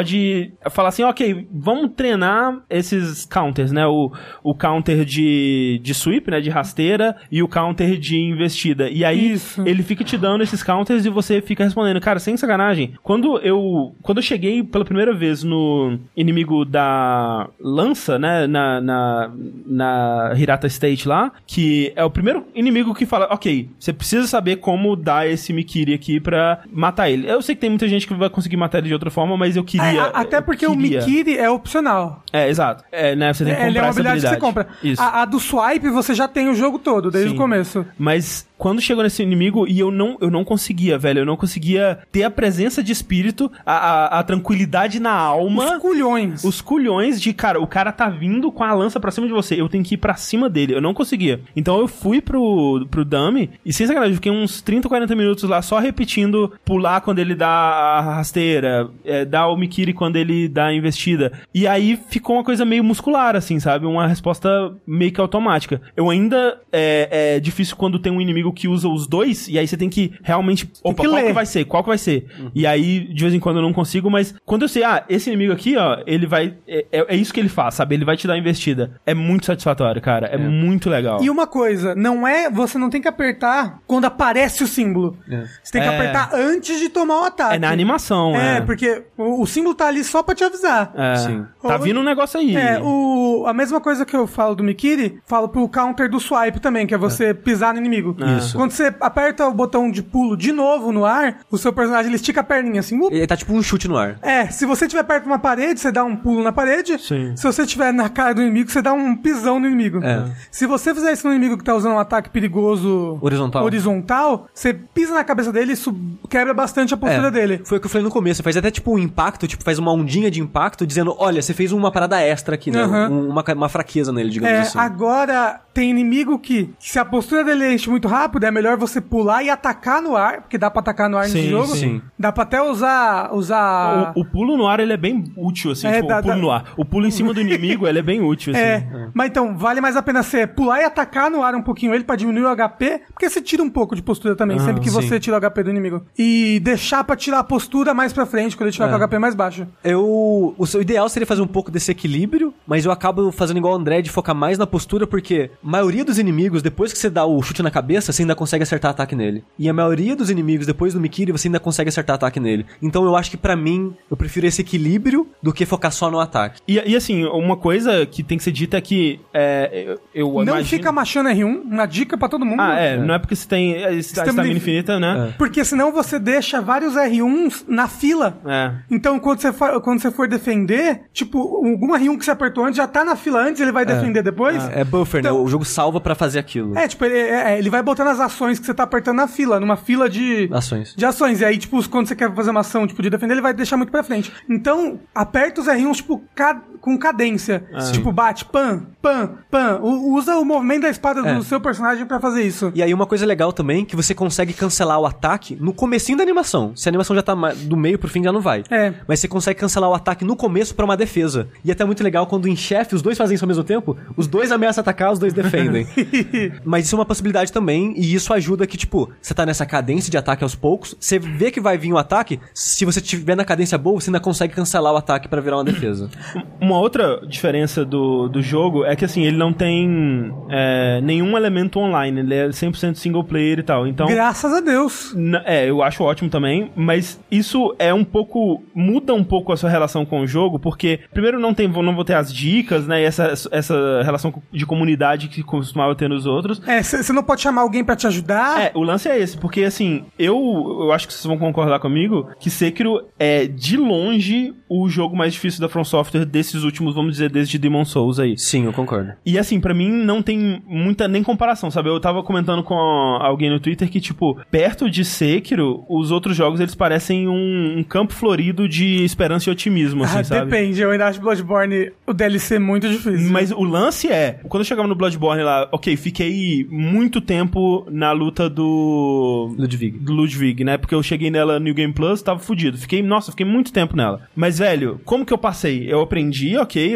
falar 0.71 0.89
assim, 0.89 1.03
ok, 1.03 1.47
vamos 1.53 1.93
treinar 1.97 2.63
esses 2.69 3.25
counters, 3.27 3.73
né? 3.73 3.87
O, 3.87 4.13
o 4.43 4.55
counter 4.55 5.05
de, 5.05 5.81
de 5.83 5.95
sweep, 5.95 6.31
né? 6.31 6.41
De 6.41 6.51
rasteira, 6.51 7.17
e 7.31 7.43
o 7.43 7.49
counter 7.49 7.99
de 7.99 8.17
investida. 8.19 8.89
E 8.89 9.05
aí, 9.05 9.33
Isso. 9.33 9.63
ele 9.67 9.83
fica 9.83 10.05
te 10.05 10.17
dando 10.17 10.43
esses 10.43 10.63
counters 10.63 11.05
e 11.05 11.11
você 11.11 11.41
fica 11.41 11.65
respondendo. 11.65 12.01
Cara, 12.01 12.19
sem 12.19 12.37
sacanagem, 12.37 12.95
quando 13.03 13.39
eu, 13.39 13.95
quando 14.03 14.19
eu 14.19 14.23
cheguei 14.23 14.63
pela 14.63 14.85
primeira 14.85 15.15
vez 15.15 15.43
no 15.43 15.99
inimigo 16.17 16.65
da 16.65 17.49
lança, 17.61 18.19
né, 18.19 18.47
na, 18.47 18.81
na, 18.81 19.33
na 19.67 20.33
Hirata 20.37 20.67
State 20.67 21.07
lá, 21.09 21.33
que 21.47 21.93
é 21.97 22.05
o 22.05 22.11
primeiro 22.11 22.47
inimigo 22.55 22.95
que 22.95 23.07
fala, 23.07 23.29
ok, 23.31 23.69
você 23.79 23.93
precisa 23.93 24.27
saber 24.27 24.57
como 24.57 24.97
dar 24.97 25.29
esse 25.29 25.53
Mikiri 25.53 25.95
aqui 25.95 26.21
pra 26.21 26.63
matar 26.71 27.11
ele. 27.11 27.29
Eu 27.29 27.43
sei 27.43 27.55
que 27.55 27.61
tem 27.61 27.71
muita 27.71 27.89
gente 27.89 28.07
que 28.07 28.15
vai 28.15 28.31
conseguir 28.31 28.57
matar 28.57 28.79
ele 28.79 28.89
de 28.89 28.95
outra 28.95 29.11
forma, 29.11 29.37
mas 29.37 29.57
eu 29.57 29.65
queria... 29.79 30.01
É, 30.01 30.05
a- 30.05 30.07
até 30.09 30.41
porque 30.41 30.67
o 30.67 30.77
queria. 30.77 31.01
Mikiri 31.01 31.39
é 31.39 31.49
opcional. 31.51 32.23
É, 32.33 32.49
exato. 32.49 32.85
É, 32.91 33.15
né, 33.15 33.33
você 33.33 33.45
tem 33.45 33.55
que 33.55 33.61
comprar 33.61 33.69
Ele 33.71 33.79
é 33.79 33.81
uma 33.83 33.89
essa 33.89 34.01
habilidade 34.01 34.21
que 34.23 34.29
você 34.35 34.41
compra. 34.41 34.69
Isso. 34.83 35.01
A, 35.03 35.23
a 35.23 35.25
do 35.25 35.39
swipe 35.39 35.89
você 35.91 36.15
já 36.15 36.27
tem 36.29 36.49
o 36.49 36.55
jogo 36.55 36.79
todo, 36.79 37.11
desde 37.11 37.31
Sim. 37.31 37.37
o 37.37 37.39
começo. 37.39 37.87
Mas 37.99 38.47
quando 38.59 38.81
chegou 38.81 39.03
nesse 39.03 39.23
inimigo 39.23 39.67
e 39.69 39.79
eu 39.79 39.91
não, 39.91 40.17
eu 40.21 40.31
não 40.31 40.45
conseguia, 40.45 40.97
velho, 40.99 41.21
eu 41.21 41.27
não 41.27 41.37
conseguia 41.37 41.99
ter 42.11 42.23
a 42.25 42.31
presença 42.31 42.83
de 42.83 42.93
espírito, 42.93 43.51
a, 43.65 43.73
a, 43.75 44.19
a 44.21 44.23
tranquilidade 44.23 44.99
na 45.01 45.13
alma. 45.13 45.77
Os 45.77 45.83
culhões. 45.83 46.45
Os 46.45 46.61
culhões 46.61 47.21
de, 47.21 47.33
cara, 47.33 47.61
o 47.61 47.67
cara 47.67 47.93
tá 47.93 48.09
vindo 48.09 48.51
com 48.51 48.65
a 48.65 48.73
lança 48.73 48.99
pra 48.99 49.11
cima 49.11 49.27
de 49.27 49.33
você, 49.33 49.61
eu 49.61 49.69
tenho 49.69 49.85
que 49.85 49.95
ir 49.95 49.99
pra 49.99 50.15
cima 50.15 50.49
dele, 50.49 50.75
eu 50.75 50.81
não 50.81 50.95
conseguia. 50.95 51.41
Então 51.55 51.79
eu 51.79 51.87
fui 51.89 52.21
pro, 52.21 52.87
pro 52.91 53.05
dummy, 53.05 53.51
e 53.65 53.73
sem 53.73 53.87
sacanagem, 53.87 54.13
eu 54.13 54.17
fiquei 54.17 54.33
uns 54.33 54.63
30, 54.63 54.89
40 54.89 55.15
minutos 55.15 55.45
lá 55.45 55.61
só 55.63 55.79
repetindo 55.79 56.53
pular 56.65 57.01
quando 57.01 57.19
ele 57.19 57.35
dá 57.35 57.49
a 57.49 58.01
rasteira, 58.17 58.89
é, 59.05 59.25
dar 59.25 59.49
o 59.49 59.57
Mikiri 59.65 59.93
quando 59.93 60.17
ele 60.17 60.49
dá 60.49 60.67
a 60.67 60.75
investida. 60.75 61.33
E 61.55 61.67
aí 61.67 61.99
ficou 62.09 62.37
uma 62.37 62.45
coisa 62.45 62.65
meio 62.65 62.85
muscular, 62.85 63.35
assim, 63.37 63.59
sabe? 63.59 63.87
Uma 63.87 64.07
resposta 64.07 64.49
meio 64.87 65.13
que 65.13 65.21
automática. 65.21 65.81
Eu 65.97 66.11
ainda, 66.11 66.61
é, 66.73 67.35
é 67.37 67.41
difícil 67.41 67.77
quando 67.77 67.99
tem 67.99 68.13
um 68.13 68.21
inimigo 68.21 68.53
que 68.53 68.69
usa 68.69 68.89
os 68.89 69.07
dois, 69.07 69.49
e 69.49 69.59
aí 69.59 69.67
você 69.67 69.77
tem 69.77 69.89
que 69.89 70.13
realmente, 70.23 70.71
opa, 70.83 71.03
que 71.03 71.09
qual 71.09 71.21
ler. 71.21 71.27
que 71.29 71.33
vai 71.33 71.47
ser? 71.47 71.65
Qual 71.65 71.83
que 71.83 71.89
vai 71.89 71.99
ser? 71.99 72.27
E 72.55 72.67
aí, 72.67 73.01
de 73.13 73.23
vez 73.23 73.35
em 73.35 73.41
quando 73.41 73.57
eu 73.57 73.63
não 73.63 73.73
consigo, 73.73 74.11
mas 74.11 74.35
quando 74.45 74.63
eu 74.63 74.69
sei, 74.69 74.85
ah, 74.85 75.05
esse 75.09 75.29
inimigo 75.31 75.53
aqui, 75.53 75.77
ó, 75.77 75.99
ele 76.07 76.27
vai. 76.27 76.55
É, 76.69 76.87
é- 76.93 77.07
é 77.15 77.17
isso 77.17 77.33
que 77.33 77.41
ele 77.41 77.49
faz, 77.49 77.75
sabe? 77.75 77.95
Ele 77.95 78.05
vai 78.05 78.17
te 78.17 78.27
dar 78.27 78.35
a 78.35 78.39
investida. 78.39 79.01
É 79.07 79.15
muito 79.15 79.47
satisfatório, 79.47 80.01
cara. 80.03 80.27
É, 80.27 80.37
muito 80.37 80.89
legal. 80.91 81.23
E 81.23 81.31
uma 81.31 81.47
coisa, 81.47 81.95
não 81.95 82.27
é. 82.27 82.51
Você 82.51 82.79
não 82.79 82.91
tem 82.91 83.01
que 83.01 83.09
apertar 83.09 83.81
quando 83.87 84.05
aparece 84.05 84.63
o 84.63 84.67
símbolo. 84.67 85.17
Você 85.63 85.73
tem 85.73 85.83
que 85.83 85.89
É. 85.89 85.95
apertar 85.97 86.31
antes 86.35 86.79
de 86.79 86.89
tomar 86.89 87.21
o 87.23 87.25
ataque. 87.25 87.57
É 87.57 87.59
na 87.59 87.71
animação, 87.71 88.35
É, 88.37 88.59
é. 88.59 88.61
porque 88.61 89.03
o, 89.17 89.43
o 89.43 89.47
símbolo 89.55 89.75
tá 89.75 89.87
ali 89.87 90.03
só 90.05 90.23
pra 90.23 90.35
te 90.35 90.45
avisar. 90.45 90.93
É. 90.97 91.17
Sim. 91.17 91.47
Tá 91.63 91.77
vindo 91.77 92.01
um 92.01 92.03
negócio 92.03 92.39
aí. 92.39 92.57
É, 92.57 92.81
o, 92.83 93.45
a 93.47 93.53
mesma 93.55 93.81
coisa 93.81 94.05
que 94.05 94.15
eu 94.17 94.27
falo 94.27 94.55
do 94.55 94.63
Mikiri, 94.63 95.19
falo 95.27 95.49
pro 95.49 95.69
counter 95.69 96.09
do 96.11 96.21
swipe 96.21 96.61
também, 96.61 96.87
que 96.87 96.95
é 96.95 96.99
você 96.99 97.33
pisar 97.33 97.73
no 97.73 97.81
inimigo. 97.81 98.17
Isso. 98.39 98.57
Quando 98.57 98.73
você 98.73 98.95
aperta 99.01 99.47
o 99.47 99.53
botão 99.55 99.91
de 99.91 100.03
pulo 100.03 100.37
de 100.37 100.53
novo 100.53 100.93
no 100.93 101.05
ar, 101.05 101.41
o 101.51 101.57
seu 101.57 101.73
personagem 101.73 102.09
ele 102.09 102.17
estica 102.17 102.41
a 102.41 102.45
perninha 102.45 102.81
assim. 102.81 102.99
up. 103.01 103.15
Ele 103.15 103.27
tá 103.27 103.37
tipo 103.37 103.53
um 103.53 103.63
chute 103.63 103.89
no 103.89 103.97
ar. 103.97 104.19
É, 104.23 104.47
se 104.49 104.67
você 104.67 104.85
estiver 104.87 105.03
perto 105.05 105.23
de 105.25 105.29
uma 105.31 105.39
parede, 105.39 105.81
você 105.81 105.91
dá 105.93 106.05
um 106.05 106.17
pulo 106.17 106.43
na 106.43 106.53
parede. 106.53 106.99
Sim. 106.99 107.35
Se 107.37 107.45
você 107.45 107.63
estiver 107.63 107.93
na 107.93 108.09
cara 108.09 108.35
do 108.35 108.43
inimigo, 108.43 108.71
você 108.71 108.83
dá 108.83 108.93
um 108.93 109.17
pisão 109.17 109.59
no 109.61 109.67
inimigo. 109.67 110.03
É. 110.05 110.25
Se 110.51 110.67
você 110.67 110.95
fizer 110.95 111.13
isso 111.13 111.27
no 111.27 111.35
inimigo 111.35 111.57
que 111.59 111.65
tá 111.65 111.75
usando 111.75 111.93
um 111.95 111.99
ataque 111.99 112.29
perigoso 112.31 113.19
Horizontal. 113.21 113.65
horizontal, 113.65 114.47
você 114.53 114.73
pisa 114.75 115.15
na 115.15 115.25
cabeça 115.25 115.53
dele 115.53 115.71
e 115.71 115.75
isso 115.75 115.95
quebra 116.29 116.53
bastante 116.55 116.93
a 116.95 116.97
postura 116.97 117.29
É, 117.29 117.31
dele. 117.31 117.61
Foi 117.65 117.79
o 117.79 117.81
que 117.81 117.87
eu 117.87 117.91
falei 117.91 118.05
no 118.05 118.11
começo. 118.11 118.43
Faz 118.43 118.57
até 118.57 118.71
tipo 118.71 118.93
um 118.93 118.99
impacto, 118.99 119.44
tipo, 119.49 119.63
faz 119.65 119.79
uma 119.79 119.93
ondinha 119.93 120.31
de 120.31 120.41
impacto 120.41 120.87
dizendo: 120.87 121.15
olha, 121.19 121.41
você 121.43 121.53
fez 121.55 121.73
uma 121.73 121.91
parada 121.91 122.21
extra 122.21 122.55
aqui, 122.55 122.71
né? 122.71 122.83
Aham. 122.83 123.09
Um- 123.11 123.29
uma, 123.29 123.45
uma 123.55 123.69
fraqueza 123.69 124.13
nele, 124.13 124.31
digamos 124.31 124.57
É, 124.57 124.61
assim. 124.63 124.79
agora 124.79 125.61
tem 125.73 125.91
inimigo 125.91 126.39
que, 126.39 126.71
se 126.79 126.99
a 126.99 127.05
postura 127.05 127.43
dele 127.43 127.75
enche 127.75 127.91
muito 127.91 128.07
rápido, 128.07 128.45
é 128.45 128.51
melhor 128.51 128.77
você 128.77 129.01
pular 129.01 129.43
e 129.43 129.51
atacar 129.51 130.01
no 130.01 130.17
ar, 130.17 130.43
porque 130.43 130.57
dá 130.57 130.71
pra 130.71 130.81
atacar 130.81 131.11
no 131.11 131.17
ar 131.19 131.25
nesse 131.25 131.43
Sim, 131.43 131.49
jogo. 131.51 131.67
sim. 131.75 132.01
Dá 132.19 132.31
pra 132.31 132.45
até 132.45 132.63
usar. 132.63 133.35
usar... 133.35 134.13
O, 134.15 134.21
o 134.21 134.25
pulo 134.25 134.57
no 134.57 134.67
ar, 134.69 134.79
ele 134.81 134.93
é 134.93 134.97
bem 134.97 135.25
útil, 135.37 135.73
assim. 135.73 135.87
É, 135.89 135.95
tipo, 135.97 136.09
dá- 136.09 136.19
o 136.19 136.23
pulo 136.23 136.35
dá- 136.35 136.41
no 136.41 136.51
ar. 136.51 136.65
O 136.77 136.85
pulo 136.85 137.07
em 137.07 137.11
cima 137.11 137.35
do 137.35 137.41
inimigo, 137.41 137.87
ele 137.89 137.99
é 137.99 138.03
bem 138.03 138.21
útil, 138.23 138.53
assim. 138.55 138.63
É, 138.63 138.87
mas 139.13 139.29
então, 139.31 139.57
vale 139.57 139.81
mais 139.81 139.97
a 139.97 140.03
pena 140.03 140.23
você 140.23 140.47
pular 140.47 140.81
e 140.81 140.85
atacar 140.85 141.29
no 141.31 141.43
ar 141.43 141.55
um 141.57 141.63
pouquinho 141.63 141.93
ele 141.95 142.05
pra 142.05 142.15
diminuir 142.17 142.45
o 142.45 142.57
HP, 142.57 143.01
porque 143.13 143.29
você 143.29 143.41
tira 143.41 143.63
um 143.63 143.71
pouco 143.71 143.97
de 143.97 144.03
postura 144.03 144.37
também, 144.37 144.59
sempre 144.61 144.81
que 144.81 144.91
sim. 144.91 144.95
você 144.95 145.19
tira 145.19 145.37
o 145.37 145.41
HP 145.41 145.63
do 145.65 145.71
inimigo. 145.71 146.05
E 146.17 146.61
deixar 146.63 147.03
pra 147.03 147.17
tirar 147.17 147.41
a 147.41 147.45
postura 147.45 147.93
mais 147.93 148.13
pra 148.13 148.25
frente, 148.27 148.57
quando 148.57 148.69
ele 148.69 148.73
tiver 148.73 148.87
É. 148.87 148.89
com 148.89 148.95
o 148.95 149.09
HP 149.09 149.19
mais 149.19 149.34
baixo. 149.35 149.67
Eu. 149.83 150.55
O 150.57 150.67
seu 150.67 150.81
ideal 150.81 151.09
seria 151.09 151.27
fazer 151.27 151.43
um 151.43 151.47
pouco 151.47 151.71
desse 151.71 151.91
equilíbrio, 151.91 152.53
mas 152.67 152.85
eu 152.85 152.93
acabo 152.93 153.31
fazendo 153.33 153.59
igual 153.59 153.75
o 153.75 153.77
André 153.77 154.01
de 154.03 154.11
focar 154.11 154.35
mais 154.35 154.59
na 154.59 154.67
postura, 154.67 155.07
porque 155.07 155.51
a 155.63 155.69
maioria 155.69 156.05
dos 156.05 156.19
inimigos, 156.19 156.63
depois 156.63 156.93
que 156.93 156.99
você 156.99 157.11
dá 157.11 157.25
o 157.25 157.41
chute 157.43 157.63
na 157.63 157.71
cabeça, 157.71 158.13
você 158.13 158.23
ainda 158.23 158.35
consegue 158.35 158.63
acertar 158.63 158.91
ataque 158.91 159.15
nele. 159.15 159.45
E 159.59 159.69
a 159.69 159.73
maioria 159.73 160.17
dos 160.17 160.31
inimigos, 160.31 160.67
depois 160.67 160.95
do 160.95 161.01
Mikiri, 161.01 161.33
você 161.33 161.49
ainda 161.49 161.61
consegue 161.61 161.89
acertar 161.89 162.15
ataque 162.15 162.39
nele. 162.41 162.67
Então 162.83 163.05
eu 163.05 163.17
acho 163.17 163.31
que 163.31 163.37
pra 163.37 163.57
mim, 163.57 163.95
eu 164.11 164.17
prefiro 164.17 164.47
esse 164.47 164.63
equilíbrio 164.63 165.27
do 165.43 165.53
que 165.53 165.67
focar 165.67 165.93
só 165.93 166.11
no 166.11 166.21
ataque. 166.21 166.61
E, 166.67 166.81
e, 166.85 166.97
assim, 166.97 167.25
uma 167.25 167.57
coisa 167.57 168.07
que 168.07 168.23
tem 168.23 168.39
que 168.39 168.45
ser 168.45 168.53
dita 168.53 168.77
é 168.77 168.81
que 168.81 169.21
é, 169.33 169.97
eu, 170.15 170.29
eu 170.29 170.33
Não 170.45 170.55
imagino... 170.55 170.65
fica 170.67 170.93
machando 170.93 171.29
R1, 171.29 171.63
uma 171.65 171.87
dica 171.87 172.17
pra 172.17 172.29
todo 172.29 172.45
mundo. 172.45 172.61
Ah, 172.61 172.79
é, 172.79 172.97
não 172.97 173.15
é 173.15 173.19
porque 173.19 173.35
você 173.37 173.47
tem 173.49 173.85
a 173.85 173.91
Sistema 174.03 174.29
estamina 174.29 174.49
de- 174.55 174.57
infinita, 174.57 174.99
né? 175.01 175.35
Porque 175.39 175.65
senão 175.65 175.93
você 175.93 176.19
deixa 176.19 176.61
vários 176.61 176.95
R1s 176.95 177.65
na 177.69 177.89
fila. 177.89 178.39
É. 178.47 178.73
Então, 178.91 179.19
quando 179.25 179.41
você, 179.41 179.53
for, 179.53 179.81
quando 179.81 180.01
você 180.01 180.11
for 180.11 180.29
defender, 180.29 181.03
tipo, 181.13 181.39
algum 181.39 181.93
R1 181.97 182.19
que 182.19 182.25
você 182.25 182.31
apertou 182.31 182.65
antes 182.65 182.77
já 182.77 182.87
tá 182.87 183.05
na 183.05 183.17
fila 183.17 183.41
antes, 183.41 183.61
ele 183.61 183.73
vai 183.73 183.85
defender 183.85 184.23
depois. 184.23 184.63
É 184.71 184.85
buffer, 184.85 185.21
Então- 185.21 185.37
né? 185.37 185.43
O 185.43 185.49
jogo 185.49 185.65
salva 185.65 186.01
pra 186.01 186.15
fazer 186.15 186.39
aquilo. 186.39 186.77
É, 186.79 186.87
tipo, 186.87 187.05
ele, 187.05 187.17
é- 187.19 187.55
é, 187.55 187.59
ele 187.59 187.71
vai 187.71 187.83
botando 187.83 188.09
as 188.09 188.21
ações 188.21 188.59
que 188.59 188.67
você 188.67 188.75
tá 188.75 188.83
apertando 188.85 189.17
na 189.17 189.27
fila, 189.27 189.59
numa 189.59 189.77
fila 189.77 190.09
de. 190.09 190.49
Ações. 190.53 190.95
De 190.97 191.05
ações. 191.05 191.41
E 191.41 191.45
aí, 191.45 191.59
tipo, 191.59 191.87
quando 191.89 192.07
você 192.07 192.15
quer 192.15 192.33
fazer 192.35 192.51
uma 192.51 192.61
ação, 192.61 192.87
tipo, 192.87 193.03
de 193.03 193.11
defender, 193.11 193.35
ele 193.35 193.41
vai 193.43 193.55
deixar 193.55 193.77
muito 193.77 193.91
pra 193.91 194.03
frente. 194.03 194.33
Então, 194.49 195.01
aperta 195.15 195.61
os 195.61 195.67
R1s, 195.67 195.97
tipo, 195.97 196.23
ca- 196.35 196.63
com 196.85 196.99
cadência. 196.99 197.65
Tipo, 197.93 198.13
bate, 198.13 198.45
pan, 198.45 198.83
pan, 199.01 199.31
pan. 199.51 199.81
Usa 199.81 200.37
o 200.37 200.45
movimento 200.45 200.83
da 200.83 200.91
espada 200.91 201.21
É. 201.27 201.35
do 201.35 201.43
seu 201.43 201.59
personagem 201.59 202.05
pra 202.05 202.21
fazer 202.21 202.43
isso. 202.43 202.71
E 202.75 202.83
aí 202.83 202.93
uma 202.93 203.07
coisa 203.07 203.25
legal 203.25 203.55
também, 203.55 203.87
que 203.87 203.97
você 203.97 204.15
consegue 204.15 204.53
cancelar 204.53 205.01
o 205.01 205.07
ataque 205.07 205.57
no 205.59 205.73
comecinho 205.73 206.19
da 206.19 206.23
animação. 206.23 206.73
Se 206.77 206.87
a 206.87 206.91
animação 206.91 207.17
já 207.17 207.23
tá 207.23 207.35
do 207.35 207.75
meio 207.75 207.99
pro 207.99 208.07
fim, 208.09 208.23
já 208.23 208.31
não 208.31 208.41
vai. 208.43 208.65
É. 208.71 208.93
Mas 209.09 209.21
você 209.21 209.27
consegue 209.29 209.59
cancelar 209.59 209.89
o 209.89 209.95
ataque 209.95 210.27
no 210.27 210.37
começo 210.37 210.75
pra 210.75 210.85
uma 210.85 210.95
defesa. 210.97 211.49
E 211.65 211.73
até 211.73 211.87
muito 211.87 212.05
legal 212.05 212.27
quando 212.27 212.47
em 212.49 212.55
chefe 212.57 212.95
os 212.95 213.01
dois 213.01 213.17
fazem 213.17 213.35
isso 213.37 213.45
ao 213.45 213.49
mesmo 213.49 213.65
tempo, 213.65 213.97
os 214.15 214.27
dois 214.27 214.53
ameaçam 214.53 214.83
atacar, 214.83 215.11
os 215.11 215.19
dois 215.19 215.33
defendem. 215.33 215.87
Mas 216.65 216.85
isso 216.85 216.95
é 216.97 216.99
uma 216.99 217.07
possibilidade 217.07 217.51
também, 217.51 217.95
e 217.97 218.15
isso 218.15 218.33
ajuda 218.35 218.67
que, 218.67 218.77
tipo, 218.77 219.11
você 219.23 219.33
tá 219.33 219.47
nessa 219.47 219.65
cadência 219.65 220.11
de 220.11 220.19
ataque 220.19 220.43
aos 220.45 220.55
poucos, 220.55 220.95
você 221.01 221.19
vê 221.19 221.51
que 221.51 221.61
vai 221.61 221.79
vir 221.79 221.93
um 221.95 221.97
ataque, 221.97 222.39
se 222.53 222.85
você 222.85 223.01
tiver 223.01 223.35
na 223.37 223.45
cadência 223.45 223.79
boa, 223.79 223.99
você 224.01 224.11
ainda 224.11 224.21
consegue 224.21 224.53
cancelar 224.55 224.93
o 224.93 224.97
ataque 224.97 225.29
pra 225.29 225.41
virar 225.41 225.57
uma 225.57 225.65
defesa. 225.65 226.11
Uma 226.61 226.74
outra 226.79 227.21
diferença 227.27 227.85
do, 227.85 228.29
do 228.29 228.43
jogo 228.43 228.85
é 228.85 228.95
que, 228.97 229.05
assim, 229.05 229.25
ele 229.25 229.37
não 229.37 229.53
tem 229.53 230.33
é, 230.49 231.01
nenhum 231.03 231.37
elemento 231.37 231.79
online. 231.79 232.21
Ele 232.21 232.35
é 232.35 232.49
100% 232.49 232.95
single 232.97 233.25
player 233.25 233.59
e 233.59 233.63
tal. 233.63 233.87
Então... 233.87 234.07
Graças 234.07 234.53
a 234.53 234.61
Deus. 234.61 235.15
É, 235.45 235.69
eu 235.69 235.83
acho 235.83 236.03
ótimo 236.03 236.31
também, 236.31 236.71
mas 236.75 237.21
isso 237.31 237.75
é 237.79 237.93
um 237.93 238.05
pouco. 238.05 238.63
muda 238.75 239.15
um 239.15 239.25
pouco 239.25 239.53
a 239.53 239.57
sua 239.57 239.71
relação 239.71 240.05
com 240.05 240.21
o 240.21 240.27
jogo, 240.27 240.59
porque, 240.59 241.01
primeiro, 241.13 241.39
não, 241.39 241.55
tem, 241.55 241.69
não 241.69 241.95
vou 241.95 242.05
ter 242.05 242.15
as 242.15 242.33
dicas, 242.33 242.87
né? 242.87 243.03
E 243.03 243.05
essa, 243.05 243.33
essa 243.51 244.03
relação 244.03 244.35
de 244.53 244.67
comunidade 244.67 245.29
que 245.29 245.43
costumava 245.43 245.95
ter 245.95 246.09
nos 246.09 246.27
outros. 246.27 246.61
É, 246.67 246.83
você 246.83 247.13
não 247.13 247.23
pode 247.23 247.41
chamar 247.41 247.63
alguém 247.63 247.85
pra 247.85 247.97
te 247.97 248.07
ajudar. 248.07 248.61
É, 248.61 248.73
o 248.75 248.83
lance 248.83 249.09
é 249.09 249.19
esse, 249.19 249.37
porque 249.37 249.63
assim, 249.65 250.05
eu, 250.19 250.37
eu 250.81 250.93
acho 250.93 251.07
que 251.07 251.13
vocês 251.13 251.25
vão 251.25 251.39
concordar 251.39 251.79
comigo 251.79 252.29
que 252.39 252.51
Sekiro 252.51 253.05
é 253.19 253.47
de 253.47 253.77
longe 253.77 254.55
o 254.69 254.89
jogo 254.89 255.17
mais 255.17 255.33
difícil 255.33 255.61
da 255.61 255.69
From 255.69 255.85
Software 255.85 256.25
desses 256.25 256.64
últimos, 256.65 256.95
vamos 256.95 257.13
dizer, 257.13 257.31
desde 257.31 257.59
Demon 257.59 257.85
Souls 257.85 258.19
aí. 258.19 258.37
Sim, 258.39 258.65
eu 258.65 258.73
concordo. 258.73 259.13
E 259.25 259.39
assim, 259.39 259.61
pra 259.61 259.75
mim 259.75 259.89
não 259.91 260.23
tem 260.23 260.63
muita 260.67 261.07
nem 261.07 261.23
comparação, 261.23 261.71
sabe? 261.71 261.89
Eu 261.89 262.01
tava 262.01 262.23
comentando 262.23 262.63
com 262.63 262.75
alguém 262.75 263.51
no 263.51 263.61
Twitter 263.61 263.89
que, 263.91 264.01
tipo, 264.01 264.39
perto 264.51 264.91
de 264.91 265.05
Sekiro, 265.05 265.85
os 265.89 266.11
outros 266.11 266.37
jogos 266.37 266.61
eles 266.61 266.75
parecem 266.75 267.29
um, 267.29 267.79
um 267.79 267.83
campo 267.85 268.13
florido 268.13 268.69
de 268.69 269.05
esperança 269.05 269.49
e 269.49 269.53
otimismo, 269.53 270.05
assim, 270.05 270.19
Ah, 270.19 270.25
sabe? 270.25 270.51
depende, 270.51 270.81
eu 270.81 270.91
ainda 270.91 271.07
acho 271.07 271.21
Bloodborne 271.21 271.93
o 272.07 272.13
DLC 272.13 272.59
muito 272.59 272.89
difícil. 272.89 273.31
Mas 273.31 273.51
o 273.51 273.63
lance 273.63 274.09
é, 274.11 274.41
quando 274.49 274.63
eu 274.63 274.65
chegava 274.65 274.89
no 274.89 274.95
Bloodborne 274.95 275.43
lá, 275.43 275.69
ok, 275.73 275.97
fiquei 275.97 276.67
muito 276.71 277.21
tempo 277.21 277.87
na 277.91 278.13
luta 278.13 278.49
do. 278.49 279.55
Ludwig. 279.59 279.99
Do 279.99 280.13
Ludwig, 280.13 280.65
né? 280.65 280.77
Porque 280.77 280.95
eu 280.95 281.03
cheguei 281.03 281.31
nela 281.31 281.59
no 281.59 281.65
New 281.65 281.75
Game 281.75 281.93
Plus, 281.93 282.23
tava 282.23 282.39
fudido. 282.41 282.77
Fiquei, 282.79 283.03
nossa, 283.03 283.31
fiquei 283.31 283.47
muito 283.47 283.73
tempo 283.73 283.97
nela. 283.97 284.23
Mas, 284.35 284.59
velho, 284.59 285.01
como 285.05 285.25
que 285.25 285.33
eu 285.33 285.39
passei? 285.39 285.87
Eu 285.91 286.01
aprendi, 286.01 286.54
ok, 286.59 286.95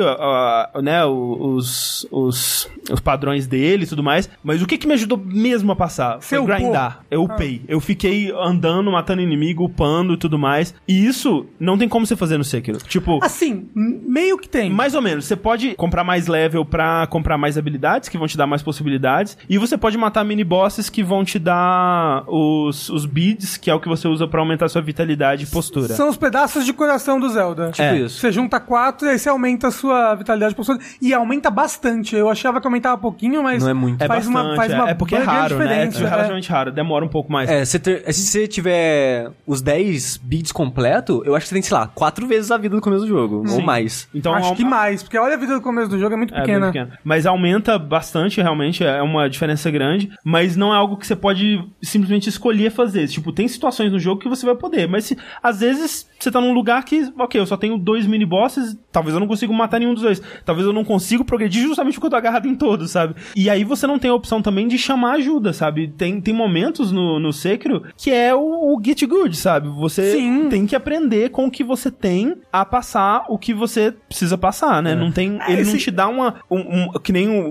né, 0.82 1.04
os, 1.04 2.06
os, 2.10 2.68
os 2.90 3.00
padrões 3.00 3.46
dele 3.46 3.84
e 3.84 3.86
tudo 3.86 4.02
mais, 4.02 4.28
mas 4.42 4.62
o 4.62 4.66
que 4.66 4.78
que 4.78 4.86
me 4.86 4.94
ajudou 4.94 5.18
mesmo 5.18 5.72
a 5.72 5.76
passar? 5.76 6.20
Foi 6.20 6.38
upou? 6.38 6.54
grindar. 6.54 7.00
Eu 7.10 7.22
upei. 7.24 7.62
Eu 7.68 7.80
fiquei 7.80 8.32
andando, 8.32 8.90
matando 8.90 9.22
inimigo, 9.22 9.64
upando 9.64 10.14
e 10.14 10.16
tudo 10.16 10.38
mais. 10.38 10.74
E 10.86 11.06
isso 11.06 11.46
não 11.58 11.76
tem 11.78 11.88
como 11.88 12.06
você 12.06 12.16
fazer 12.16 12.38
no 12.38 12.44
Sekiro. 12.44 12.78
Tipo, 12.78 13.18
Assim, 13.22 13.68
meio 13.74 14.38
que 14.38 14.48
tem. 14.48 14.70
mais 14.70 14.94
ou 14.94 15.02
menos. 15.02 15.24
Você 15.24 15.36
pode 15.36 15.74
comprar 15.74 16.04
mais 16.04 16.26
level 16.26 16.64
pra 16.64 17.06
comprar 17.08 17.36
mais 17.38 17.56
habilidades, 17.58 18.08
que 18.08 18.18
vão 18.18 18.26
te 18.26 18.36
dar 18.36 18.46
mais 18.46 18.62
possibilidades. 18.62 19.36
E 19.48 19.58
você 19.58 19.76
pode 19.76 19.96
matar 19.98 20.24
mini 20.24 20.44
bosses 20.44 20.88
que 20.88 21.02
vão 21.02 21.24
te 21.24 21.38
dar 21.38 22.24
os, 22.26 22.88
os 22.90 23.04
beads, 23.06 23.56
que 23.56 23.70
é 23.70 23.74
o 23.74 23.80
que 23.80 23.88
você 23.88 24.06
usa 24.08 24.26
pra 24.26 24.40
aumentar 24.40 24.68
sua 24.68 24.82
vitalidade 24.82 25.44
e 25.44 25.46
postura. 25.46 25.94
São 25.94 26.08
os 26.08 26.16
pedaços 26.16 26.64
de 26.64 26.72
coração 26.72 27.18
do 27.20 27.28
Zelda. 27.28 27.70
Tipo 27.70 27.82
É. 27.82 27.98
isso. 27.98 28.20
Você 28.20 28.32
junta 28.32 28.60
quatro 28.60 29.06
e 29.06 29.10
aí 29.10 29.18
você 29.18 29.28
aumenta 29.28 29.47
a 29.66 29.70
sua 29.70 30.14
vitalidade 30.14 30.54
postura. 30.54 30.78
E 31.00 31.12
aumenta 31.14 31.50
bastante. 31.50 32.14
Eu 32.16 32.28
achava 32.28 32.60
que 32.60 32.66
aumentava 32.66 32.98
pouquinho, 32.98 33.42
mas. 33.42 33.62
Não 33.62 33.70
é 33.70 33.74
muito. 33.74 34.02
É 34.02 34.06
faz 34.06 34.26
bastante, 34.26 34.46
uma, 34.48 34.56
faz 34.56 34.72
é- 34.72 34.74
uma 34.74 34.90
é 34.90 34.94
porque 34.94 35.14
é 35.14 35.18
grande 35.18 35.32
raro, 35.32 35.58
né? 35.58 35.64
É 35.64 35.68
diferença, 35.86 36.04
é. 36.04 36.08
relativamente 36.08 36.50
raro, 36.50 36.72
demora 36.72 37.04
um 37.04 37.08
pouco 37.08 37.30
mais. 37.32 37.48
É, 37.50 37.64
se, 37.64 37.78
ter- 37.78 38.12
se 38.12 38.22
você 38.26 38.46
tiver 38.48 39.30
os 39.46 39.60
10 39.62 40.18
beats 40.18 40.52
completo, 40.52 41.22
eu 41.24 41.34
acho 41.34 41.44
que 41.44 41.48
você 41.48 41.54
tem, 41.54 41.62
sei 41.62 41.76
lá, 41.76 41.86
4 41.88 42.26
vezes 42.26 42.50
a 42.50 42.56
vida 42.56 42.74
do 42.76 42.82
começo 42.82 43.02
do 43.04 43.08
jogo, 43.08 43.44
ou 43.48 43.60
mais. 43.62 44.08
Então, 44.14 44.34
Acho 44.34 44.54
que 44.54 44.64
mais, 44.64 45.02
porque 45.02 45.18
olha 45.18 45.34
a 45.34 45.38
vida 45.38 45.54
do 45.54 45.60
começo 45.60 45.88
do 45.88 45.98
jogo, 45.98 46.14
é 46.14 46.16
muito 46.16 46.34
É, 46.34 46.40
pequena. 46.40 46.70
bem 46.70 46.84
pequeno. 46.84 46.98
Mas 47.04 47.26
aumenta 47.26 47.78
bastante, 47.78 48.40
realmente, 48.40 48.84
é 48.84 49.00
uma 49.02 49.28
diferença 49.28 49.70
grande. 49.70 50.10
Mas 50.24 50.56
não 50.56 50.72
é 50.72 50.76
algo 50.76 50.96
que 50.96 51.06
você 51.06 51.16
pode 51.16 51.64
simplesmente 51.82 52.28
escolher 52.28 52.70
fazer. 52.70 53.06
Tipo, 53.08 53.32
tem 53.32 53.48
situações 53.48 53.90
no 53.92 53.98
jogo 53.98 54.20
que 54.20 54.28
você 54.28 54.44
vai 54.46 54.54
poder. 54.54 54.88
Mas 54.88 55.04
se- 55.06 55.16
às 55.42 55.60
vezes 55.60 56.08
você 56.18 56.30
tá 56.30 56.40
num 56.40 56.52
lugar 56.52 56.84
que, 56.84 57.12
ok, 57.18 57.40
eu 57.40 57.46
só 57.46 57.56
tenho 57.56 57.78
dois 57.78 58.06
mini 58.06 58.24
bosses, 58.26 58.76
talvez 58.92 59.14
eu 59.14 59.20
não 59.20 59.26
consiga 59.46 59.52
matar 59.58 59.78
nenhum 59.78 59.94
dos 59.94 60.02
dois. 60.02 60.22
Talvez 60.44 60.66
eu 60.66 60.72
não 60.72 60.84
consiga 60.84 61.24
progredir 61.24 61.62
justamente 61.62 61.94
porque 61.94 62.06
eu 62.06 62.10
tô 62.10 62.16
agarrado 62.16 62.46
em 62.48 62.54
todos, 62.54 62.90
sabe? 62.90 63.14
E 63.36 63.48
aí 63.48 63.64
você 63.64 63.86
não 63.86 63.98
tem 63.98 64.10
a 64.10 64.14
opção 64.14 64.40
também 64.42 64.66
de 64.68 64.76
chamar 64.78 65.12
ajuda, 65.12 65.52
sabe? 65.52 65.88
Tem, 65.88 66.20
tem 66.20 66.34
momentos 66.34 66.90
no, 66.92 67.18
no 67.18 67.32
Sekiro 67.32 67.82
que 67.96 68.10
é 68.10 68.34
o, 68.34 68.40
o 68.40 68.80
get 68.84 69.02
good, 69.06 69.36
sabe? 69.36 69.68
Você 69.68 70.12
Sim. 70.12 70.48
tem 70.48 70.66
que 70.66 70.74
aprender 70.76 71.30
com 71.30 71.46
o 71.46 71.50
que 71.50 71.62
você 71.64 71.90
tem 71.90 72.36
a 72.52 72.64
passar 72.64 73.24
o 73.28 73.38
que 73.38 73.52
você 73.54 73.92
precisa 74.08 74.36
passar, 74.38 74.82
né? 74.82 74.94
Não 74.94 75.10
tem. 75.12 75.38
Ele 75.46 75.62
não 75.64 75.74
esse- 75.74 75.78
te 75.78 75.90
dá 75.90 76.08
uma. 76.08 76.36
Um, 76.50 76.58
um- 76.58 76.92
que 77.02 77.12
nem 77.12 77.28
o, 77.28 77.48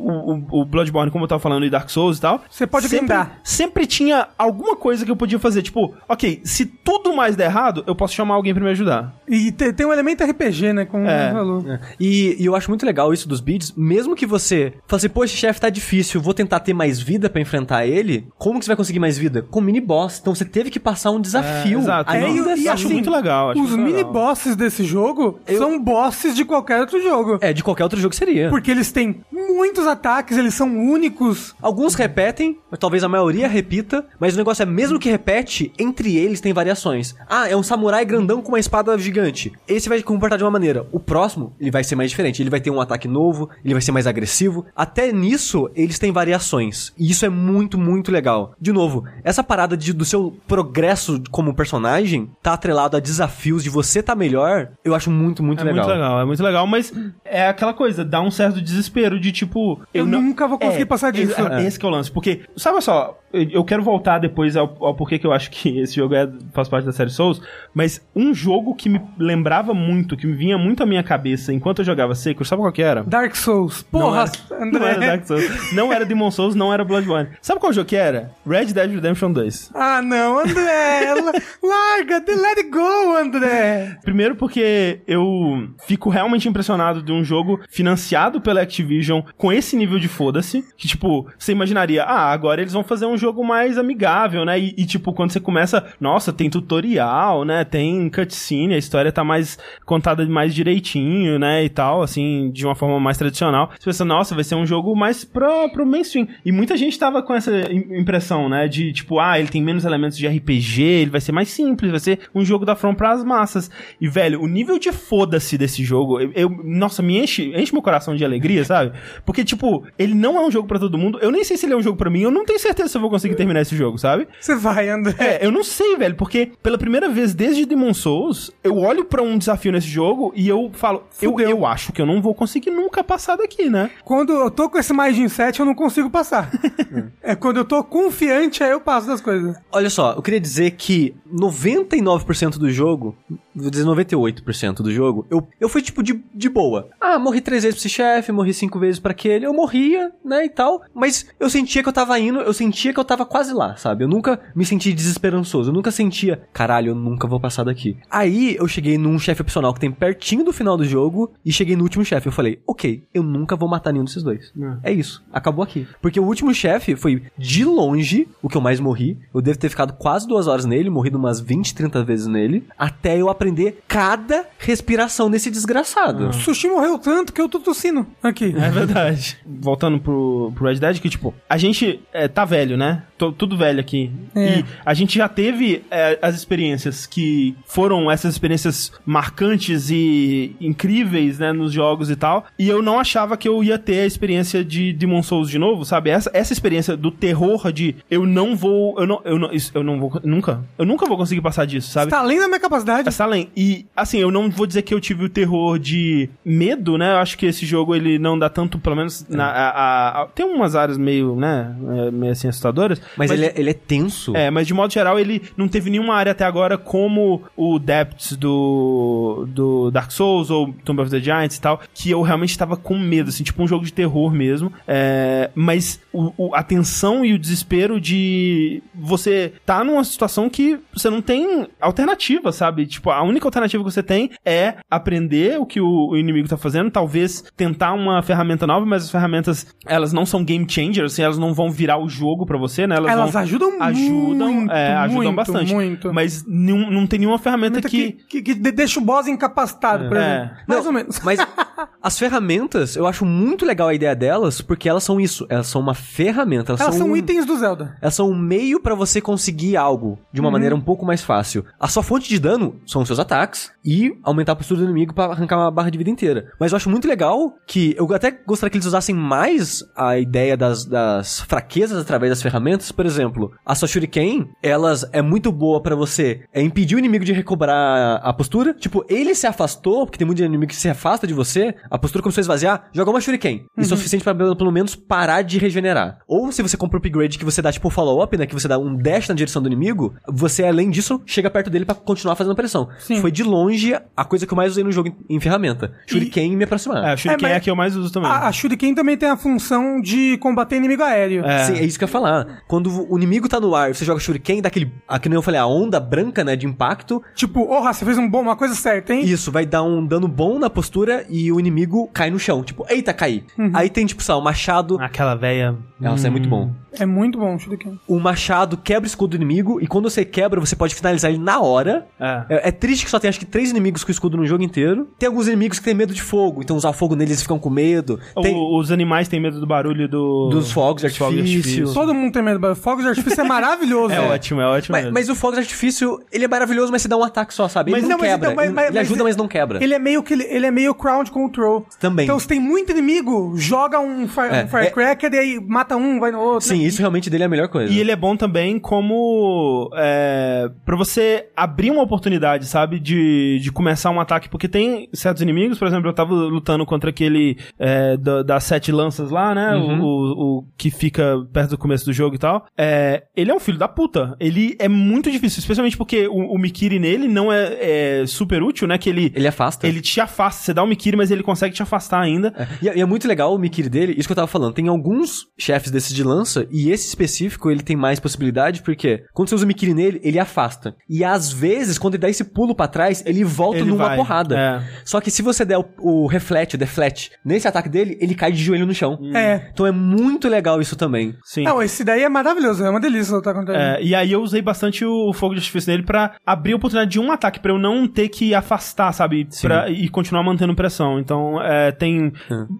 o, 0.52 0.62
o 0.62 0.66
Bloodborne, 0.66 1.12
como 1.12 1.24
eu 1.24 1.28
tava 1.28 1.40
falando, 1.40 1.66
e 1.66 1.70
Dark 1.70 1.90
Souls 1.90 2.18
e 2.18 2.22
tal. 2.22 2.42
Você 2.50 2.66
pode 2.68 2.88
sempre, 2.88 3.08
grindar. 3.08 3.40
sempre 3.44 3.86
tinha 3.86 4.28
alguma 4.38 4.76
coisa 4.76 5.06
que 5.06 5.12
eu 5.12 5.16
podia 5.16 5.40
fazer. 5.40 5.62
Tipo, 5.62 5.94
ok, 6.08 6.42
se 6.44 6.66
tudo 6.66 7.16
mais 7.16 7.36
der 7.36 7.46
errado, 7.46 7.84
eu 7.88 7.96
posso 7.96 8.14
chamar 8.14 8.36
alguém 8.36 8.54
pra 8.54 8.64
me 8.64 8.70
ajudar. 8.72 9.14
E 9.28 9.52
te- 9.52 9.74
tem 9.74 9.86
um 9.86 9.94
elemento 9.94 10.24
RPG, 10.24 10.74
né? 10.74 10.86
Como 10.86 11.06
É. 11.08 11.32
você 11.34 11.67
falou. 11.68 11.80
E, 12.00 12.36
e 12.42 12.46
eu 12.46 12.56
acho 12.56 12.70
muito 12.70 12.86
legal 12.86 13.14
isso 13.14 13.28
dos 13.28 13.40
beats, 13.40 13.74
mesmo 13.76 14.16
que 14.16 14.26
você 14.26 14.74
fale 14.88 14.98
assim, 15.00 15.10
pô, 15.10 15.24
esse 15.24 15.36
chefe 15.36 15.60
tá 15.62 15.70
difícil, 15.70 16.22
vou 16.22 16.34
tentar 16.34 16.60
ter 16.60 16.74
mais 16.74 17.00
vida 17.00 17.30
pra 17.30 17.42
enfrentar 17.42 17.86
ele. 17.86 18.28
Como 18.38 18.60
que 18.60 18.66
você 18.66 18.70
vai 18.70 18.78
conseguir 18.78 19.00
mais 19.00 19.18
vida? 19.18 19.42
Com 19.42 19.62
mini 19.62 19.82
boss. 19.82 20.20
Então 20.20 20.34
você 20.34 20.46
teve 20.46 20.70
que 20.70 20.80
passar 20.80 21.12
um 21.12 21.20
desafio. 21.22 21.80
exato. 21.80 22.10
Ainda 22.12 22.28
É, 22.28 22.32
e- 22.32 22.54
assim. 22.54 22.62
e 22.64 22.68
acho 22.70 22.86
assim, 22.86 22.94
muito 22.94 23.12
legal. 23.12 23.52
Acho 23.52 23.62
Os 23.62 23.70
muito 23.72 23.82
mini 23.84 23.98
legal. 23.98 24.12
bosses 24.14 24.56
desse 24.56 24.84
jogo 24.84 25.40
são 25.58 25.80
bosses 25.82 26.36
de 26.36 26.46
qualquer 26.46 26.80
outro 26.80 27.02
jogo. 27.02 27.38
É, 27.42 27.52
de 27.54 27.64
qualquer 27.64 27.84
outro 27.84 28.00
jogo 28.00 28.16
seria. 28.16 28.50
Porque 28.50 28.72
eles 28.72 28.92
têm 28.92 29.22
muitos 29.32 29.86
ataques, 29.88 30.38
eles 30.38 30.54
são 30.54 30.68
únicos. 30.78 31.56
Alguns 31.62 31.94
repetem, 31.96 32.58
mas 32.70 32.80
talvez 32.80 33.04
a 33.04 33.10
maioria 33.10 33.48
repita, 33.48 34.06
mas 34.20 34.34
o 34.34 34.38
negócio 34.38 34.64
é, 34.64 34.66
mesmo 34.66 35.00
que 35.00 35.10
repete, 35.10 35.72
entre 35.78 36.16
eles 36.18 36.42
tem 36.42 36.54
variações. 36.54 37.16
Ah, 37.30 37.48
é 37.50 37.56
um 37.56 37.64
samurai 37.64 38.04
grandão 38.06 38.42
com 38.42 38.50
uma 38.50 38.60
espada 38.60 38.98
gigante. 38.98 39.52
Esse 39.68 39.90
vai 39.90 39.98
se 39.98 40.04
comportar 40.04 40.38
de 40.38 40.44
uma 40.44 40.52
maneira. 40.52 40.86
O 40.92 41.00
próximo, 41.00 41.54
ele 41.60 41.72
vai 41.72 41.84
ser 41.84 41.96
mais 41.96 42.10
diferente. 42.10 42.42
Ele 42.42 42.50
vai 42.50 42.60
ter 42.62 42.70
um 42.72 42.80
ataque 42.82 43.08
novo, 43.08 43.50
ele 43.64 43.74
vai 43.74 43.82
ser 43.82 43.92
mais 43.92 44.08
agressivo. 44.08 44.66
Até 44.76 45.12
nisso, 45.12 45.70
eles 45.76 46.00
têm 46.00 46.12
variações. 46.12 46.94
E 46.98 47.10
isso 47.10 47.26
é 47.26 47.30
muito, 47.30 47.78
muito 47.78 48.12
legal. 48.12 48.54
De 48.60 48.72
novo, 48.72 49.04
essa 49.24 49.44
parada 49.44 49.76
de- 49.78 49.94
do 49.94 50.06
seu 50.06 50.36
progresso 50.48 51.22
como 51.32 51.54
personagem 51.54 52.30
tá 52.42 52.54
atrelado 52.54 52.98
a 52.98 53.00
desafios 53.00 53.64
de 53.64 53.70
você 53.70 54.02
tá 54.04 54.16
melhor, 54.16 54.70
eu 54.84 54.94
acho 54.96 55.10
muito, 55.12 55.44
muito 55.44 55.62
É 55.62 55.64
legal. 55.66 55.86
muito 55.86 55.94
legal, 55.96 56.22
é 56.22 56.26
muito 56.26 56.44
legal, 56.44 56.68
mas 56.68 56.94
é 57.24 57.48
aquela 57.48 57.74
coisa, 57.74 58.04
dá 58.04 58.22
um 58.22 58.32
certo 58.32 58.62
desespero 58.62 59.20
de 59.20 59.32
tipo. 59.32 59.82
Eu 59.94 60.06
nunca 60.06 60.48
vou 60.48 60.58
conseguir 60.60 60.86
passar 60.86 61.12
disso. 61.12 61.34
É, 61.40 61.66
Esse 61.66 61.80
que 61.80 61.86
é 61.86 61.90
o 61.90 61.92
lance. 61.92 62.12
Porque, 62.12 62.42
sabe 62.56 62.82
só, 62.82 63.18
eu 63.34 63.64
quero 63.64 63.84
voltar 63.84 64.20
depois 64.20 64.56
ao, 64.56 64.76
ao 64.80 64.96
porquê 64.96 65.20
que 65.20 65.28
eu 65.28 65.34
acho 65.34 65.52
que 65.52 65.80
esse 65.80 65.96
jogo 65.96 66.16
é, 66.16 66.30
faz 66.54 66.70
parte 66.70 66.86
da 66.86 66.92
série 66.92 67.10
Souls, 67.10 67.42
mas 67.74 68.02
um 68.16 68.34
jogo 68.34 68.74
que 68.76 68.88
me 68.90 69.02
lembrava 69.20 69.74
muito, 69.74 70.16
que 70.16 70.26
me 70.26 70.34
vinha 70.34 70.58
muito 70.58 70.82
à 70.82 70.86
minha 70.86 71.04
cabeça 71.04 71.52
enquanto 71.54 71.80
eu 71.80 71.86
jogava 71.86 72.16
Sekiro, 72.16 72.46
sabe 72.46 72.62
qual 72.62 72.72
que 72.72 72.82
era? 72.82 73.04
Dark 73.04 73.36
Souls. 73.36 73.86
Não 73.92 74.00
Porra, 74.00 74.26
era, 74.50 74.64
André. 74.64 74.80
não 74.80 74.88
era 74.88 75.00
Dark 75.00 75.26
Souls, 75.28 75.74
não 75.74 75.94
era 75.94 76.06
Demon 76.06 76.32
Souls, 76.32 76.56
não 76.56 76.74
era 76.74 76.84
Bloodborne. 76.86 77.30
Sabe 77.42 77.60
qual 77.60 77.74
jogo 77.74 77.88
que 77.88 77.96
era? 77.96 78.32
Red 78.48 78.68
Dead 78.68 78.90
Redemption 78.92 79.32
2. 79.34 79.72
Ah, 79.76 80.02
não, 80.02 80.40
André. 80.40 81.14
la- 81.14 81.34
larga, 81.64 82.24
let 82.28 82.58
it 82.60 82.70
go, 82.70 83.16
André. 83.18 83.98
Primeiro 84.04 84.36
porque 84.36 85.02
eu 85.08 85.68
fico 85.86 86.10
realmente 86.10 86.48
impressionado 86.48 87.02
de 87.02 87.12
um 87.12 87.24
jogo 87.24 87.60
financiado 87.70 88.40
pela 88.42 88.62
Activision 88.62 89.22
com 89.38 89.52
esse 89.52 89.76
nível 89.76 90.00
de 90.00 90.08
foda-se, 90.08 90.64
que 90.78 90.88
tipo, 90.88 91.28
você 91.38 91.52
imaginaria, 91.52 92.04
ah, 92.04 92.32
agora 92.32 92.62
eles 92.62 92.74
vão 92.74 92.84
fazer 92.84 93.06
um 93.06 93.17
jogo 93.18 93.44
mais 93.44 93.78
amigável, 93.78 94.46
né? 94.46 94.60
E, 94.60 94.74
e, 94.78 94.86
tipo, 94.86 95.14
quando 95.14 95.32
você 95.32 95.40
começa, 95.40 95.86
nossa, 96.00 96.32
tem 96.34 96.50
tutorial, 96.50 97.44
né? 97.44 97.64
Tem 97.64 98.10
cutscene, 98.10 98.74
a 98.74 98.78
história 98.78 99.12
tá 99.12 99.24
mais 99.24 99.58
contada 99.86 100.26
mais 100.28 100.54
direitinho, 100.54 101.40
né? 101.40 101.64
E 101.64 101.70
tal, 101.70 102.02
assim, 102.02 102.52
de 102.52 102.66
uma 102.66 102.76
forma 102.76 103.00
mais 103.00 103.18
tradicional. 103.18 103.72
Você 103.78 103.86
pensa, 103.86 104.06
nossa, 104.06 104.36
vai 104.36 104.44
ser 104.44 104.56
um 104.56 104.66
jogo 104.66 104.96
mais 104.96 105.24
pro, 105.24 105.70
pro 105.72 105.86
mainstream. 105.86 106.28
E 106.46 106.52
muita 106.52 106.78
gente 106.78 106.98
tava 106.98 107.22
com 107.24 107.34
essa 107.34 107.52
im- 107.72 108.00
impressão, 108.00 108.48
né? 108.50 108.68
De 108.68 108.92
tipo, 108.94 109.20
ah, 109.20 109.40
ele 109.40 109.48
tem 109.50 109.62
menos 109.64 109.86
elementos 109.86 110.18
de 110.18 110.28
RPG, 110.28 110.82
ele 110.82 111.12
vai 111.12 111.22
ser 111.22 111.32
mais 111.32 111.50
simples, 111.50 111.92
vai 111.92 112.00
ser 112.00 112.20
um 112.34 112.44
jogo 112.44 112.66
da 112.66 112.76
From 112.76 112.94
pras 112.96 113.24
massas. 113.24 113.70
E, 114.00 114.08
velho, 114.08 114.42
o 114.42 114.48
nível 114.48 114.78
de 114.80 114.92
foda-se 114.92 115.58
desse 115.58 115.84
jogo, 115.84 116.20
eu, 116.20 116.32
eu- 116.36 116.50
nossa, 116.64 117.02
me 117.02 117.18
enche, 117.18 117.52
enche 117.56 117.74
meu 117.74 117.82
coração 117.82 118.16
de 118.16 118.24
alegria, 118.26 118.64
sabe? 118.64 118.92
Porque, 119.26 119.44
tipo, 119.44 119.86
ele 119.98 120.14
não 120.14 120.38
é 120.38 120.46
um 120.46 120.52
jogo 120.52 120.68
pra 120.68 120.80
todo 120.80 120.98
mundo. 120.98 121.20
Eu 121.22 121.32
nem 121.32 121.44
sei 121.44 121.58
se 121.58 121.66
ele 121.66 121.74
é 121.74 121.78
um 121.78 121.82
jogo 121.82 121.98
pra 121.98 122.10
mim, 122.10 122.22
eu 122.22 122.32
não 122.32 122.46
tenho 122.46 122.60
certeza 122.60 122.90
se 122.90 122.98
eu 122.98 123.02
vou 123.02 123.07
conseguir 123.10 123.36
terminar 123.36 123.62
esse 123.62 123.76
jogo, 123.76 123.98
sabe? 123.98 124.28
Você 124.40 124.56
vai, 124.56 124.90
André. 124.90 125.16
É, 125.20 125.46
eu 125.46 125.52
não 125.52 125.64
sei, 125.64 125.96
velho, 125.96 126.16
porque 126.16 126.52
pela 126.62 126.78
primeira 126.78 127.10
vez 127.10 127.34
desde 127.34 127.66
Demon 127.66 127.94
Souls, 127.94 128.52
eu 128.64 128.78
olho 128.78 129.06
pra 129.06 129.22
um 129.22 129.38
desafio 129.38 129.72
nesse 129.72 129.88
jogo 129.88 130.32
e 130.36 130.48
eu 130.48 130.72
falo, 130.74 131.04
eu, 131.22 131.32
Fudeu. 131.32 131.50
eu 131.50 131.66
acho 131.66 131.92
que 131.92 132.02
eu 132.02 132.06
não 132.06 132.22
vou 132.22 132.34
conseguir 132.34 132.72
nunca 132.72 133.04
passar 133.04 133.36
daqui, 133.36 133.70
né? 133.70 133.90
Quando 134.04 134.34
eu 134.34 134.52
tô 134.52 134.70
com 134.70 134.78
esse 134.78 134.94
mais 134.94 135.16
de 135.16 135.28
7, 135.28 135.60
eu 135.60 135.66
não 135.66 135.76
consigo 135.76 136.10
passar. 136.10 136.50
é 137.22 137.36
quando 137.36 137.58
eu 137.58 137.66
tô 137.66 137.84
confiante, 137.84 138.64
aí 138.64 138.72
eu 138.72 138.82
passo 138.82 139.08
das 139.08 139.22
coisas. 139.22 139.56
Olha 139.72 139.90
só, 139.90 140.14
eu 140.14 140.22
queria 140.22 140.40
dizer 140.40 140.72
que 140.72 141.16
99% 141.34 142.58
do 142.58 142.70
jogo, 142.70 143.16
vou 143.56 143.70
dizer 143.70 143.86
98% 143.86 144.76
do 144.76 144.92
jogo, 144.92 145.26
eu, 145.30 145.48
eu 145.60 145.70
fui 145.70 145.82
tipo 145.82 146.02
de, 146.04 146.22
de 146.34 146.50
boa. 146.50 146.90
Ah, 147.00 147.20
morri 147.20 147.42
três 147.42 147.64
vezes 147.64 147.80
pra 147.80 147.88
esse 147.88 147.96
chefe, 147.96 148.32
morri 148.32 148.54
cinco 148.54 148.80
vezes 148.80 149.00
pra 149.00 149.12
aquele, 149.12 149.46
eu 149.46 149.54
morria, 149.54 150.12
né, 150.24 150.46
e 150.46 150.50
tal, 150.50 150.82
mas 150.94 151.28
eu 151.40 151.50
sentia 151.50 151.82
que 151.84 151.90
eu 151.90 151.94
tava 151.94 152.20
indo, 152.20 152.40
eu 152.40 152.54
sentia 152.54 152.94
que 152.94 152.97
eu 153.00 153.06
tava 153.06 153.26
quase 153.26 153.54
lá, 153.54 153.76
sabe? 153.76 154.04
Eu 154.04 154.08
nunca 154.08 154.40
me 154.56 154.66
senti 154.66 154.94
desesperançoso, 154.94 155.70
eu 155.70 155.74
nunca 155.74 155.92
sentia, 155.92 156.42
caralho, 156.54 156.90
eu 156.90 156.96
nunca 156.96 157.28
vou 157.28 157.40
passar 157.40 157.64
daqui. 157.64 157.98
Aí 158.10 158.56
eu 158.56 158.68
cheguei 158.68 158.98
num 158.98 159.18
chefe 159.20 159.42
opcional 159.42 159.74
que 159.74 159.80
tem 159.80 159.92
pertinho 159.92 160.44
do 160.44 160.54
final 160.54 160.78
do 160.78 160.86
jogo 160.86 161.34
e 161.46 161.52
cheguei 161.52 161.76
no 161.76 161.84
último 161.84 162.04
chefe, 162.06 162.28
eu 162.28 162.32
falei, 162.32 162.60
ok, 162.68 163.04
eu 163.14 163.24
nunca 163.24 163.56
vou 163.56 163.70
matar 163.70 163.92
nenhum 163.92 164.06
desses 164.06 164.24
dois. 164.24 164.54
É 164.84 164.92
isso, 164.92 165.24
acabou 165.32 165.64
aqui. 165.64 165.88
Porque 166.02 166.20
o 166.20 166.26
último 166.26 166.54
chefe 166.54 166.96
foi 166.96 167.24
de 167.38 167.64
longe 167.64 168.28
o 168.42 168.50
que 168.50 168.58
eu 168.58 168.62
mais 168.62 168.80
morri. 168.80 169.18
Eu 169.34 169.42
devo 169.42 169.58
ter 169.58 169.70
ficado 169.70 169.94
quase 169.94 170.28
duas 170.28 170.48
horas 170.48 170.66
nele, 170.66 170.90
morrido 170.90 171.18
umas 171.18 171.40
20, 171.40 171.76
30 171.76 172.04
vezes 172.04 172.28
nele, 172.28 172.66
até 172.78 173.20
eu 173.20 173.30
aprender 173.30 173.84
cada 173.88 174.46
respiração 174.58 175.30
desse 175.30 175.50
desgraçado. 175.50 176.30
O 176.30 176.34
Sushi 176.34 176.68
morreu 176.68 176.98
tanto 176.98 177.34
que 177.34 177.42
eu 177.42 177.50
tô 177.50 177.60
tossindo 177.60 178.06
aqui. 178.22 178.54
É 178.58 178.70
verdade. 178.70 179.38
Voltando 179.46 180.00
pro, 180.00 180.52
pro 180.56 180.66
Red 180.68 180.76
Dead, 180.76 181.00
que, 181.00 181.10
tipo, 181.10 181.34
a 181.50 181.58
gente 181.58 182.02
é, 182.14 182.28
tá 182.28 182.46
velho, 182.46 182.78
né? 182.78 182.87
ne? 182.88 183.07
Tô, 183.18 183.32
tudo 183.32 183.58
velho 183.58 183.80
aqui. 183.80 184.12
É. 184.36 184.60
E 184.60 184.66
a 184.86 184.94
gente 184.94 185.18
já 185.18 185.28
teve 185.28 185.84
é, 185.90 186.20
as 186.22 186.36
experiências 186.36 187.06
que 187.06 187.56
foram 187.66 188.12
essas 188.12 188.34
experiências 188.34 188.92
marcantes 189.06 189.90
e 189.90 190.56
incríveis, 190.62 191.40
né, 191.40 191.52
nos 191.52 191.72
jogos 191.74 192.10
e 192.10 192.16
tal. 192.16 192.46
E 192.60 192.68
eu 192.70 192.82
não 192.82 193.00
achava 193.00 193.36
que 193.36 193.48
eu 193.48 193.64
ia 193.64 193.80
ter 193.80 194.02
a 194.02 194.06
experiência 194.06 194.64
de 194.64 194.94
Demon 194.94 195.24
Souls 195.24 195.50
de 195.50 195.58
novo, 195.58 195.84
sabe? 195.86 196.10
Essa, 196.10 196.30
essa 196.34 196.54
experiência 196.54 196.96
do 196.96 197.10
terror 197.12 197.72
de 197.72 197.96
eu 198.10 198.26
não 198.26 198.56
vou. 198.56 199.00
Eu 199.00 199.08
não, 199.08 199.22
eu 199.26 199.40
não, 199.40 199.52
isso- 199.52 199.72
eu 199.74 199.84
não 199.84 200.00
vou. 200.00 200.22
Nunca. 200.24 200.64
Eu 200.78 200.86
nunca 200.86 201.06
vou 201.06 201.18
conseguir 201.18 201.42
passar 201.42 201.66
disso, 201.66 201.90
sabe? 201.90 202.12
Tá 202.12 202.20
além 202.20 202.40
da 202.40 202.48
minha 202.48 202.60
capacidade. 202.60 203.08
Essa 203.08 203.24
além. 203.24 203.50
E, 203.56 203.86
assim, 203.96 204.18
eu 204.20 204.30
não 204.32 204.50
vou 204.50 204.68
dizer 204.68 204.82
que 204.84 204.94
eu 204.94 205.00
tive 205.00 205.26
o 205.26 205.30
terror 205.30 205.80
de 205.80 206.30
medo, 206.46 206.98
né? 206.98 207.14
Eu 207.14 207.18
acho 207.18 207.38
que 207.38 207.46
esse 207.46 207.66
jogo, 207.66 207.96
ele 207.96 208.20
não 208.20 208.38
dá 208.38 208.50
tanto, 208.50 208.78
pelo 208.80 208.96
menos, 208.96 209.26
na, 209.28 209.46
a- 209.46 209.70
a- 209.70 210.22
a- 210.22 210.26
tem 210.28 210.46
umas 210.46 210.76
áreas 210.76 210.98
meio, 210.98 211.36
né, 211.36 211.76
é, 212.08 212.12
meio 212.12 212.32
assim, 212.32 212.48
assustadoras, 212.48 213.02
Mas, 213.16 213.32
ele, 213.32 213.46
é, 213.46 213.54
ele 213.56 213.70
é 213.70 213.74
tenso. 213.74 214.36
É, 214.36 214.50
mas 214.50 214.68
de 214.68 214.74
modo 214.74 214.92
geral, 214.92 215.20
ele 215.20 215.42
não 215.56 215.68
teve 215.68 215.90
nenhuma 215.90 216.16
área 216.16 216.32
até 216.32 216.44
agora 216.46 216.78
como 216.78 217.44
o 217.56 217.80
Depths 217.80 218.36
do, 218.36 219.46
do 219.50 219.92
Dark 219.92 220.12
Souls 220.12 220.50
ou 220.50 220.74
Tomb 220.84 221.02
of 221.02 221.12
the 221.12 221.20
Giants 221.20 221.58
e 221.58 221.62
tal, 221.62 221.80
que 221.94 222.10
eu 222.12 222.22
realmente 222.22 222.58
tava 222.58 222.76
com 222.76 222.98
medo, 222.98 223.30
assim, 223.30 223.44
tipo 223.44 223.62
um 223.64 223.68
jogo 223.68 223.86
de 223.86 223.94
terror 223.94 224.32
mesmo. 224.34 224.72
É, 224.88 225.50
mas 225.56 226.00
o, 226.12 226.32
o- 226.38 226.56
a 226.56 226.64
tensão 226.64 227.24
e 227.24 227.34
o 227.34 227.40
desespero 227.40 228.00
de 228.00 228.82
você 228.94 229.54
tá 229.66 229.84
numa 229.84 230.04
situação 230.04 230.50
que 230.50 230.80
você 230.94 231.10
não 231.10 231.22
tem 231.22 231.68
alternativa, 231.80 232.52
sabe? 232.52 232.86
Tipo, 232.86 233.10
a 233.12 233.22
única 233.24 233.48
alternativa 233.48 233.84
que 233.84 233.92
você 233.92 234.04
tem 234.04 234.32
é 234.46 234.76
aprender 234.90 235.60
o 235.60 235.66
que 235.66 235.80
o, 235.80 236.10
o 236.10 236.18
inimigo 236.18 236.48
tá 236.48 236.58
fazendo, 236.58 236.90
talvez 236.92 237.44
tentar 237.56 237.94
uma 237.94 238.22
ferramenta 238.22 238.66
nova, 238.68 238.86
mas 238.86 239.04
as 239.04 239.12
ferramentas, 239.12 239.68
elas 239.86 240.12
não 240.14 240.26
são 240.26 240.44
game 240.44 240.66
changers, 240.70 241.14
assim, 241.14 241.22
elas 241.24 241.38
não 241.38 241.54
vão 241.54 241.70
virar 241.72 241.98
o 241.98 242.10
jogo 242.10 242.46
pra 242.46 242.58
você, 242.58 242.88
né? 242.88 242.97
Elas, 242.98 243.12
Elas 243.12 243.32
vão, 243.32 243.42
ajudam 243.42 243.82
ajudam, 243.82 244.54
muito, 244.54 244.72
é, 244.72 244.94
ajudam 244.96 245.24
muito, 245.24 245.36
bastante. 245.36 245.74
muito. 245.74 246.14
Mas 246.14 246.44
nenhum- 246.48 246.90
não 246.92 247.06
tem 247.08 247.20
nenhuma 247.20 247.38
ferramenta 247.38 247.58
Ferramenta 247.58 247.90
que... 247.90 248.12
que, 248.12 248.42
que, 248.42 248.42
que 248.42 248.54
de- 248.60 248.72
deixa 248.72 249.00
o 249.00 249.04
boss 249.04 249.28
incapacitado, 249.28 250.08
por 250.08 250.18
É. 250.18 250.20
exemplo. 250.38 250.58
Mais 250.68 250.80
Não, 250.82 250.88
ou 250.88 250.94
menos. 250.94 251.20
Mas 251.22 251.40
as 252.02 252.20
ferramentas, 252.20 252.96
eu 252.96 253.08
acho 253.08 253.26
muito 253.26 253.66
legal 253.66 253.88
a 253.88 253.94
ideia 253.94 254.16
delas, 254.16 254.62
porque 254.62 254.88
elas 254.88 255.04
são 255.04 255.20
isso. 255.20 255.46
Elas 255.50 255.68
são 255.68 255.82
uma 255.82 255.94
ferramenta. 255.94 256.72
Elas, 256.72 256.82
Elas 256.82 256.96
são 256.96 257.10
um- 257.12 257.18
itens 257.18 257.46
do 257.46 257.58
Zelda. 257.58 257.96
Elas 258.02 258.14
são 258.14 258.30
um 258.30 258.38
meio 258.38 258.80
pra 258.82 258.94
você 258.96 259.20
conseguir 259.22 259.76
algo 259.78 260.20
de 260.32 260.40
uma 260.42 260.52
maneira 260.52 260.76
um 260.76 260.82
pouco 260.82 261.06
mais 261.06 261.24
fácil. 261.24 261.66
A 261.80 261.88
sua 261.88 262.04
fonte 262.04 262.30
de 262.30 262.40
dano 262.40 262.80
são 262.86 263.02
os 263.02 263.08
seus 263.08 263.20
ataques 263.20 263.72
e 263.84 264.14
aumentar 264.24 264.52
a 264.52 264.56
postura 264.56 264.80
do 264.82 264.86
inimigo 264.86 265.14
pra 265.14 265.26
arrancar 265.26 265.58
uma 265.58 265.72
barra 265.72 265.90
de 265.90 265.98
vida 265.98 266.10
inteira. 266.10 266.52
Mas 266.60 266.72
eu 266.72 266.76
acho 266.76 266.90
muito 266.90 267.08
legal 267.08 267.56
que 267.66 267.96
eu 267.98 268.12
até 268.14 268.32
gostaria 268.32 268.70
que 268.72 268.78
eles 268.78 268.86
usassem 268.88 269.16
mais 269.16 269.84
a 269.96 270.18
ideia 270.18 270.56
das, 270.58 270.86
das 270.86 271.42
fraquezas 271.42 272.00
através 272.02 272.32
das 272.32 272.42
ferramentas. 272.42 272.87
Por 272.94 273.06
exemplo, 273.06 273.52
a 273.66 273.76
sua 273.76 273.88
Shuriken, 273.88 274.50
elas 274.62 275.08
é 275.12 275.22
muito 275.22 275.52
boa 275.52 275.82
pra 275.82 275.96
você 275.96 276.42
é 276.54 276.62
impedir 276.62 276.96
o 276.96 277.00
inimigo 277.00 277.26
de 277.26 277.34
recobrar 277.34 278.20
a 278.24 278.34
postura. 278.34 278.74
Tipo, 278.74 279.06
ele 279.10 279.34
se 279.36 279.48
afastou, 279.48 280.06
porque 280.06 280.18
tem 280.18 280.26
muito 280.26 280.42
inimigo 280.42 280.70
que 280.70 280.76
se 280.76 280.90
afasta 280.90 281.28
de 281.28 281.34
você, 281.34 281.76
a 281.90 281.98
postura 281.98 282.22
começou 282.22 282.42
a 282.42 282.44
esvaziar, 282.44 282.90
joga 282.94 283.12
uma 283.12 283.22
Shuriken. 283.22 283.66
Isso 283.78 283.94
é 283.94 283.96
o 283.96 283.98
suficiente 283.98 284.24
pra 284.24 284.34
pelo 284.34 284.72
menos 284.72 284.96
parar 284.96 285.42
de 285.42 285.58
regenerar. 285.58 286.20
Ou 286.28 286.52
se 286.52 286.62
você 286.62 286.78
compra 286.78 286.98
o 286.98 287.00
upgrade 287.00 287.38
que 287.38 287.46
você 287.46 287.62
dá 287.62 287.72
tipo 287.72 287.90
follow-up, 287.90 288.38
né, 288.38 288.46
que 288.46 288.54
você 288.54 288.68
dá 288.68 288.78
um 288.78 288.96
dash 288.96 289.28
na 289.28 289.36
direção 289.36 289.62
do 289.62 289.68
inimigo, 289.68 290.16
você 290.28 290.64
além 290.64 290.90
disso 290.90 291.22
chega 291.26 291.50
perto 291.50 291.70
dele 291.70 291.86
pra 291.86 291.96
continuar 291.96 292.36
fazendo 292.36 292.56
pressão. 292.56 292.90
Sim. 293.00 293.22
Foi 293.22 293.32
de 293.32 293.44
longe 293.44 293.94
a 294.16 294.26
coisa 294.26 294.46
que 294.46 294.54
eu 294.54 294.56
mais 294.56 294.72
usei 294.72 294.84
no 294.84 294.92
jogo 294.92 295.10
em, 295.30 295.36
em 295.36 295.40
ferramenta. 295.40 295.94
Shuriken 296.08 296.54
e 296.54 296.56
me 296.56 296.64
aproximar. 296.64 297.04
É, 297.04 297.14
a 297.14 297.18
Shuriken 297.18 297.50
É, 297.50 297.52
é, 297.54 297.56
a 297.56 297.60
que 297.60 297.70
eu 297.70 297.76
mais 297.76 297.96
uso 297.96 298.12
também. 298.12 298.30
A, 298.30 298.48
a 298.48 298.52
Shuriken 298.52 298.94
também 298.94 299.18
tem 299.18 299.30
a 299.30 299.38
função 299.38 300.00
de 300.02 300.38
combater 300.38 300.76
inimigo 300.78 301.04
aéreo. 301.04 301.46
É. 301.46 301.64
Sim, 301.66 301.74
é 301.74 301.84
isso 301.84 301.98
que 301.98 302.04
eu 302.04 302.08
ia 302.08 302.12
falar. 302.12 302.64
Quando 302.68 302.77
o 302.86 303.18
inimigo 303.18 303.48
tá 303.50 303.60
no 303.60 303.74
ar, 303.76 303.94
você 303.94 304.06
joga 304.06 304.20
Shuriken, 304.20 304.62
dá 304.62 304.68
aquele, 304.68 304.92
a, 305.08 305.18
que 305.20 305.28
nem 305.30 305.36
eu 305.36 305.42
falei, 305.42 305.60
a 305.60 305.66
onda 305.66 306.00
branca, 306.00 306.44
né, 306.44 306.56
de 306.56 306.66
impacto. 306.66 307.22
Tipo, 307.36 307.62
orra, 307.70 307.92
você 307.94 308.06
fez 308.06 308.18
um 308.18 308.30
bom, 308.30 308.42
uma 308.42 308.56
coisa 308.56 308.76
certa, 308.76 309.14
hein? 309.14 309.26
Isso, 309.26 309.52
vai 309.52 309.66
dar 309.66 309.84
um 309.84 310.06
dano 310.06 310.28
bom 310.28 310.60
na 310.60 310.70
postura 310.70 311.26
e 311.30 311.52
o 311.52 311.60
inimigo 311.60 312.08
cai 312.14 312.30
no 312.30 312.40
chão. 312.40 312.64
Tipo, 312.64 312.86
eita, 312.90 313.14
caí. 313.14 313.44
Uhum. 313.58 313.72
Aí 313.74 313.90
tem, 313.90 314.06
tipo, 314.06 314.22
lá, 314.28 314.38
o 314.38 314.42
machado. 314.42 314.98
Aquela 315.02 315.36
velha. 315.36 315.76
Nossa, 316.00 316.28
é 316.28 316.30
muito 316.30 316.48
bom. 316.48 316.72
É 317.00 317.06
muito 317.06 317.38
bom 317.40 317.56
o 317.56 317.60
Shuriken. 317.60 318.00
O 318.08 318.20
machado 318.20 318.78
quebra 318.78 319.04
o 319.04 319.08
escudo 319.08 319.32
do 319.32 319.36
inimigo 319.42 319.80
e 319.82 319.88
quando 319.88 320.10
você 320.10 320.24
quebra, 320.26 320.60
você 320.60 320.76
pode 320.76 320.94
finalizar 320.96 321.32
ele 321.32 321.40
na 321.40 321.60
hora. 321.60 322.08
É. 322.20 322.46
É, 322.50 322.68
é 322.70 322.72
triste 322.72 323.06
que 323.06 323.12
só 323.12 323.20
tem 323.20 323.30
acho 323.30 323.40
que 323.40 323.46
três 323.46 323.70
inimigos 323.72 324.04
com 324.04 324.12
escudo 324.12 324.38
no 324.38 324.46
jogo 324.46 324.64
inteiro. 324.64 325.08
Tem 325.18 325.28
alguns 325.28 325.48
inimigos 325.48 325.80
que 325.80 325.86
têm 325.86 325.94
medo 325.94 326.14
de 326.14 326.22
fogo, 326.22 326.62
então 326.62 326.76
usar 326.76 326.94
fogo 326.94 327.16
neles 327.16 327.32
eles 327.32 327.42
ficam 327.42 327.60
com 327.60 327.70
medo. 327.70 328.20
Tem 328.42 328.56
O- 328.56 328.80
os 328.80 328.92
animais 328.92 329.28
têm 329.28 329.40
medo 329.40 329.60
do 329.60 329.68
barulho 329.68 330.08
do... 330.08 330.50
dos 330.50 330.72
fogos 330.72 331.02
de 331.02 331.08
dos 331.08 331.18
fogos 331.18 331.36
de 331.36 331.42
artifício. 331.42 331.94
Todo 331.94 332.14
mundo 332.14 332.32
tem 332.32 332.42
medo. 332.44 332.60
Mas 332.70 332.78
Fogos 332.80 333.04
de 333.04 333.10
artifício 333.10 333.42
é 333.42 333.44
maravilhoso. 333.44 334.14
É, 334.18 334.20
ótimo, 334.22 334.62
é 334.62 334.66
ótimo. 334.66 334.94
Mas, 334.94 335.04
mesmo. 335.04 335.14
mas 335.14 335.30
o 335.30 335.36
fogo 335.36 335.54
de 335.54 335.60
artifício, 335.60 336.20
ele 336.32 336.46
é 336.46 336.48
maravilhoso, 336.48 336.92
mas 336.92 337.02
você 337.02 337.08
dá 337.08 337.18
um 337.18 337.24
ataque 337.24 337.54
só, 337.54 337.68
sabe? 337.68 337.92
Ele 337.92 338.02
Mas 338.02 338.04
não, 338.04 338.10
não, 338.12 338.18
mas 338.20 338.30
quebra. 338.32 338.48
então, 338.48 338.56
mas- 338.56 338.66
ele, 338.66 338.74
mas- 338.76 338.86
ele 338.86 338.94
mas 338.96 339.02
ajuda, 339.08 339.16
ele- 339.20 339.24
mas 339.24 339.36
não 339.38 339.48
quebra. 339.48 339.84
Ele 339.84 339.94
é 339.94 340.00
meio 340.00 340.24
que 340.24 340.34
ele, 340.34 340.44
ele 340.46 340.66
é 340.66 340.72
meio 340.72 340.94
crowd 340.96 341.30
control. 341.32 341.86
Também. 342.00 342.24
Então 342.26 342.40
se 342.40 342.48
tem 342.48 342.60
muito 342.60 342.92
inimigo, 342.92 343.54
joga 343.58 344.00
um, 344.00 344.28
fire, 344.28 344.48
É, 344.56 344.64
um 344.64 344.68
firecracker 344.68 345.34
e 345.34 345.38
aí 345.38 345.60
mata 345.66 345.96
um, 345.96 346.20
vai 346.20 346.32
no 346.32 346.40
outro. 346.40 346.68
Sim, 346.68 346.82
isso 346.84 347.00
realmente 347.00 347.30
dele 347.30 347.44
é 347.44 347.46
a 347.46 347.50
melhor 347.50 347.68
coisa. 347.68 347.92
E 347.92 348.00
ele 348.00 348.12
é 348.12 348.16
bom 348.16 348.36
também 348.36 348.80
como 348.80 349.90
é, 349.96 350.70
para 350.86 350.96
você 350.96 351.48
abrir 351.56 351.92
uma 351.92 352.02
oportunidade, 352.04 352.66
sabe, 352.66 353.00
de, 353.00 353.60
de 353.62 353.72
começar 353.72 354.10
um 354.12 354.20
ataque, 354.20 354.50
porque 354.50 354.68
tem 354.68 355.10
certos 355.14 355.42
inimigos, 355.42 355.78
por 355.78 355.88
exemplo, 355.88 356.10
eu 356.10 356.14
tava 356.14 356.34
lutando 356.34 356.86
contra 356.86 357.10
aquele 357.10 357.58
é, 357.80 358.18
da- 358.18 358.44
das 358.44 358.64
sete 358.64 358.92
lanças 358.92 359.30
lá, 359.30 359.54
né, 359.54 359.76
Uhum. 359.76 360.02
o, 360.02 360.06
o, 360.06 360.58
o 360.60 360.66
que 360.78 360.90
fica 360.90 361.46
perto 361.54 361.72
do 361.72 361.78
começo 361.78 362.06
do 362.06 362.14
jogo 362.14 362.36
e 362.36 362.40
tal. 362.40 362.57
É, 362.78 363.24
ele 363.36 363.52
é 363.52 363.54
um 363.56 363.60
filho 363.60 363.78
da 363.78 363.88
puta. 363.88 364.36
Ele 364.40 364.76
é 364.80 364.88
muito 364.88 365.30
difícil, 365.32 365.60
especialmente 365.60 365.98
porque 365.98 366.28
o, 366.28 366.54
o 366.54 366.58
Mikiri 366.58 367.00
nele 367.00 367.28
não 367.28 367.52
é, 367.52 368.22
é 368.22 368.26
super 368.28 368.62
útil, 368.64 368.88
né, 368.88 368.98
que 368.98 369.10
ele 369.10 369.32
Ele 369.36 369.48
afasta. 369.48 369.88
ele 369.88 370.02
te 370.02 370.20
afasta. 370.22 370.64
Você 370.64 370.74
dá 370.74 370.84
o 370.84 370.88
Mikiri, 370.88 371.18
mas 371.18 371.32
ele 371.32 371.44
consegue 371.44 371.74
te 371.76 371.84
afastar 371.84 372.22
ainda. 372.22 372.54
É. 372.58 372.68
E, 372.82 372.90
é- 372.90 372.98
e 372.98 373.02
é 373.02 373.06
muito 373.06 373.28
legal 373.28 373.54
o 373.54 373.58
Mikiri 373.60 373.90
dele, 373.90 374.14
isso 374.18 374.28
que 374.28 374.32
eu 374.32 374.36
tava 374.36 374.48
falando. 374.48 374.74
Tem 374.74 374.88
alguns 374.88 375.46
chefes 375.58 375.92
desses 375.92 376.14
de 376.14 376.24
lança, 376.24 376.68
e 376.72 376.90
esse 376.92 377.08
específico 377.08 377.70
ele 377.72 377.82
tem 377.84 377.96
mais 377.96 378.20
possibilidade, 378.20 378.82
porque 378.82 379.24
quando 379.34 379.50
você 379.50 379.56
usa 379.56 379.66
o 379.66 379.68
Mikiri 379.68 379.94
nele, 379.94 380.20
ele 380.24 380.40
afasta. 380.40 380.96
E 381.10 381.24
às 381.24 381.52
vezes, 381.52 381.98
quando 381.98 382.16
ele 382.16 382.22
dá 382.22 382.30
esse 382.30 382.44
pulo 382.44 382.76
pra 382.76 382.88
trás, 382.88 383.24
ele 383.26 383.44
volta 383.44 383.80
Ele 383.80 383.90
numa 383.90 384.08
vai, 384.08 384.18
porrada. 384.18 384.58
é. 384.58 384.84
Só 385.06 385.20
que 385.22 385.30
se 385.32 385.42
você 385.42 385.64
der 385.66 385.78
o, 385.78 385.86
o 386.00 386.28
reflete, 386.28 386.76
o 386.76 386.78
deflete, 386.78 387.32
nesse 387.44 387.68
ataque 387.68 387.90
dele, 387.90 388.18
ele 388.22 388.36
cai 388.36 388.52
de 388.52 388.64
joelho 388.64 388.86
no 388.86 388.94
chão. 388.94 389.18
É. 389.34 389.70
Então 389.74 389.86
é 389.86 389.92
muito 389.92 390.48
legal 390.48 390.80
isso 390.82 390.96
também. 390.96 391.36
Sim. 391.44 391.64
Não, 391.64 391.82
esse 391.82 392.04
daí 392.04 392.24
é 392.24 392.30
maravilhoso, 392.38 392.84
é 392.84 392.90
uma 392.90 393.00
delícia 393.00 393.36
lutar 393.36 393.54
contra 393.54 393.74
ele. 393.74 393.84
É, 393.84 394.04
e 394.04 394.16
aí 394.16 394.32
eu 394.32 394.42
usei 394.42 394.62
bastante 394.62 395.04
o 395.06 395.34
fogo 395.34 395.54
de 395.54 395.60
artifício 395.60 395.92
nele 395.92 396.04
pra 396.04 396.34
abrir 396.46 396.74
a 396.74 396.76
oportunidade 396.76 397.12
de 397.12 397.20
um 397.20 397.32
ataque, 397.32 397.60
pra 397.60 397.72
eu 397.72 397.78
não 397.80 398.08
ter 398.08 398.30
que 398.30 398.54
afastar, 398.54 399.12
sabe? 399.14 399.48
Pra, 399.62 399.90
e 399.90 400.08
continuar 400.10 400.44
mantendo 400.44 400.76
pressão. 400.76 401.20
Então, 401.20 401.62
é, 401.62 401.92
tem... 401.92 402.32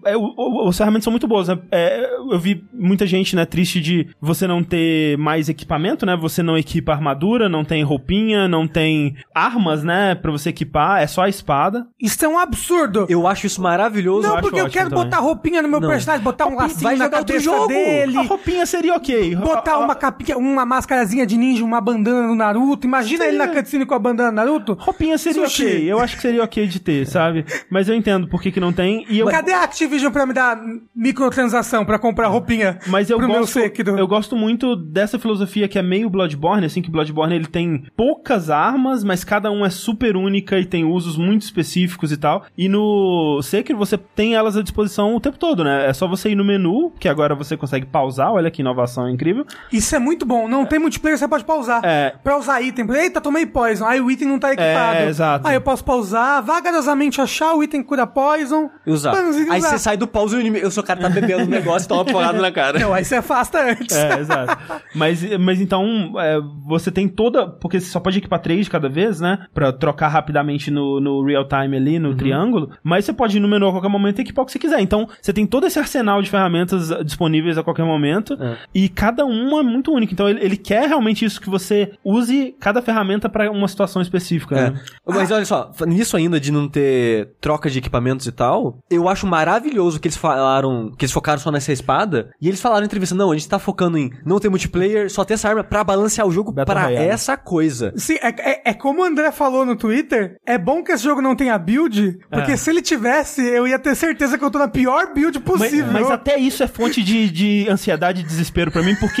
é, 0.06 0.16
o- 0.16 0.34
o- 0.36 0.68
as 0.68 0.76
ferramentas 0.76 1.04
são 1.04 1.10
muito 1.10 1.26
boas, 1.28 1.48
né? 1.48 1.58
É, 1.70 2.10
eu 2.30 2.38
vi 2.38 2.64
muita 2.72 3.06
gente, 3.06 3.34
né, 3.36 3.44
triste 3.44 3.80
de 3.80 4.08
você 4.20 4.46
não 4.46 4.62
ter 4.62 5.16
mais 5.18 5.48
equipamento, 5.48 6.04
né? 6.06 6.16
Você 6.16 6.42
não 6.42 6.56
equipa 6.56 6.92
armadura, 6.92 7.48
não 7.48 7.64
tem 7.64 7.82
roupinha, 7.82 8.46
não 8.48 8.66
tem 8.66 9.16
armas, 9.34 9.82
né? 9.84 10.14
Pra 10.14 10.30
você 10.30 10.50
equipar, 10.50 11.02
é 11.02 11.06
só 11.06 11.22
a 11.22 11.28
espada. 11.28 11.86
Isso 12.00 12.24
é 12.24 12.28
um 12.28 12.38
absurdo. 12.38 13.06
Eu 13.08 13.26
acho 13.26 13.46
isso 13.46 13.60
maravilhoso. 13.62 14.26
não, 14.28 14.40
porque 14.40 14.60
eu 14.60 14.68
quero 14.68 14.90
também. 14.90 15.04
botar 15.04 15.18
roupinha 15.18 15.62
no 15.62 15.68
meu 15.68 15.80
Não. 15.80 15.88
personagem, 15.88 16.22
botar 16.24 16.46
um 16.46 16.54
lacinho 16.54 16.80
vai 16.82 16.96
na 16.96 17.04
jogar 17.06 17.18
outro 17.18 17.34
cabeça 17.34 17.50
jogo. 17.56 17.68
dele. 17.68 18.16
A 18.16 18.22
roupinha 18.22 18.66
seria 18.66 18.94
ok. 18.94 19.34
Botar 19.54 19.72
A- 19.72 19.74
a- 19.74 19.78
uma 19.78 19.94
capinha, 19.94 20.36
uma 20.38 20.64
máscarazinha 20.66 21.26
de 21.26 21.36
ninja, 21.36 21.64
uma 21.64 21.80
bandana 21.80 22.26
no 22.26 22.34
Naruto. 22.34 22.86
Imagina 22.86 23.24
ele 23.26 23.36
na 23.36 23.48
cutscene 23.48 23.84
com 23.86 23.94
a 23.94 23.98
bandana 23.98 24.30
Naruto. 24.32 24.76
Roupinha 24.78 25.16
seria 25.18 25.46
Sushi. 25.48 25.64
ok. 25.64 25.92
Eu 25.92 26.00
acho 26.00 26.16
que 26.16 26.22
seria 26.22 26.42
ok 26.44 26.66
de 26.66 26.80
ter, 26.80 27.06
sabe? 27.06 27.44
Mas 27.70 27.88
eu 27.88 27.94
entendo 27.94 28.28
por 28.28 28.40
que, 28.42 28.50
que 28.50 28.60
não 28.60 28.72
tem. 28.72 29.04
E 29.08 29.18
eu, 29.18 29.26
Cadê 29.28 29.52
a 29.52 29.62
Activision 29.62 30.12
pra 30.12 30.26
me 30.26 30.32
dar 30.34 30.58
microtransação 30.94 31.84
pra 31.84 31.98
comprar 31.98 32.28
roupinha 32.28 32.78
Mas 32.86 33.08
eu 33.10 33.16
pro 33.18 33.26
meu 33.28 33.40
gosto, 33.40 33.58
eu 33.58 34.06
gosto 34.06 34.36
muito 34.36 34.76
dessa 34.76 35.18
filosofia 35.18 35.66
que 35.68 35.78
é 35.78 35.82
meio 35.82 36.10
Bloodborne, 36.10 36.66
assim, 36.66 36.82
que 36.82 36.90
Bloodborne 36.90 37.34
ele 37.34 37.46
tem 37.46 37.84
poucas 37.96 38.50
armas, 38.50 39.02
mas 39.02 39.24
cada 39.24 39.50
um 39.50 39.64
é 39.64 39.70
super 39.70 40.16
única 40.16 40.58
e 40.58 40.64
tem 40.64 40.84
usos 40.84 41.16
muito 41.16 41.42
específicos 41.42 42.12
e 42.12 42.16
tal. 42.16 42.44
E 42.56 42.68
no 42.68 43.40
Sekiro 43.42 43.78
você 43.78 43.96
tem 43.96 44.34
elas 44.34 44.56
à 44.56 44.62
disposição 44.62 45.14
o 45.14 45.20
tempo 45.20 45.38
todo, 45.38 45.64
né? 45.64 45.86
É 45.88 45.92
só 45.92 46.06
você 46.06 46.30
ir 46.30 46.34
no 46.34 46.44
menu, 46.44 46.92
que 46.98 47.08
agora 47.08 47.34
você 47.34 47.56
consegue 47.56 47.86
pausar, 47.86 48.32
olha 48.32 48.50
que 48.50 48.60
inovação 48.62 49.08
incrível. 49.08 49.37
Isso 49.72 49.94
é 49.94 49.98
muito 49.98 50.24
bom. 50.24 50.48
Não 50.48 50.64
tem 50.64 50.78
multiplayer, 50.78 51.18
você 51.18 51.28
pode 51.28 51.44
pausar. 51.44 51.80
É. 51.84 52.14
Pra 52.22 52.36
usar 52.38 52.60
item. 52.60 52.86
Eita, 52.90 53.20
tomei 53.20 53.46
poison. 53.46 53.86
Aí 53.86 54.00
o 54.00 54.10
item 54.10 54.28
não 54.28 54.38
tá 54.38 54.52
equipado. 54.52 54.98
É, 54.98 55.08
exato. 55.08 55.46
Aí 55.46 55.54
eu 55.54 55.60
posso 55.60 55.84
pausar, 55.84 56.42
vagarosamente 56.42 57.20
achar 57.20 57.54
o 57.54 57.62
item 57.62 57.82
que 57.82 57.88
cura 57.88 58.06
poison. 58.06 58.70
E 58.86 58.90
usar. 58.90 59.12
Panzinho 59.12 59.52
Aí 59.52 59.58
usar. 59.58 59.70
você 59.70 59.78
sai 59.78 59.96
do 59.96 60.06
pause 60.06 60.34
e 60.34 60.38
o 60.38 60.40
inimigo. 60.40 60.66
O 60.66 60.70
seu 60.70 60.82
cara 60.82 61.00
tá 61.00 61.08
bebendo 61.08 61.44
um 61.44 61.46
negócio 61.46 61.86
e 61.86 61.88
toma 61.88 62.02
uma 62.02 62.12
porrada 62.12 62.40
na 62.40 62.50
cara. 62.52 62.78
Não, 62.78 62.92
aí 62.92 63.04
você 63.04 63.16
afasta 63.16 63.62
antes. 63.62 63.94
É, 63.96 64.18
exato. 64.20 64.58
Mas, 64.94 65.22
mas 65.38 65.60
então, 65.60 66.12
é, 66.18 66.38
você 66.66 66.90
tem 66.90 67.08
toda. 67.08 67.46
Porque 67.48 67.80
você 67.80 67.86
só 67.86 68.00
pode 68.00 68.18
equipar 68.18 68.40
três 68.40 68.66
de 68.66 68.70
cada 68.70 68.88
vez, 68.88 69.20
né? 69.20 69.46
Pra 69.54 69.72
trocar 69.72 70.08
rapidamente 70.08 70.70
no, 70.70 71.00
no 71.00 71.24
real 71.24 71.46
time 71.46 71.76
ali, 71.76 71.98
no 71.98 72.14
triângulo. 72.14 72.70
Mas 72.82 73.04
você 73.04 73.12
pode 73.12 73.36
ir 73.36 73.40
no 73.40 73.48
menu 73.48 73.68
a 73.68 73.72
qualquer 73.72 73.88
momento 73.88 74.18
e 74.18 74.22
equipar 74.22 74.42
o 74.42 74.46
que 74.46 74.52
você 74.52 74.58
quiser. 74.58 74.80
Então, 74.80 75.08
você 75.20 75.32
tem 75.32 75.46
todo 75.46 75.66
esse 75.66 75.78
arsenal 75.78 76.22
de 76.22 76.30
ferramentas 76.30 76.88
disponíveis 77.04 77.58
a 77.58 77.62
qualquer 77.62 77.84
momento. 77.84 78.36
É. 78.40 78.56
E 78.74 78.88
cada 78.88 79.24
uma 79.28 79.60
é 79.60 79.62
muito 79.62 79.92
única. 79.92 80.12
Então, 80.12 80.28
ele, 80.28 80.40
ele 80.44 80.56
quer 80.56 80.88
realmente 80.88 81.24
isso, 81.24 81.40
que 81.40 81.50
você 81.50 81.92
use 82.04 82.54
cada 82.60 82.80
ferramenta 82.82 83.28
pra 83.28 83.50
uma 83.50 83.68
situação 83.68 84.00
específica. 84.02 84.56
É. 84.56 84.70
Né? 84.70 84.80
Mas 85.06 85.30
olha 85.30 85.44
só, 85.44 85.70
nisso 85.86 86.16
ainda 86.16 86.40
de 86.40 86.50
não 86.52 86.68
ter 86.68 87.30
troca 87.40 87.68
de 87.70 87.78
equipamentos 87.78 88.26
e 88.26 88.32
tal, 88.32 88.78
eu 88.90 89.08
acho 89.08 89.26
maravilhoso 89.26 90.00
que 90.00 90.08
eles 90.08 90.16
falaram, 90.16 90.92
que 90.96 91.04
eles 91.04 91.12
focaram 91.12 91.38
só 91.40 91.50
nessa 91.50 91.72
espada, 91.72 92.30
e 92.40 92.48
eles 92.48 92.60
falaram 92.60 92.82
em 92.82 92.86
entrevista, 92.86 93.14
não, 93.14 93.30
a 93.30 93.34
gente 93.36 93.48
tá 93.48 93.58
focando 93.58 93.98
em 93.98 94.10
não 94.24 94.38
ter 94.38 94.48
multiplayer, 94.48 95.10
só 95.10 95.24
ter 95.24 95.34
essa 95.34 95.48
arma 95.48 95.64
pra 95.64 95.82
balancear 95.84 96.26
o 96.26 96.30
jogo 96.30 96.52
Battle 96.52 96.74
pra 96.74 96.84
Royale. 96.86 97.06
essa 97.08 97.36
coisa. 97.36 97.92
Sim, 97.96 98.14
é, 98.20 98.28
é, 98.52 98.62
é 98.70 98.74
como 98.74 99.00
o 99.02 99.04
André 99.04 99.30
falou 99.32 99.64
no 99.64 99.76
Twitter, 99.76 100.36
é 100.46 100.56
bom 100.58 100.82
que 100.82 100.92
esse 100.92 101.04
jogo 101.04 101.20
não 101.22 101.34
tenha 101.36 101.58
build, 101.58 102.18
porque 102.30 102.52
É. 102.52 102.56
se 102.56 102.70
ele 102.70 102.82
tivesse, 102.82 103.42
eu 103.42 103.66
ia 103.66 103.78
ter 103.78 103.94
certeza 103.94 104.36
que 104.38 104.44
eu 104.44 104.50
tô 104.50 104.58
na 104.58 104.68
pior 104.68 105.12
build 105.14 105.38
Mas, 105.38 105.44
possível. 105.58 105.92
mas 105.92 106.10
até 106.10 106.38
isso 106.38 106.62
é 106.62 106.66
fonte 106.66 107.02
de, 107.02 107.30
de 107.30 107.66
ansiedade 107.68 108.20
e 108.20 108.24
desespero 108.24 108.70
pra 108.70 108.82
mim, 108.82 108.94
porque 108.96 109.17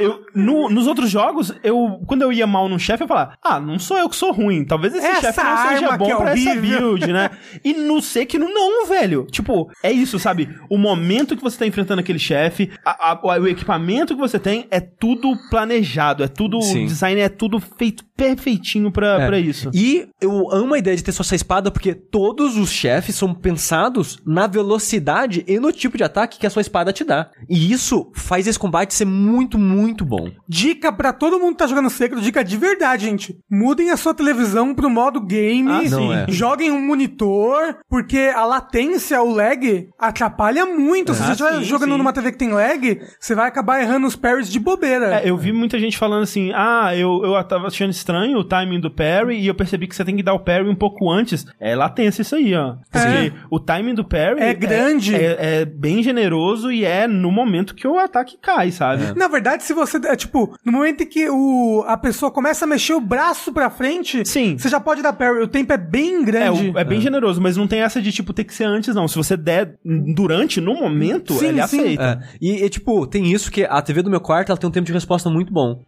eu, 0.00 0.24
no- 0.34 0.68
nos 0.68 0.86
outros 0.86 1.10
jogos, 1.10 1.52
eu, 1.62 2.00
quando 2.06 2.22
eu 2.22 2.32
ia 2.32 2.46
mal 2.46 2.68
num 2.68 2.78
chefe, 2.78 3.02
eu 3.04 3.08
falava, 3.08 3.34
ah, 3.42 3.60
não 3.60 3.78
sou 3.78 3.96
eu 3.98 4.08
que 4.08 4.16
sou 4.16 4.32
ruim. 4.32 4.64
Talvez 4.64 4.94
esse 4.94 5.20
chefe 5.20 5.40
não 5.42 5.68
seja 5.68 5.96
bom 5.96 6.10
é 6.10 6.16
pra 6.16 6.32
essa 6.32 6.50
horrível." 6.50 6.80
build, 6.80 7.12
né? 7.12 7.30
E 7.64 7.72
no 7.74 8.00
Sekiro, 8.00 8.48
não, 8.48 8.86
velho. 8.86 9.26
Tipo, 9.30 9.70
é 9.82 9.90
isso, 9.92 10.18
sabe? 10.18 10.48
O 10.68 10.78
momento 10.78 11.36
que 11.36 11.42
você 11.42 11.58
tá 11.58 11.66
enfrentando 11.66 12.00
aquele 12.00 12.18
chefe, 12.18 12.70
a- 12.84 13.12
a- 13.12 13.38
o 13.40 13.46
equipamento 13.48 14.14
que 14.14 14.20
você 14.20 14.38
tem, 14.38 14.66
é 14.70 14.80
tudo 14.80 15.36
planejado, 15.50 16.22
é 16.22 16.28
tudo, 16.28 16.60
Sim. 16.62 16.84
o 16.84 16.86
design 16.86 17.20
é 17.20 17.28
tudo 17.28 17.60
feito 17.60 18.04
perfeitinho 18.16 18.90
pra, 18.92 19.20
É. 19.22 19.26
pra 19.26 19.38
isso. 19.38 19.70
E 19.74 20.08
eu 20.20 20.50
amo 20.52 20.74
a 20.74 20.78
ideia 20.78 20.96
de 20.96 21.02
ter 21.04 21.12
só 21.12 21.22
essa 21.22 21.34
espada 21.34 21.70
porque 21.70 21.94
todos 21.94 22.56
os 22.56 22.70
chefes 22.70 23.14
são 23.16 23.32
pensados 23.34 24.18
na 24.26 24.46
velocidade 24.46 25.44
e 25.46 25.58
no 25.58 25.72
tipo 25.72 25.96
de 25.96 26.04
ataque 26.04 26.38
que 26.38 26.46
a 26.46 26.50
sua 26.50 26.60
espada 26.62 26.92
te 26.92 27.04
dá. 27.04 27.30
E 27.48 27.72
isso 27.72 28.10
faz 28.14 28.46
esse 28.46 28.58
combate 28.58 28.89
ser 28.94 29.04
muito, 29.04 29.58
muito 29.58 30.04
bom. 30.04 30.30
Dica 30.48 30.92
pra 30.92 31.12
todo 31.12 31.38
mundo 31.38 31.52
que 31.52 31.58
tá 31.58 31.66
jogando 31.66 31.90
Sekiro, 31.90 32.20
dica 32.20 32.44
de 32.44 32.56
verdade, 32.56 33.06
gente. 33.06 33.36
Mudem 33.50 33.90
a 33.90 33.96
sua 33.96 34.14
televisão 34.14 34.74
pro 34.74 34.90
modo 34.90 35.20
game. 35.20 35.70
Ah, 35.70 35.90
Não 35.90 36.12
é. 36.12 36.26
Joguem 36.28 36.70
um 36.70 36.80
monitor, 36.80 37.76
porque 37.88 38.30
a 38.34 38.44
latência, 38.44 39.22
o 39.22 39.32
lag, 39.34 39.88
atrapalha 39.98 40.64
muito. 40.66 41.14
Se 41.14 41.22
Ah, 41.22 41.26
você 41.26 41.32
estiver 41.32 41.58
sim, 41.58 41.64
jogando 41.64 41.92
sim. 41.92 41.98
numa 41.98 42.12
TV 42.12 42.32
que 42.32 42.38
tem 42.38 42.50
lag, 42.52 43.00
você 43.18 43.34
vai 43.34 43.48
acabar 43.48 43.80
errando 43.82 44.06
os 44.06 44.16
parries 44.16 44.50
de 44.50 44.58
bobeira. 44.58 45.20
É, 45.20 45.28
eu 45.28 45.36
vi 45.36 45.52
muita 45.52 45.78
gente 45.78 45.98
falando 45.98 46.22
assim, 46.22 46.52
ah, 46.54 46.94
eu, 46.96 47.22
eu 47.24 47.44
tava 47.44 47.66
achando 47.66 47.90
estranho 47.90 48.38
o 48.38 48.44
timing 48.44 48.80
do 48.80 48.90
parry 48.90 49.38
e 49.40 49.46
eu 49.46 49.54
percebi 49.54 49.86
que 49.86 49.94
você 49.96 50.04
tem 50.04 50.16
que 50.16 50.22
dar 50.22 50.34
o 50.34 50.40
parry 50.40 50.68
um 50.68 50.74
pouco 50.74 51.10
antes. 51.10 51.46
É 51.58 51.74
latência 51.74 52.22
isso 52.22 52.34
aí, 52.36 52.54
ó. 52.54 52.76
Porque 52.90 53.32
o 53.50 53.58
timing 53.58 53.94
do 53.94 54.04
parry 54.04 54.40
É 54.40 54.54
grande. 54.54 55.14
É, 55.14 55.60
é 55.60 55.64
bem 55.64 56.02
generoso 56.02 56.70
e 56.72 56.84
é 56.84 57.06
no 57.06 57.30
momento 57.30 57.74
que 57.74 57.86
o 57.86 57.98
ataque 57.98 58.38
cai, 58.40 58.70
sabe? 58.80 59.12
Na 59.18 59.28
verdade, 59.28 59.62
se 59.62 59.72
você. 59.74 59.98
É, 60.06 60.16
tipo, 60.16 60.56
no 60.64 60.72
momento 60.72 61.02
em 61.02 61.06
que 61.06 61.28
o, 61.28 61.84
a 61.86 61.96
pessoa 61.96 62.30
começa 62.30 62.64
a 62.64 62.68
mexer 62.68 62.94
o 62.94 63.00
braço 63.00 63.52
pra 63.52 63.68
frente, 63.70 64.26
Sim. 64.26 64.56
você 64.58 64.68
já 64.68 64.80
pode 64.80 65.02
dar 65.02 65.12
parry. 65.12 65.42
O 65.42 65.48
tempo 65.48 65.72
é 65.72 65.76
bem 65.76 66.20
É, 66.20 66.22
grande. 66.24 66.70
o- 66.70 66.78
é 66.78 66.84
bem 66.84 67.00
generoso, 67.00 67.40
mas 67.40 67.56
não 67.56 67.66
tem 67.66 67.80
essa 67.82 68.00
de, 68.00 68.10
tipo, 68.10 68.32
ter 68.32 68.44
que 68.44 68.54
ser 68.54 68.64
antes, 68.64 68.94
não. 68.94 69.06
Se 69.06 69.16
você 69.16 69.36
der 69.36 69.74
durante, 70.14 70.60
no 70.60 70.74
momento, 70.74 71.34
Sim, 71.34 71.46
ele 71.46 71.54
sim. 71.56 71.60
aceita. 71.80 72.02
É, 72.24 72.36
e, 72.40 72.64
e, 72.64 72.68
tipo, 72.68 73.06
tem 73.06 73.30
isso 73.32 73.50
que 73.50 73.64
a 73.64 73.80
TV 73.82 74.02
do 74.02 74.10
meu 74.10 74.20
quarto 74.20 74.50
ela 74.50 74.58
tem 74.58 74.68
um 74.68 74.72
tempo 74.72 74.86
de 74.86 74.92
resposta 74.92 75.28
muito 75.28 75.52
bom. 75.52 75.82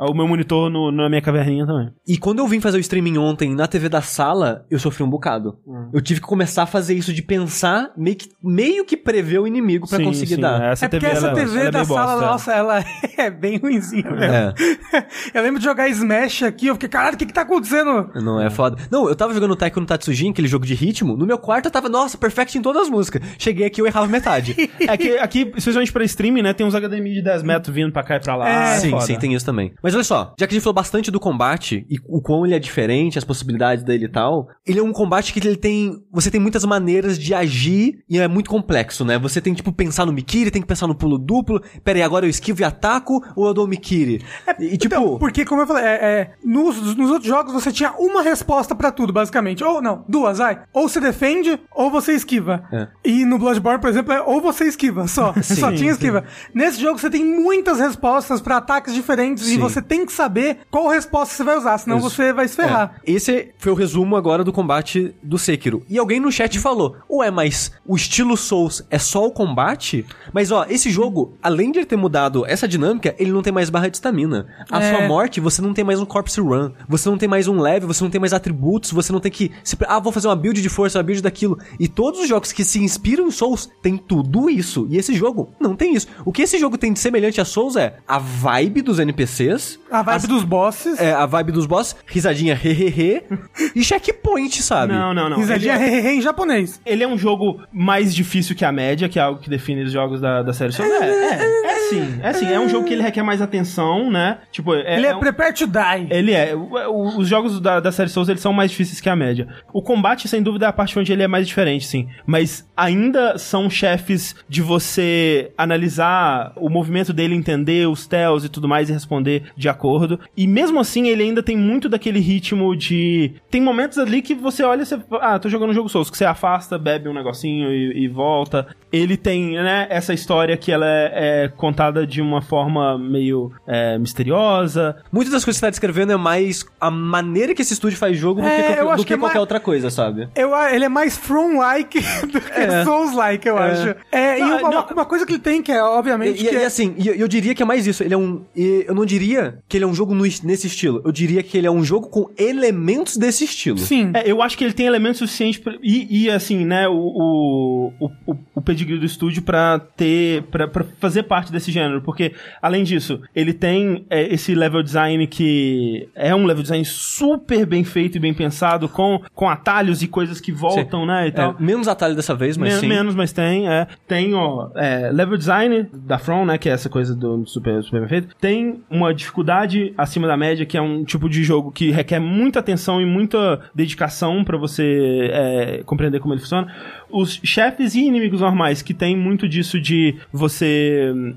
É. 0.00 0.04
O 0.10 0.14
meu 0.14 0.26
monitor 0.26 0.70
no, 0.70 0.90
na 0.90 1.08
minha 1.08 1.20
caverninha 1.22 1.66
também. 1.66 1.90
E 2.06 2.16
quando 2.16 2.38
eu 2.38 2.46
vim 2.48 2.60
fazer 2.60 2.78
o 2.78 2.80
streaming 2.80 3.18
ontem 3.18 3.54
na 3.54 3.66
TV 3.66 3.88
da 3.88 4.00
sala, 4.00 4.64
eu 4.70 4.78
sofri 4.78 5.02
um 5.02 5.10
bocado. 5.10 5.58
Eu 5.92 6.00
tive 6.00 6.20
que 6.20 6.26
começar 6.26 6.62
a 6.62 6.66
fazer 6.66 6.94
isso 6.94 7.12
de 7.12 7.22
pensar, 7.22 7.90
meio 7.96 8.16
que, 8.16 8.28
meio 8.42 8.84
que 8.84 8.96
prever 8.96 9.38
o 9.40 9.46
inimigo 9.46 9.88
pra 9.88 9.98
Sim, 9.98 10.04
conseguir 10.04 10.34
sim, 10.36 10.40
dar. 10.40 10.62
Essa 10.72 10.86
É 10.86 10.88
porque 10.88 11.04
TV, 11.06 11.16
essa 11.18 11.26
ela- 11.26 11.34
TV 11.34 11.58
ela 11.58 11.68
é 11.68 11.70
da 11.70 11.78
bem 11.84 11.86
sala, 11.88 12.12
bosta, 12.12 12.24
é. 12.24 12.37
Nossa, 12.38 12.52
ela 12.52 12.84
é 13.18 13.30
bem 13.30 13.58
ruimzinha 13.58 14.10
mesmo. 14.10 14.24
É. 14.24 14.54
Eu 15.34 15.42
lembro 15.42 15.58
de 15.58 15.64
jogar 15.64 15.88
Smash 15.88 16.42
aqui, 16.44 16.66
eu 16.68 16.74
fiquei, 16.74 16.88
caralho, 16.88 17.14
o 17.14 17.18
que 17.18 17.26
que 17.26 17.32
tá 17.32 17.42
acontecendo? 17.42 18.10
Não, 18.14 18.40
é 18.40 18.48
foda. 18.50 18.76
Não, 18.90 19.08
eu 19.08 19.16
tava 19.16 19.34
jogando 19.34 19.56
Taiko 19.56 19.80
no 19.80 19.86
Tatsujin, 19.86 20.30
aquele 20.30 20.48
jogo 20.48 20.64
de 20.64 20.74
ritmo. 20.74 21.16
No 21.16 21.26
meu 21.26 21.38
quarto 21.38 21.66
eu 21.66 21.70
tava, 21.70 21.88
nossa, 21.88 22.16
perfect 22.16 22.56
em 22.56 22.62
todas 22.62 22.82
as 22.82 22.88
músicas. 22.88 23.22
Cheguei 23.38 23.66
aqui 23.66 23.80
eu 23.80 23.86
errava 23.86 24.06
metade. 24.06 24.56
É 24.88 24.96
que 24.96 25.18
aqui, 25.18 25.52
especialmente 25.56 25.92
pra 25.92 26.04
streaming, 26.04 26.40
né, 26.40 26.52
tem 26.52 26.66
uns 26.66 26.74
HDMI 26.74 27.14
de 27.14 27.22
10 27.22 27.42
metros 27.42 27.74
vindo 27.74 27.92
pra 27.92 28.02
cá 28.02 28.16
e 28.16 28.20
pra 28.20 28.36
lá. 28.36 28.48
É. 28.48 28.76
é 28.76 28.78
sim, 28.78 28.90
foda. 28.90 29.04
sim, 29.04 29.18
tem 29.18 29.34
isso 29.34 29.44
também. 29.44 29.74
Mas 29.82 29.94
olha 29.94 30.04
só, 30.04 30.34
já 30.38 30.46
que 30.46 30.54
a 30.54 30.54
gente 30.54 30.62
falou 30.62 30.74
bastante 30.74 31.10
do 31.10 31.20
combate 31.20 31.84
e 31.90 31.98
o 32.06 32.22
quão 32.22 32.46
ele 32.46 32.54
é 32.54 32.58
diferente, 32.58 33.18
as 33.18 33.24
possibilidades 33.24 33.84
dele 33.84 34.06
e 34.06 34.08
tal, 34.08 34.48
ele 34.66 34.78
é 34.78 34.82
um 34.82 34.92
combate 34.92 35.32
que 35.32 35.40
ele 35.40 35.56
tem. 35.56 35.92
Você 36.12 36.30
tem 36.30 36.40
muitas 36.40 36.64
maneiras 36.64 37.18
de 37.18 37.34
agir 37.34 37.98
e 38.08 38.18
é 38.18 38.28
muito 38.28 38.48
complexo, 38.48 39.04
né? 39.04 39.18
Você 39.18 39.40
tem 39.40 39.52
que, 39.52 39.58
tipo, 39.58 39.72
pensar 39.72 40.06
no 40.06 40.12
Mikiri, 40.12 40.50
tem 40.50 40.62
que 40.62 40.68
pensar 40.68 40.86
no 40.86 40.94
pulo 40.94 41.18
duplo. 41.18 41.60
Pera 41.84 41.98
aí, 41.98 42.02
agora 42.02 42.24
eu 42.24 42.27
esquivo 42.28 42.60
e 42.60 42.64
ataco 42.64 43.22
ou 43.34 43.46
eu 43.46 43.54
dou 43.54 43.64
o 43.64 43.68
Mikiri? 43.68 44.24
e, 44.58 44.76
tipo. 44.76 44.94
Então, 44.94 45.18
porque, 45.18 45.44
como 45.44 45.62
eu 45.62 45.66
falei, 45.66 45.84
é, 45.84 45.88
é, 45.88 46.30
nos, 46.44 46.96
nos 46.96 47.10
outros 47.10 47.28
jogos 47.28 47.52
você 47.52 47.70
tinha 47.70 47.92
uma 47.98 48.22
resposta 48.22 48.74
pra 48.74 48.90
tudo, 48.90 49.12
basicamente. 49.12 49.62
Ou 49.62 49.80
não, 49.80 50.04
duas, 50.08 50.38
vai. 50.38 50.62
Ou 50.72 50.88
você 50.88 51.00
defende, 51.00 51.58
ou 51.74 51.90
você 51.90 52.12
esquiva. 52.12 52.64
É. 52.72 52.88
E 53.04 53.24
no 53.24 53.38
Bloodborne, 53.38 53.80
por 53.80 53.90
exemplo, 53.90 54.12
é 54.12 54.20
ou 54.20 54.40
você 54.40 54.64
esquiva, 54.64 55.06
só. 55.06 55.34
só 55.42 55.72
tinha 55.72 55.92
esquiva. 55.92 56.24
Nesse 56.54 56.80
jogo 56.80 56.98
você 56.98 57.10
tem 57.10 57.24
muitas 57.24 57.78
respostas 57.78 58.40
pra 58.40 58.58
ataques 58.58 58.94
diferentes 58.94 59.46
e 59.46 59.52
Sim. 59.52 59.58
você 59.58 59.80
tem 59.80 60.04
que 60.04 60.12
saber 60.12 60.58
qual 60.70 60.88
resposta 60.88 61.34
você 61.34 61.44
vai 61.44 61.56
usar, 61.56 61.78
senão 61.78 61.98
Isso. 61.98 62.10
você 62.10 62.32
vai 62.32 62.48
se 62.48 62.56
ferrar. 62.56 63.00
É. 63.06 63.12
Esse 63.12 63.52
foi 63.58 63.72
o 63.72 63.74
resumo 63.74 64.16
agora 64.16 64.44
do 64.44 64.52
combate 64.52 65.14
do 65.22 65.38
Sekiro. 65.38 65.82
E 65.88 65.98
alguém 65.98 66.20
no 66.20 66.32
chat 66.32 66.58
falou: 66.58 66.96
Ué, 67.10 67.30
mas 67.30 67.72
o 67.86 67.96
estilo 67.96 68.36
Souls 68.36 68.84
é 68.90 68.98
só 68.98 69.24
o 69.26 69.30
combate? 69.30 70.04
Mas 70.32 70.50
ó, 70.50 70.66
esse 70.68 70.90
jogo, 70.90 71.36
além 71.42 71.70
de 71.70 71.80
ele 71.80 71.86
ter 71.86 71.96
mudado 71.96 72.07
essa 72.46 72.66
dinâmica, 72.68 73.14
ele 73.18 73.30
não 73.32 73.42
tem 73.42 73.52
mais 73.52 73.70
barra 73.70 73.88
de 73.88 73.96
estamina. 73.96 74.46
A 74.70 74.82
É. 74.82 74.90
sua 74.96 75.06
morte, 75.08 75.40
você 75.40 75.60
não 75.62 75.72
tem 75.74 75.84
mais 75.84 76.00
um 76.00 76.04
corpse 76.04 76.40
run. 76.40 76.70
Você 76.88 77.08
não 77.08 77.18
tem 77.18 77.28
mais 77.28 77.48
um 77.48 77.60
level, 77.60 77.88
você 77.88 78.02
não 78.02 78.10
tem 78.10 78.20
mais 78.20 78.32
atributos, 78.32 78.90
você 78.92 79.12
não 79.12 79.20
tem 79.20 79.30
que. 79.30 79.50
se 79.64 79.76
Ah, 79.86 79.98
vou 80.00 80.12
fazer 80.12 80.28
uma 80.28 80.36
build 80.36 80.60
de 80.60 80.68
força, 80.68 80.98
uma 80.98 81.02
build 81.04 81.22
daquilo. 81.22 81.58
E 81.78 81.88
todos 81.88 82.20
os 82.20 82.28
jogos 82.28 82.52
que 82.52 82.64
se 82.64 82.78
inspiram 82.82 83.26
em 83.26 83.30
Souls 83.30 83.68
tem 83.82 83.96
tudo 83.96 84.48
isso. 84.50 84.86
E 84.90 84.96
esse 84.96 85.14
jogo 85.14 85.52
não 85.60 85.74
tem 85.76 85.94
isso. 85.94 86.06
O 86.24 86.32
que 86.32 86.42
esse 86.42 86.58
jogo 86.58 86.76
tem 86.78 86.92
de 86.92 86.98
semelhante 86.98 87.40
a 87.40 87.44
Souls 87.44 87.76
é 87.76 87.96
a 88.06 88.18
vibe 88.18 88.82
dos 88.82 88.98
NPCs. 88.98 89.78
A 89.90 90.02
vibe 90.02 90.16
as- 90.16 90.26
dos 90.28 90.44
bosses. 90.44 91.00
é, 91.00 91.12
a 91.12 91.26
vibe 91.26 91.52
dos 91.52 91.66
boss, 91.66 91.96
risadinha 92.06 92.54
hehehe 92.62 93.22
e 93.74 93.82
checkpoint, 93.82 94.62
sabe? 94.62 94.92
Não, 94.92 95.12
não, 95.14 95.28
não. 95.30 95.36
Risadinha 95.38 95.74
Ele, 95.76 95.84
hehehe 95.96 96.18
em 96.18 96.20
japonês. 96.22 96.80
ele 96.84 97.02
é 97.02 97.08
um 97.08 97.16
jogo 97.18 97.60
mais 97.72 98.14
difícil 98.14 98.54
que 98.56 98.64
a 98.64 98.72
média, 98.72 99.08
que 99.08 99.18
é 99.18 99.22
algo 99.22 99.40
que 99.40 99.48
define 99.50 99.82
os 99.84 99.92
jogos 99.92 100.20
da, 100.20 100.42
da 100.42 100.52
série 100.52 100.72
Souls. 100.72 100.90
É, 100.90 101.04
é, 101.08 101.66
é 101.66 101.78
sim. 101.88 101.97
É 102.22 102.32
sim. 102.32 102.46
É 102.52 102.58
um 102.60 102.68
jogo 102.68 102.86
que 102.86 102.92
ele 102.92 103.02
requer 103.02 103.22
mais 103.22 103.40
atenção, 103.42 104.10
né? 104.10 104.38
Tipo, 104.50 104.74
é, 104.74 104.96
Ele 104.96 105.06
é, 105.06 105.10
é 105.10 105.16
um- 105.16 105.20
prepare 105.20 105.52
to 105.54 105.66
die. 105.66 106.06
Ele 106.10 106.32
é. 106.32 106.54
O- 106.54 107.18
Os 107.18 107.28
jogos 107.28 107.60
da, 107.60 107.80
da 107.80 107.90
série 107.92 108.08
Souls, 108.10 108.28
eles 108.28 108.40
são 108.40 108.52
mais 108.52 108.70
difíceis 108.70 109.00
que 109.00 109.08
a 109.08 109.16
média. 109.16 109.48
O 109.72 109.82
combate, 109.82 110.28
sem 110.28 110.42
dúvida, 110.42 110.66
é 110.66 110.68
a 110.68 110.72
parte 110.72 110.98
onde 110.98 111.12
ele 111.12 111.22
é 111.22 111.28
mais 111.28 111.46
diferente, 111.46 111.86
sim. 111.86 112.08
Mas 112.26 112.68
ainda 112.76 113.38
são 113.38 113.68
chefes 113.70 114.34
de 114.48 114.60
você 114.62 115.50
analisar 115.56 116.52
o 116.56 116.68
movimento 116.68 117.12
dele, 117.12 117.34
entender 117.34 117.88
os 117.88 118.06
tells 118.06 118.44
e 118.44 118.48
tudo 118.48 118.68
mais 118.68 118.88
e 118.88 118.92
responder 118.92 119.44
de 119.56 119.68
acordo. 119.68 120.20
E 120.36 120.46
mesmo 120.46 120.78
assim, 120.80 121.08
ele 121.08 121.22
ainda 121.22 121.42
tem 121.42 121.56
muito 121.56 121.88
daquele 121.88 122.18
ritmo 122.20 122.76
de... 122.76 123.32
Tem 123.50 123.60
momentos 123.60 123.98
ali 123.98 124.20
que 124.22 124.34
você 124.34 124.62
olha 124.62 124.82
e 124.82 124.86
você... 124.86 124.98
Ah, 125.20 125.38
tô 125.38 125.48
jogando 125.48 125.70
um 125.70 125.74
jogo 125.74 125.88
Souls. 125.88 126.10
Que 126.10 126.16
você 126.18 126.24
afasta, 126.24 126.78
bebe 126.78 127.08
um 127.08 127.14
negocinho 127.14 127.70
e, 127.72 128.04
e 128.04 128.08
volta. 128.08 128.66
Ele 128.92 129.16
tem, 129.16 129.52
né, 129.54 129.86
essa 129.90 130.12
história 130.14 130.56
que 130.56 130.70
ela 130.72 130.86
é, 130.86 131.44
é 131.44 131.48
contada 131.48 131.87
de 131.92 132.20
uma 132.20 132.40
forma 132.42 132.98
meio 132.98 133.52
é, 133.66 133.98
misteriosa. 133.98 134.96
Muitas 135.12 135.32
das 135.32 135.44
coisas 135.44 135.56
que 135.58 135.60
você 135.60 135.66
tá 135.66 135.70
descrevendo 135.70 136.12
é 136.12 136.16
mais 136.16 136.64
a 136.80 136.90
maneira 136.90 137.54
que 137.54 137.62
esse 137.62 137.72
estúdio 137.72 137.98
faz 137.98 138.16
jogo 138.16 138.40
do 138.40 138.46
É, 138.46 138.74
que, 138.74 138.80
eu 138.80 138.84
do 138.84 138.90
acho 138.90 139.02
que, 139.02 139.08
que 139.08 139.14
é 139.14 139.16
qualquer 139.16 139.34
mais- 139.34 139.40
outra 139.40 139.60
coisa, 139.60 139.90
sabe? 139.90 140.28
Eu, 140.34 140.54
ele 140.72 140.84
é 140.84 140.88
mais 140.88 141.16
From-like 141.16 142.00
do 142.32 142.40
que 142.40 142.52
É. 142.52 142.84
Souls-like, 142.84 143.46
eu 143.46 143.56
acho. 143.58 143.94
É, 144.12 144.38
Não, 144.38 144.48
e 144.58 144.62
uma, 144.62 144.70
não. 144.70 144.86
uma 144.92 145.04
coisa 145.04 145.24
que 145.26 145.32
ele 145.34 145.38
tem, 145.40 145.62
que 145.62 145.72
é, 145.72 145.82
obviamente, 145.82 146.42
E, 146.42 146.46
e- 146.46 146.48
que 146.48 146.54
e 146.54 146.58
é- 146.58 146.64
assim, 146.66 146.94
e 146.98 147.08
eu, 147.08 147.14
eu 147.14 147.28
diria 147.28 147.54
que 147.54 147.62
é 147.62 147.66
mais 147.66 147.86
isso. 147.86 148.02
Ele 148.02 148.14
é 148.14 148.16
um. 148.18 148.42
Eu 148.54 148.94
não 148.94 149.04
diria 149.06 149.58
que 149.68 149.76
ele 149.76 149.84
é 149.84 149.86
um 149.86 149.94
jogo 149.94 150.14
no 150.14 150.22
nesse 150.44 150.66
estilo. 150.66 151.00
Eu 151.04 151.12
diria 151.12 151.42
que 151.42 151.56
ele 151.56 151.66
é 151.66 151.70
um 151.70 151.82
jogo 151.84 152.08
com 152.08 152.30
elementos 152.36 153.16
desse 153.16 153.44
estilo. 153.44 153.78
Sim. 153.78 154.10
É, 154.14 154.30
eu 154.30 154.42
acho 154.42 154.56
que 154.58 154.64
ele 154.64 154.72
tem 154.72 154.86
elementos 154.86 155.18
suficientes 155.18 155.60
pra, 155.60 155.74
e, 155.82 156.24
e, 156.24 156.30
assim, 156.30 156.64
né, 156.64 156.86
o, 156.88 156.92
o, 156.94 157.92
o, 158.26 158.36
o- 158.54 158.60
pedigree 158.62 158.98
do 158.98 159.06
estúdio 159.06 159.40
pra 159.42 159.78
ter, 159.78 160.42
pra, 160.44 160.68
pra 160.68 160.84
fazer 161.00 161.22
parte 161.22 161.50
desse 161.50 161.72
gênero, 161.78 162.02
porque, 162.02 162.32
além 162.60 162.84
disso, 162.84 163.20
ele 163.34 163.52
tem 163.52 164.04
é, 164.10 164.32
esse 164.32 164.54
level 164.54 164.82
design 164.82 165.26
que 165.26 166.08
é 166.14 166.34
um 166.34 166.44
level 166.46 166.62
design 166.62 166.84
super 166.84 167.64
bem 167.66 167.84
feito 167.84 168.16
e 168.16 168.20
bem 168.20 168.34
pensado, 168.34 168.88
com, 168.88 169.20
com 169.34 169.48
atalhos 169.48 170.02
e 170.02 170.08
coisas 170.08 170.40
que 170.40 170.52
voltam, 170.52 171.06
né, 171.06 171.26
e 171.26 171.28
É, 171.28 171.30
tal. 171.30 171.56
menos 171.58 171.88
atalho 171.88 172.14
dessa 172.14 172.34
vez, 172.34 172.56
mas 172.56 172.72
Men- 172.72 172.80
sim. 172.80 172.88
Menos, 172.88 173.14
mas 173.14 173.32
tem, 173.32 173.68
é. 173.68 173.86
Tem, 174.06 174.34
ó, 174.34 174.68
é, 174.76 175.10
level 175.12 175.36
design 175.36 175.86
da 175.92 176.18
From, 176.18 176.44
né, 176.46 176.58
que 176.58 176.68
é 176.68 176.72
essa 176.72 176.88
coisa 176.88 177.14
do 177.14 177.46
super, 177.46 177.82
super 177.82 178.00
bem 178.00 178.08
feito. 178.08 178.34
Tem 178.40 178.80
uma 178.90 179.12
dificuldade 179.14 179.92
acima 179.96 180.26
da 180.26 180.36
média, 180.36 180.66
que 180.66 180.76
é 180.76 180.82
um 180.82 181.04
tipo 181.04 181.28
de 181.28 181.42
jogo 181.44 181.70
que 181.70 181.90
requer 181.90 182.18
muita 182.20 182.58
atenção 182.60 183.00
e 183.00 183.06
muita 183.06 183.60
dedicação 183.74 184.42
pra 184.44 184.56
você 184.56 185.30
é, 185.32 185.82
compreender 185.84 186.20
como 186.20 186.34
ele 186.34 186.40
funciona. 186.40 186.72
Os 187.10 187.40
chefes 187.42 187.94
e 187.94 188.00
inimigos 188.04 188.40
normais, 188.40 188.82
que 188.82 188.92
tem 188.92 189.16
muito 189.16 189.48
disso 189.48 189.80
de 189.80 190.16
você 190.32 191.10
hum, 191.14 191.34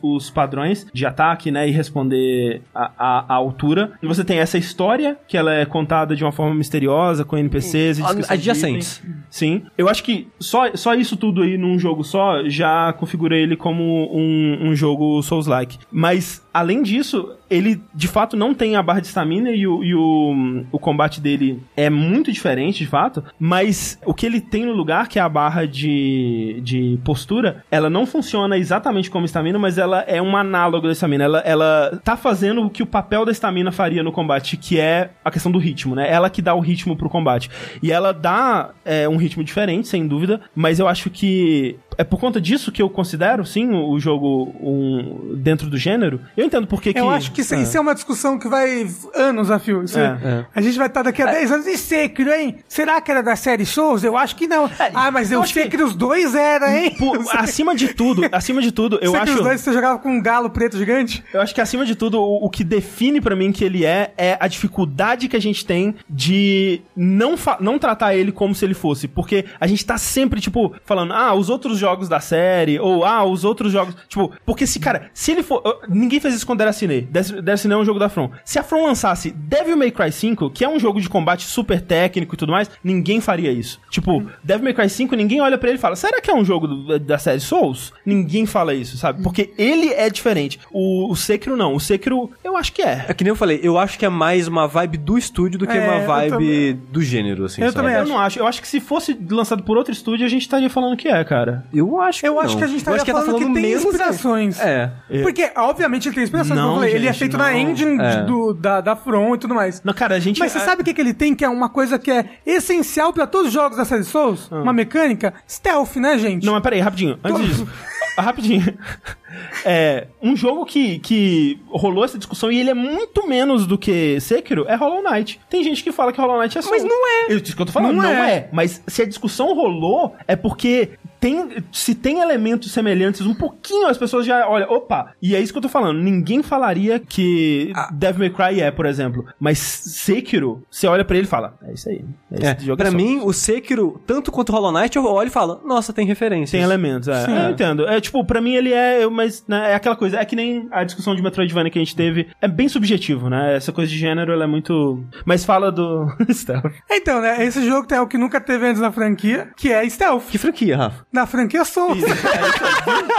os 0.00 0.30
padrões 0.30 0.86
de 0.92 1.06
ataque, 1.06 1.50
né, 1.50 1.68
e 1.68 1.70
responder 1.70 2.62
à 2.74 3.34
altura. 3.34 3.92
E 4.02 4.06
você 4.06 4.24
tem 4.24 4.38
essa 4.38 4.58
história, 4.58 5.16
que 5.26 5.36
ela 5.36 5.52
é 5.54 5.64
contada 5.64 6.14
de 6.14 6.24
uma 6.24 6.32
forma 6.32 6.54
misteriosa, 6.54 7.24
com 7.24 7.36
NPCs 7.36 7.98
e 7.98 8.02
Adjacentes. 8.28 9.02
Sim. 9.30 9.62
Eu 9.76 9.88
acho 9.88 10.02
que 10.02 10.28
só, 10.38 10.74
só 10.74 10.94
isso 10.94 11.16
tudo 11.16 11.42
aí 11.42 11.56
num 11.56 11.78
jogo 11.78 12.04
só 12.04 12.48
já 12.48 12.92
configura 12.92 13.36
ele 13.36 13.56
como 13.56 13.82
um, 14.14 14.68
um 14.68 14.76
jogo 14.76 15.22
Souls-like. 15.22 15.78
Mas 15.90 16.41
além 16.52 16.82
disso, 16.82 17.36
ele 17.48 17.82
de 17.94 18.08
fato 18.08 18.36
não 18.36 18.54
tem 18.54 18.76
a 18.76 18.82
barra 18.82 19.00
de 19.00 19.06
estamina 19.06 19.50
e, 19.50 19.66
o, 19.66 19.84
e 19.84 19.94
o, 19.94 20.64
o 20.72 20.78
combate 20.78 21.20
dele 21.20 21.62
é 21.76 21.90
muito 21.90 22.32
diferente, 22.32 22.78
de 22.78 22.86
fato. 22.86 23.22
Mas 23.38 23.98
o 24.04 24.14
que 24.14 24.26
ele 24.26 24.40
tem 24.40 24.64
no 24.64 24.72
lugar, 24.72 25.08
que 25.08 25.18
é 25.18 25.22
a 25.22 25.28
barra 25.28 25.66
de, 25.66 26.60
de 26.62 26.98
postura, 27.04 27.64
ela 27.70 27.90
não 27.90 28.06
funciona 28.06 28.56
exatamente 28.56 29.10
como 29.10 29.26
estamina, 29.26 29.58
mas 29.58 29.78
ela 29.78 30.00
é 30.02 30.20
um 30.20 30.36
análogo 30.36 30.86
da 30.86 30.92
estamina. 30.92 31.24
Ela, 31.24 31.38
ela 31.40 32.00
tá 32.04 32.16
fazendo 32.16 32.64
o 32.64 32.70
que 32.70 32.82
o 32.82 32.86
papel 32.86 33.24
da 33.24 33.32
estamina 33.32 33.70
faria 33.70 34.02
no 34.02 34.12
combate, 34.12 34.56
que 34.56 34.78
é 34.78 35.10
a 35.24 35.30
questão 35.30 35.52
do 35.52 35.58
ritmo, 35.58 35.94
né? 35.94 36.10
Ela 36.10 36.30
que 36.30 36.42
dá 36.42 36.54
o 36.54 36.60
ritmo 36.60 36.96
pro 36.96 37.10
combate. 37.10 37.50
E 37.82 37.92
ela 37.92 38.12
dá 38.12 38.70
é, 38.84 39.08
um 39.08 39.16
ritmo 39.16 39.44
diferente, 39.44 39.88
sem 39.88 40.06
dúvida, 40.06 40.40
mas 40.54 40.78
eu 40.78 40.88
acho 40.88 41.10
que 41.10 41.76
é 41.98 42.04
por 42.04 42.18
conta 42.18 42.40
disso 42.40 42.72
que 42.72 42.80
eu 42.80 42.88
considero, 42.88 43.44
sim, 43.44 43.70
o 43.72 43.98
jogo 43.98 44.54
um, 44.60 45.34
dentro 45.36 45.68
do 45.68 45.76
gênero. 45.76 46.20
Entendo 46.42 46.66
por 46.66 46.80
que 46.82 46.92
Eu 46.94 47.08
acho 47.10 47.32
que 47.32 47.40
isso, 47.40 47.54
isso 47.54 47.76
é 47.76 47.80
uma 47.80 47.94
discussão 47.94 48.38
que 48.38 48.48
vai 48.48 48.86
anos 49.14 49.50
a 49.50 49.58
fio. 49.58 49.82
Isso- 49.84 49.98
É, 49.98 50.18
é. 50.24 50.46
A 50.54 50.60
gente 50.60 50.76
vai 50.78 50.86
estar 50.86 51.02
daqui 51.02 51.22
a 51.22 51.26
10 51.26 51.50
anos. 51.52 51.66
E 51.66 51.76
Sekiro, 51.76 52.32
hein? 52.32 52.56
Será 52.68 53.00
que 53.00 53.10
era 53.10 53.22
da 53.22 53.36
série 53.36 53.64
Souls? 53.66 54.04
Eu 54.04 54.16
acho 54.16 54.36
que 54.36 54.46
não. 54.46 54.70
ah, 54.94 55.10
mas 55.10 55.30
eu 55.32 55.40
o 55.40 55.42
acho 55.42 55.52
que- 55.52 55.62
Sekiro 55.62 55.84
os 55.86 55.94
dois 55.94 56.34
era, 56.34 56.76
hein? 56.76 56.94
Por- 56.98 57.18
acima 57.36 57.74
de 57.74 57.88
tudo, 57.94 58.22
acima 58.32 58.60
de 58.62 58.72
tudo, 58.72 58.96
eu 59.02 59.12
Sekiro 59.12 59.22
acho. 59.22 59.34
os 59.34 59.42
dois 59.42 59.60
você 59.60 59.72
jogava 59.72 59.98
com 59.98 60.10
um 60.10 60.22
galo 60.22 60.50
preto 60.50 60.76
gigante? 60.76 61.22
Eu 61.32 61.40
acho 61.40 61.54
que 61.54 61.60
acima 61.60 61.84
de 61.84 61.94
tudo, 61.94 62.20
o, 62.20 62.46
o 62.46 62.50
que 62.50 62.64
define 62.64 63.20
pra 63.20 63.34
mim 63.36 63.52
que 63.52 63.64
ele 63.64 63.84
é, 63.84 64.12
é 64.16 64.36
a 64.40 64.48
dificuldade 64.48 65.28
que 65.28 65.36
a 65.36 65.40
gente 65.40 65.64
tem 65.64 65.94
de 66.08 66.80
não, 66.96 67.36
fa- 67.36 67.58
não 67.60 67.78
tratar 67.78 68.14
ele 68.14 68.32
como 68.32 68.54
se 68.54 68.64
ele 68.64 68.74
fosse. 68.74 69.06
Porque 69.08 69.44
a 69.60 69.66
gente 69.66 69.84
tá 69.84 69.98
sempre, 69.98 70.40
tipo, 70.40 70.74
falando, 70.84 71.12
ah, 71.12 71.34
os 71.34 71.48
outros 71.50 71.78
jogos 71.78 72.08
da 72.08 72.20
série, 72.20 72.78
ou 72.78 73.04
ah, 73.04 73.24
os 73.24 73.44
outros 73.44 73.72
jogos. 73.72 73.94
Tipo, 74.08 74.32
porque 74.44 74.66
se, 74.66 74.78
cara, 74.78 75.10
se 75.14 75.32
ele 75.32 75.42
for. 75.42 75.62
eu- 75.64 75.82
Ninguém 75.88 76.20
fez 76.20 76.31
isso 76.34 76.46
com 76.46 76.56
Destiny. 76.56 77.02
Des- 77.02 77.30
Destiny 77.30 77.74
é 77.74 77.76
um 77.76 77.84
jogo 77.84 77.98
da 77.98 78.08
From. 78.08 78.30
Se 78.44 78.58
a 78.58 78.62
From 78.62 78.84
lançasse 78.86 79.30
Devil 79.30 79.76
May 79.76 79.90
Cry 79.90 80.10
5, 80.12 80.50
que 80.50 80.64
é 80.64 80.68
um 80.68 80.78
jogo 80.78 81.00
de 81.00 81.08
combate 81.08 81.44
super 81.44 81.80
técnico 81.80 82.34
e 82.34 82.38
tudo 82.38 82.52
mais, 82.52 82.70
ninguém 82.82 83.20
faria 83.20 83.50
isso. 83.52 83.80
Tipo, 83.90 84.24
Devil 84.42 84.64
May 84.64 84.74
Cry 84.74 84.88
5, 84.88 85.14
ninguém 85.16 85.40
olha 85.40 85.58
pra 85.58 85.68
ele 85.68 85.78
e 85.78 85.80
fala, 85.80 85.96
será 85.96 86.20
que 86.20 86.30
é 86.30 86.34
um 86.34 86.44
jogo 86.44 86.66
do- 86.66 86.98
da 86.98 87.18
série 87.18 87.40
Souls? 87.40 87.92
Ninguém 88.04 88.46
fala 88.46 88.74
isso, 88.74 88.96
sabe? 88.96 89.22
Porque 89.22 89.52
ele 89.58 89.92
é 89.92 90.08
diferente. 90.10 90.58
O, 90.70 91.10
o 91.10 91.16
Sekiro 91.16 91.56
não. 91.56 91.74
O 91.74 91.80
Sekiro, 91.80 92.30
eu 92.42 92.56
acho 92.56 92.72
que 92.72 92.82
é. 92.82 93.06
É 93.08 93.14
que 93.14 93.24
nem 93.24 93.30
eu 93.30 93.36
falei, 93.36 93.60
eu 93.62 93.78
acho 93.78 93.98
que 93.98 94.04
é 94.04 94.08
mais 94.08 94.48
uma 94.48 94.66
vibe 94.66 94.98
do 94.98 95.16
estúdio 95.18 95.58
do 95.58 95.66
que 95.66 95.76
É, 95.76 95.80
uma 95.84 95.98
eu 96.00 96.06
vibe 96.06 96.72
do 96.90 97.02
gênero, 97.02 97.44
assim. 97.44 97.62
Eu 97.62 97.68
sabe? 97.72 97.76
também 97.82 97.94
Eu 97.94 98.02
acho. 98.02 98.10
não 98.10 98.18
acho. 98.18 98.38
Eu 98.38 98.46
acho 98.46 98.60
que 98.62 98.68
se 98.68 98.80
fosse 98.80 99.18
lançado 99.30 99.62
por 99.62 99.76
outro 99.76 99.92
estúdio, 99.92 100.24
a 100.26 100.28
gente 100.28 100.42
estaria 100.42 100.68
falando 100.70 100.96
que 100.96 101.08
é, 101.08 101.22
cara. 101.24 101.64
Eu 101.72 102.00
acho 102.00 102.20
que 102.20 102.28
Eu 102.28 102.34
não. 102.34 102.40
acho 102.40 102.56
que 102.56 102.64
a 102.64 102.66
gente 102.66 102.76
Eu 102.76 102.78
estaria 102.78 102.96
acho 102.96 103.04
que 103.04 103.12
falando, 103.12 103.32
tá 103.32 103.38
que 103.38 103.44
tem 103.44 103.52
menos- 103.52 103.84
inspirações. 103.84 104.60
É. 104.60 104.90
Porque, 105.22 105.50
obviamente, 105.56 106.08
ele 106.08 106.14
tem 106.14 106.21
inspirações. 106.22 106.58
como 106.58 106.60
Não, 106.60 106.74
eu 106.76 106.80
falei, 106.80 106.94
ele 106.94 107.06
é 107.06 107.12
gente, 107.12 107.18
feito 107.18 107.36
na 107.38 107.50
não. 107.50 107.56
engine 107.58 107.98
de- 107.98 108.04
É. 108.04 108.22
do, 108.22 108.52
da, 108.54 108.80
da 108.80 108.96
From 108.96 109.34
e 109.34 109.38
tudo 109.38 109.54
mais. 109.54 109.82
Não, 109.82 109.92
cara, 109.94 110.14
a 110.16 110.18
gente. 110.20 110.38
Mas 110.38 110.52
você 110.52 110.58
a- 110.58 110.62
sabe 110.62 110.82
o 110.82 110.84
que, 110.84 110.94
que 110.94 111.00
ele 111.00 111.14
tem, 111.14 111.34
que 111.34 111.44
é 111.44 111.48
uma 111.48 111.68
coisa 111.68 111.98
que 111.98 112.10
é 112.10 112.24
essencial 112.46 113.12
pra 113.12 113.26
todos 113.26 113.48
os 113.48 113.52
jogos 113.52 113.76
da 113.76 113.84
série 113.84 114.04
Souls? 114.04 114.50
Uma 114.50 114.72
mecânica? 114.72 115.34
Stealth, 115.48 115.96
né, 115.96 116.18
gente? 116.18 116.42
Ah. 116.44 116.46
Não, 116.46 116.52
mas 116.54 116.62
peraí, 116.62 116.80
rapidinho. 116.80 117.18
Antes 117.24 117.46
disso. 117.46 117.68
rapidinho. 118.18 118.62
É, 119.64 120.08
um 120.20 120.36
jogo 120.36 120.66
que, 120.66 120.98
que 120.98 121.58
rolou 121.68 122.04
essa 122.04 122.18
discussão 122.18 122.52
e 122.52 122.60
ele 122.60 122.68
é 122.70 122.74
muito 122.74 123.26
menos 123.26 123.66
do 123.66 123.78
que 123.78 124.20
Sekiro 124.20 124.66
é 124.68 124.74
Hollow 124.74 125.02
Knight. 125.02 125.40
Tem 125.48 125.64
gente 125.64 125.82
que 125.82 125.90
fala 125.90 126.12
que 126.12 126.20
Hollow 126.20 126.38
Knight 126.40 126.58
é 126.58 126.62
só. 126.62 126.70
Mas 126.70 126.84
não 126.84 127.08
é. 127.08 127.32
Eu 127.32 127.40
disse 127.40 127.56
que 127.56 127.62
eu 127.62 127.66
tô 127.66 127.72
falando, 127.72 127.94
Não 127.94 128.02
não, 128.02 128.10
é. 128.10 128.32
é. 128.34 128.48
Mas 128.52 128.82
se 128.86 129.02
a 129.02 129.06
discussão 129.06 129.54
rolou, 129.54 130.14
é 130.28 130.36
porque 130.36 130.90
tem, 131.22 131.62
se 131.70 131.94
tem 131.94 132.18
elementos 132.20 132.72
semelhantes, 132.72 133.24
um 133.24 133.32
pouquinho, 133.34 133.86
as 133.86 133.96
pessoas 133.96 134.26
já 134.26 134.48
olham, 134.48 134.68
opa, 134.68 135.12
e 135.22 135.36
é 135.36 135.40
isso 135.40 135.52
que 135.52 135.58
eu 135.58 135.62
tô 135.62 135.68
falando. 135.68 136.00
Ninguém 136.02 136.42
falaria 136.42 136.98
que 136.98 137.72
Ah. 137.76 137.88
Devil 137.92 138.18
May 138.18 138.30
Cry 138.30 138.60
é, 138.60 138.72
por 138.72 138.86
exemplo. 138.86 139.24
Mas 139.38 139.58
Sekiro, 139.58 140.64
você 140.68 140.86
olha 140.88 141.04
pra 141.04 141.16
ele 141.16 141.26
e 141.26 141.30
fala, 141.30 141.54
é 141.62 141.72
isso 141.72 141.88
aí. 141.88 142.04
É, 142.32 142.46
É, 142.48 142.58
jogo 142.60 142.76
pra 142.76 142.88
é 142.88 142.90
mim, 142.90 143.20
o 143.22 143.32
Sekiro, 143.32 144.00
tanto 144.04 144.32
quanto 144.32 144.50
Hollow 144.52 144.72
Knight, 144.72 144.96
eu 144.96 145.04
olho 145.04 145.28
e 145.28 145.30
falo, 145.30 145.60
nossa, 145.64 145.92
tem 145.92 146.04
referências. 146.06 146.50
Tem 146.50 146.62
elementos, 146.62 147.06
é. 147.08 147.24
Sim. 147.24 147.32
É, 147.36 147.46
Eu 147.46 147.50
entendo. 147.52 147.86
É 147.86 148.00
tipo, 148.00 148.24
pra 148.24 148.40
mim 148.40 148.54
ele 148.54 148.72
é, 148.72 149.04
eu- 149.04 149.10
mas 149.10 149.44
né, 149.46 149.70
é 149.72 149.74
aquela 149.76 149.94
coisa, 149.94 150.18
é 150.18 150.24
que 150.24 150.34
nem 150.34 150.66
a 150.72 150.82
discussão 150.82 151.14
de 151.14 151.22
Metroidvania 151.22 151.70
que 151.70 151.78
a 151.78 151.82
gente 151.82 151.94
teve, 151.94 152.26
é 152.40 152.48
bem 152.48 152.68
subjetivo, 152.68 153.30
né? 153.30 153.54
Essa 153.56 153.70
coisa 153.72 153.90
de 153.90 153.96
gênero, 153.96 154.32
ela 154.32 154.44
é 154.44 154.46
muito... 154.48 155.04
Mas 155.24 155.44
fala 155.44 155.70
do 155.70 156.06
Stealth. 156.32 156.72
Então, 156.90 157.20
né, 157.20 157.44
esse 157.44 157.64
jogo 157.64 157.86
tem 157.86 157.98
o 158.00 158.06
que 158.08 158.18
nunca 158.18 158.40
teve 158.40 158.66
antes 158.66 158.80
na 158.80 158.90
franquia, 158.90 159.50
que 159.56 159.70
é 159.72 159.88
Stealth. 159.88 160.24
Que 160.30 160.38
franquia, 160.38 160.76
Rafa? 160.76 161.06
Na 161.12 161.26
franquia 161.26 161.64
Souls. 161.64 162.02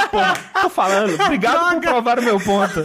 Porra, 0.10 0.34
tô 0.62 0.70
falando. 0.70 1.14
Obrigado 1.22 1.60
por 1.60 1.70
Droga. 1.70 1.90
provar 1.92 2.20
o 2.20 2.24
meu 2.24 2.40
ponto. 2.40 2.84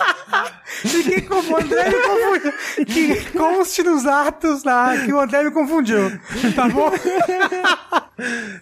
Ninguém 0.85 1.21
como 1.23 1.53
o 1.53 1.57
André 1.61 1.89
me 1.89 1.95
confundiu. 2.03 2.53
Que 2.87 3.31
conste 3.39 3.83
nos 3.83 4.07
atos 4.07 4.65
lá 4.65 4.97
que 5.05 5.13
o 5.13 5.21
André 5.21 5.43
me 5.45 5.51
confundiu. 5.51 6.11
Tá 6.55 6.69
bom? 6.69 6.91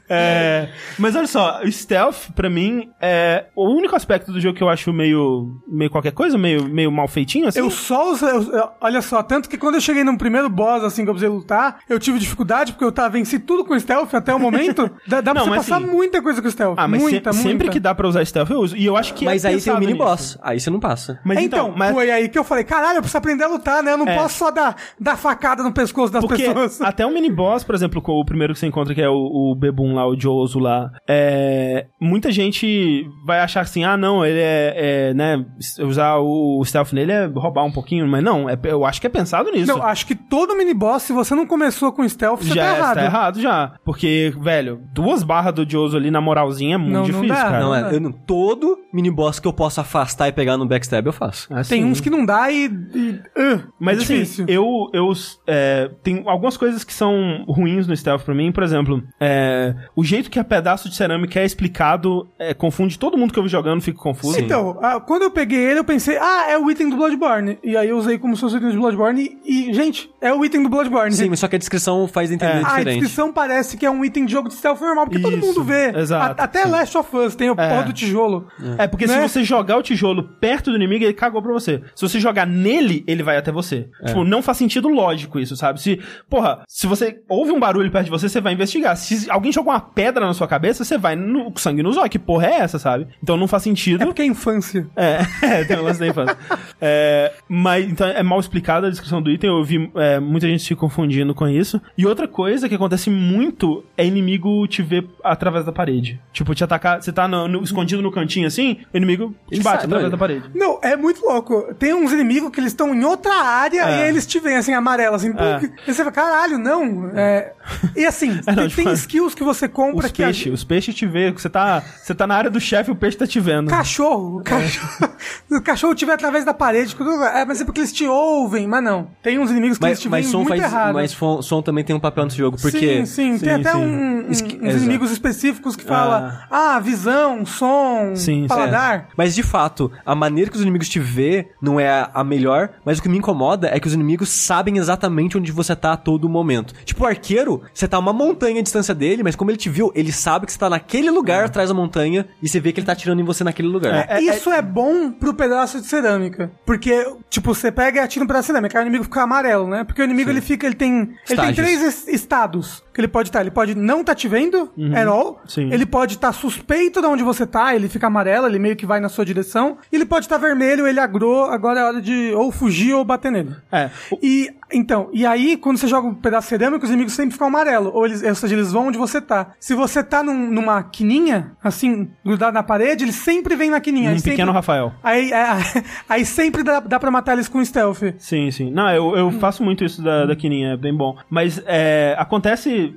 É, 0.09 0.69
mas 0.99 1.17
olha 1.17 1.27
só, 1.27 1.61
o 1.63 1.71
Stealth, 1.73 2.31
pra 2.35 2.51
mim, 2.51 2.91
é 3.01 3.47
o 3.57 3.69
único 3.71 3.97
aspecto 3.97 4.31
do 4.31 4.41
jogo 4.41 4.57
que 4.57 4.63
eu 4.63 4.69
acho 4.69 4.93
meio, 4.93 5.61
meio 5.67 5.91
qualquer 5.91 6.13
coisa, 6.13 6.37
meio, 6.37 6.65
meio 6.69 6.93
mal 6.93 7.09
feitinho, 7.09 7.49
assim. 7.49 7.59
Eu 7.59 7.71
só 7.71 8.13
usei. 8.13 8.29
eu- 8.31 8.71
olha 8.81 9.01
só, 9.01 9.23
tanto 9.23 9.49
que 9.49 9.57
quando 9.57 9.77
eu 9.77 9.81
cheguei 9.81 10.05
no 10.05 10.17
primeiro 10.19 10.49
boss, 10.49 10.85
assim, 10.85 11.05
que 11.05 11.11
eu 11.11 11.15
precisei 11.15 11.35
lutar, 11.35 11.79
eu 11.89 11.99
tive 11.99 12.19
dificuldade, 12.19 12.73
porque 12.73 12.85
eu 12.85 12.93
tava 12.93 13.11
venci 13.11 13.39
tudo 13.39 13.65
com 13.65 13.79
stealth 13.79 14.15
até 14.15 14.35
o 14.35 14.39
momento. 14.39 14.91
Dá, 15.07 15.21
dá 15.21 15.33
pra 15.33 15.35
Não, 15.35 15.45
você 15.45 15.51
mas 15.51 15.59
passar 15.67 15.77
assim- 15.83 15.87
muita 15.93 16.21
coisa 16.23 16.43
com 16.43 16.51
stealth. 16.51 16.75
Ah, 16.79 16.87
mas 16.89 17.01
se- 17.03 17.11
muita, 17.11 17.33
muita. 17.33 17.49
sempre 17.49 17.69
que 17.71 17.81
dá 17.81 17.95
pra 17.95 18.07
usar 18.09 18.25
Stealth 18.25 18.51
eu 18.51 18.61
uso. 18.61 18.77
E 18.77 18.85
eu 18.85 18.97
acho 18.97 19.15
que 19.15 19.25
Mas 19.25 19.45
é 19.45 19.49
aí 19.49 19.55
tem 19.55 19.59
o 19.61 19.65
pensado 19.65 19.81
mini 19.81 19.93
nisso. 19.93 20.05
boss. 20.05 20.39
Aí 20.43 20.61
você 20.61 20.69
não 20.71 20.81
passa. 20.81 21.19
Mas 21.25 21.39
então, 21.39 21.67
então, 21.69 21.79
mas... 21.79 21.95
foi 21.97 22.11
aí 22.11 22.29
que 22.29 22.39
eu 22.39 22.45
falei, 22.45 22.63
caralho, 22.63 22.99
eu 22.99 23.01
preciso 23.01 23.17
aprender 23.17 23.45
a 23.45 23.49
lutar, 23.49 23.83
né? 23.83 23.93
Eu 23.93 23.97
não 23.97 24.07
É. 24.07 24.17
posso 24.19 24.37
só 24.39 24.51
dar, 24.51 24.77
dar 25.01 25.17
facada 25.17 25.63
no 25.63 25.73
pescoço 25.73 26.13
das 26.13 26.23
Porque 26.23 26.43
pessoas. 26.45 26.79
até 26.83 27.07
o 27.07 27.11
mini 27.11 27.31
boss, 27.31 27.65
por 27.65 27.75
exemplo, 27.75 28.03
com 28.03 28.13
o 28.13 28.25
primeiro 28.25 28.53
que 28.53 28.59
você 28.61 28.67
encontra, 28.67 28.95
que 28.95 29.01
é 29.01 29.09
o, 29.09 29.15
o 29.15 29.55
Bebum 29.55 29.95
lá, 29.95 30.07
o 30.07 30.15
Jozo 30.19 30.59
lá, 30.59 30.91
é, 31.09 31.87
muita 31.99 32.31
gente 32.31 33.09
vai 33.25 33.41
achar 33.41 33.63
assim, 33.63 33.83
ah, 33.83 33.97
não, 33.97 34.25
ele 34.27 34.39
é, 34.41 34.75
é, 35.11 35.15
né, 35.15 35.43
usar 35.81 36.17
o 36.19 36.63
stealth 36.67 36.93
nele 36.93 37.13
é 37.13 37.25
roubar 37.27 37.65
um 37.65 37.73
pouquinho, 37.73 38.07
mas 38.07 38.23
não, 38.23 38.49
é, 38.51 38.59
eu 38.65 38.85
acho 38.85 39.01
que 39.01 39.07
é 39.07 39.11
pensado 39.11 39.51
nisso. 39.51 39.67
Não, 39.75 39.83
acho 39.83 40.07
que 40.07 40.15
todo 40.15 40.55
mini 40.55 40.75
boss, 40.75 41.03
se 41.05 41.15
você 41.15 41.35
não 41.35 41.47
começou 41.47 41.93
com 41.93 42.07
stealth, 42.07 42.43
você 42.43 42.55
já 42.55 42.63
tá 42.63 42.69
é- 42.75 42.77
errado. 42.79 42.95
tá 42.97 43.05
errado 43.05 43.41
já. 43.41 43.73
Porque, 43.85 44.35
velho, 44.39 44.83
duas 44.93 45.23
barras 45.23 45.55
do 45.55 45.69
Jozo 45.69 45.97
ali 45.97 46.11
na 46.11 46.21
moralzinha 46.21 46.75
é 46.75 46.79
muito 46.79 46.93
Não, 46.93 47.01
não 47.01 47.07
difícil, 47.07 47.29
dá, 47.29 47.43
cara. 47.43 47.61
Não, 47.61 47.75
é, 47.75 47.95
eu 47.95 48.01
não- 48.01 48.13
todo 48.13 48.77
mini 48.93 49.11
boss 49.11 49.41
que 49.41 49.49
eu 49.49 49.53
posso 49.53 49.81
afastar 49.81 50.29
e 50.29 50.33
pegar 50.33 50.57
no 50.57 50.67
backstab, 50.67 51.07
eu 51.07 51.13
faço. 51.13 51.47
Assim. 51.55 51.77
Tem 51.77 51.86
uns 51.87 52.01
que 52.01 52.11
não 52.11 52.25
dá 52.25 52.51
e. 52.51 52.67
e 52.95 53.11
uh, 53.37 53.63
Mas 53.79 53.99
é 53.99 54.03
assim, 54.03 54.15
difícil. 54.15 54.45
eu, 54.49 54.89
eu 54.93 55.13
é, 55.47 55.91
tem 56.03 56.23
algumas 56.27 56.57
coisas 56.57 56.85
que 56.85 56.93
são 56.93 57.45
ruins 57.49 57.87
no 57.87 57.97
stealth 57.97 58.23
pra 58.23 58.35
mim. 58.35 58.51
Por 58.53 58.63
exemplo, 58.63 59.03
é, 59.21 59.75
o 59.95 60.05
jeito 60.05 60.31
que 60.31 60.39
a 60.39 60.45
pedaço 60.45 60.89
de 60.89 60.95
cerâmica 60.97 61.41
é 61.41 61.45
explicado 61.45 62.29
é, 62.39 62.53
confunde 62.55 62.99
todo 62.99 63.17
mundo 63.17 63.33
que 63.33 63.39
eu 63.39 63.43
vi 63.43 63.49
jogando, 63.49 63.81
fica 63.81 63.99
confuso. 63.99 64.39
Então, 64.41 64.79
ah, 64.83 65.01
quando 65.01 65.23
eu 65.23 65.31
peguei 65.31 65.59
ele, 65.59 65.79
eu 65.81 65.85
pensei, 65.85 66.17
ah, 66.19 66.47
é 66.51 66.59
o 66.59 66.71
item 66.71 66.89
do 66.91 66.97
Bloodborne. 66.97 67.59
E 67.63 67.77
aí 67.77 67.89
eu 67.89 67.97
usei 67.97 68.19
como 68.19 68.35
se 68.37 68.41
fosse 68.41 68.57
o 68.57 68.59
item 68.59 68.71
do 68.73 68.79
Bloodborne 68.81 69.39
e, 69.45 69.73
gente, 69.73 70.11
é 70.21 70.33
o 70.33 70.45
item 70.45 70.63
do 70.63 70.69
Bloodborne. 70.69 71.13
Sim, 71.13 71.29
mas 71.31 71.39
só 71.41 71.49
que 71.49 71.57
a 71.57 71.59
descrição 71.59 72.07
faz 72.09 72.31
entender 72.31 72.53
a 72.65 72.69
diferente. 72.69 73.01
descrição 73.01 73.33
parece 73.33 73.77
que 73.77 73.85
é 73.87 73.91
um 73.91 74.05
item 74.05 74.25
de 74.27 74.33
jogo 74.33 74.49
de 74.49 74.55
stealth 74.55 74.81
normal, 74.81 75.07
porque 75.07 75.21
todo 75.21 75.37
Isso, 75.37 75.47
mundo 75.47 75.65
vê. 75.65 75.97
exato, 75.99 76.41
A- 76.41 76.45
até 76.45 76.63
sim. 76.65 76.71
Last 76.71 76.97
of 76.99 77.17
Us 77.17 77.35
tem 77.35 77.51
o 77.51 77.55
É. 77.57 77.69
porra 77.69 77.83
do 77.85 77.93
tijolo. 77.93 78.47
É, 78.79 78.87
porque 78.87 79.07
Né? 79.07 79.15
se 79.15 79.21
você 79.29 79.45
jogar 79.45 79.77
o 79.79 79.83
tijolo 79.83 80.23
perto 80.41 80.71
do 80.71 80.77
inimigo, 80.77 81.05
ele 81.05 81.13
cagou 81.13 81.41
pra 81.43 81.53
você. 81.53 81.76
Se 81.95 82.03
você 82.09 82.19
jogar 82.21 82.47
nele, 82.47 83.05
ele 83.07 83.23
vai 83.23 83.37
até 83.37 83.51
você. 83.53 83.89
Tipo, 84.05 84.25
não 84.25 84.43
faz 84.43 84.59
sentido 84.59 84.89
lógico 84.89 85.39
isso, 85.39 85.57
sabe? 85.57 85.81
Se, 85.81 86.01
porra, 86.29 86.63
se 86.69 86.87
você 86.87 87.21
ouve 87.29 87.53
um 87.53 87.61
barulho 87.61 87.91
perto 87.91 88.05
de 88.07 88.11
você, 88.11 88.29
você 88.29 88.41
vai 88.41 88.53
investigar. 88.53 88.97
Se 88.97 89.31
alguém 89.31 89.53
jogou 89.53 89.73
uma 89.73 89.81
pedra 89.81 90.27
na 90.27 90.35
sua 90.35 90.49
cabeça, 90.49 90.85
você 90.85 90.97
vai 90.99 91.17
no 91.17 91.51
com 91.51 91.59
sangue 91.59 91.83
nos 91.83 91.97
olhos. 91.97 92.09
Que 92.11 92.19
porra 92.19 92.47
é 92.47 92.55
essa, 92.61 92.79
sabe? 92.79 93.07
Então 93.23 93.37
não 93.37 93.49
faz 93.49 93.63
sentido. 93.63 94.03
É 94.03 94.07
porque 94.07 94.23
é 94.23 94.27
infância. 94.27 94.87
É, 94.97 95.21
é, 95.43 95.65
tem 95.65 95.79
um 95.79 95.83
lance 95.83 96.01
da 96.01 96.07
infância. 96.07 96.37
É, 96.81 97.33
mas, 97.49 97.85
então, 97.91 98.07
é 98.07 98.23
mal 98.23 98.39
explicada 98.41 98.87
a 98.87 98.91
descrição 98.91 99.21
do 99.23 99.31
item, 99.31 99.51
eu 99.51 99.65
vi 99.65 99.91
é, 99.95 100.19
muita 100.21 100.47
gente 100.47 100.63
se 100.63 100.75
confundindo 100.75 101.35
com 101.35 101.49
isso. 101.49 101.81
E 101.97 102.07
outra 102.07 102.27
coisa 102.29 102.69
que 102.69 102.75
acontece 102.75 103.11
muito 103.11 103.85
é 103.97 104.05
inimigo 104.05 104.67
te 104.67 104.83
ver 104.83 105.07
através 105.25 105.65
da 105.65 105.73
parede. 105.73 106.21
Tipo, 106.33 106.55
te 106.55 106.63
atacar, 106.65 107.03
você 107.03 107.13
tá 107.13 107.27
no- 107.29 107.49
no- 107.49 107.63
escondido 107.63 108.03
no 108.03 108.11
cantinho 108.13 108.47
assim, 108.47 108.79
o 108.93 108.97
inimigo 108.97 109.35
te 109.49 109.55
Ele 109.57 109.63
bate 109.63 109.83
sabe, 109.83 109.95
através 109.95 110.05
não, 110.05 110.11
da 110.11 110.17
parede. 110.19 110.45
Não, 110.55 110.79
é 110.83 110.97
muito 110.97 111.25
louco. 111.25 111.66
Tem 111.79 111.95
uns 111.95 112.13
inimigos 112.13 112.51
que 112.51 112.61
eles 112.61 112.73
estão 112.73 112.95
em 112.95 113.05
outra 113.05 113.35
área 113.35 113.81
É. 113.81 113.91
e 113.91 114.03
aí 114.03 114.09
eles 114.09 114.27
te 114.27 114.39
veem 114.41 114.57
assim, 114.57 114.73
amarelo, 114.73 115.15
assim. 115.17 115.31
É. 115.37 115.71
E 115.87 115.93
você 115.93 115.99
fala, 116.03 116.13
caralho, 116.13 116.59
não. 116.59 117.11
É... 117.15 117.53
E 117.95 118.05
assim, 118.07 118.41
É, 118.47 118.51
não, 118.53 118.57
tem, 118.63 118.69
tipo, 118.69 118.85
tem 118.85 118.93
skills 118.93 119.35
que 119.35 119.43
você 119.45 119.69
compra 119.69 120.07
Os 120.07 120.13
que. 120.13 120.23
peixes, 120.23 120.53
os 120.53 120.65
peixes 120.65 120.95
te 120.95 121.07
vê, 121.07 121.33
você 121.33 121.49
tá, 121.51 121.83
você 122.03 122.15
tá 122.15 122.27
na 122.27 122.35
área 122.37 122.51
do 122.51 122.61
chefe 122.61 122.91
e 122.91 122.93
o 122.93 122.97
peixe 122.97 123.17
tá 123.17 123.27
te 123.27 123.41
vendo. 123.41 123.69
Cachorro, 123.69 124.39
o 124.39 124.43
cachorro. 124.45 125.11
o 125.51 125.61
cachorro 125.63 125.95
te 125.95 126.05
vê 126.05 126.13
através 126.13 126.45
da 126.45 126.55
parede. 126.55 126.97
É, 127.35 127.45
mas 127.45 127.61
é 127.61 127.65
porque 127.65 127.81
eles 127.81 127.93
te 127.93 128.07
ouvem, 128.07 128.67
mas 128.67 128.83
não. 128.83 129.09
Tem 129.23 129.39
uns 129.39 129.51
inimigos 129.51 129.79
que 129.79 129.85
eles 129.85 129.99
Mas, 129.99 130.01
te 130.03 130.09
mas 130.09 130.25
veem 130.25 130.33
som 130.33 130.39
muito 130.39 130.49
faz. 130.61 130.63
errado. 130.73 130.95
Mas 130.95 131.17
som 131.43 131.63
também 131.63 131.85
tem 131.85 131.95
um 131.97 132.01
papel 132.01 132.25
nesse 132.25 132.37
jogo, 132.39 132.57
porque. 132.61 132.79
Sim, 132.79 133.07
sim, 133.07 133.39
Sim, 133.39 133.45
tem 133.45 133.55
até 133.55 133.73
sim. 133.73 133.79
um- 133.79 134.27
um- 134.27 134.31
Esqui- 134.31 134.57
uns 134.57 134.63
exato. 134.69 134.77
inimigos 134.85 135.11
específicos 135.11 135.77
que 135.77 135.85
fala 135.85 136.47
ah, 136.51 136.79
visão, 136.81 137.45
som, 137.47 138.13
Sim, 138.15 138.43
sim. 138.43 138.47
paladar. 138.49 139.09
Mas 139.17 139.35
de 139.35 139.43
fato, 139.43 139.91
a 140.05 140.15
maneira 140.15 140.51
que 140.51 140.57
os 140.57 140.63
inimigos 140.63 140.89
te 140.89 140.99
vê 140.99 141.49
não 141.67 141.79
é 141.81 142.09
a, 142.15 142.25
melhor, 142.25 142.71
mas 142.85 142.99
o 142.99 143.03
que 143.03 143.09
me 143.09 143.19
incomoda 143.19 143.69
é 143.69 143.79
que 143.81 143.87
os 143.87 143.93
inimigos 143.95 144.29
sabem 144.29 144.79
exatamente 144.79 145.37
onde 145.37 145.51
você 145.53 145.75
tá 145.77 145.93
a 145.93 145.97
todo 145.97 146.29
momento. 146.29 146.73
Tipo, 146.85 147.05
o 147.05 147.07
arqueiro, 147.07 147.63
você 147.75 147.87
tá 147.89 147.99
uma 147.99 148.13
montanha 148.13 148.55
de 148.57 148.63
distância 148.63 148.95
dele, 148.95 149.23
mas 149.23 149.35
como 149.37 149.51
ele 149.51 149.59
te 149.59 149.69
viu, 149.69 149.91
ele 149.95 150.13
sabe 150.13 150.47
que 150.47 150.53
você 150.53 150.59
tá 150.59 150.71
naquele 150.71 151.11
lugar 151.11 151.45
atrás 151.45 151.69
da 151.69 151.75
montanha 151.75 152.27
e 152.43 152.49
você 152.49 152.61
vê 152.61 152.73
que 152.73 152.81
ele 152.81 152.87
tá 152.87 152.93
atirando 152.93 153.21
em 153.21 153.25
você 153.25 153.43
naquele 153.45 153.69
lugar. 153.69 154.07
É, 154.09 154.21
Isso 154.21 154.51
é, 154.51 154.63
bom 154.63 155.11
pro 155.11 155.35
pedaço 155.35 155.81
de 155.81 155.87
cerâmica. 155.87 156.51
Porque, 156.65 157.05
tipo, 157.29 157.55
você 157.55 157.71
pega 157.73 158.01
e 158.01 158.03
atira 158.05 158.25
um 158.25 158.29
pedaço 158.29 158.45
de 158.45 158.47
cerâmica, 158.53 158.79
aí 158.79 158.85
o 158.85 158.87
inimigo 158.87 159.05
fica 159.05 159.23
amarelo, 159.23 159.67
né? 159.69 159.85
Porque 159.85 160.01
o 160.01 160.05
inimigo, 160.05 160.31
ele 160.31 160.41
fica, 160.41 160.67
ele 160.67 160.75
tem... 160.77 160.97
Ele 160.97 161.07
tem 161.27 161.35
Estágios. 161.51 161.57
três 161.57 161.83
es- 161.83 162.09
estados 162.09 162.83
que 162.95 163.01
ele 163.01 163.09
pode 163.09 163.29
estar. 163.29 163.41
Ele 163.43 163.51
pode 163.51 163.75
não 163.75 164.03
tá 164.03 164.15
te 164.15 164.27
vendo, 164.29 164.71
at 164.95 165.07
all. 165.07 165.41
Sim. 165.47 165.71
Ele 165.73 165.85
pode 165.85 166.15
estar 166.15 166.33
suspeito 166.33 167.01
de 167.01 167.07
onde 167.07 167.23
você 167.23 167.47
tá, 167.47 167.75
ele 167.75 167.89
fica 167.89 168.07
amarelo, 168.07 168.47
ele 168.47 168.59
meio 168.59 168.75
que 168.77 168.87
vai 168.87 169.01
na 169.01 169.09
sua 169.09 169.25
direção. 169.25 169.77
E 169.93 169.97
ele 169.97 170.07
pode 170.07 170.25
estar 170.27 170.39
vermelho, 170.39 170.87
ele 170.87 170.99
agrou, 171.01 171.45
agora 171.57 171.81
é 171.81 171.85
hora 171.85 172.01
de 172.01 172.33
ou 172.35 172.53
fugir 172.53 172.95
ou 172.95 173.05
bater 173.05 173.33
nele. 173.33 173.55
É. 173.73 173.91
E, 174.23 174.51
então, 174.73 175.09
e 175.13 175.25
aí, 175.25 175.57
quando 175.57 175.79
você 175.79 175.87
joga 175.87 176.07
um 176.09 176.15
pedaço 176.15 176.49
cerâmico, 176.49 176.85
os 176.85 176.91
inimigos 176.91 177.13
sempre 177.15 177.33
ficam 177.33 177.47
amarelo. 177.49 177.91
Ou, 177.95 178.07
eles, 178.07 178.23
ou 178.23 178.35
seja, 178.35 178.55
eles 178.55 178.73
vão 178.73 178.89
onde 178.89 178.99
você 178.99 179.21
tá. 179.21 179.53
Se 179.61 179.75
você 179.75 180.03
tá 180.03 180.23
num- 180.23 180.51
numa 180.51 180.83
quininha, 180.83 181.53
assim, 181.63 182.11
grudado 182.25 182.53
na 182.55 182.63
parede, 182.63 183.05
eles 183.05 183.15
sempre 183.17 183.55
vêm 183.57 183.71
na 183.71 183.81
quininha. 183.81 184.11
Um 184.11 184.17
pequeno 184.17 184.37
sempre, 184.39 184.53
Rafael. 184.53 184.93
aí, 185.03 185.33
é, 185.33 185.47
aí 186.09 186.25
sempre 186.25 186.63
dá, 186.63 186.81
dá 186.81 186.99
pra 186.99 187.11
matar 187.11 187.33
eles 187.35 187.49
com 187.49 187.65
stealth. 187.65 188.03
Sim, 188.19 188.51
sim. 188.51 188.71
Não, 188.71 188.91
eu, 188.91 189.17
eu 189.17 189.31
faço 189.33 189.63
muito 189.63 189.85
isso 189.85 190.03
da, 190.03 190.27
da 190.27 190.35
Kininha, 190.37 190.73
é 190.73 190.77
bem 190.77 190.95
bom. 190.95 191.17
Mas 191.31 191.63
é, 191.67 192.15
acontece, 192.19 192.95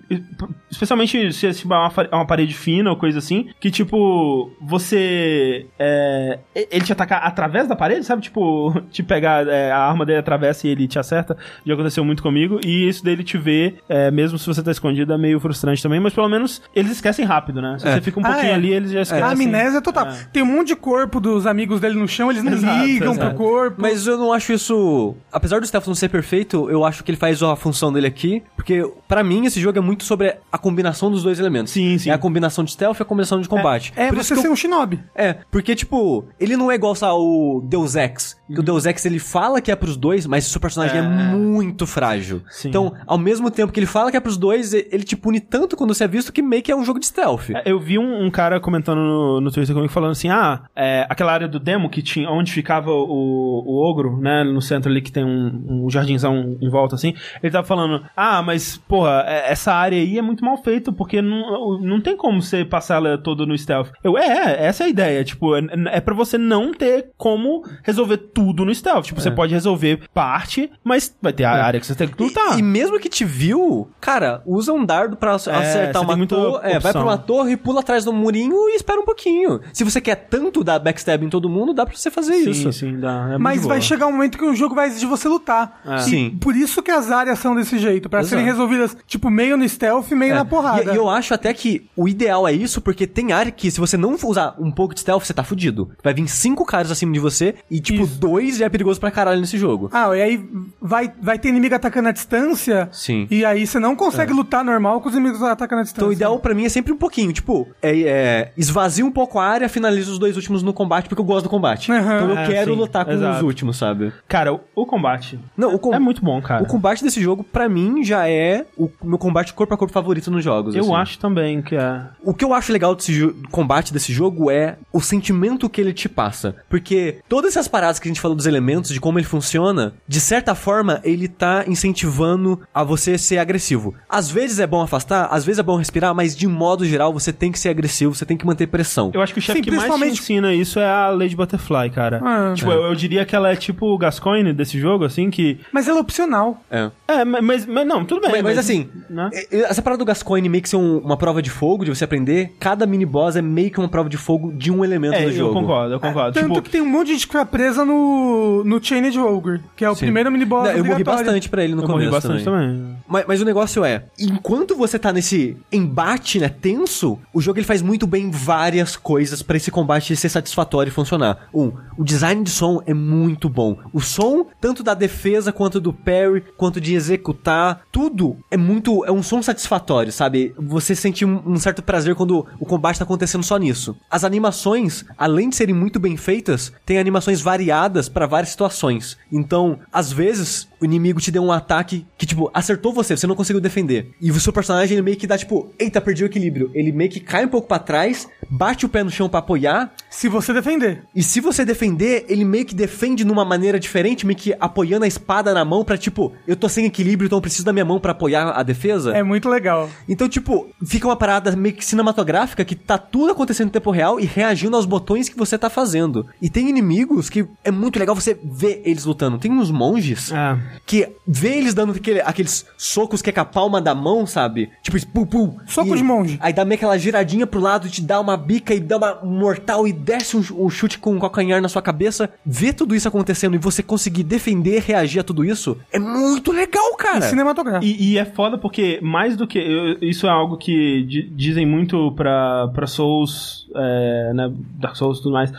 especialmente 0.69 1.31
se 1.33 1.53
se 1.53 1.63
é 1.63 1.65
uma, 1.65 1.91
uma 2.11 2.25
parede 2.25 2.53
fina 2.53 2.89
ou 2.89 2.95
coisa 2.95 3.19
assim, 3.19 3.49
que 3.59 3.69
tipo, 3.71 4.51
você. 4.61 5.67
é, 5.77 6.39
ele 6.55 6.83
te 6.85 6.91
atacar 6.93 7.23
através 7.23 7.67
da 7.67 7.75
parede, 7.75 8.05
sabe? 8.05 8.21
Tipo, 8.21 8.73
te 8.91 9.01
pegar, 9.03 9.47
é, 9.47 9.71
a 9.71 9.77
arma 9.79 10.05
dele 10.05 10.19
atravessa 10.19 10.67
e 10.67 10.71
ele 10.71 10.87
te 10.87 10.99
acerta. 10.99 11.37
Já 11.65 11.73
aconteceu 11.73 12.03
muito 12.05 12.21
comigo. 12.23 12.59
E 12.65 12.87
isso 12.87 13.03
dele 13.03 13.23
te 13.23 13.37
ver, 13.37 13.79
é, 13.87 14.09
mesmo 14.11 14.37
se 14.37 14.45
você 14.47 14.61
tá 14.63 14.71
escondido, 14.71 15.13
é 15.13 15.17
meio 15.17 15.39
frustrante 15.39 15.81
também. 15.81 15.99
Mas 15.99 16.13
pelo 16.13 16.29
menos 16.29 16.61
eles 16.75 16.91
esquecem 16.91 17.25
rápido, 17.25 17.61
né? 17.61 17.77
Se 17.79 17.87
É. 17.87 17.93
você 17.95 18.01
fica 18.01 18.19
um 18.19 18.25
Ah, 18.25 18.29
pouquinho 18.31 18.51
é. 18.51 18.55
ali, 18.55 18.73
eles 18.73 18.91
já 18.91 19.01
esquecem. 19.01 19.23
A 19.23 19.31
amnésia 19.31 19.81
total. 19.81 20.07
É. 20.07 20.27
Tem 20.31 20.43
um 20.43 20.45
monte 20.45 20.67
de 20.69 20.75
corpo 20.75 21.19
dos 21.19 21.45
amigos 21.45 21.79
dele 21.79 21.95
no 21.95 22.07
chão, 22.07 22.31
eles 22.31 22.43
não 22.43 22.53
Exato, 22.53 22.85
ligam 22.85 23.11
exato. 23.13 23.27
pro 23.29 23.37
corpo. 23.37 23.81
Mas 23.81 24.05
eu 24.07 24.17
não 24.17 24.31
acho 24.33 24.53
isso. 24.53 25.15
Apesar 25.31 25.59
do 25.59 25.67
stealth 25.67 25.87
não 25.87 25.95
ser 25.95 26.09
perfeito, 26.09 26.69
eu 26.69 26.83
acho 26.85 27.03
que 27.03 27.11
ele 27.11 27.17
faz 27.17 27.41
a 27.43 27.55
função 27.55 27.91
dele 27.91 28.07
aqui. 28.07 28.43
Porque, 28.55 28.83
pra 29.07 29.23
mim, 29.23 29.45
esse 29.45 29.59
jogo 29.59 29.77
é 29.77 29.81
muito 29.81 30.03
sobre 30.03 30.35
a 30.51 30.57
combinação 30.57 31.09
dos 31.11 31.23
dois 31.23 31.39
elementos. 31.39 31.71
Sim, 31.73 31.97
sim. 31.97 32.09
É 32.09 32.13
a 32.13 32.17
combinação 32.17 32.63
de 32.63 32.71
stealth 32.71 32.99
e 32.99 33.01
a 33.01 33.05
combinação 33.05 33.39
de 33.41 33.47
combate. 33.49 33.93
é 33.95 34.07
Por 34.09 34.15
você 34.15 34.21
isso 34.21 34.33
que 34.35 34.41
ser 34.41 34.47
eu- 34.47 34.51
um 34.51 34.55
shinobi. 34.55 34.99
É, 35.15 35.35
porque, 35.51 35.75
tipo, 35.75 36.25
ele 36.39 36.55
não 36.57 36.71
é 36.71 36.75
igual 36.75 36.93
só 36.95 37.17
o 37.19 37.61
Deus 37.65 37.95
Ex. 37.95 38.37
Que 38.51 38.59
o 38.59 38.63
Deus 38.63 38.85
Ex 38.85 39.05
ele 39.05 39.19
fala 39.19 39.61
que 39.61 39.71
é 39.71 39.75
pros 39.75 39.95
dois, 39.95 40.25
mas 40.25 40.47
o 40.47 40.49
seu 40.49 40.59
personagem 40.59 40.97
é, 40.97 40.99
É. 40.99 41.07
muito 41.07 41.48
frágil. 41.85 42.41
Sim. 42.49 42.69
Então, 42.69 42.93
ao 43.07 43.17
mesmo 43.17 43.49
tempo 43.51 43.71
que 43.71 43.79
ele 43.79 43.85
fala 43.87 44.11
que 44.11 44.17
é 44.17 44.19
pros 44.19 44.37
dois, 44.37 44.73
ele 44.73 45.03
te 45.03 45.15
pune 45.15 45.39
tanto 45.39 45.75
quando 45.75 45.93
você 45.93 46.03
é 46.03 46.07
visto 46.07 46.31
que 46.31 46.41
meio 46.41 46.61
que 46.63 46.71
é 46.71 46.75
um 46.75 46.83
jogo 46.83 46.99
de 46.99 47.05
stealth. 47.07 47.49
É, 47.51 47.63
Eu 47.71 47.79
vi 47.79 47.97
um, 47.97 48.25
um 48.25 48.29
cara 48.31 48.59
comentando 48.59 48.99
no, 48.99 49.41
no 49.41 49.51
Twitter 49.51 49.73
comigo 49.75 49.91
falando 49.91 50.11
assim: 50.11 50.29
ah, 50.29 50.63
é, 50.75 51.05
aquela 51.09 51.31
área 51.33 51.47
do 51.47 51.59
demo 51.59 51.89
que 51.89 52.01
tinha, 52.01 52.29
onde 52.29 52.51
ficava 52.51 52.91
o, 52.91 53.63
o 53.65 53.89
ogro, 53.89 54.17
né? 54.19 54.43
No 54.43 54.61
centro 54.61 54.89
ali 54.91 55.01
que 55.01 55.11
tem 55.11 55.23
um, 55.23 55.85
um 55.85 55.89
jardinzão 55.89 56.57
em 56.61 56.69
volta 56.69 56.95
assim. 56.95 57.13
Ele 57.41 57.51
tava 57.51 57.65
falando: 57.65 58.03
ah, 58.15 58.41
mas, 58.41 58.77
porra, 58.77 59.23
é- 59.27 59.51
essa 59.51 59.73
área 59.73 59.97
aí 59.97 60.17
é 60.17 60.21
muito 60.21 60.43
mal 60.43 60.57
feita 60.57 60.91
porque 60.91 61.21
não, 61.21 61.79
não 61.79 62.01
tem 62.01 62.15
como 62.15 62.41
você 62.41 62.63
passar 62.65 62.95
ela 62.97 63.17
toda 63.17 63.45
no 63.45 63.57
stealth. 63.57 63.89
Eu, 64.03 64.17
é, 64.17 64.65
essa 64.65 64.83
é 64.83 64.87
a 64.87 64.89
ideia. 64.89 65.23
Tipo, 65.23 65.55
é, 65.55 65.61
é 65.91 66.01
pra 66.01 66.13
você 66.13 66.37
não 66.37 66.73
ter 66.73 67.11
como 67.17 67.63
resolver 67.83 68.17
tudo 68.17 68.65
no 68.65 68.73
stealth. 68.73 69.05
Tipo, 69.05 69.21
você 69.21 69.31
pode 69.31 69.53
resolver 69.53 70.01
parte, 70.13 70.69
mas 70.83 71.15
vai 71.21 71.33
ter 71.33 71.38
a 71.45 71.51
área 71.65 71.79
que 71.79 71.85
você 71.85 71.95
tem 71.95 72.07
que 72.07 72.21
lutar. 72.21 72.55
E, 72.55 72.59
e 72.59 72.63
mesmo 72.63 72.99
que 72.99 73.09
te 73.09 73.23
viu, 73.25 73.87
cara, 73.99 74.41
usa 74.45 74.73
um 74.73 74.85
dardo 74.85 75.15
pra 75.15 75.31
É, 75.31 75.33
acertar 75.35 76.01
uma 76.01 76.27
torre. 76.27 76.59
É, 76.71 76.79
vai 76.79 76.91
pra 76.91 77.03
uma 77.03 77.17
torre, 77.17 77.55
pula 77.57 77.79
atrás 77.81 78.03
do 78.05 78.13
murinho 78.13 78.55
e 78.69 78.75
espera 78.75 78.99
um 78.99 79.05
pouquinho. 79.05 79.59
Se 79.73 79.83
você 79.83 79.99
quer 80.01 80.15
tanto 80.15 80.63
dar 80.63 80.79
backstab 80.79 81.23
em 81.25 81.29
todo 81.29 81.49
mundo, 81.49 81.73
dá 81.73 81.85
pra 81.85 81.95
você 81.95 82.09
fazer 82.11 82.33
sim, 82.43 82.51
isso. 82.51 82.73
sim, 82.73 82.99
dá. 82.99 83.31
É 83.33 83.37
Mas 83.37 83.65
vai 83.65 83.81
chegar 83.81 84.07
um 84.07 84.11
momento 84.11 84.37
que 84.37 84.45
o 84.45 84.55
jogo 84.55 84.75
vai 84.75 84.87
exigir 84.87 85.07
você 85.07 85.27
lutar. 85.27 85.81
É. 85.85 85.95
E 85.95 86.01
Sim. 86.01 86.37
Por 86.41 86.55
isso 86.55 86.81
que 86.81 86.91
as 86.91 87.11
áreas 87.11 87.39
são 87.39 87.55
desse 87.55 87.77
jeito, 87.77 88.09
pra 88.09 88.19
Exato. 88.19 88.29
serem 88.29 88.45
resolvidas, 88.45 88.95
tipo, 89.07 89.29
meio 89.29 89.55
no 89.57 89.67
stealth, 89.67 90.09
meio 90.11 90.33
É. 90.33 90.35
na 90.35 90.45
porrada. 90.45 90.91
E, 90.91 90.95
e 90.95 90.97
eu 90.97 91.09
acho 91.09 91.33
até 91.33 91.53
que 91.53 91.87
o 91.95 92.07
ideal 92.07 92.47
é 92.47 92.53
isso, 92.53 92.81
porque 92.81 93.05
tem 93.05 93.31
área 93.31 93.51
que 93.51 93.69
se 93.69 93.79
você 93.79 93.97
não 93.97 94.15
usar 94.23 94.55
um 94.59 94.71
pouco 94.71 94.93
de 94.93 95.01
stealth, 95.01 95.23
você 95.23 95.33
tá 95.33 95.43
fudido. 95.43 95.91
Vai 96.03 96.13
vir 96.13 96.27
cinco 96.27 96.65
caras 96.65 96.91
acima 96.91 97.11
de 97.13 97.19
você 97.19 97.55
e, 97.69 97.79
tipo, 97.79 98.03
Isso. 98.03 98.19
dois 98.19 98.57
já 98.57 98.65
é 98.65 98.69
perigoso 98.69 98.99
pra 98.99 99.11
caralho 99.11 99.39
nesse 99.41 99.57
jogo. 99.57 99.89
Ah, 99.93 100.15
e 100.15 100.21
aí 100.21 100.49
vai, 100.81 101.11
vai 101.21 101.28
ter 101.37 101.49
inimigo 101.49 101.75
atacando 101.75 102.09
à 102.09 102.11
distância. 102.11 102.89
Sim. 102.91 103.27
E 103.29 103.43
aí 103.45 103.67
você 103.67 103.79
não 103.79 103.95
consegue 103.95 104.33
lutar 104.33 104.63
normal 104.63 105.01
com 105.01 105.09
os 105.09 105.15
inimigos 105.15 105.41
atacando 105.43 105.81
à 105.81 105.83
distância. 105.83 105.99
Então 106.01 106.09
o 106.09 106.13
ideal 106.13 106.39
pra 106.39 106.53
mim 106.55 106.65
é 106.65 106.69
sempre 106.69 106.91
um 106.93 106.97
pouquinho, 106.97 107.31
tipo, 107.33 107.67
é, 107.81 107.99
é, 108.01 108.51
esvazia 108.57 109.05
um 109.05 109.11
pouco 109.11 109.37
a 109.39 109.45
área, 109.45 109.69
finaliza 109.69 110.11
os 110.11 110.17
dois 110.19 110.35
últimos 110.35 110.63
no 110.63 110.73
combate, 110.73 111.07
porque 111.07 111.21
eu 111.21 111.25
gosto 111.25 111.43
do 111.43 111.49
combate. 111.49 111.91
Aham. 111.91 112.15
Então 112.15 112.29
eu 112.31 112.37
É, 112.37 112.47
quero 112.47 112.71
sim, 112.73 112.79
lutar 112.79 113.05
com 113.05 113.11
os 113.11 113.17
exato. 113.17 113.45
últimos, 113.45 113.77
sabe? 113.77 114.13
Cara, 114.27 114.53
o, 114.53 114.59
o 114.75 114.85
combate. 114.85 115.39
Não, 115.57 115.75
o 115.75 115.79
com- 115.79 115.93
É 115.93 115.99
muito 115.99 116.23
bom, 116.23 116.41
cara. 116.41 116.63
O 116.63 116.67
combate 116.67 117.03
desse 117.03 117.21
jogo, 117.21 117.43
pra 117.43 117.67
mim, 117.69 118.03
já 118.03 118.27
é 118.29 118.65
o 118.77 118.89
meu 119.03 119.17
combate 119.17 119.53
corpo 119.53 119.73
a 119.73 119.77
corpo 119.77 119.93
favorito 119.93 120.31
nos 120.31 120.43
jogos. 120.43 120.73
Eu 120.75 120.83
assim. 120.83 120.95
acho 120.95 121.19
também 121.19 121.61
que 121.61 121.75
é. 121.75 122.01
O 122.23 122.33
que 122.33 122.45
eu 122.45 122.53
acho 122.53 122.71
legal 122.71 122.95
desse 122.95 123.13
jo- 123.13 123.35
combate 123.51 123.91
desse 123.93 124.13
jogo 124.13 124.49
é 124.49 124.77
o 124.93 125.01
sentimento 125.01 125.69
que 125.69 125.81
ele 125.81 125.93
te 125.93 126.07
passa. 126.07 126.55
Porque 126.69 127.19
todas 127.27 127.51
essas 127.51 127.67
paradas 127.67 127.99
que 127.99 128.07
a 128.07 128.09
gente 128.11 128.21
falou 128.21 128.35
dos 128.35 128.45
elementos, 128.45 128.91
de 128.91 128.99
como 128.99 129.17
ele 129.19 129.25
funciona, 129.25 129.93
de 130.07 130.19
certa 130.21 130.55
forma, 130.55 130.99
ele 131.03 131.18
tá 131.27 131.63
incentivando 131.67 132.59
a 132.73 132.83
você 132.83 133.17
ser 133.17 133.37
agressivo. 133.37 133.93
Às 134.07 134.29
vezes 134.29 134.59
é 134.59 134.67
bom 134.67 134.81
afastar, 134.81 135.27
às 135.31 135.43
vezes 135.45 135.59
é 135.59 135.63
bom 135.63 135.75
respirar, 135.75 136.13
mas 136.15 136.35
de 136.35 136.47
modo 136.47 136.85
geral 136.85 137.11
você 137.11 137.33
tem 137.33 137.51
que 137.51 137.59
ser 137.59 137.69
agressivo, 137.69 138.13
você 138.15 138.25
tem 138.25 138.37
que 138.37 138.45
manter 138.45 138.67
pressão. 138.67 139.11
Eu 139.13 139.21
acho 139.21 139.33
que 139.33 139.39
o 139.39 139.41
chefe 139.41 139.61
que 139.61 139.69
mais 139.71 139.83
te 139.83 139.85
principalmente- 139.87 140.19
ensina 140.21 140.53
isso 140.53 140.79
é 140.79 140.85
a 140.89 141.09
Lady 141.09 141.35
Butterfly, 141.35 141.89
cara. 141.89 142.21
Ah. 142.23 142.53
tipo, 142.55 142.71
eu, 142.71 142.83
eu 142.83 142.95
diria 142.95 143.25
que 143.25 143.35
ela 143.35 143.51
é 143.51 143.55
tipo 143.55 143.87
o 143.87 143.97
Gascoigne 143.97 144.53
desse 144.53 144.79
jogo, 144.79 145.03
assim, 145.05 145.29
que. 145.29 145.59
Mas 145.71 145.87
ela 145.87 145.97
é 145.97 146.01
opcional. 146.01 146.61
É. 146.69 146.89
É, 147.07 147.25
ma- 147.25 147.41
mas, 147.41 147.65
mas 147.65 147.87
não, 147.87 148.05
tudo 148.05 148.21
bem. 148.21 148.31
Mas, 148.31 148.43
mas 148.43 148.57
assim, 148.57 148.87
né? 149.09 149.29
é- 149.33 149.57
é- 149.57 149.61
essa 149.63 149.81
parada 149.81 149.97
do 149.99 150.05
Gascoigne 150.05 150.47
meio 150.47 150.61
que 150.63 150.69
ser 150.69 150.75
um- 150.77 150.99
uma 150.99 151.17
prova 151.17 151.41
de 151.41 151.49
fogo, 151.49 151.83
de 151.83 151.89
você 151.93 152.03
aprender, 152.03 152.53
cada 152.59 152.85
mini 152.85 153.05
boss 153.05 153.35
é 153.35 153.41
meio 153.41 153.71
que 153.71 153.79
uma 153.79 153.89
prova 153.89 154.09
de 154.09 154.17
fogo 154.17 154.51
de 154.53 154.71
um 154.71 154.83
elemento 154.83 155.15
É, 155.15 155.23
do 155.23 155.29
eu 155.29 155.33
jogo. 155.33 155.53
concordo, 155.53 155.93
eu 155.95 155.99
concordo. 155.99 156.33
Tanto 156.33 156.47
tipo, 156.49 156.61
que 156.61 156.69
tem 156.69 156.81
um 156.81 156.85
monte 156.85 157.07
de 157.07 157.13
gente 157.13 157.27
que 157.27 157.33
fica 157.33 157.45
presa 157.45 157.83
no, 157.83 158.63
no 158.63 158.83
Chained 158.83 159.17
Ogre, 159.19 159.61
que 159.75 159.83
é 159.83 159.89
o 159.89 159.95
Sim. 159.95 160.01
primeiro 160.05 160.31
mini-boss 160.31 160.69
eu 160.69 160.83
morri. 160.85 161.03
Bastante 161.15 161.49
pra 161.49 161.63
ele 161.63 161.75
no 161.75 161.83
eu 161.83 161.87
morri 161.87 162.05
começo 162.05 162.27
bastante 162.27 162.43
também. 162.43 162.69
também. 162.69 162.97
Mas, 163.07 163.25
mas 163.27 163.41
o 163.41 163.45
negócio 163.45 163.83
é, 163.83 164.05
enquanto 164.19 164.75
você 164.75 164.97
tá 164.97 165.11
nesse 165.11 165.57
embate, 165.71 166.39
né, 166.39 166.49
tenso, 166.49 167.19
o 167.33 167.41
jogo 167.41 167.59
ele 167.59 167.65
faz 167.65 167.81
muito 167.81 168.05
bem 168.05 168.29
várias 168.29 168.95
coisas 168.95 169.41
pra 169.41 169.57
esse 169.57 169.71
combate 169.71 170.15
ser 170.15 170.29
satisfatório 170.29 170.89
e 170.89 170.93
funcionar. 170.93 171.49
Um, 171.53 171.71
o 171.97 172.03
design 172.03 172.43
de 172.43 172.49
som 172.49 172.81
é 172.85 172.93
muito 172.93 173.49
bom. 173.49 173.77
O 173.91 173.99
som, 173.99 174.45
tanto 174.61 174.83
da 174.83 174.93
defesa 174.93 175.51
quanto 175.51 175.79
do 175.79 175.91
parry, 175.91 176.43
quanto 176.55 176.79
de 176.79 176.93
executar, 176.93 177.81
tudo 177.91 178.37
é 178.51 178.57
muito, 178.57 179.03
é 179.05 179.11
um 179.11 179.23
som 179.23 179.41
satisfatório, 179.41 180.11
sabe? 180.11 180.53
Você 180.57 180.95
sente 180.95 181.25
um, 181.25 181.41
um 181.45 181.57
certo 181.57 181.81
prazer 181.81 182.15
quando 182.15 182.45
o 182.59 182.65
combate 182.65 182.99
tá 182.99 183.03
acontecendo 183.03 183.43
só 183.43 183.57
nisso. 183.57 183.95
As 184.09 184.23
animações, 184.23 185.03
além 185.17 185.49
de 185.49 185.55
serem 185.55 185.75
muito 185.75 185.99
bem 185.99 186.15
feitas, 186.15 186.71
tem 186.85 186.97
animações 186.97 187.41
variadas 187.41 188.07
pra 188.07 188.27
várias 188.27 188.49
situações. 188.49 189.17
Então, 189.31 189.79
às 189.91 190.11
vezes, 190.11 190.68
o 190.81 190.85
inimigo 190.85 191.19
te 191.19 191.31
deu 191.31 191.43
um 191.43 191.51
ataque 191.51 192.05
que, 192.17 192.25
tipo, 192.25 192.49
acertou 192.53 192.93
você, 192.93 193.15
você 193.15 193.27
não 193.27 193.35
conseguiu 193.35 193.61
defender. 193.61 194.11
E 194.21 194.31
o 194.31 194.39
seu 194.39 194.53
personagem, 194.53 194.93
ele 194.95 195.01
meio 195.01 195.17
que 195.17 195.27
dá, 195.27 195.37
tipo, 195.37 195.69
eita, 195.77 195.99
perdi 196.01 196.23
o 196.23 196.25
equilíbrio. 196.27 196.71
Ele 196.73 196.91
meio 196.91 197.09
que 197.09 197.19
cai 197.19 197.45
um 197.45 197.49
pouco 197.49 197.67
pra 197.67 197.79
trás, 197.79 198.27
bate 198.49 198.85
o 198.85 198.89
pé 198.89 199.03
no 199.03 199.09
chão 199.11 199.27
pra 199.29 199.39
apoiar, 199.39 199.91
Se 200.09 200.27
você 200.29 200.53
defender. 200.53 201.03
e 201.15 201.21
se 201.23 201.39
você 201.41 201.63
defender, 201.65 202.25
ele 202.29 202.45
meio 202.45 202.65
que 202.65 202.73
defende 202.75 203.23
numa 203.25 203.43
maneira 203.45 203.79
diferente, 203.79 204.25
meio 204.25 204.37
que 204.37 204.53
apoiando 204.59 205.05
a 205.05 205.07
espada 205.07 205.53
na 205.53 205.63
mão 205.65 205.83
pra, 205.83 205.97
tipo, 205.97 206.33
eu 206.47 206.55
tô 206.55 206.69
sem 206.69 206.85
equilíbrio, 206.85 207.27
então 207.27 207.37
eu 207.37 207.41
preciso 207.41 207.65
da 207.65 207.73
minha 207.73 207.85
mão 207.85 207.99
pra 207.99 208.11
apoiar 208.11 208.51
a 208.51 208.63
defesa. 208.63 209.15
É 209.15 209.23
muito 209.23 209.49
legal. 209.49 209.89
Então, 210.07 210.27
tipo, 210.29 210.69
fica 210.85 211.07
uma 211.07 211.15
parada 211.15 211.55
meio 211.55 211.75
que 211.75 211.85
cinematográfica 211.85 212.63
que 212.65 212.75
tá 212.75 212.97
tudo 212.97 213.31
acontecendo 213.31 213.67
em 213.67 213.71
tempo 213.71 213.91
real 213.91 214.19
e 214.19 214.25
reagindo 214.25 214.75
aos 214.75 214.85
botões 214.85 215.27
que 215.29 215.37
você 215.37 215.57
tá 215.57 215.69
fazendo. 215.69 216.25
E 216.41 216.49
tem 216.49 216.69
inimigos 216.69 217.29
que 217.29 217.45
é 217.63 217.71
muito 217.71 217.99
legal 217.99 218.15
você 218.15 218.37
ver 218.43 218.81
eles 218.85 219.05
lutando. 219.05 219.37
Tem 219.37 219.51
uns 219.51 219.71
monges 219.71 220.31
É. 220.31 220.57
que 220.85 221.07
vê 221.27 221.57
eles 221.57 221.73
dando 221.73 221.91
aquele- 221.93 222.21
aqueles 222.21 222.65
socos 222.77 223.21
que 223.21 223.29
é 223.29 223.33
com 223.33 223.41
a 223.41 223.45
palma 223.45 223.81
da 223.81 223.93
mão, 223.95 224.25
sabe? 224.25 224.69
Tipo, 224.83 224.97
pum, 225.07 225.25
pum. 225.25 225.57
Soco 225.67 225.95
de 225.95 226.03
monge. 226.03 226.37
Aí 226.41 226.53
dá 226.53 226.63
meio 226.65 226.75
aquela 226.77 226.97
giradinha 226.97 227.45
pro 227.47 227.59
lado, 227.59 227.89
te 227.89 228.01
dá 228.01 228.19
uma 228.19 228.35
bica 228.37 228.73
e 228.73 228.79
dá 228.79 228.97
uma 228.97 229.19
um 229.23 229.39
mortal 229.39 229.87
e 229.87 229.93
desce 229.93 230.35
um, 230.37 230.65
um 230.65 230.69
chute 230.69 230.97
com 230.99 231.13
um 231.15 231.19
calcanhar 231.19 231.61
na 231.61 231.67
sua 231.69 231.81
cabeça. 231.81 232.29
Ver 232.45 232.73
tudo 232.73 232.95
isso 232.95 233.07
acontecendo 233.07 233.55
e 233.55 233.57
você 233.57 233.81
conseguir 233.83 234.23
defender, 234.23 234.81
reagir 234.81 235.19
a 235.19 235.23
tudo 235.23 235.43
isso, 235.45 235.77
é 235.91 235.99
muito 235.99 236.51
legal, 236.51 236.95
cara. 236.97 237.25
E 237.25 237.29
cinematográfico. 237.29 237.85
E, 237.85 238.13
e 238.13 238.17
é 238.17 238.25
foda 238.25 238.57
porque, 238.57 238.99
mais 239.01 239.35
do 239.35 239.45
que. 239.47 239.57
eu- 239.59 239.97
isso 240.01 240.25
é 240.27 240.29
algo 240.29 240.57
que 240.57 241.03
di- 241.03 241.29
dizem 241.29 241.65
muito 241.65 242.11
pra, 242.13 242.67
pra 242.73 242.87
Souls, 242.87 243.67
é, 243.75 244.31
né, 244.33 244.51
Dark 244.79 244.95
Souls 244.95 245.19
e 245.19 245.23
tudo 245.23 245.33
mais. 245.33 245.51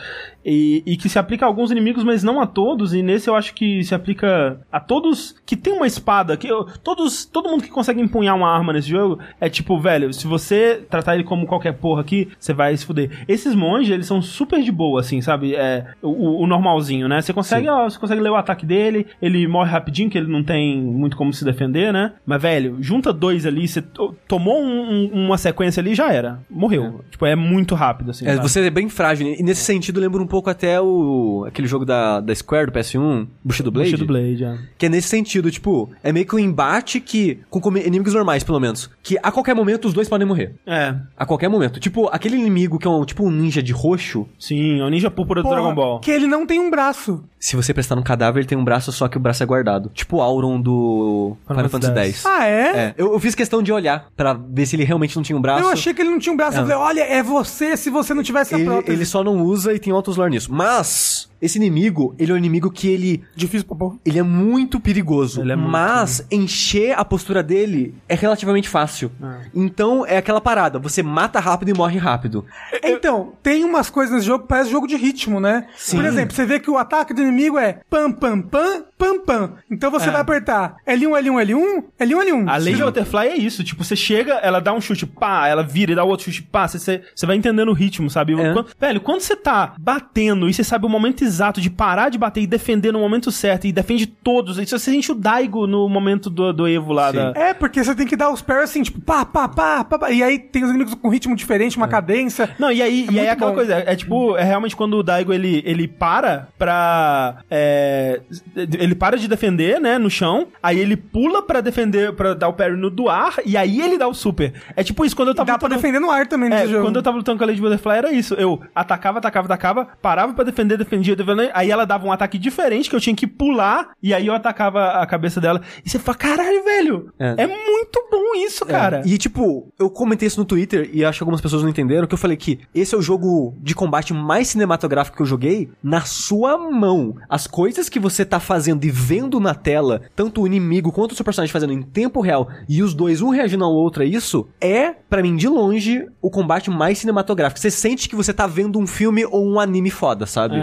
E, 0.45 0.83
e 0.85 0.97
que 0.97 1.07
se 1.09 1.17
aplica 1.19 1.45
a 1.45 1.47
alguns 1.47 1.71
inimigos, 1.71 2.03
mas 2.03 2.23
não 2.23 2.39
a 2.41 2.45
todos. 2.47 2.93
E 2.93 3.01
nesse 3.01 3.29
eu 3.29 3.35
acho 3.35 3.53
que 3.53 3.83
se 3.83 3.93
aplica 3.95 4.59
a 4.71 4.79
todos 4.79 5.35
que 5.45 5.55
tem 5.55 5.73
uma 5.73 5.87
espada. 5.87 6.35
Que 6.37 6.47
eu- 6.47 6.65
todos, 6.83 7.25
todo 7.25 7.49
mundo 7.49 7.63
que 7.63 7.69
consegue 7.69 8.01
empunhar 8.01 8.35
uma 8.35 8.49
arma 8.49 8.73
nesse 8.73 8.89
jogo 8.89 9.19
é 9.39 9.49
tipo, 9.49 9.79
velho, 9.79 10.11
se 10.13 10.27
você 10.27 10.83
tratar 10.89 11.15
ele 11.15 11.23
como 11.23 11.45
qualquer 11.45 11.73
porra 11.73 12.01
aqui, 12.01 12.29
você 12.39 12.53
vai 12.53 12.75
se 12.75 12.85
fuder. 12.85 13.23
Esses 13.27 13.53
monges, 13.55 13.91
eles 13.91 14.05
são 14.07 14.21
super 14.21 14.61
de 14.61 14.71
boa, 14.71 14.99
assim, 15.01 15.21
sabe? 15.21 15.55
É 15.55 15.85
o, 16.01 16.43
o 16.43 16.47
normalzinho, 16.47 17.07
né? 17.07 17.21
Você 17.21 17.33
consegue, 17.33 17.67
ó, 17.69 17.89
você 17.89 17.99
consegue 17.99 18.21
ler 18.21 18.29
o 18.31 18.35
ataque 18.35 18.65
dele, 18.65 19.07
ele 19.21 19.47
morre 19.47 19.69
rapidinho, 19.71 20.09
que 20.09 20.17
ele 20.17 20.31
não 20.31 20.43
tem 20.43 20.81
muito 20.81 21.15
como 21.17 21.31
se 21.33 21.43
defender, 21.45 21.91
né? 21.93 22.13
Mas, 22.25 22.41
velho, 22.41 22.77
junta 22.81 23.11
dois 23.13 23.45
ali, 23.45 23.67
você 23.67 23.81
to- 23.81 24.15
tomou 24.27 24.61
um- 24.61 25.09
um- 25.13 25.25
uma 25.27 25.37
sequência 25.37 25.81
ali 25.81 25.93
já 25.95 26.11
era. 26.11 26.39
Morreu. 26.49 27.03
Tipo, 27.09 27.25
é 27.25 27.35
muito 27.35 27.75
rápido, 27.75 28.11
assim. 28.11 28.25
É, 28.25 28.35
sabe? 28.35 28.49
você 28.49 28.65
é 28.65 28.69
bem 28.69 28.89
frágil. 28.89 29.27
E 29.27 29.43
nesse 29.43 29.61
sentido, 29.63 29.99
lembra 29.99 30.21
um 30.21 30.27
pouco 30.31 30.49
até 30.49 30.79
o 30.79 31.43
aquele 31.45 31.67
jogo 31.67 31.83
da, 31.83 32.21
da 32.21 32.33
Square 32.33 32.67
do 32.67 32.71
PS1, 32.71 33.27
Bushido 33.43 33.69
Blade. 33.69 33.91
Bushido 33.91 34.07
Blade, 34.07 34.45
é. 34.45 34.57
Que 34.77 34.85
é 34.85 34.89
nesse 34.89 35.09
sentido, 35.09 35.51
tipo, 35.51 35.91
é 36.01 36.13
meio 36.13 36.25
que 36.25 36.33
um 36.33 36.39
embate 36.39 37.01
que. 37.01 37.39
Com 37.49 37.59
inimigos 37.77 38.13
normais, 38.13 38.43
pelo 38.43 38.59
menos. 38.59 38.89
Que 39.03 39.17
a 39.21 39.29
qualquer 39.29 39.53
momento 39.53 39.89
os 39.89 39.93
dois 39.93 40.07
podem 40.07 40.25
morrer. 40.25 40.55
É, 40.65 40.95
A 41.17 41.25
qualquer 41.25 41.49
momento. 41.49 41.79
Tipo, 41.79 42.07
aquele 42.07 42.37
inimigo 42.37 42.79
que 42.79 42.87
é 42.87 42.89
um 42.89 43.03
tipo 43.03 43.25
um 43.25 43.29
ninja 43.29 43.61
de 43.61 43.73
roxo. 43.73 44.25
sim, 44.39 44.79
é 44.79 44.83
o 44.83 44.89
Ninja 44.89 45.11
Púrpura 45.11 45.41
do 45.41 45.49
Porra, 45.49 45.55
Dragon 45.61 45.75
Ball. 45.75 45.99
Que 45.99 46.11
ele 46.11 46.27
não 46.27 46.45
tem 46.45 46.59
um 46.59 46.69
braço. 46.71 47.21
Se 47.37 47.55
você 47.55 47.73
prestar 47.73 47.95
no 47.95 48.03
cadáver, 48.03 48.39
ele 48.41 48.47
tem 48.47 48.57
um 48.57 48.63
braço, 48.63 48.91
só 48.91 49.07
que 49.07 49.17
o 49.17 49.19
braço 49.19 49.41
é 49.43 49.45
guardado. 49.45 49.89
Tipo 49.93 50.17
o 50.17 50.21
Auron 50.21 50.61
do 50.61 51.35
Final 51.47 51.69
Fantasy 51.69 52.09
X. 52.09 52.25
Ah, 52.25 52.45
é? 52.45 52.77
É, 52.77 52.95
eu, 52.97 53.13
eu 53.13 53.19
fiz 53.19 53.33
questão 53.35 53.63
de 53.63 53.71
olhar 53.73 54.07
pra 54.15 54.33
ver 54.33 54.65
se 54.65 54.75
ele 54.75 54.83
realmente 54.83 55.15
não 55.15 55.23
tinha 55.23 55.37
um 55.37 55.41
braço. 55.41 55.63
Eu 55.63 55.69
achei 55.69 55.93
que 55.93 56.01
ele 56.01 56.11
não 56.11 56.19
tinha 56.19 56.31
um 56.31 56.37
braço. 56.37 56.57
Eu 56.57 56.61
falei, 56.61 56.77
olha, 56.77 57.01
é 57.01 57.23
você 57.23 57.75
se 57.75 57.89
você 57.89 58.13
não 58.13 58.21
tivesse 58.23 58.53
a 58.53 58.59
ele, 58.59 58.67
prótese. 58.67 58.95
ele 58.95 59.05
só 59.05 59.23
não 59.23 59.41
usa 59.41 59.73
e 59.73 59.79
tem 59.79 59.91
outros 59.91 60.17
lore 60.21 60.31
nisso. 60.31 60.53
Mas, 60.53 61.30
esse 61.41 61.57
inimigo, 61.57 62.15
ele 62.19 62.31
é 62.31 62.35
um 62.35 62.37
inimigo 62.37 62.69
que 62.71 62.87
ele 62.87 63.23
Difícil 63.35 63.65
pra 63.67 63.75
porra. 63.75 63.97
Ele 64.05 64.19
é 64.19 64.23
muito 64.23 64.79
perigoso, 64.79 65.41
Ele 65.41 65.51
é 65.51 65.55
muito, 65.55 65.71
mas 65.71 66.25
encher 66.31 66.97
a 66.97 67.03
postura 67.03 67.41
dele 67.41 67.95
é 68.07 68.15
relativamente 68.15 68.69
fácil. 68.69 69.11
Então 69.53 70.05
é 70.05 70.17
aquela 70.17 70.39
parada, 70.41 70.79
você 70.79 71.01
mata 71.01 71.39
rápido 71.39 71.69
e 71.69 71.73
morre 71.73 71.97
rápido. 71.97 72.45
Então, 72.83 73.33
tem 73.41 73.63
umas 73.63 73.89
coisas 73.89 74.13
nesse 74.15 74.27
jogo 74.27 74.43
que 74.43 74.49
parece 74.49 74.69
jogo 74.69 74.87
de 74.87 74.95
ritmo, 74.95 75.39
né? 75.39 75.67
Por 75.91 76.05
exemplo, 76.05 76.35
você 76.35 76.45
vê 76.45 76.59
que 76.59 76.69
o 76.69 76.77
ataque 76.77 77.13
do 77.13 77.21
inimigo 77.21 77.57
é 77.57 77.79
pam, 77.89 78.11
pam, 78.11 78.41
pam, 78.41 78.83
pam, 78.97 79.19
pam. 79.25 79.53
Então 79.69 79.89
você 79.91 80.05
vai 80.11 80.21
apertar 80.21 80.75
L1, 80.87 81.09
L1, 81.23 81.45
L1, 81.45 81.83
L1, 81.99 82.25
L1. 82.27 82.47
A 82.49 82.57
lei 82.57 82.73
de 82.75 82.83
Butterfly 82.83 83.27
é 83.27 83.37
isso, 83.37 83.63
tipo, 83.63 83.83
você 83.83 83.95
chega, 83.95 84.33
ela 84.35 84.59
dá 84.59 84.73
um 84.73 84.81
chute, 84.81 85.05
pá, 85.05 85.47
ela 85.47 85.63
vira 85.63 85.91
e 85.91 85.95
dá 85.95 86.03
outro 86.03 86.25
chute, 86.25 86.43
pá, 86.43 86.67
você, 86.67 86.77
você, 86.79 87.01
você 87.15 87.25
vai 87.25 87.35
entendendo 87.35 87.69
o 87.69 87.73
ritmo, 87.73 88.09
sabe? 88.09 88.33
É. 88.39 88.53
Quando- 88.53 88.67
velho, 88.79 89.01
quando 89.01 89.21
você 89.21 89.35
tá 89.35 89.73
batendo 89.79 90.47
e 90.49 90.53
você 90.53 90.63
sabe 90.63 90.85
o 90.85 90.89
momento 90.89 91.23
exato 91.31 91.61
de 91.61 91.69
parar 91.69 92.09
de 92.09 92.17
bater 92.17 92.41
e 92.41 92.47
defender 92.47 92.91
no 92.91 92.99
momento 92.99 93.31
certo, 93.31 93.65
e 93.65 93.71
defende 93.71 94.05
todos, 94.05 94.59
aí 94.59 94.65
você 94.67 94.77
sente 94.77 95.11
o 95.11 95.15
Daigo 95.15 95.65
no 95.65 95.87
momento 95.87 96.29
do, 96.29 96.51
do 96.51 96.67
Evo 96.67 96.91
lá 96.93 97.11
da... 97.11 97.31
É, 97.35 97.53
porque 97.53 97.83
você 97.83 97.95
tem 97.95 98.05
que 98.05 98.15
dar 98.15 98.29
os 98.31 98.41
parries 98.41 98.65
assim, 98.69 98.83
tipo, 98.83 98.99
pá, 99.01 99.23
pá, 99.25 99.47
pá, 99.47 99.83
pá, 99.83 99.97
pá. 99.99 100.11
E 100.11 100.21
aí 100.21 100.37
tem 100.39 100.63
os 100.63 100.69
inimigos 100.69 100.93
com 100.95 101.09
ritmo 101.09 101.35
diferente, 101.35 101.77
uma 101.77 101.87
cadência. 101.87 102.49
Não, 102.59 102.71
e 102.71 102.81
aí, 102.81 103.07
e 103.09 103.19
aí 103.19 103.25
é 103.27 103.29
aquela 103.31 103.51
bom. 103.51 103.55
coisa, 103.57 103.75
é, 103.75 103.93
é 103.93 103.95
tipo, 103.95 104.35
é 104.37 104.43
realmente 104.43 104.75
quando 104.75 104.95
o 104.97 105.03
Daigo 105.03 105.31
ele, 105.33 105.61
ele 105.65 105.87
para 105.87 106.47
pra. 106.57 107.37
é, 107.49 108.21
ele 108.55 108.95
para 108.95 109.17
de 109.17 109.27
defender, 109.27 109.79
né, 109.79 109.97
no 109.97 110.09
chão, 110.09 110.47
aí 110.61 110.79
ele 110.79 110.95
pula 110.97 111.41
pra 111.41 111.61
defender, 111.61 112.13
pra 112.13 112.33
dar 112.33 112.47
o 112.47 112.53
parry 112.53 112.75
no 112.75 112.89
do 112.89 113.09
ar, 113.09 113.35
e 113.45 113.55
aí 113.57 113.81
ele 113.81 113.97
dá 113.97 114.07
o 114.07 114.13
super. 114.13 114.53
É 114.75 114.83
tipo 114.83 115.05
isso, 115.05 115.15
quando 115.15 115.29
eu 115.29 115.35
tava 115.35 115.47
Dá 115.51 115.57
pra 115.57 115.67
lutando- 115.67 115.81
defender 115.81 115.99
no 115.99 116.09
ar 116.11 116.27
também 116.27 116.47
É, 116.51 116.55
nesse 116.55 116.71
jogo. 116.71 116.83
quando 116.85 116.95
eu 116.97 117.03
tava 117.03 117.17
lutando 117.17 117.37
com 117.37 117.43
a 117.43 117.47
Lady 117.47 117.61
Butterfly 117.61 117.97
era 117.97 118.11
isso. 118.11 118.33
Eu 118.35 118.61
atacava, 118.75 119.19
atacava, 119.19 119.45
atacava, 119.45 119.87
parava 120.01 120.33
pra 120.33 120.43
defender, 120.43 120.77
defendia, 120.77 121.15
Aí 121.53 121.69
ela 121.71 121.85
dava 121.85 122.05
um 122.05 122.11
ataque 122.11 122.37
diferente 122.37 122.89
que 122.89 122.95
eu 122.95 122.99
tinha 122.99 123.15
que 123.15 123.27
pular 123.27 123.91
e 124.01 124.13
aí 124.13 124.27
eu 124.27 124.33
atacava 124.33 124.91
a 125.01 125.05
cabeça 125.05 125.39
dela. 125.41 125.61
E 125.85 125.89
você 125.89 125.99
fala, 125.99 126.17
caralho, 126.17 126.63
velho, 126.63 127.13
é, 127.19 127.35
É. 127.43 127.47
muito 127.47 128.07
bom 128.11 128.35
isso, 128.35 128.65
cara. 128.65 129.01
E 129.05 129.17
tipo, 129.17 129.71
eu 129.79 129.89
comentei 129.89 130.27
isso 130.27 130.39
no 130.39 130.45
Twitter 130.45 130.89
e 130.93 131.03
acho 131.03 131.19
que 131.19 131.23
algumas 131.23 131.41
pessoas 131.41 131.61
não 131.63 131.69
entenderam, 131.69 132.07
que 132.07 132.13
eu 132.13 132.17
falei 132.17 132.37
que 132.37 132.59
esse 132.73 132.93
é 132.95 132.97
o 132.97 133.01
jogo 133.01 133.55
de 133.59 133.73
combate 133.75 134.13
mais 134.13 134.47
cinematográfico 134.49 135.17
que 135.17 135.23
eu 135.23 135.27
joguei 135.27 135.69
na 135.83 136.01
sua 136.01 136.57
mão. 136.57 137.15
As 137.29 137.47
coisas 137.47 137.89
que 137.89 137.99
você 137.99 138.23
tá 138.25 138.39
fazendo 138.39 138.83
e 138.85 138.89
vendo 138.89 139.39
na 139.39 139.53
tela, 139.53 140.01
tanto 140.15 140.41
o 140.41 140.47
inimigo 140.47 140.91
quanto 140.91 141.11
o 141.11 141.15
seu 141.15 141.25
personagem 141.25 141.51
fazendo 141.51 141.73
em 141.73 141.81
tempo 141.81 142.21
real, 142.21 142.49
e 142.67 142.81
os 142.81 142.93
dois 142.93 143.21
um 143.21 143.29
reagindo 143.29 143.63
ao 143.63 143.73
outro 143.73 144.03
a 144.03 144.05
isso, 144.05 144.47
é, 144.59 144.91
pra 145.09 145.21
mim, 145.21 145.35
de 145.35 145.47
longe, 145.47 146.05
o 146.21 146.29
combate 146.29 146.69
mais 146.69 146.97
cinematográfico. 146.99 147.59
Você 147.59 147.71
sente 147.71 148.07
que 148.09 148.15
você 148.15 148.33
tá 148.33 148.47
vendo 148.47 148.79
um 148.79 148.87
filme 148.87 149.25
ou 149.25 149.45
um 149.45 149.59
anime 149.59 149.89
foda, 149.89 150.25
sabe? 150.25 150.55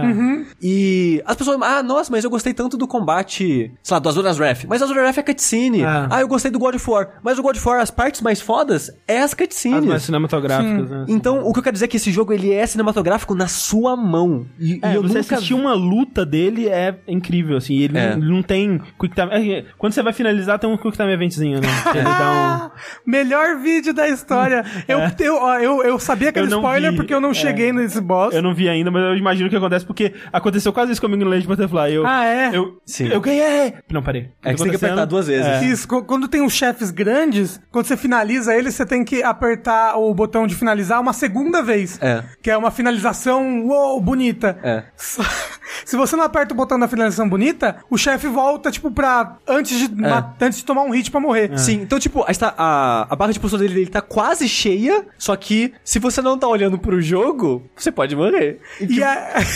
E 0.63 1.23
as 1.27 1.37
pessoas, 1.37 1.59
ah, 1.63 1.83
nossa, 1.83 2.11
mas 2.11 2.25
eu 2.25 2.31
gostei 2.31 2.53
tanto 2.55 2.77
do 2.77 2.87
combate, 2.87 3.73
sei 3.83 3.95
lá, 3.95 3.99
do 3.99 4.09
Azuras 4.09 4.39
Wrath. 4.39 4.65
Mas 4.69 4.83
Azuras 4.83 5.03
Wrath 5.03 5.19
é 5.19 5.23
cutscene. 5.23 5.83
É. 5.83 5.87
Ah, 6.11 6.21
eu 6.21 6.29
gostei 6.29 6.51
do 6.51 6.59
God 6.59 6.75
of 6.75 6.91
War. 6.91 7.09
Mas 7.23 7.39
o 7.39 7.43
God 7.43 7.57
of 7.57 7.69
War, 7.69 7.81
as 7.81 7.91
partes 7.91 8.21
mais 8.21 8.41
fodas 8.41 8.91
é 9.07 9.21
as 9.21 9.35
cutscenes. 9.35 9.79
As 9.81 9.85
mais 9.87 10.03
cinematográficas, 10.03 10.91
né? 10.91 11.05
Então, 11.09 11.41
o 11.47 11.53
que 11.53 11.59
eu 11.59 11.63
quero 11.63 11.75
dizer 11.75 11.87
é 11.87 11.89
que 11.89 11.97
esse 11.97 12.11
jogo 12.11 12.33
ele 12.33 12.53
é 12.53 12.67
cinematográfico 12.67 13.35
na 13.35 13.47
sua 13.49 13.97
mão. 13.97 14.47
E, 14.59 14.79
É, 14.83 14.93
e 14.93 14.95
eu 14.97 15.03
você 15.03 15.19
nunca 15.19 15.35
assistir 15.37 15.55
uma 15.55 15.75
luta 15.75 16.25
dele 16.25 16.69
é 16.69 16.95
incrível, 17.07 17.57
assim. 17.57 17.77
Ele, 17.79 17.99
É. 17.99 18.11
não, 18.17 18.23
ele 18.23 18.33
não 18.35 18.43
tem 18.43 18.81
quick 19.01 19.15
time. 19.15 19.29
é, 19.53 19.65
Quando 19.77 19.93
você 19.93 20.03
vai 20.03 20.13
finalizar, 20.13 20.59
tem 20.59 20.69
um 20.71 20.77
quick 20.77 20.97
time 20.97 21.13
eventzinho, 21.13 21.61
né? 21.61 21.69
Ele 21.95 22.05
dá 22.05 22.71
Melhor 23.07 23.57
vídeo 23.59 23.93
da 23.93 24.09
história. 24.09 24.65
Eu, 24.89 25.01
eu, 25.21 25.37
ó, 25.37 25.59
eu, 25.59 25.83
eu 25.83 25.99
sabia 25.99 26.33
que 26.33 26.39
É. 26.39 26.43
Eu 26.43 26.47
era 26.47 26.57
spoiler 26.57 26.91
vi. 26.91 26.97
porque 26.97 27.13
eu 27.13 27.21
não 27.21 27.31
É. 27.31 27.35
cheguei 27.35 27.73
nesse 27.73 28.01
boss. 28.01 28.33
um. 28.33 28.37
Eu 28.37 28.43
não 28.43 28.55
vi 28.55 28.69
ainda, 28.69 28.91
mas 28.91 29.03
eu 29.03 29.17
imagino 29.17 29.49
que 29.51 29.57
acontece 29.57 29.85
porque 29.85 30.15
aconteceu 30.39 30.73
quase 30.73 30.93
isso 30.93 31.01
comigo 31.01 31.25
no 31.25 31.31
Lady 31.31 31.47
Butterfly. 31.47 31.93
Eu, 31.95 32.07
Ah, 32.07 32.25
é? 32.25 32.51
Eu, 32.53 32.79
Sim. 32.87 33.09
eu 33.09 33.21
ganhei! 33.21 33.75
Não, 33.91 34.03
peraí. 34.03 34.29
É 34.45 34.53
que 34.53 34.59
você 34.59 34.65
tem 34.65 34.79
que 34.79 34.85
apertar 34.85 35.05
duas 35.05 35.27
vezes. 35.27 35.47
É. 35.47 35.65
Isso, 35.65 35.87
quando 35.87 36.27
tem 36.29 36.43
os 36.43 36.53
chefes 36.53 36.91
grandes, 36.91 37.61
quando 37.71 37.87
você 37.87 37.97
finaliza 37.97 38.55
eles, 38.55 38.75
você 38.75 38.87
tem 38.87 39.05
que 39.05 39.23
apertar 39.23 39.97
o 39.97 40.13
botão 40.15 40.47
de 40.47 40.55
finalizar 40.55 41.01
uma 41.01 41.13
segunda 41.13 41.63
vez. 41.63 41.99
É. 42.01 42.23
Que 42.43 42.51
é 42.51 42.57
uma 42.57 42.71
finalização, 42.71 43.67
uou, 43.67 44.01
bonita. 44.01 44.59
É. 44.63 44.85
Só- 44.97 45.23
Se 45.85 45.97
você 45.97 46.17
não 46.17 46.25
aperta 46.25 46.53
o 46.55 46.57
botão 46.57 46.79
da 46.79 46.89
finalização 46.89 47.29
bonita, 47.29 47.77
o 47.91 47.97
chefe 47.99 48.27
volta, 48.27 48.71
tipo, 48.71 48.91
pra. 48.91 49.37
Antes 49.47 49.79
de, 49.79 49.95
ma- 49.95 50.35
antes 50.41 50.59
de 50.59 50.65
tomar 50.65 50.83
um 50.83 50.91
hit 50.91 51.11
pra 51.11 51.21
morrer. 51.21 51.57
Sim, 51.59 51.81
então, 51.83 51.99
tipo, 51.99 52.23
a, 52.23 52.27
a, 52.57 53.07
a 53.11 53.17
barra 53.17 53.33
de 53.33 53.41
postura 53.41 53.63
dele, 53.63 53.81
ele 53.83 53.91
tá 53.91 54.01
quase 54.01 54.49
cheia, 54.49 55.05
só 55.19 55.37
que 55.37 55.73
se 55.85 55.99
você 55.99 56.21
não 56.23 56.39
tá 56.39 56.47
olhando 56.49 56.79
pro 56.79 57.01
jogo, 57.01 57.63
você 57.77 57.91
pode 57.93 58.17
morrer. 58.17 58.61
E 58.81 59.03
a... 59.03 59.35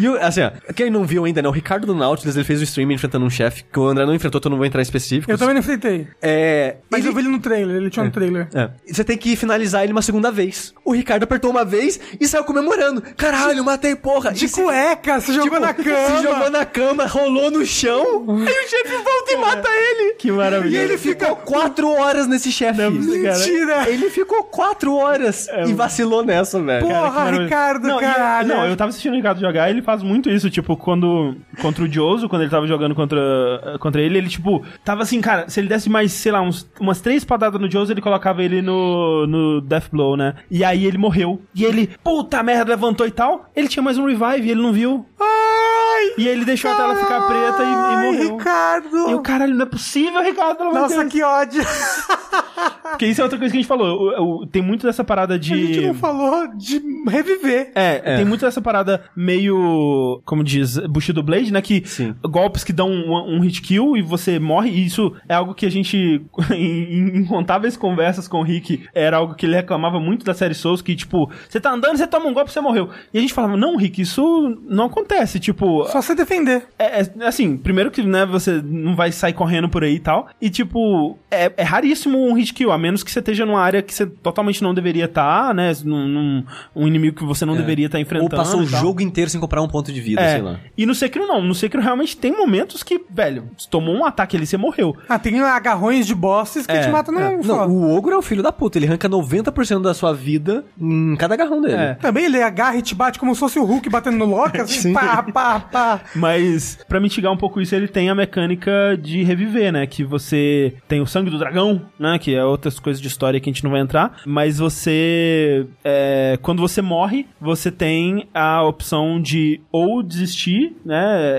E 0.00 0.08
o- 0.08 0.15
assim, 0.20 0.40
ó, 0.42 0.50
quem 0.74 0.90
não 0.90 1.04
viu 1.04 1.24
ainda, 1.24 1.40
né? 1.42 1.48
O 1.48 1.52
Ricardo 1.52 1.86
do 1.86 1.94
Nautilus, 1.94 2.36
ele 2.36 2.44
fez 2.44 2.60
o 2.60 2.64
stream 2.64 2.90
enfrentando 2.92 3.24
um 3.24 3.30
chefe, 3.30 3.64
que 3.72 3.78
o 3.78 3.86
André 3.86 4.04
não 4.06 4.14
enfrentou, 4.14 4.38
então 4.38 4.48
eu 4.48 4.52
não 4.52 4.58
vou 4.58 4.66
entrar 4.66 4.80
em 4.80 4.82
específicos. 4.82 5.28
eu 5.32 5.38
também 5.38 5.54
não 5.54 5.60
enfrentei. 5.60 6.06
É. 6.22 6.76
Mas 6.90 7.00
ele- 7.00 7.08
eu 7.08 7.12
vi 7.14 7.20
ele 7.20 7.28
no 7.28 7.38
trailer, 7.40 7.76
ele 7.76 7.90
tinha 7.90 8.04
no 8.04 8.10
trailer. 8.10 8.48
É. 8.54 8.70
Você 8.92 9.04
tem 9.04 9.16
que 9.16 9.34
finalizar 9.36 9.82
ele 9.84 9.92
uma 9.92 10.02
segunda 10.02 10.30
vez. 10.30 10.72
O 10.84 10.92
Ricardo 10.94 11.22
apertou 11.24 11.50
uma 11.50 11.64
vez 11.64 11.98
e 12.20 12.26
saiu 12.28 12.44
comemorando. 12.44 13.02
Caralho, 13.16 13.64
matei, 13.64 13.94
porra. 13.96 14.32
De 14.32 14.44
E 14.44 14.48
se- 14.48 14.60
cueca, 14.62 15.20
você 15.20 15.32
jogou 15.32 15.50
tipo, 15.50 15.60
na 15.60 15.74
cama. 15.74 16.16
Se 16.16 16.22
jogou 16.22 16.50
na 16.50 16.64
cama, 16.64 17.06
rolou 17.06 17.50
no 17.50 17.64
chão. 17.64 18.24
aí 18.46 18.64
o 18.64 18.68
chefe 18.68 18.94
volta 18.96 19.32
e 19.32 19.36
mata 19.36 19.68
ele. 19.68 20.14
Que 20.14 20.30
maravilha. 20.32 20.76
E 20.76 20.80
ele 20.80 20.98
ficou 20.98 21.36
quatro 21.36 21.88
horas 21.88 22.26
nesse 22.26 22.50
chefe. 22.52 22.80
Mentira! 22.90 23.88
Ele 23.88 24.10
ficou 24.10 24.44
quatro 24.44 24.94
horas 24.94 25.48
e 25.66 25.72
vacilou 25.72 26.24
nessa, 26.24 26.60
velho. 26.62 26.86
Porra, 26.86 27.10
Cara. 27.26 27.42
Ricardo, 27.42 27.86
não, 27.88 27.98
e- 27.98 28.02
caralho. 28.04 28.48
não, 28.48 28.66
eu 28.66 28.76
tava 28.76 28.90
assistindo 28.90 29.12
o 29.12 29.16
Ricardo 29.16 29.40
jogar, 29.40 29.70
ele 29.70 29.82
faz 29.82 30.02
muito 30.06 30.30
isso, 30.30 30.48
tipo, 30.48 30.76
quando. 30.76 31.36
Contra 31.60 31.84
o 31.84 31.92
Joso, 31.92 32.28
quando 32.28 32.42
ele 32.42 32.50
tava 32.50 32.66
jogando 32.66 32.94
contra, 32.94 33.76
contra 33.80 34.00
ele, 34.00 34.18
ele, 34.18 34.28
tipo, 34.28 34.64
tava 34.84 35.02
assim, 35.02 35.20
cara, 35.20 35.48
se 35.48 35.60
ele 35.60 35.68
desse 35.68 35.90
mais, 35.90 36.12
sei 36.12 36.32
lá, 36.32 36.40
uns, 36.40 36.68
umas 36.80 37.00
três 37.00 37.24
padadas 37.24 37.60
no 37.60 37.70
Joso, 37.70 37.92
ele 37.92 38.00
colocava 38.00 38.42
ele 38.42 38.62
no, 38.62 39.26
no 39.26 39.60
Death 39.60 39.90
Blow, 39.90 40.16
né? 40.16 40.34
E 40.50 40.64
aí 40.64 40.86
ele 40.86 40.98
morreu. 40.98 41.42
E 41.54 41.64
ele, 41.64 41.90
puta 42.02 42.42
merda, 42.42 42.70
levantou 42.70 43.06
e 43.06 43.10
tal. 43.10 43.50
Ele 43.54 43.68
tinha 43.68 43.82
mais 43.82 43.98
um 43.98 44.06
revive, 44.06 44.50
ele 44.50 44.62
não 44.62 44.72
viu. 44.72 45.04
Ai! 45.20 46.14
E 46.18 46.28
ele 46.28 46.44
deixou 46.44 46.70
a 46.70 46.74
tela 46.74 46.96
ficar 46.96 47.26
preta 47.26 47.62
e, 47.62 47.66
e 47.66 48.12
morreu. 48.12 48.36
Ricardo! 48.36 49.10
E 49.10 49.14
o 49.14 49.20
caralho, 49.20 49.54
não 49.54 49.62
é 49.62 49.68
possível, 49.68 50.22
Ricardo, 50.22 50.58
pelo 50.58 50.70
amor 50.70 50.80
Nossa, 50.82 51.04
que 51.06 51.22
ódio! 51.22 51.62
Porque 52.90 53.06
isso 53.06 53.20
é 53.20 53.24
outra 53.24 53.38
coisa 53.38 53.52
que 53.52 53.58
a 53.58 53.60
gente 53.60 53.68
falou. 53.68 53.96
O- 54.18 54.42
o- 54.42 54.46
tem 54.46 54.62
muito 54.62 54.86
dessa 54.86 55.02
parada 55.04 55.38
de. 55.38 55.52
A 55.52 55.56
gente 55.56 55.80
não 55.86 55.94
falou 55.94 56.48
de 56.56 56.80
reviver. 57.08 57.70
É, 57.74 58.16
tem 58.16 58.24
muito 58.24 58.40
dessa 58.44 58.60
parada 58.60 59.02
meio, 59.16 60.20
como 60.24 60.42
diz, 60.42 60.78
Bushido 60.78 61.22
Blade, 61.22 61.52
né? 61.52 61.60
Que 61.62 61.82
Sim. 61.86 62.14
golpes 62.22 62.64
que 62.64 62.72
dão 62.72 62.88
um, 62.90 63.36
um 63.36 63.40
hit 63.40 63.60
kill 63.62 63.96
e 63.96 64.02
você 64.02 64.38
morre. 64.38 64.70
E 64.70 64.86
isso 64.86 65.12
é 65.28 65.34
algo 65.34 65.54
que 65.54 65.66
a 65.66 65.70
gente, 65.70 66.22
em 66.52 66.76
em 66.96 67.16
incontáveis 67.18 67.76
conversas 67.76 68.26
com 68.28 68.40
o 68.40 68.42
Rick, 68.42 68.84
era 68.94 69.16
algo 69.18 69.34
que 69.34 69.46
ele 69.46 69.54
reclamava 69.56 69.98
muito 70.00 70.24
da 70.24 70.34
série 70.34 70.54
Souls, 70.54 70.82
que 70.82 70.94
tipo, 70.94 71.30
você 71.48 71.60
tá 71.60 71.72
andando, 71.72 71.96
você 71.96 72.06
toma 72.06 72.26
um 72.26 72.34
golpe, 72.34 72.50
você 72.52 72.60
morreu. 72.60 72.88
E 73.12 73.18
a 73.18 73.20
gente 73.20 73.32
falava, 73.34 73.56
não, 73.56 73.76
Rick, 73.76 74.00
isso 74.02 74.56
não 74.68 74.86
acontece. 74.86 75.38
Tipo, 75.40 75.84
Só 75.88 76.00
você 76.02 76.14
defender. 76.14 76.64
é, 76.78 77.00
é, 77.02 77.26
assim, 77.26 77.56
primeiro 77.56 77.90
que, 77.90 78.02
né, 78.02 78.24
você 78.26 78.60
não 78.62 78.94
vai 78.96 79.12
sair 79.12 79.32
correndo 79.32 79.68
por 79.68 79.84
aí 79.84 79.94
e 79.96 80.00
tal. 80.00 80.28
E, 80.40 80.48
tipo, 80.50 81.18
é, 81.30 81.52
é 81.56 81.62
raríssimo 81.62 82.18
um 82.18 82.34
hit 82.34 82.52
kill. 82.54 82.72
A, 82.76 82.78
menos 82.78 83.02
que 83.02 83.10
você 83.10 83.18
esteja 83.18 83.44
numa 83.46 83.60
área 83.60 83.82
que 83.82 83.92
você 83.94 84.06
totalmente 84.06 84.62
não 84.62 84.72
deveria 84.74 85.06
estar, 85.06 85.54
né? 85.54 85.72
Num, 85.84 86.06
num- 86.06 86.44
um 86.74 86.86
inimigo 86.86 87.16
que 87.16 87.24
você 87.24 87.44
não 87.44 87.56
deveria 87.56 87.86
estar 87.86 87.98
Ou 87.98 88.02
enfrentando. 88.02 88.36
passou 88.36 88.60
o 88.60 88.66
jogo 88.66 89.00
inteiro 89.02 89.30
sem 89.30 89.40
comprar 89.40 89.62
um 89.62 89.68
ponto 89.68 89.92
de 89.92 90.00
vida, 90.00 90.20
É. 90.20 90.32
sei 90.34 90.42
lá. 90.42 90.60
E 90.76 90.86
no 90.86 90.94
Sekiro 90.94 91.26
não. 91.26 91.42
No 91.42 91.54
Sekiro 91.54 91.82
realmente 91.82 92.16
tem 92.16 92.32
momentos 92.32 92.82
que, 92.82 93.00
velho, 93.10 93.44
você 93.56 93.68
tomou 93.68 93.94
um 93.94 94.04
ataque 94.04 94.36
ali 94.36 94.44
e 94.44 94.46
você 94.46 94.56
morreu. 94.56 94.96
Ah, 95.08 95.18
tem 95.18 95.40
agarrões 95.40 96.06
de 96.06 96.14
bosses 96.14 96.66
que 96.66 96.72
É, 96.72 96.82
te 96.82 96.88
matam 96.88 97.14
no 97.14 97.20
é. 97.20 97.42
só. 97.42 97.66
Não, 97.66 97.70
o 97.74 97.96
ogro 97.96 98.12
é 98.14 98.16
o 98.18 98.22
filho 98.22 98.42
da 98.42 98.52
puta. 98.52 98.78
Ele 98.78 98.86
arranca 98.86 99.08
90% 99.08 99.80
da 99.82 99.94
sua 99.94 100.12
vida 100.12 100.64
em 100.80 101.16
cada 101.16 101.34
agarrão 101.34 101.60
dele. 101.60 101.74
É. 101.74 101.94
Também 101.94 102.24
ele 102.26 102.42
agarra 102.42 102.76
e 102.76 102.82
te 102.82 102.94
bate 102.94 103.18
como 103.18 103.34
se 103.34 103.40
fosse 103.40 103.58
o 103.58 103.64
Hulk 103.64 103.88
batendo 103.88 104.16
no 104.18 104.24
Loki, 104.26 104.60
assim, 104.60 104.92
pá, 104.92 105.22
pá, 105.22 105.60
pá. 105.60 106.00
Mas, 106.14 106.78
pra 106.88 107.00
mitigar 107.00 107.32
um 107.32 107.36
pouco 107.36 107.60
isso, 107.60 107.74
ele 107.74 107.88
tem 107.88 108.10
a 108.10 108.14
mecânica 108.14 108.96
de 109.00 109.22
reviver, 109.22 109.72
né? 109.72 109.86
Que 109.86 110.04
você 110.04 110.74
tem 110.88 111.00
o 111.00 111.06
sangue 111.06 111.30
do 111.30 111.38
dragão, 111.38 111.82
né? 111.98 112.18
Que 112.18 112.34
é 112.34 112.44
outras 112.66 112.78
coisas 112.78 113.00
de 113.00 113.08
história 113.08 113.40
que 113.40 113.48
a 113.48 113.52
gente 113.52 113.64
não 113.64 113.70
vai 113.70 113.80
entrar. 113.80 114.20
Mas 114.26 114.58
você. 114.58 115.66
é, 115.84 116.38
quando 116.42 116.60
você 116.60 116.82
morre, 116.82 117.26
você 117.40 117.70
tem 117.70 118.28
a 118.34 118.62
opção 118.62 119.20
de 119.20 119.60
ou 119.70 120.02
desistir, 120.02 120.74
né? 120.84 120.96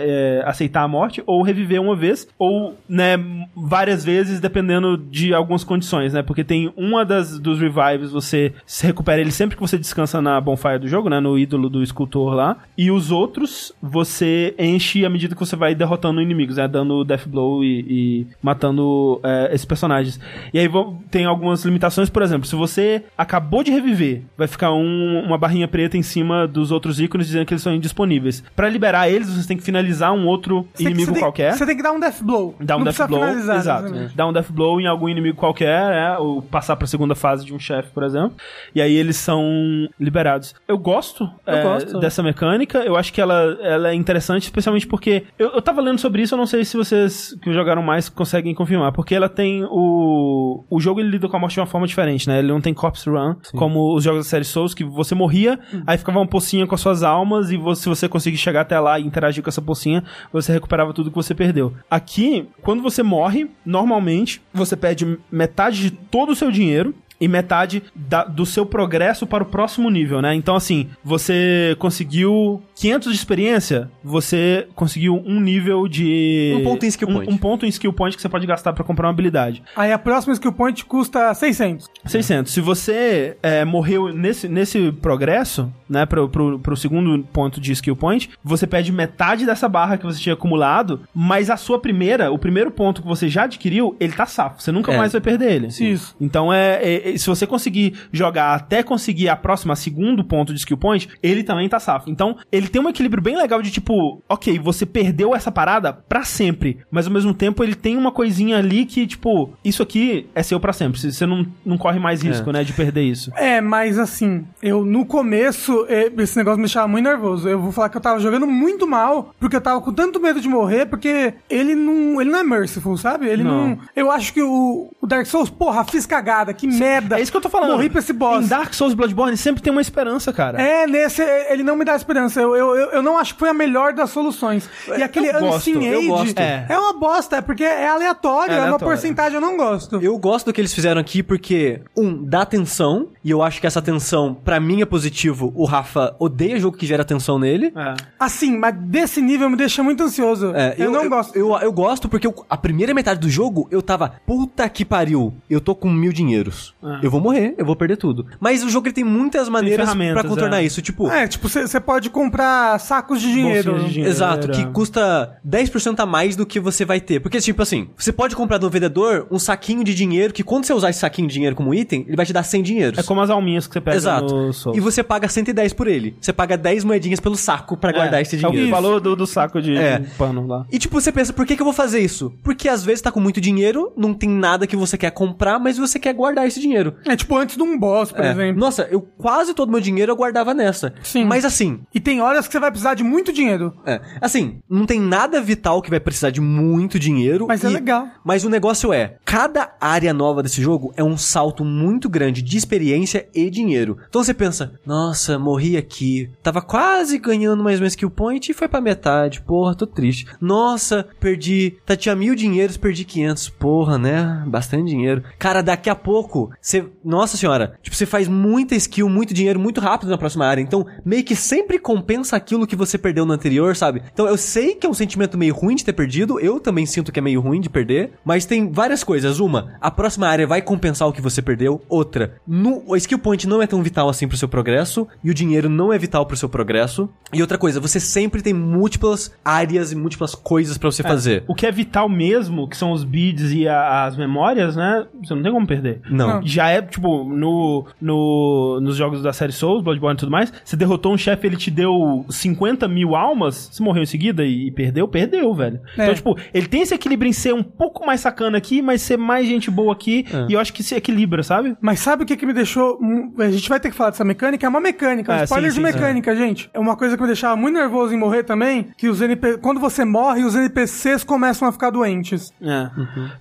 é, 0.08 0.44
aceitar 0.46 0.84
a 0.84 0.88
morte, 0.88 1.22
ou 1.26 1.42
reviver 1.42 1.82
uma 1.82 1.96
vez, 1.96 2.28
ou, 2.38 2.76
né, 2.88 3.18
várias 3.56 4.04
vezes, 4.04 4.40
dependendo 4.40 4.98
de 4.98 5.34
algumas 5.34 5.64
condições, 5.64 6.14
né? 6.14 6.22
Porque 6.22 6.44
tem 6.44 6.72
uma 6.76 7.06
das 7.06 7.40
dos 7.40 7.60
revives, 7.60 8.12
você 8.12 8.54
se 8.66 8.86
recupera 8.86 9.22
ele 9.22 9.32
sempre 9.32 9.56
que 9.56 9.62
você 9.62 9.78
descansa 9.78 10.22
na 10.22 10.40
bonfire 10.40 10.80
do 10.80 10.88
jogo, 10.88 11.10
né? 11.10 11.20
No 11.20 11.38
ídolo 11.38 11.70
do 11.70 11.84
escultor 11.84 12.34
lá. 12.34 12.58
E 12.78 12.90
os 12.90 13.12
outros, 13.12 13.74
você 13.82 14.56
enche 14.58 15.06
à 15.06 15.10
medida 15.10 15.36
que 15.36 15.40
você 15.40 15.56
vai 15.56 15.76
derrotando 15.76 16.22
inimigos, 16.22 16.58
né? 16.58 16.68
Dando 16.68 17.04
death 17.04 17.28
blow 17.28 17.64
e, 17.64 17.86
e 17.88 18.28
matando 18.42 19.20
é, 19.24 19.50
esses 19.54 19.66
personagens. 19.66 20.20
E 20.54 20.60
aí 20.60 20.68
tem 21.10 21.26
algumas 21.26 21.64
limitações, 21.66 22.10
por 22.10 22.22
exemplo, 22.22 22.48
se 22.48 22.56
você 22.56 23.04
acabou 23.18 23.64
de 23.64 23.72
reviver, 23.72 24.24
vai 24.38 24.48
ficar 24.48 24.72
um- 24.74 25.24
uma 25.26 25.38
barrinha 25.38 25.68
preta 25.68 25.98
em 25.98 26.04
cima 26.04 26.48
dos 26.48 26.72
outros 26.72 27.00
ícones 27.00 27.28
dizendo 27.28 27.46
que 27.46 27.54
eles 27.54 27.62
são 27.64 27.74
indisponíveis. 27.74 28.44
Pra 28.56 28.70
liberar 28.70 29.10
eles, 29.10 29.30
você 29.30 29.48
tem 29.48 29.58
que 29.58 29.64
finalizar 29.64 30.14
um 30.14 30.26
outro 30.28 30.68
Você 30.74 30.84
inimigo 30.84 31.14
tem- 31.14 31.22
qualquer. 31.22 31.54
Você 31.54 31.66
tem 31.66 31.76
que 31.78 31.84
dar 31.84 31.92
um 31.92 32.00
death 32.00 32.22
blow. 32.22 32.56
Dá 32.60 32.78
um 32.78 32.84
death 32.84 33.08
blow, 33.08 33.24
exato. 33.30 33.60
exatamente. 33.60 34.16
Dá 34.16 34.28
um 34.28 34.34
death 34.34 34.52
blow 34.52 34.80
em 34.82 34.88
algum 34.88 35.08
inimigo 35.10 35.38
qualquer, 35.38 35.90
né? 35.90 36.18
Ou 36.18 36.42
passar 36.42 36.76
pra 36.76 36.88
segunda 36.88 37.16
fase 37.16 37.46
de 37.46 37.54
um 37.54 37.60
chefe, 37.60 37.90
por 37.92 38.04
exemplo. 38.04 38.34
E 38.76 38.82
aí 38.82 38.94
eles 38.96 39.18
são 39.18 39.88
liberados. 40.00 40.54
Eu 40.68 40.78
gosto, 40.78 41.30
é, 41.46 41.64
gosto. 41.64 42.00
dessa 42.00 42.22
mecânica. 42.24 42.80
Eu 42.80 42.96
acho 42.96 43.14
que 43.14 43.22
ela, 43.22 43.58
ela 43.62 43.90
é 43.90 43.94
interessante, 43.94 44.44
especialmente 44.44 44.88
porque 44.88 45.24
eu, 45.38 45.50
eu 45.50 45.62
tava 45.62 45.82
lendo 45.82 46.00
sobre 46.00 46.22
isso, 46.22 46.34
eu 46.34 46.38
não 46.38 46.46
sei 46.46 46.64
se 46.66 46.76
vocês 46.78 47.36
que 47.42 47.52
jogaram 47.54 47.82
mais 47.82 48.10
conseguem 48.10 48.54
confirmar. 48.54 48.92
Porque 48.92 49.16
ela 49.16 49.30
tem 49.30 49.64
o. 49.66 50.64
O 50.70 50.80
jogo 50.80 50.97
ele 51.00 51.10
lida 51.10 51.28
com 51.28 51.38
a 51.38 51.40
morte 51.40 51.54
de 51.54 51.60
uma 51.60 51.66
forma 51.66 51.88
diferente, 51.88 52.28
né? 52.28 52.40
Ele 52.40 52.48
não 52.48 52.62
tem 52.62 52.74
corpse 52.74 53.10
run, 53.10 53.36
como 53.54 53.96
os 53.96 54.04
jogos 54.04 54.26
da 54.26 54.30
série 54.30 54.44
Souls, 54.44 54.74
que 54.74 54.84
você 54.84 55.16
morria, 55.16 55.60
aí 55.86 55.98
ficava 55.98 56.20
uma 56.20 56.28
pocinha 56.28 56.66
com 56.68 56.76
as 56.76 56.82
suas 56.82 57.04
almas, 57.04 57.52
e 57.52 57.58
você, 57.58 57.84
se 57.84 57.90
você 57.90 58.10
conseguir 58.10 58.38
chegar 58.38 58.62
até 58.62 58.80
lá 58.80 59.00
e 59.00 59.04
interagir 59.06 59.44
com 59.44 59.50
essa 59.50 59.62
pocinha, 59.62 60.04
você 60.32 60.52
recuperava 60.52 60.94
tudo 60.94 61.10
que 61.10 61.16
você 61.16 61.34
perdeu. 61.34 61.74
Aqui, 61.90 62.48
quando 62.62 62.82
você 62.82 63.04
morre, 63.04 63.50
normalmente 63.66 64.42
você 64.54 64.76
perde 64.76 65.18
metade 65.32 65.82
de 65.82 65.92
todo 65.92 66.32
o 66.32 66.36
seu 66.36 66.52
dinheiro. 66.52 66.94
E 67.20 67.28
metade 67.28 67.82
da- 67.96 68.24
do 68.24 68.46
seu 68.46 68.66
progresso 68.66 69.26
para 69.26 69.44
o 69.44 69.48
próximo 69.48 69.90
nível, 69.90 70.22
né? 70.22 70.36
Então, 70.36 70.56
assim, 70.56 70.88
você 71.04 71.76
conseguiu 71.80 72.62
500 72.76 73.12
de 73.12 73.18
experiência, 73.18 73.90
você 74.04 74.68
conseguiu 74.76 75.22
um 75.26 75.40
nível 75.40 75.88
de. 75.88 76.54
Um 76.60 76.64
ponto 76.64 76.86
em 76.86 76.90
skill 76.90 77.08
um- 77.10 77.14
point. 77.14 77.34
Um, 77.34 77.38
ponto 77.38 77.66
em 77.66 77.70
skill 77.70 77.92
point 77.94 78.16
que 78.16 78.22
você 78.22 78.30
pode 78.30 78.46
gastar 78.46 78.74
para 78.74 78.84
comprar 78.84 79.08
uma 79.08 79.14
habilidade. 79.14 79.64
Aí 79.76 79.92
a 79.92 79.98
próxima 79.98 80.34
skill 80.34 80.52
point 80.54 80.86
custa 80.86 81.34
600. 81.34 81.90
600. 82.06 82.52
Se 82.54 82.62
você 82.62 83.36
é, 83.42 83.66
morreu 83.66 84.14
nesse, 84.14 84.48
nesse 84.48 84.92
progresso, 84.92 85.72
né, 85.90 86.06
pro, 86.06 86.30
pro, 86.30 86.60
pro 86.60 86.78
segundo 86.78 87.24
ponto 87.34 87.60
de 87.60 87.72
skill 87.72 87.96
point, 87.96 88.30
você 88.44 88.68
perde 88.68 88.92
metade 88.92 89.46
dessa 89.46 89.68
barra 89.68 89.98
que 89.98 90.06
você 90.06 90.20
tinha 90.20 90.34
acumulado, 90.34 91.02
mas 91.16 91.50
a 91.50 91.58
sua 91.58 91.80
primeira, 91.80 92.32
o 92.32 92.38
primeiro 92.38 92.70
ponto 92.70 93.02
que 93.02 93.08
você 93.08 93.28
já 93.28 93.44
adquiriu, 93.46 93.96
ele 94.00 94.14
tá 94.14 94.26
safo. 94.26 94.62
Você 94.62 94.72
nunca 94.72 94.92
É. 94.94 94.98
mais 94.98 95.12
vai 95.14 95.22
perder 95.22 95.52
ele. 95.54 95.68
Isso. 95.68 96.16
Então 96.22 96.54
é, 96.54 96.76
é- 96.84 97.07
é- 97.07 97.07
se 97.16 97.28
você 97.28 97.46
conseguir 97.46 97.94
jogar 98.12 98.56
até 98.56 98.82
conseguir 98.84 99.30
a 99.30 99.36
próxima, 99.36 99.76
segundo 99.76 100.24
ponto 100.24 100.54
de 100.54 100.60
skill 100.60 100.78
point, 100.78 101.10
ele 101.22 101.44
também 101.44 101.70
tá 101.70 101.80
safo. 101.80 102.10
Então, 102.10 102.38
ele 102.52 102.68
tem 102.68 102.82
um 102.82 102.90
equilíbrio 102.90 103.22
bem 103.22 103.38
legal 103.38 103.62
de 103.62 103.72
tipo, 103.72 104.22
ok, 104.28 104.60
você 104.60 104.86
perdeu 104.86 105.36
essa 105.36 105.52
parada 105.52 105.94
pra 105.94 106.24
sempre, 106.24 106.80
mas 106.90 107.08
ao 107.08 107.14
mesmo 107.14 107.34
tempo 107.34 107.64
ele 107.64 107.76
tem 107.76 107.98
uma 107.98 108.12
coisinha 108.12 108.58
ali 108.58 108.86
que, 108.86 109.06
tipo, 109.06 109.54
isso 109.64 109.84
aqui 109.84 110.28
é 110.34 110.42
seu 110.44 110.60
pra 110.60 110.74
sempre. 110.74 111.00
Você 111.00 111.26
não, 111.26 111.46
não 111.66 111.78
corre 111.78 112.00
mais 112.00 112.22
risco, 112.22 112.52
né, 112.52 112.64
de 112.64 112.74
perder 112.74 113.04
isso. 113.04 113.32
É, 113.36 113.62
mas 113.62 114.00
assim, 114.00 114.46
eu 114.62 114.86
no 114.86 115.06
começo, 115.06 115.86
esse 115.90 116.38
negócio 116.38 116.58
me 116.58 116.64
deixava 116.66 116.88
muito 116.88 117.06
nervoso. 117.06 117.48
Eu 117.48 117.60
vou 117.60 117.72
falar 117.72 117.90
que 117.90 117.98
eu 117.98 118.02
tava 118.02 118.20
jogando 118.20 118.48
muito 118.48 118.88
mal, 118.88 119.34
porque 119.40 119.56
eu 119.56 119.62
tava 119.62 119.82
com 119.82 119.94
tanto 119.94 120.20
medo 120.20 120.42
de 120.42 120.48
morrer, 120.48 120.86
porque 120.86 121.34
ele 121.50 121.76
não, 121.76 122.22
ele 122.22 122.30
não 122.30 122.40
é 122.40 122.44
merciful, 122.44 122.98
sabe? 122.98 123.28
Ele 123.28 123.44
não. 123.44 123.70
Não. 123.70 123.80
eu 123.96 124.12
acho 124.12 124.34
que 124.34 124.42
o, 124.42 124.90
o 125.02 125.08
Dark 125.08 125.26
Souls, 125.26 125.50
porra, 125.50 125.84
fiz 125.84 126.06
cagada, 126.06 126.54
que 126.54 126.68
merda. 126.68 126.78
É 126.98 127.22
isso 127.22 127.32
que 127.32 127.38
eu 127.38 127.42
tô 127.42 127.50
falando. 127.50 127.72
Morri 127.72 127.90
pra 127.90 128.00
esse 128.00 128.14
boss. 128.14 128.46
Em 128.46 128.48
Dark 128.48 128.74
Souls 128.74 128.94
Bloodborne 128.94 129.36
sempre 129.38 129.62
tem 129.62 129.72
uma 129.72 129.82
esperança, 129.82 130.32
cara. 130.34 130.62
É, 130.62 130.86
nesse, 130.88 131.22
ele 131.50 131.64
não 131.64 131.76
me 131.76 131.86
dá 131.86 131.96
esperança. 131.96 132.42
Eu, 132.42 132.56
eu, 132.56 132.76
eu, 132.76 132.90
eu 132.92 133.02
não 133.04 133.18
acho 133.18 133.34
que 133.34 133.40
foi 133.40 133.50
a 133.50 133.54
melhor 133.54 133.94
das 133.94 134.10
soluções. 134.10 134.70
E 134.98 135.02
aquele 135.04 135.28
eu 135.30 135.40
gosto, 135.40 135.70
Unseen 135.70 135.86
eu 135.86 135.98
Age 136.00 136.08
gosto. 136.08 136.40
é. 136.40 136.66
É. 136.70 136.78
uma 136.78 136.94
bosta, 136.94 137.38
é 137.38 137.42
porque 137.42 137.64
é 137.64 137.88
aleatório, 137.88 138.52
É 138.52 138.56
é, 138.56 138.58
uma 138.60 138.64
aleatório. 138.68 138.86
porcentagem 138.94 139.36
eu 139.36 139.42
não 139.42 139.58
gosto. 139.58 139.98
Eu 140.02 140.18
gosto 140.18 140.48
do 140.48 140.54
que 140.54 140.62
eles 140.62 140.74
fizeram 140.74 141.00
aqui 141.00 141.22
porque, 141.24 141.82
um, 141.96 142.24
dá 142.24 142.42
atenção, 142.42 143.10
e 143.24 143.30
eu 143.32 143.42
acho 143.42 143.60
que 143.62 143.68
essa 143.68 143.80
atenção, 143.80 144.34
pra 144.34 144.60
mim, 144.60 144.82
é 144.82 144.86
positivo. 144.86 145.52
O 145.56 145.66
Rafa 145.66 146.16
odeia 146.20 146.60
jogo 146.60 146.78
que 146.78 146.86
gera 146.86 147.02
atenção 147.02 147.38
nele. 147.40 147.74
É. 147.76 147.96
Assim, 148.20 148.58
mas 148.58 148.76
desse 148.78 149.22
nível 149.22 149.50
me 149.50 149.56
deixa 149.58 149.84
muito 149.84 150.04
ansioso. 150.04 150.52
É, 150.56 150.76
eu, 150.78 150.92
não 150.92 151.08
gosto. 151.10 151.36
Eu, 151.36 151.56
eu 151.58 151.72
gosto 151.72 152.08
porque 152.10 152.26
eu- 152.28 152.46
a 152.50 152.58
primeira 152.58 152.94
metade 152.94 153.20
do 153.20 153.30
jogo 153.30 153.68
eu 153.72 153.82
tava, 153.82 154.14
puta 154.26 154.68
que 154.70 154.84
pariu, 154.86 155.34
eu 155.50 155.60
tô 155.62 155.76
com 155.76 155.90
mil 155.90 156.12
dinheiros. 156.14 156.74
Ah. 156.88 157.00
Eu 157.04 157.12
vou 157.12 157.20
morrer, 157.20 157.54
eu 157.58 157.66
vou 157.66 157.76
perder 157.76 157.98
tudo. 157.98 158.26
Mas 158.40 158.64
o 158.64 158.70
jogo 158.70 158.88
ele 158.88 158.94
tem 158.94 159.04
muitas 159.04 159.50
maneiras 159.50 159.90
pra 160.14 160.24
contornar 160.24 160.62
é. 160.62 160.66
isso. 160.66 160.82
Tipo, 160.82 161.10
É, 161.10 161.28
tipo, 161.28 161.48
você 161.50 161.80
pode 161.80 162.10
comprar 162.10 162.80
sacos 162.80 163.22
de 163.22 163.32
dinheiro. 163.32 163.80
De 163.80 163.90
dinheiro. 163.90 164.10
Exato, 164.10 164.48
que 164.50 164.62
é. 164.62 164.66
custa 164.66 165.38
10% 165.48 166.00
a 166.00 166.06
mais 166.06 166.36
do 166.36 166.46
que 166.46 166.60
você 166.60 166.86
vai 166.86 167.00
ter. 167.02 167.20
Porque, 167.20 167.40
tipo 167.40 167.62
assim, 167.62 167.90
você 167.98 168.12
pode 168.12 168.36
comprar 168.36 168.58
do 168.58 168.70
vendedor 168.70 169.28
um 169.32 169.40
saquinho 169.40 169.84
de 169.84 169.94
dinheiro 169.94 170.34
que 170.34 170.44
quando 170.44 170.66
você 170.66 170.74
usar 170.74 170.90
esse 170.90 171.00
saquinho 171.00 171.28
de 171.28 171.34
dinheiro 171.34 171.56
como 171.56 171.74
item, 171.74 172.06
ele 172.08 172.16
vai 172.16 172.26
te 172.26 172.34
dar 172.34 172.44
100 172.44 172.64
dinheiros. 172.64 173.00
É 173.00 173.04
como 173.04 173.22
as 173.22 173.30
alminhas 173.30 173.68
que 173.68 173.74
você 173.74 173.82
pega 173.82 173.98
Exato. 173.98 174.34
no 174.36 174.54
Souls. 174.54 174.78
E 174.78 174.82
você 174.82 175.04
paga 175.04 175.28
110 175.28 175.74
por 175.74 175.88
ele. 175.88 176.16
Você 176.22 176.32
paga 176.32 176.58
10 176.58 176.84
moedinhas 176.84 177.20
pelo 177.20 177.36
saco 177.36 177.76
pra 177.78 177.92
guardar 177.92 178.22
esse 178.22 178.36
É 178.44 178.48
o 178.48 178.52
dinheiro. 178.52 178.72
valor 178.72 179.00
do, 179.00 179.16
do 179.16 179.28
saco 179.28 179.62
de 179.62 179.76
É. 179.76 180.00
pano 180.18 180.46
lá. 180.48 180.66
E 180.72 180.78
tipo, 180.80 181.00
você 181.00 181.12
pensa, 181.12 181.34
por 181.34 181.46
que, 181.46 181.56
que 181.56 181.62
eu 181.62 181.66
vou 181.66 181.74
fazer 181.74 182.00
isso? 182.00 182.34
Porque 182.44 182.70
às 182.70 182.84
vezes 182.84 183.02
tá 183.02 183.12
com 183.12 183.20
muito 183.20 183.42
dinheiro, 183.42 183.92
não 183.98 184.14
tem 184.14 184.30
nada 184.30 184.68
que 184.68 184.76
você 184.76 184.98
quer 184.98 185.12
comprar, 185.12 185.60
mas 185.60 185.78
você 185.78 186.00
quer 186.00 186.14
guardar 186.14 186.48
esse 186.48 186.60
dinheiro. 186.60 186.77
É 187.06 187.16
tipo 187.16 187.36
antes 187.38 187.56
de 187.58 187.64
um 187.64 187.78
boss, 187.78 188.12
por 188.12 188.24
É. 188.24 188.32
exemplo. 188.32 188.60
Nossa, 188.60 188.88
eu 188.92 189.02
quase 189.02 189.54
todo 189.54 189.72
meu 189.72 189.80
dinheiro 189.82 190.12
eu 190.12 190.16
guardava 190.16 190.54
nessa. 190.54 190.94
Sim. 191.04 191.26
Mas 191.26 191.44
assim, 191.46 191.82
E 191.94 192.00
tem 192.00 192.22
horas 192.22 192.46
que 192.48 192.52
você 192.54 192.60
vai 192.60 192.70
precisar 192.72 192.94
de 192.94 193.04
muito 193.04 193.32
dinheiro. 193.34 193.74
é, 193.86 194.00
assim, 194.22 194.60
não 194.70 194.86
tem 194.86 195.00
nada 195.00 195.42
vital 195.42 195.82
que 195.82 195.90
vai 195.90 196.00
precisar 196.00 196.30
de 196.30 196.42
muito 196.42 197.00
dinheiro. 197.00 197.46
Mas 197.48 197.64
é 197.64 197.70
legal. 197.70 198.08
Mas 198.24 198.44
o 198.44 198.50
negócio 198.50 198.92
é, 198.94 199.18
cada 199.26 199.76
área 199.80 200.14
nova 200.14 200.44
desse 200.44 200.62
jogo 200.62 200.94
é 200.96 201.04
um 201.04 201.18
salto 201.18 201.64
muito 201.66 202.10
grande 202.10 202.42
de 202.42 202.58
experiência 202.58 203.28
e 203.34 203.50
dinheiro. 203.50 203.98
Então 204.10 204.24
você 204.24 204.34
pensa, 204.34 204.74
nossa, 204.86 205.38
morri 205.40 205.78
aqui, 205.78 206.30
tava 206.44 206.62
quase 206.62 207.18
ganhando 207.18 207.64
mais 207.64 207.80
um 207.82 207.86
skill 207.86 208.10
point 208.10 208.52
e 208.52 208.54
foi 208.54 208.68
pra 208.68 208.82
metade, 208.82 209.42
porra, 209.42 209.76
tô 209.76 209.86
triste. 209.88 210.26
Nossa, 210.40 211.08
perdi, 211.20 211.78
tá, 211.86 211.96
tinha 211.96 212.16
mil 212.16 212.36
dinheiros, 212.36 212.78
perdi 212.78 213.04
500, 213.06 213.50
porra, 213.50 213.98
né, 213.98 214.44
bastante 214.48 214.90
dinheiro. 214.90 215.24
Cara, 215.40 215.62
daqui 215.62 215.90
a 215.90 215.96
pouco, 215.96 216.52
você, 216.68 216.86
nossa 217.04 217.38
senhora, 217.38 217.76
tipo, 217.82 217.96
você 217.96 218.06
faz 218.06 218.28
muita 218.28 218.76
skill, 218.76 219.08
muito 219.08 219.34
dinheiro, 219.34 219.58
muito 219.58 219.80
rápido 219.80 220.10
na 220.10 220.18
próxima 220.18 220.46
área, 220.46 220.62
então 220.62 220.86
meio 221.06 221.24
que 221.24 221.34
sempre 221.34 221.80
compensa 221.80 222.36
aquilo 222.36 222.68
que 222.68 222.76
você 222.76 222.98
perdeu 222.98 223.26
no 223.26 223.32
anterior, 223.32 223.74
sabe? 223.74 224.02
Então 224.14 224.28
eu 224.28 224.36
sei 224.36 224.76
que 224.76 224.86
é 224.86 224.90
um 224.90 224.94
sentimento 224.94 225.38
meio 225.38 225.56
ruim 225.56 225.76
de 225.76 225.86
ter 225.86 225.94
perdido, 225.94 226.42
eu 226.42 226.60
também 226.60 226.86
sinto 226.86 227.10
que 227.10 227.20
é 227.20 227.22
meio 227.22 227.40
ruim 227.40 227.62
de 227.62 227.70
perder, 227.70 228.12
mas 228.26 228.46
tem 228.46 228.70
várias 228.70 229.02
coisas. 229.02 229.40
Uma, 229.40 229.76
a 229.80 229.90
próxima 229.90 230.28
área 230.28 230.46
vai 230.46 230.62
compensar 230.62 231.08
o 231.08 231.14
que 231.14 231.22
você 231.22 231.42
perdeu. 231.42 231.82
Outra, 231.88 232.36
no, 232.46 232.84
o 232.86 232.98
skill 232.98 233.20
point 233.20 233.48
não 233.48 233.62
é 233.62 233.68
tão 233.68 233.82
vital 233.82 234.10
assim 234.10 234.28
pro 234.28 234.36
seu 234.36 234.50
progresso, 234.50 235.08
e 235.24 235.32
o 235.32 235.34
dinheiro 235.34 235.70
não 235.70 235.94
é 235.94 235.98
vital 235.98 236.26
pro 236.26 236.36
seu 236.36 236.50
progresso. 236.50 237.10
E 237.32 237.42
outra 237.42 237.58
coisa, 237.58 237.80
você 237.80 237.98
sempre 238.00 238.42
tem 238.42 238.54
múltiplas 238.54 239.32
áreas 239.46 239.94
e 239.94 239.96
múltiplas 239.96 240.36
coisas 240.36 240.78
pra 240.78 240.92
você 240.92 241.02
fazer. 241.02 241.46
O 241.48 241.56
que 241.56 241.66
é 241.66 241.72
vital 241.72 242.10
mesmo, 242.10 242.68
que 242.68 242.76
são 242.76 242.92
os 242.92 243.06
beads 243.06 243.54
e 243.54 243.68
a- 243.70 244.04
as 244.06 244.18
memórias, 244.18 244.76
né? 244.76 245.06
Você 245.24 245.34
não 245.34 245.42
tem 245.44 245.52
como 245.54 245.66
perder. 245.66 246.02
Não. 246.10 246.28
Geralmente 246.46 246.57
já 246.58 246.70
é, 246.70 246.82
tipo, 246.82 247.24
no, 247.24 247.86
no, 248.02 248.80
nos 248.82 248.96
jogos 248.96 249.22
da 249.22 249.32
série 249.32 249.52
Souls, 249.52 249.84
Bloodborne 249.84 250.16
e 250.16 250.20
tudo 250.20 250.32
mais, 250.32 250.52
você 250.66 250.76
derrotou 250.76 251.14
um 251.14 251.18
chefe, 251.18 251.46
ele 251.46 251.56
te 251.56 251.70
deu 251.70 252.26
50 252.28 252.88
mil 252.88 253.16
almas, 253.16 253.70
você 253.72 253.84
morreu 253.84 254.02
em 254.02 254.08
seguida 254.08 254.44
e, 254.44 254.68
e 254.68 254.72
perdeu, 254.72 255.08
perdeu, 255.08 255.54
velho. 255.54 255.80
É. 255.96 256.04
Então, 256.04 256.16
tipo, 256.16 256.36
ele 256.52 256.68
tem 256.68 256.82
esse 256.82 256.96
equilíbrio 256.96 257.30
em 257.30 257.34
ser 257.34 257.54
um 257.54 257.62
pouco 257.62 258.04
mais 258.08 258.22
sacana 258.22 258.58
aqui, 258.58 258.82
mas 258.82 259.04
ser 259.04 259.18
mais 259.18 259.48
gente 259.48 259.70
boa 259.70 259.94
aqui, 259.94 260.26
e 260.50 260.54
eu 260.54 260.60
acho 260.60 260.74
que 260.74 260.82
se 260.82 260.96
equilibra, 260.96 261.44
sabe? 261.44 261.78
Mas 261.80 262.00
sabe 262.00 262.24
o 262.24 262.26
que 262.26 262.36
que 262.36 262.46
me 262.46 262.54
deixou... 262.54 263.00
A 263.38 263.52
gente 263.52 263.70
vai 263.70 263.80
ter 263.80 263.92
que 263.92 263.96
falar 263.96 264.10
dessa 264.10 264.26
mecânica, 264.26 264.66
é 264.66 264.70
uma 264.70 264.82
mecânica, 264.82 265.32
um 265.32 265.36
É, 265.36 265.44
spoiler 265.44 265.72
sim, 265.72 265.80
de 265.80 265.88
sim, 265.88 265.94
mecânica, 265.94 266.36
gente. 266.36 266.72
É 266.74 266.80
uma 266.80 266.98
coisa 266.98 267.16
que 267.16 267.22
me 267.22 267.28
deixava 267.28 267.56
muito 267.56 267.76
nervoso 267.76 268.16
em 268.16 268.18
morrer 268.18 268.42
também, 268.42 268.88
que 268.98 269.08
os 269.10 269.22
NP... 269.22 269.60
quando 269.60 269.80
você 269.80 270.04
morre, 270.04 270.44
os 270.44 270.56
NPCs 270.56 271.24
começam 271.24 271.68
a 271.68 271.72
ficar 271.72 271.92
doentes. 271.92 272.52
É. 272.60 272.90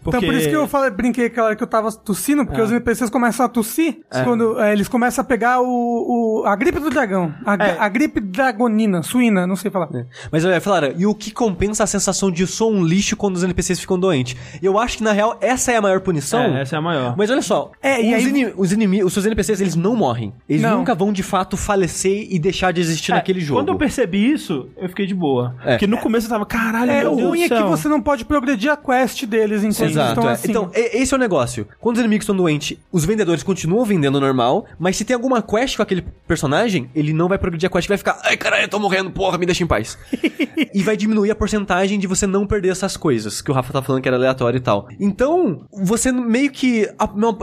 Então 0.06 0.20
por 0.20 0.34
isso 0.34 0.50
que 0.50 0.54
eu 0.54 0.68
falei, 0.68 0.90
brinquei 0.90 1.26
aquela 1.26 1.46
hora 1.46 1.56
que 1.56 1.62
eu 1.62 1.66
tava 1.66 1.90
tossindo, 1.92 2.44
porque 2.44 2.60
os 2.60 2.70
NPCs 2.70 2.95
começam 3.10 3.44
a 3.46 3.48
tossir 3.48 3.98
quando 4.24 4.60
é, 4.60 4.72
eles 4.72 4.88
começam 4.88 5.22
a 5.22 5.24
pegar 5.24 5.60
o, 5.60 6.42
o- 6.42 6.46
a 6.46 6.54
gripe 6.56 6.78
do 6.80 6.90
dragão. 6.90 7.32
A, 7.44 7.54
É. 7.54 7.76
a 7.78 7.88
gripe 7.88 8.20
dragonina, 8.20 9.02
suína, 9.02 9.46
não 9.46 9.56
sei 9.56 9.70
falar. 9.70 9.88
Mas 10.30 10.44
olha, 10.44 10.60
Flara, 10.60 10.94
e 10.96 11.06
o 11.06 11.14
que 11.14 11.30
compensa 11.30 11.84
a 11.84 11.86
sensação 11.86 12.30
de 12.30 12.46
sou 12.46 12.72
um 12.72 12.84
lixo 12.84 13.16
quando 13.16 13.36
os 13.36 13.42
NPCs 13.42 13.80
ficam 13.80 13.98
doentes? 13.98 14.36
Eu 14.62 14.78
acho 14.78 14.98
que, 14.98 15.04
na 15.04 15.12
real, 15.12 15.36
essa 15.40 15.72
é 15.72 15.76
a 15.76 15.82
maior 15.82 16.00
punição. 16.00 16.40
É, 16.40 16.62
essa 16.62 16.76
é 16.76 16.78
a 16.78 16.82
maior. 16.82 17.14
Mas 17.16 17.30
olha 17.30 17.42
só, 17.42 17.70
É, 17.82 18.00
e 18.02 18.08
os, 18.14 18.14
aí- 18.24 18.28
ini- 18.28 18.52
os 18.56 18.72
inimigos, 18.72 19.06
os 19.08 19.12
seus 19.12 19.26
NPCs, 19.26 19.60
eles 19.60 19.74
não 19.76 19.94
morrem. 19.96 20.32
Eles 20.48 20.62
Não. 20.62 20.78
nunca 20.78 20.94
vão 20.94 21.12
de 21.12 21.22
fato 21.22 21.56
falecer 21.56 22.26
e 22.30 22.38
deixar 22.38 22.72
de 22.72 22.80
existir 22.80 23.12
É, 23.12 23.14
naquele 23.16 23.40
jogo. 23.40 23.60
Quando 23.60 23.68
eu 23.68 23.76
percebi 23.76 24.32
isso, 24.32 24.68
eu 24.76 24.88
fiquei 24.88 25.06
de 25.06 25.14
boa. 25.14 25.54
É. 25.64 25.72
Porque 25.72 25.86
no 25.86 25.98
começo 25.98 26.26
eu 26.26 26.30
tava, 26.30 26.46
caralho, 26.46 26.90
É, 26.90 27.00
meu 27.02 27.12
o 27.12 27.16
Deus 27.16 27.28
ruim 27.28 27.48
do 27.48 27.54
é 27.54 27.62
que 27.62 27.68
você 27.68 27.88
não 27.88 28.00
pode 28.00 28.24
progredir 28.24 28.70
a 28.70 28.76
quest 28.76 29.24
deles 29.26 29.62
enquanto 29.62 29.80
eles 29.82 29.92
Exato, 29.92 30.08
estão 30.12 30.28
é. 30.28 30.32
assim. 30.32 30.50
Então, 30.50 30.70
esse 30.74 31.12
é 31.12 31.16
o 31.16 31.20
negócio. 31.20 31.66
Quando 31.80 31.96
os 31.96 32.00
inimigos 32.00 32.24
estão 32.24 32.36
doentes, 32.36 32.76
os 32.96 33.04
vendedores 33.04 33.42
continuam 33.42 33.84
vendendo 33.84 34.18
normal, 34.20 34.64
mas 34.78 34.96
se 34.96 35.04
tem 35.04 35.14
alguma 35.14 35.42
quest 35.42 35.76
com 35.76 35.82
aquele 35.82 36.02
personagem, 36.26 36.88
ele 36.94 37.12
não 37.12 37.28
vai 37.28 37.36
progredir 37.36 37.66
a 37.68 37.70
quest, 37.70 37.86
vai 37.88 37.98
ficar, 37.98 38.18
ai 38.24 38.36
caralho, 38.36 38.64
eu 38.64 38.68
tô 38.68 38.78
morrendo, 38.78 39.10
porra, 39.10 39.36
me 39.36 39.44
deixa 39.44 39.62
em 39.62 39.66
paz. 39.66 39.98
e 40.74 40.82
vai 40.82 40.96
diminuir 40.96 41.30
a 41.30 41.34
porcentagem 41.34 41.98
de 41.98 42.06
você 42.06 42.26
não 42.26 42.46
perder 42.46 42.70
essas 42.70 42.96
coisas, 42.96 43.42
que 43.42 43.50
o 43.50 43.54
Rafa 43.54 43.72
tá 43.72 43.82
falando 43.82 44.00
que 44.02 44.08
era 44.08 44.16
aleatório 44.16 44.56
e 44.56 44.60
tal. 44.60 44.88
Então, 44.98 45.66
você 45.70 46.10
meio 46.10 46.50
que. 46.50 46.88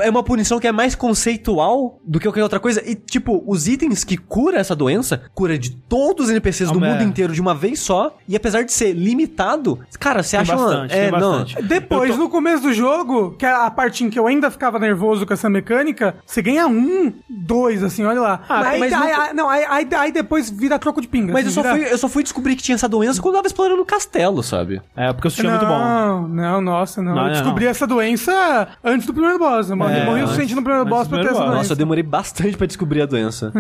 É 0.04 0.10
uma 0.10 0.24
punição 0.24 0.60
que 0.60 0.68
é 0.68 0.72
mais 0.72 0.96
conceitual 0.96 2.00
do 2.06 2.20
que 2.20 2.26
qualquer 2.28 2.44
outra 2.44 2.60
coisa. 2.60 2.82
E, 2.86 2.96
tipo, 2.96 3.44
os 3.46 3.68
itens 3.68 4.04
que 4.04 4.18
cura 4.18 4.58
essa 4.60 4.76
doença, 4.76 5.22
cura 5.34 5.58
de 5.58 5.72
todos 5.76 6.26
os 6.26 6.32
NPCs 6.32 6.72
do 6.72 6.78
Ah, 6.84 6.90
mundo 6.90 7.02
é. 7.02 7.04
inteiro 7.04 7.34
de 7.34 7.42
uma 7.42 7.54
vez 7.54 7.80
só. 7.80 8.16
E 8.28 8.36
apesar 8.36 8.64
de 8.64 8.72
ser 8.74 8.94
limitado, 8.94 9.80
cara, 10.00 10.24
você 10.24 10.32
Tem 10.38 10.40
acha 10.42 10.56
bastante, 10.56 10.94
uma. 10.94 11.00
É, 11.02 11.10
tem 11.10 11.20
não. 11.20 11.32
bastante. 11.40 11.62
Depois, 11.64 12.12
tô- 12.12 12.18
no 12.18 12.30
começo 12.30 12.64
do 12.64 12.74
jogo, 12.74 13.32
que 13.38 13.46
é 13.46 13.52
a 13.52 13.70
parte 13.72 14.04
em 14.04 14.10
que 14.10 14.18
eu 14.20 14.28
ainda 14.28 14.50
ficava 14.50 14.80
nervoso 14.80 15.26
com 15.26 15.34
essa 15.34 15.43
mecânica, 15.50 16.16
você 16.26 16.42
ganha 16.42 16.68
um, 16.68 17.14
dois, 17.30 17.84
assim, 17.84 18.04
olha 18.06 18.22
lá. 18.22 18.42
Ah, 18.50 18.62
aí, 18.70 18.80
mas 18.80 18.94
aí- 18.94 19.34
não, 19.34 19.50
aí, 19.50 19.66
aí- 19.70 19.88
aí 19.96 20.12
depois 20.12 20.50
vira 20.50 20.78
troco 20.80 21.02
de 21.02 21.08
pinga. 21.08 21.34
Mas 21.34 21.44
eu 21.44 21.48
assim, 21.50 21.56
só, 21.56 21.62
vira- 21.64 21.76
fui, 21.86 21.94
eu 21.94 21.98
só 21.98 22.10
fui 22.10 22.24
descobrir 22.24 22.56
que 22.56 22.64
tinha 22.64 22.76
essa 22.76 22.88
doença 22.90 23.22
quando 23.22 23.36
eu 23.36 23.40
tava 23.40 23.48
explorando 23.48 23.82
o 23.82 23.86
castelo, 23.86 24.42
sabe? 24.44 24.82
É, 24.96 25.12
porque 25.14 25.28
o 25.28 25.32
sushi 25.32 25.46
é 25.48 25.50
muito 25.50 25.66
bom. 25.66 25.78
Não, 25.80 26.28
não, 26.28 26.62
nossa, 26.62 27.02
não. 27.02 27.14
Não, 27.16 27.22
eu 27.22 27.26
não, 27.28 27.32
descobri 27.34 27.66
não. 27.66 27.72
essa 27.72 27.88
doença 27.88 28.68
antes 28.84 29.06
do 29.06 29.14
primeiro 29.14 29.38
boss. 29.40 29.70
Eu 29.70 29.76
morri, 29.78 29.94
É, 29.94 30.06
morri 30.06 30.10
o 30.10 30.24
antes- 30.24 30.30
suficiente 30.30 30.56
no 30.56 30.64
primeiro 30.64 30.88
boss 30.90 31.08
pra 31.08 31.20
ter 31.20 31.26
essa 31.28 31.40
doença. 31.40 31.56
Nossa, 31.56 31.74
eu 31.74 31.78
demorei 31.78 32.04
bastante 32.04 32.58
pra 32.58 32.68
descobrir 32.68 33.02
a 33.02 33.06
doença. 33.06 33.52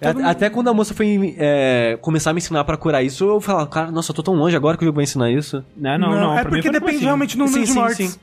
É, 0.00 0.08
Até 0.24 0.50
quando 0.50 0.68
a 0.68 0.74
moça 0.74 0.94
foi 0.94 1.34
é, 1.38 1.98
começar 2.00 2.30
a 2.30 2.32
me 2.32 2.38
ensinar 2.38 2.64
pra 2.64 2.76
curar 2.76 3.02
isso, 3.02 3.24
eu 3.24 3.40
falava, 3.40 3.66
cara, 3.66 3.90
nossa, 3.90 4.10
eu 4.10 4.14
tô 4.14 4.22
tão 4.22 4.34
longe 4.34 4.56
agora 4.56 4.76
que 4.76 4.84
o 4.84 4.86
jogo 4.86 4.96
vai 4.96 5.04
ensinar 5.04 5.30
isso. 5.30 5.64
Né? 5.76 5.96
Não, 5.98 6.10
não, 6.10 6.32
é 6.36 6.42
pra 6.42 6.50
mim 6.50 6.56
porque 6.62 6.70
depende 6.70 7.04
realmente 7.04 7.36
do 7.36 7.44
número 7.44 7.64
de 7.64 7.72
mortes. 7.72 8.18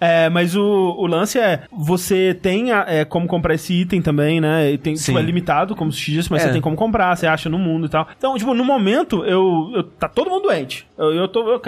É. 0.00 0.26
É, 0.26 0.28
mas 0.30 0.54
o, 0.56 0.62
o 0.62 1.06
lance 1.06 1.38
é, 1.38 1.62
você 1.72 2.01
tem 2.40 2.72
a- 2.72 2.84
é, 2.88 3.04
como 3.04 3.26
comprar 3.26 3.54
esse 3.54 3.72
item 3.72 4.00
também, 4.02 4.40
né? 4.40 4.70
E 4.72 4.78
tem, 4.78 4.94
tipo, 4.94 5.18
é 5.18 5.22
limitado, 5.22 5.74
como 5.76 5.92
Sushi 5.92 6.12
disse, 6.12 6.30
mas 6.30 6.42
É. 6.42 6.46
você 6.46 6.52
tem 6.52 6.60
como 6.60 6.76
comprar, 6.76 7.16
você 7.16 7.26
acha 7.26 7.48
no 7.48 7.58
mundo 7.58 7.86
e 7.86 7.88
tal. 7.88 8.06
Então, 8.16 8.36
tipo, 8.36 8.54
no 8.54 8.64
momento, 8.64 9.24
eu, 9.24 9.70
eu- 9.74 9.82
tá 9.84 10.08
todo 10.08 10.30
mundo 10.30 10.42
doente. 10.42 10.86
Eu, 10.98 11.12
eu 11.12 11.28
tô, 11.28 11.48
eu, 11.52 11.60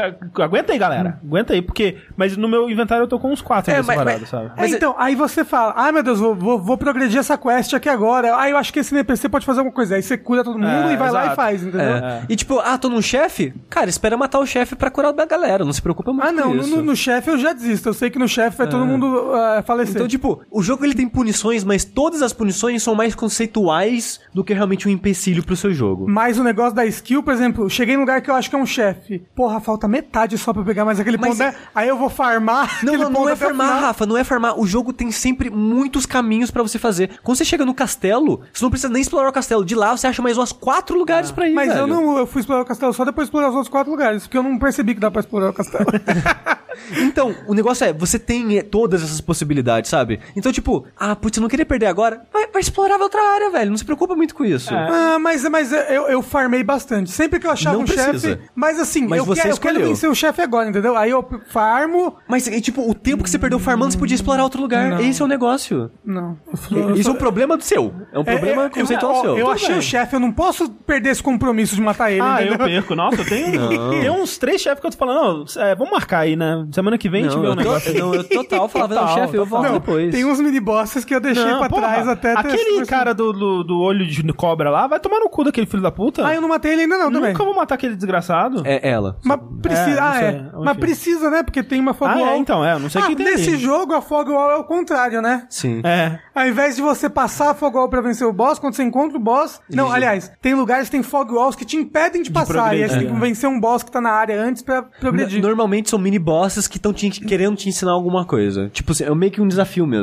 aguenta 0.42 0.72
aí, 0.72 0.78
galera. 0.78 1.18
Aguenta 1.24 1.52
aí, 1.52 1.62
porque, 1.62 1.96
mas 2.16 2.36
no 2.36 2.48
meu 2.48 2.68
inventário 2.70 3.02
eu 3.04 3.08
tô 3.08 3.18
com 3.18 3.32
uns 3.32 3.40
quatro 3.40 3.70
É, 3.72 3.76
mas- 3.76 3.86
separados, 3.86 4.20
mas- 4.20 4.30
sabe? 4.30 4.50
É, 4.56 4.68
então, 4.68 4.94
aí 4.98 5.14
você 5.14 5.44
fala, 5.44 5.74
ai 5.76 5.92
meu 5.92 6.02
Deus, 6.02 6.18
vou, 6.20 6.34
vou, 6.34 6.58
vou 6.58 6.78
progredir 6.78 7.18
essa 7.18 7.36
quest 7.36 7.74
aqui 7.74 7.88
agora. 7.88 8.36
Ah, 8.36 8.48
eu 8.48 8.56
acho 8.56 8.72
que 8.72 8.78
esse 8.80 8.94
NPC 8.94 9.28
pode 9.28 9.44
fazer 9.46 9.60
alguma 9.60 9.74
coisa. 9.74 9.96
Aí 9.96 10.02
você 10.02 10.16
cura 10.16 10.42
todo 10.44 10.58
mundo 10.58 10.66
É, 10.88 10.92
e 10.92 10.96
vai 10.96 11.10
lá 11.10 11.20
e 11.20 11.22
exato. 11.24 11.36
faz, 11.36 11.62
entendeu? 11.62 11.80
É. 11.96 12.22
E 12.28 12.36
tipo, 12.36 12.58
ah, 12.60 12.76
tô 12.78 12.88
num 12.88 13.02
chefe? 13.02 13.52
Cara, 13.68 13.88
espera 13.90 14.16
matar 14.16 14.38
o 14.38 14.46
chefe 14.46 14.74
pra 14.76 14.90
curar 14.90 15.14
a 15.18 15.26
galera, 15.26 15.64
não 15.64 15.72
se 15.72 15.82
preocupa 15.82 16.12
muito 16.12 16.26
Ah, 16.26 16.32
não, 16.32 16.48
com 16.48 16.54
no, 16.54 16.60
isso. 16.62 16.76
no- 16.76 16.82
no 16.82 16.96
chefe 16.96 17.30
eu 17.30 17.38
já 17.38 17.52
desisto. 17.52 17.88
Eu 17.88 17.94
sei 17.94 18.10
que 18.10 18.18
no 18.18 18.28
chefe 18.28 18.56
vai 18.58 18.68
todo 18.68 18.84
mundo 18.86 19.32
ah, 19.34 19.62
falecer. 19.66 19.94
Então, 19.96 20.08
tipo, 20.08 20.23
o 20.50 20.62
jogo 20.62 20.84
ele 20.84 20.94
tem 20.94 21.08
punições, 21.08 21.64
mas 21.64 21.84
todas 21.84 22.22
as 22.22 22.32
punições 22.32 22.82
são 22.82 22.94
mais 22.94 23.14
conceituais 23.14 24.20
do 24.32 24.42
que 24.44 24.52
realmente 24.54 24.88
um 24.88 24.90
empecilho 24.90 25.42
pro 25.44 25.56
seu 25.56 25.72
jogo. 25.72 26.06
Mas 26.08 26.38
o 26.38 26.44
negócio 26.44 26.74
da 26.74 26.84
skill, 26.86 27.22
por 27.22 27.32
exemplo, 27.32 27.68
cheguei 27.70 27.94
num 27.94 28.00
lugar 28.02 28.20
que 28.20 28.30
eu 28.30 28.34
acho 28.34 28.48
que 28.50 28.56
é 28.56 28.58
um 28.58 28.66
chefe. 28.66 29.22
Porra, 29.34 29.60
falta 29.60 29.86
metade 29.88 30.36
só 30.38 30.52
pra 30.52 30.62
eu 30.62 30.66
pegar 30.66 30.84
mais 30.84 30.98
aquele 31.00 31.16
Mas- 31.18 31.30
ponto. 31.30 31.38
né? 31.38 31.54
Aí 31.74 31.88
eu 31.88 31.96
vou 31.96 32.08
farmar. 32.08 32.80
Não, 32.84 32.94
não, 32.94 33.10
não 33.10 33.28
é 33.28 33.36
farmar. 33.36 33.80
Rafa, 33.80 34.06
não 34.06 34.16
é 34.16 34.24
farmar. 34.24 34.58
O 34.58 34.66
jogo 34.66 34.92
tem 34.92 35.10
sempre 35.10 35.48
muitos 35.50 36.06
caminhos 36.06 36.50
pra 36.50 36.62
você 36.62 36.78
fazer. 36.78 37.10
Quando 37.22 37.36
você 37.38 37.44
chega 37.44 37.64
no 37.64 37.74
castelo, 37.74 38.40
você 38.52 38.62
não 38.64 38.70
precisa 38.70 38.92
nem 38.92 39.00
explorar 39.02 39.28
o 39.28 39.32
castelo. 39.32 39.64
De 39.64 39.74
lá 39.74 39.96
você 39.96 40.06
acha 40.06 40.20
mais 40.22 40.36
umas 40.36 40.52
quatro 40.52 40.96
lugares 40.98 41.30
pra 41.30 41.48
ir, 41.48 41.54
Mas 41.54 41.68
eu 41.70 41.74
velho. 41.74 41.86
não 41.86 42.18
eu 42.18 42.26
fui 42.26 42.40
explorar 42.40 42.62
o 42.62 42.64
castelo 42.64 42.92
só 42.92 43.04
depois 43.04 43.26
de 43.26 43.28
explorar 43.28 43.48
os 43.48 43.54
outros 43.54 43.70
quatro 43.70 43.90
lugares, 43.90 44.22
porque 44.24 44.36
eu 44.38 44.42
não 44.42 44.58
percebi 44.58 44.94
que 44.94 45.00
dá 45.00 45.10
pra 45.10 45.20
explorar 45.20 45.50
o 45.50 45.52
castelo. 45.52 45.86
Então, 46.98 47.34
o 47.46 47.54
negócio 47.54 47.84
é, 47.86 47.92
você 47.92 48.18
tem 48.18 48.58
eh, 48.58 48.62
todas 48.62 49.00
essas 49.02 49.20
possibilidades, 49.20 49.88
sabe? 49.88 50.13
Então, 50.36 50.52
tipo, 50.52 50.86
ah, 50.96 51.14
putz, 51.16 51.36
eu 51.36 51.40
não 51.42 51.48
queria 51.48 51.66
perder 51.66 51.86
agora. 51.86 52.22
Vai, 52.32 52.46
vai 52.48 52.60
explorar 52.62 53.00
outra 53.00 53.20
área, 53.34 53.50
velho. 53.50 53.70
Não 53.70 53.76
se 53.78 53.84
preocupa 53.84 54.14
muito 54.14 54.34
com 54.34 54.44
isso. 54.44 54.72
ah, 54.74 55.18
mas, 55.20 55.42
mas 55.48 55.72
eu, 55.72 56.08
eu 56.08 56.22
farmei 56.22 56.62
bastante. 56.62 57.10
Sempre 57.10 57.38
que 57.40 57.46
eu 57.46 57.50
achava 57.50 57.76
Não 57.76 57.84
um 57.84 57.86
chefe. 57.86 58.38
Mas 58.54 58.78
assim, 58.80 59.06
Mas 59.06 59.18
eu, 59.18 59.24
você 59.24 59.42
quero, 59.42 59.54
eu 59.54 59.58
quero 59.58 59.72
escolheu. 59.74 59.88
vencer 59.90 60.10
o 60.10 60.14
chefe 60.14 60.42
agora, 60.42 60.68
entendeu? 60.68 60.96
Aí 60.96 61.10
eu 61.10 61.24
farmo. 61.50 62.16
Mas, 62.28 62.46
e, 62.46 62.60
tipo, 62.60 62.88
o 62.88 62.94
tempo 62.94 63.22
que 63.22 63.30
você 63.30 63.38
perdeu 63.38 63.58
farmando, 63.58 63.92
você 63.92 63.98
podia 63.98 64.14
explorar 64.14 64.42
outro 64.42 64.60
lugar. 64.60 64.90
Não. 64.90 65.00
Esse 65.00 65.22
é 65.22 65.24
o 65.24 65.28
negócio. 65.28 65.90
Não. 66.04 66.36
Eu, 66.70 66.90
eu 66.90 66.96
Isso 66.96 67.08
é 67.08 67.12
um 67.12 67.16
problema 67.16 67.56
do 67.56 67.62
seu. 67.64 67.92
É 68.12 68.18
um 68.18 68.24
problema 68.24 68.62
É, 68.62 68.66
é, 68.66 68.68
conceitual 68.70 69.14
eu, 69.16 69.20
seu. 69.22 69.30
Eu 69.38 69.44
Tudo 69.46 69.54
achei 69.54 69.68
bem. 69.68 69.78
o 69.78 69.82
chefe, 69.82 70.16
eu 70.16 70.20
não 70.20 70.32
posso 70.32 70.68
perder 70.70 71.10
esse 71.10 71.22
compromisso 71.22 71.74
de 71.74 71.80
matar 71.80 72.10
ele, 72.10 72.20
Ah, 72.22 72.40
eu 72.42 72.54
entendeu? 72.54 72.66
perco. 72.66 72.94
Nossa, 72.94 73.20
eu 73.20 73.24
tenho, 73.24 73.68
tem 73.90 74.10
uns 74.10 74.36
três 74.38 74.60
chefes 74.60 74.80
que 74.80 74.86
eu 74.86 74.90
tô 74.90 74.96
falando, 74.96 75.44
não, 75.54 75.62
é, 75.62 75.74
vamos 75.74 75.92
marcar 75.92 76.20
aí, 76.20 76.36
né? 76.36 76.66
Semana 76.72 76.96
que 76.98 77.08
vem 77.08 77.22
a 77.22 77.28
gente 77.28 77.34
Não, 77.36 77.42
vê 77.42 77.48
um 77.48 77.50
eu, 77.50 77.56
negócio. 77.56 77.92
to, 77.92 77.98
não, 77.98 78.14
eu 78.14 78.24
total 78.24 78.68
falava, 78.68 78.94
não, 78.94 79.00
Total, 79.02 79.14
chefe, 79.18 79.36
eu 79.36 79.46
volto 79.46 79.64
Não, 79.68 79.80
depois. 80.06 80.22
tem 80.22 80.24
uns 80.24 80.40
mini 80.40 80.60
bosses 80.60 81.04
que 81.04 81.14
eu 81.14 81.20
deixei 81.20 81.44
Não, 81.44 81.58
pra 81.58 81.68
porra, 81.68 81.82
trás 81.82 82.08
até 82.08 82.34
ter- 82.34 82.38
Aquele 82.38 82.86
cara 82.86 83.14
do, 83.14 83.32
do, 83.32 83.64
do 83.64 83.78
olho 83.80 84.06
de 84.06 84.22
cobra 84.32 84.70
lá, 84.70 84.86
vai 84.86 84.98
tomar 85.00 85.20
no 85.20 85.28
cu 85.28 85.44
daquele 85.44 85.66
filho 85.66 85.82
da 85.82 85.90
puta. 85.90 86.26
Ah, 86.26 86.34
eu 86.34 86.40
não 86.40 86.48
matei 86.48 86.72
ele 86.72 86.82
ainda 86.82 86.98
não, 86.98 87.10
também. 87.12 87.32
Nunca 87.32 87.44
vou 87.44 87.54
matar 87.54 87.74
aquele 87.76 87.94
desgraçado. 87.94 88.62
É 88.64 88.88
ela. 88.88 89.18
Mas 89.24 89.38
precisa, 89.62 89.90
É, 89.90 89.94
não 90.00 90.02
ah, 90.02 90.22
é. 90.22 90.30
enfim. 90.30 90.50
Mas 90.64 90.76
precisa, 90.76 91.30
né? 91.30 91.42
Porque 91.42 91.62
tem 91.62 91.80
uma 91.80 91.94
fog 91.94 92.10
Ah, 92.10 92.32
é, 92.32 92.36
então, 92.36 92.64
é, 92.64 92.78
não 92.78 92.90
sei 92.90 93.02
ah, 93.02 93.06
quem 93.06 93.16
tem 93.16 93.26
Nesse 93.26 93.50
ali. 93.50 93.58
jogo, 93.58 93.94
a 93.94 94.00
fog 94.00 94.30
wall 94.30 94.50
é 94.50 94.56
o 94.56 94.64
contrário, 94.64 95.20
né? 95.22 95.46
Sim. 95.48 95.80
É. 95.84 96.18
Ao 96.34 96.46
invés 96.46 96.76
de 96.76 96.82
você 96.82 97.08
passar 97.08 97.50
a 97.50 97.54
fog 97.54 97.76
wall 97.76 97.88
pra 97.88 98.00
vencer 98.00 98.26
o 98.26 98.32
boss, 98.32 98.58
quando 98.58 98.74
você 98.74 98.82
encontra 98.82 99.16
o 99.16 99.20
boss... 99.20 99.60
Não, 99.70 99.90
aliás, 99.90 100.30
tem 100.40 100.54
lugares 100.54 100.86
que 100.86 100.92
tem 100.92 101.02
fog 101.02 101.32
walls 101.32 101.56
que 101.56 101.64
te 101.64 101.76
impedem 101.76 102.22
de, 102.22 102.30
passar. 102.30 102.74
E 102.76 102.82
aí 102.82 102.88
você 102.88 102.94
tem 102.94 103.04
que 103.04 103.06
progredir, 103.06 103.20
vencer 103.20 103.48
um 103.48 103.60
boss 103.60 103.82
que 103.82 103.90
tá 103.90 104.00
na 104.00 104.10
área 104.10 104.40
antes 104.40 104.62
pra 104.62 104.82
progredir. 104.82 105.40
Normalmente 105.40 105.90
são 105.90 105.98
mini 105.98 106.18
bosses 106.18 106.66
que 106.66 106.76
estão 106.76 106.92
querendo 106.92 107.56
te 107.56 107.68
ensinar 107.68 107.92
alguma 107.92 108.24
coisa. 108.24 108.68
Tipo, 108.70 108.92
assim, 108.92 109.04
é 109.04 109.14
meio 109.14 109.32
que 109.32 109.40
um 109.40 109.48
desafio 109.48 109.86
mesmo. 109.86 109.93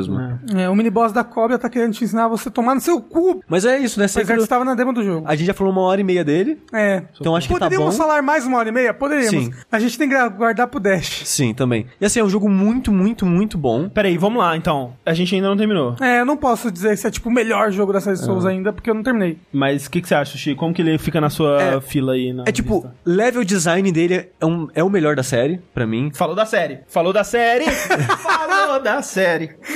É, 0.56 0.68
o 0.68 0.74
mini 0.74 0.90
boss 0.90 1.12
da 1.12 1.24
cobra 1.24 1.58
tá 1.58 1.68
querendo 1.68 1.92
te 1.92 2.04
ensinar 2.04 2.28
você 2.28 2.50
tomar 2.50 2.74
no 2.74 2.80
seu 2.80 3.00
cu. 3.00 3.42
Mas 3.48 3.64
é 3.64 3.78
isso, 3.78 3.98
né? 3.98 4.04
Apesar 4.06 4.20
Sekiro- 4.20 4.38
que 4.38 4.44
estava 4.44 4.64
na 4.64 4.74
demo 4.74 4.92
do 4.92 5.02
jogo. 5.04 5.26
A 5.28 5.34
gente 5.34 5.46
já 5.46 5.54
falou 5.54 5.72
uma 5.72 5.82
hora 5.82 6.00
e 6.00 6.04
meia 6.04 6.24
dele. 6.24 6.60
É. 6.72 7.02
Então 7.20 7.34
acho 7.36 7.46
que 7.48 7.54
tá 7.54 7.60
Poderíamos 7.66 7.96
bom. 7.96 8.02
falar 8.02 8.22
mais 8.22 8.46
uma 8.46 8.58
hora 8.58 8.68
e 8.68 8.72
meia? 8.72 8.94
Poderíamos. 8.94 9.30
Sim. 9.46 9.52
A 9.70 9.78
gente 9.78 9.98
tem 9.98 10.08
que 10.08 10.28
guardar 10.30 10.66
pro 10.68 10.80
Dash. 10.80 11.22
Sim, 11.24 11.54
também. 11.54 11.86
E 12.00 12.04
assim, 12.06 12.20
é 12.20 12.24
um 12.24 12.28
jogo 12.30 12.48
muito, 12.48 12.90
muito, 12.92 13.24
muito 13.26 13.56
bom. 13.58 13.88
Peraí, 13.88 14.16
vamos 14.18 14.38
lá, 14.38 14.56
então. 14.56 14.94
A 15.04 15.14
gente 15.14 15.34
ainda 15.34 15.48
não 15.48 15.56
terminou. 15.56 15.96
É, 16.00 16.20
eu 16.20 16.24
não 16.26 16.36
posso 16.36 16.70
dizer 16.70 16.96
se 16.96 17.06
é 17.06 17.10
tipo 17.10 17.28
o 17.28 17.32
melhor 17.32 17.70
jogo 17.70 17.92
da 17.92 18.00
série 18.00 18.16
Ah. 18.16 18.22
Souls 18.22 18.44
ainda, 18.46 18.72
porque 18.72 18.88
eu 18.90 18.94
não 18.94 19.02
terminei. 19.02 19.38
Mas 19.52 19.86
o 19.86 19.90
que, 19.90 20.00
que 20.00 20.08
você 20.08 20.14
acha, 20.14 20.32
Sushi? 20.32 20.54
Como 20.54 20.72
que 20.74 20.82
ele 20.82 20.98
fica 20.98 21.20
na 21.20 21.30
sua 21.30 21.60
É- 21.62 21.80
fila 21.80 22.12
aí? 22.12 22.32
na 22.32 22.44
É 22.46 22.52
tipo, 22.52 22.74
lista? 22.76 22.94
level 23.04 23.44
design 23.44 23.90
dele 23.92 24.28
é, 24.40 24.46
um, 24.46 24.68
é 24.74 24.82
o 24.82 24.88
melhor 24.90 25.14
da 25.16 25.22
série, 25.22 25.60
pra 25.74 25.86
mim. 25.86 26.10
Falou 26.14 26.34
da 26.34 26.46
série. 26.46 26.80
Falou 26.88 27.12
da 27.12 27.24
série. 27.24 27.64
Falou 28.22 28.80
da 28.82 29.02
série. 29.02 29.50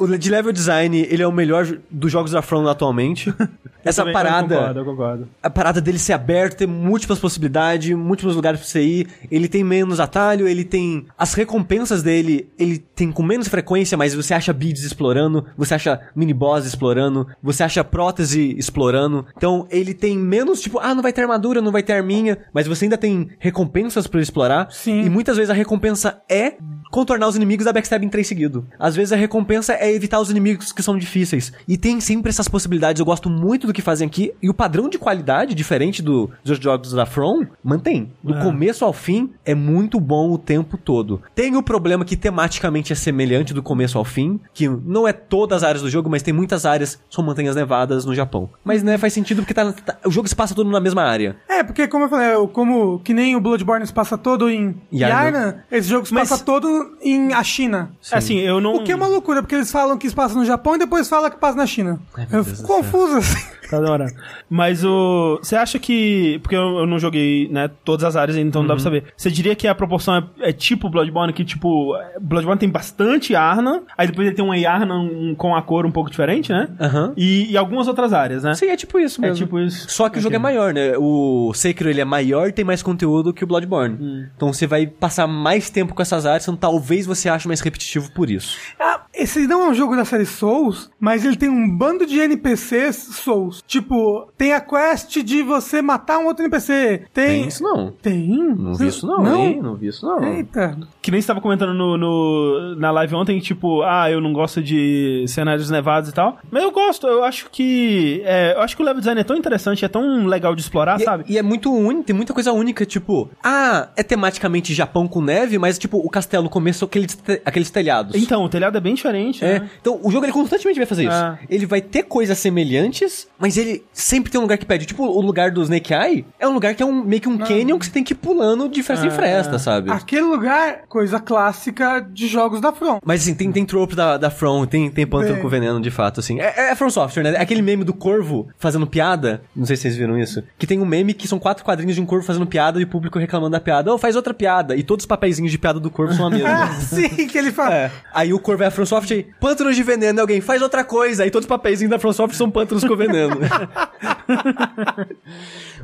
O 0.00 0.18
de 0.18 0.30
level 0.30 0.52
design, 0.52 0.96
ele 1.10 1.22
é 1.22 1.26
o 1.26 1.32
melhor 1.32 1.66
dos 1.90 2.10
jogos 2.10 2.32
da 2.32 2.40
From 2.42 2.66
atualmente. 2.68 3.32
essa 3.84 4.02
também- 4.02 4.12
parada. 4.14 4.54
Eu 4.54 4.58
concordo, 4.60 4.80
eu 4.80 4.84
concordo. 4.84 5.28
a 5.42 5.50
parada 5.50 5.80
dele 5.80 5.98
ser 5.98 6.12
aberto, 6.14 6.56
ter 6.56 6.66
múltiplas 6.66 7.18
possibilidades, 7.18 7.94
múltiplos 7.94 8.34
lugares 8.34 8.60
pra 8.60 8.68
você 8.68 8.82
ir. 8.82 9.08
Ele 9.30 9.48
tem 9.48 9.62
menos 9.62 10.00
atalho, 10.00 10.48
ele 10.48 10.64
tem. 10.64 11.06
As 11.18 11.34
recompensas 11.34 12.02
dele, 12.02 12.48
ele 12.58 12.78
tem 12.78 13.12
com 13.12 13.22
menos 13.22 13.48
frequência, 13.48 13.96
mas 13.96 14.14
você 14.14 14.32
acha 14.34 14.52
beads 14.52 14.84
explorando, 14.84 15.44
você 15.56 15.74
acha 15.74 16.00
mini 16.16 16.32
boss 16.32 16.66
explorando, 16.66 17.26
você 17.42 17.62
acha 17.62 17.84
prótese 17.84 18.54
explorando. 18.58 19.26
Então 19.36 19.66
ele 19.70 19.92
tem 19.94 20.16
menos, 20.16 20.60
tipo, 20.60 20.78
ah, 20.78 20.94
não 20.94 21.02
vai 21.02 21.12
ter 21.12 21.22
armadura, 21.22 21.60
não 21.60 21.72
vai 21.72 21.82
ter 21.82 21.92
arminha, 21.92 22.38
mas 22.52 22.66
você 22.66 22.86
ainda 22.86 22.96
tem 22.98 23.28
recompensas 23.38 24.06
pra 24.06 24.20
explorar. 24.20 24.68
Sim. 24.70 25.02
E 25.02 25.10
muitas 25.10 25.36
vezes 25.36 25.50
a 25.50 25.54
recompensa 25.54 26.22
é 26.28 26.54
contornar 26.90 27.28
os 27.28 27.36
inimigos 27.36 27.64
da 27.64 27.72
backstab 27.72 28.04
em 28.04 28.08
três 28.08 28.26
seguidos. 28.26 28.64
Às 28.78 28.96
vezes 28.96 29.12
a 29.12 29.16
recompensa 29.16 29.74
é 29.74 29.89
evitar 29.94 30.20
os 30.20 30.30
inimigos 30.30 30.72
que 30.72 30.82
são 30.82 30.96
difíceis. 30.98 31.52
E 31.66 31.76
tem 31.76 32.00
sempre 32.00 32.30
essas 32.30 32.48
possibilidades. 32.48 33.00
Eu 33.00 33.06
gosto 33.06 33.28
muito 33.30 33.66
do 33.66 33.72
que 33.72 33.82
fazem 33.82 34.06
aqui. 34.06 34.32
E 34.42 34.48
o 34.48 34.54
padrão 34.54 34.88
de 34.88 34.98
qualidade, 34.98 35.54
diferente 35.54 36.02
do, 36.02 36.30
dos 36.44 36.58
jogos 36.58 36.92
da 36.92 37.06
From, 37.06 37.46
mantém. 37.62 38.12
Do 38.22 38.34
É. 38.34 38.42
começo 38.42 38.84
ao 38.84 38.92
fim, 38.92 39.30
é 39.44 39.54
muito 39.54 39.98
bom 40.00 40.30
o 40.30 40.38
tempo 40.38 40.76
todo. 40.76 41.20
Tem 41.34 41.56
o 41.56 41.62
problema 41.62 42.04
que 42.04 42.16
tematicamente 42.16 42.92
é 42.92 42.96
semelhante 42.96 43.52
do 43.54 43.62
começo 43.62 43.98
ao 43.98 44.04
fim, 44.04 44.40
que 44.54 44.68
não 44.68 45.06
é 45.06 45.12
todas 45.12 45.58
as 45.58 45.62
áreas 45.68 45.82
do 45.82 45.90
jogo, 45.90 46.08
mas 46.10 46.22
tem 46.22 46.32
muitas 46.34 46.64
áreas, 46.66 47.00
são 47.10 47.24
montanhas 47.24 47.56
nevadas 47.56 48.04
no 48.04 48.14
Japão. 48.14 48.48
Mas 48.64 48.82
né, 48.82 48.96
faz 48.98 49.12
sentido 49.12 49.42
porque 49.42 49.54
tá, 49.54 49.72
tá- 49.72 49.96
o 50.04 50.10
jogo 50.10 50.28
se 50.28 50.34
passa 50.36 50.54
todo 50.54 50.70
na 50.70 50.80
mesma 50.80 51.02
área. 51.02 51.36
É, 51.48 51.62
porque 51.62 51.86
como 51.88 52.04
eu 52.04 52.08
falei, 52.08 52.34
eu- 52.34 52.48
como 52.48 52.98
que 53.00 53.12
nem 53.14 53.34
o 53.36 53.40
Bloodborne 53.40 53.86
se 53.86 53.92
passa 53.92 54.16
todo 54.18 54.48
em 54.50 54.74
Yarna. 54.92 55.64
Esse 55.70 55.88
jogo 55.88 56.06
se 56.06 56.14
Mas- 56.14 56.28
passa 56.28 56.44
todo 56.44 56.96
em 57.02 57.32
a 57.32 57.42
China. 57.42 57.90
Assim, 58.12 58.38
eu 58.38 58.60
não. 58.60 58.76
O 58.76 58.84
que 58.84 58.92
é 58.92 58.96
uma 58.96 59.06
loucura, 59.06 59.42
porque 59.42 59.54
eles 59.54 59.70
falam 59.70 59.79
que 59.98 60.08
se 60.08 60.14
passa 60.14 60.34
no 60.34 60.44
Japão 60.44 60.74
e 60.76 60.78
depois 60.78 61.08
falam 61.08 61.30
que 61.30 61.36
passa 61.36 61.56
na 61.56 61.66
China. 61.66 61.98
eu 62.30 62.44
fico 62.44 62.62
confuso 62.62 63.16
assim. 63.18 63.59
Tá 63.70 63.80
da 63.80 63.90
hora. 63.90 64.06
Mas 64.48 64.84
o. 64.84 65.38
Você 65.42 65.54
acha 65.56 65.78
que. 65.78 66.38
Porque 66.42 66.56
eu, 66.56 66.78
eu 66.78 66.86
não 66.86 66.98
joguei, 66.98 67.48
né, 67.48 67.70
todas 67.84 68.04
as 68.04 68.16
áreas 68.16 68.36
ainda, 68.36 68.48
então 68.48 68.62
não 68.62 68.68
dá 68.68 68.74
pra 68.74 68.82
saber. 68.82 69.04
Você 69.16 69.30
diria 69.30 69.54
que 69.54 69.68
a 69.68 69.74
proporção 69.74 70.16
é, 70.16 70.48
é 70.48 70.52
tipo 70.52 70.88
Bloodborne, 70.90 71.32
que 71.32 71.44
tipo. 71.44 71.94
é, 71.96 72.18
Bloodborne 72.20 72.58
tem 72.58 72.68
bastante 72.68 73.34
Arna, 73.34 73.82
aí 73.96 74.06
depois 74.08 74.26
ele 74.26 74.34
tem 74.36 74.44
uma 74.44 74.56
Yarna 74.56 74.94
um- 74.96 75.34
com 75.36 75.54
a 75.54 75.62
cor 75.62 75.86
um 75.86 75.90
pouco 75.92 76.10
diferente, 76.10 76.50
né? 76.52 76.68
Aham. 76.80 77.12
E, 77.16 77.50
e 77.52 77.56
algumas 77.56 77.86
outras 77.88 78.12
áreas, 78.12 78.42
né? 78.42 78.54
Sim, 78.54 78.66
é 78.66 78.76
tipo 78.76 78.98
isso 78.98 79.24
É 79.24 79.28
mesmo. 79.28 79.44
tipo 79.46 79.58
isso. 79.60 79.88
Só 79.88 80.08
que 80.08 80.18
o 80.18 80.20
jogo 80.20 80.34
é 80.34 80.38
maior, 80.38 80.74
né? 80.74 80.94
O 80.98 81.52
Sekiro 81.54 81.88
ele 81.88 82.00
é 82.00 82.04
maior 82.04 82.48
e 82.48 82.52
tem 82.52 82.64
mais 82.64 82.82
conteúdo 82.82 83.32
que 83.32 83.44
o 83.44 83.46
Bloodborne. 83.46 84.28
Então 84.36 84.52
você 84.52 84.66
vai 84.66 84.86
passar 84.86 85.26
mais 85.26 85.70
tempo 85.70 85.94
com 85.94 86.02
essas 86.02 86.26
áreas, 86.26 86.42
então 86.42 86.56
talvez 86.56 87.06
você 87.06 87.28
ache 87.28 87.46
mais 87.46 87.60
repetitivo 87.60 88.10
por 88.12 88.28
isso. 88.30 88.56
Ah, 88.80 89.02
esse 89.14 89.46
não 89.46 89.64
é 89.66 89.68
um 89.70 89.74
jogo 89.74 89.94
da 89.96 90.04
série 90.04 90.26
Souls, 90.26 90.90
mas 90.98 91.24
ele 91.24 91.36
tem 91.36 91.48
um 91.48 91.68
bando 91.76 92.06
de 92.06 92.18
NPCs 92.18 92.96
Souls. 92.96 93.59
Tipo, 93.66 94.28
tem 94.36 94.52
a 94.52 94.60
quest 94.60 95.18
de 95.22 95.42
você 95.42 95.80
matar 95.82 96.18
um 96.18 96.26
outro 96.26 96.44
NPC. 96.44 97.02
Tem. 97.12 97.26
Tem 97.40 97.48
isso 97.48 97.62
não. 97.62 97.92
Tem? 98.02 98.28
Não 98.56 98.74
vi 98.74 98.86
isso 98.88 99.06
não, 99.06 99.22
Não? 99.22 99.36
hein? 99.46 99.60
Não 99.62 99.74
vi 99.76 99.88
isso 99.88 100.04
não. 100.06 100.22
Eita. 100.34 100.76
Que 101.00 101.10
nem 101.10 101.20
você 101.20 101.26
tava 101.28 101.40
comentando 101.40 101.74
no, 101.74 101.96
no- 101.96 102.74
na 102.76 102.90
live 102.90 103.14
ontem, 103.14 103.38
tipo, 103.40 103.82
ah, 103.82 104.10
eu 104.10 104.20
não 104.20 104.32
gosto 104.32 104.62
de 104.62 105.24
cenários 105.28 105.70
nevados 105.70 106.10
e 106.10 106.12
tal. 106.12 106.38
Mas 106.50 106.62
eu 106.62 106.70
gosto, 106.70 107.06
eu 107.06 107.24
acho 107.24 107.48
que. 107.50 108.22
é, 108.24 108.54
eu 108.54 108.60
acho 108.60 108.76
que 108.76 108.82
o 108.82 108.84
level 108.84 109.00
design 109.00 109.20
é 109.20 109.24
tão 109.24 109.36
interessante, 109.36 109.84
é 109.84 109.88
tão 109.88 110.26
legal 110.26 110.54
de 110.54 110.62
explorar, 110.62 110.98
E, 110.98 111.02
é- 111.02 111.04
sabe? 111.04 111.24
e 111.28 111.38
é 111.38 111.42
muito 111.42 111.72
único, 111.72 112.04
tem 112.04 112.14
muita 112.16 112.32
coisa 112.34 112.52
única, 112.52 112.84
tipo, 112.84 113.30
ah, 113.42 113.88
é 113.96 114.02
tematicamente 114.02 114.74
Japão 114.74 115.06
com 115.06 115.20
neve, 115.20 115.58
mas 115.58 115.78
tipo, 115.78 115.98
o 115.98 116.08
castelo 116.10 116.48
começou 116.48 116.86
aqueles, 116.86 117.14
te- 117.14 117.40
aqueles 117.44 117.70
telhados. 117.70 118.14
Então, 118.14 118.44
o 118.44 118.48
telhado 118.48 118.76
é 118.76 118.80
bem 118.80 118.94
diferente, 118.94 119.44
É, 119.44 119.60
né? 119.60 119.70
então 119.80 120.00
o 120.02 120.10
jogo 120.10 120.24
ele 120.26 120.32
constantemente 120.32 120.78
vai 120.78 120.86
fazer 120.86 121.04
isso. 121.04 121.12
Ah. 121.12 121.38
Ele 121.48 121.66
vai 121.66 121.80
ter 121.80 122.02
coisas 122.04 122.38
semelhantes, 122.38 123.28
mas 123.38 123.49
ele 123.56 123.84
sempre 123.92 124.30
tem 124.30 124.38
um 124.38 124.42
lugar 124.42 124.58
que 124.58 124.66
pede. 124.66 124.86
Tipo, 124.86 125.04
o 125.04 125.20
lugar 125.20 125.50
do 125.50 125.62
Snake 125.62 125.92
Eye 125.92 126.24
é 126.38 126.46
um 126.48 126.52
lugar 126.52 126.74
que 126.74 126.82
é 126.82 126.86
um, 126.86 127.02
meio 127.04 127.20
que 127.22 127.28
um 127.28 127.38
canyon 127.38 127.78
que 127.78 127.86
você 127.86 127.92
tem 127.92 128.04
que 128.04 128.12
ir 128.12 128.16
pulando 128.16 128.68
de 128.68 128.82
fresta 128.82 129.06
em 129.06 129.08
Ah. 129.08 129.12
fresta, 129.12 129.58
sabe? 129.58 129.90
Aquele 129.90 130.22
lugar, 130.22 130.82
coisa 130.88 131.18
clássica 131.20 132.00
de 132.00 132.26
jogos 132.28 132.60
da 132.60 132.72
From. 132.72 132.98
Mas 133.04 133.22
assim, 133.22 133.34
tem, 133.34 133.50
tem 133.50 133.64
tropes 133.64 133.96
da, 133.96 134.16
da 134.16 134.30
From, 134.30 134.66
tem, 134.66 134.90
tem 134.90 135.06
pântano 135.06 135.40
com 135.40 135.48
veneno, 135.48 135.80
de 135.80 135.90
fato, 135.90 136.20
assim. 136.20 136.38
É, 136.40 136.70
é 136.70 136.74
From 136.74 136.90
Software, 136.90 137.22
né? 137.22 137.34
É 137.34 137.40
aquele 137.40 137.62
meme 137.62 137.84
do 137.84 137.94
corvo 137.94 138.48
fazendo 138.58 138.86
piada. 138.86 139.42
Não 139.54 139.64
sei 139.66 139.76
se 139.76 139.82
vocês 139.82 139.96
viram 139.96 140.18
isso. 140.18 140.42
Que 140.58 140.66
tem 140.66 140.80
um 140.80 140.86
meme 140.86 141.14
que 141.14 141.26
são 141.26 141.38
quatro 141.38 141.64
quadrinhos 141.64 141.94
de 141.94 142.00
um 142.00 142.06
corvo 142.06 142.24
fazendo 142.26 142.46
piada 142.46 142.80
e 142.80 142.84
o 142.84 142.86
público 142.86 143.18
reclamando 143.18 143.52
da 143.52 143.60
piada. 143.60 143.92
Ô, 143.92 143.98
faz 143.98 144.16
outra 144.16 144.32
piada. 144.34 144.76
E 144.76 144.82
todos 144.82 145.02
os 145.04 145.06
papeizinhos 145.06 145.50
de 145.50 145.58
piada 145.58 145.80
do 145.80 145.90
corvo 145.90 146.12
são 146.14 146.26
a 146.26 146.28
Ah, 146.28 146.30
mesma. 146.30 146.72
sim, 146.80 147.26
que 147.26 147.36
ele 147.38 147.50
fala. 147.50 147.74
É. 147.74 147.90
Aí 148.14 148.32
o 148.32 148.38
corvo 148.38 148.62
é 148.62 148.66
a 148.66 148.70
From 148.70 148.86
Software, 148.86 149.26
pântanos 149.40 149.74
de 149.76 149.82
veneno, 149.82 150.20
alguém 150.20 150.40
faz 150.40 150.62
outra 150.62 150.84
coisa. 150.84 151.22
Aí 151.24 151.30
todos 151.30 151.44
os 151.44 151.48
papeizinhos 151.48 151.90
da 151.90 151.98
From 151.98 152.12
Software 152.12 152.36
são 152.36 152.50
pântanos 152.50 152.84
com 152.84 152.96
veneno. 152.96 153.39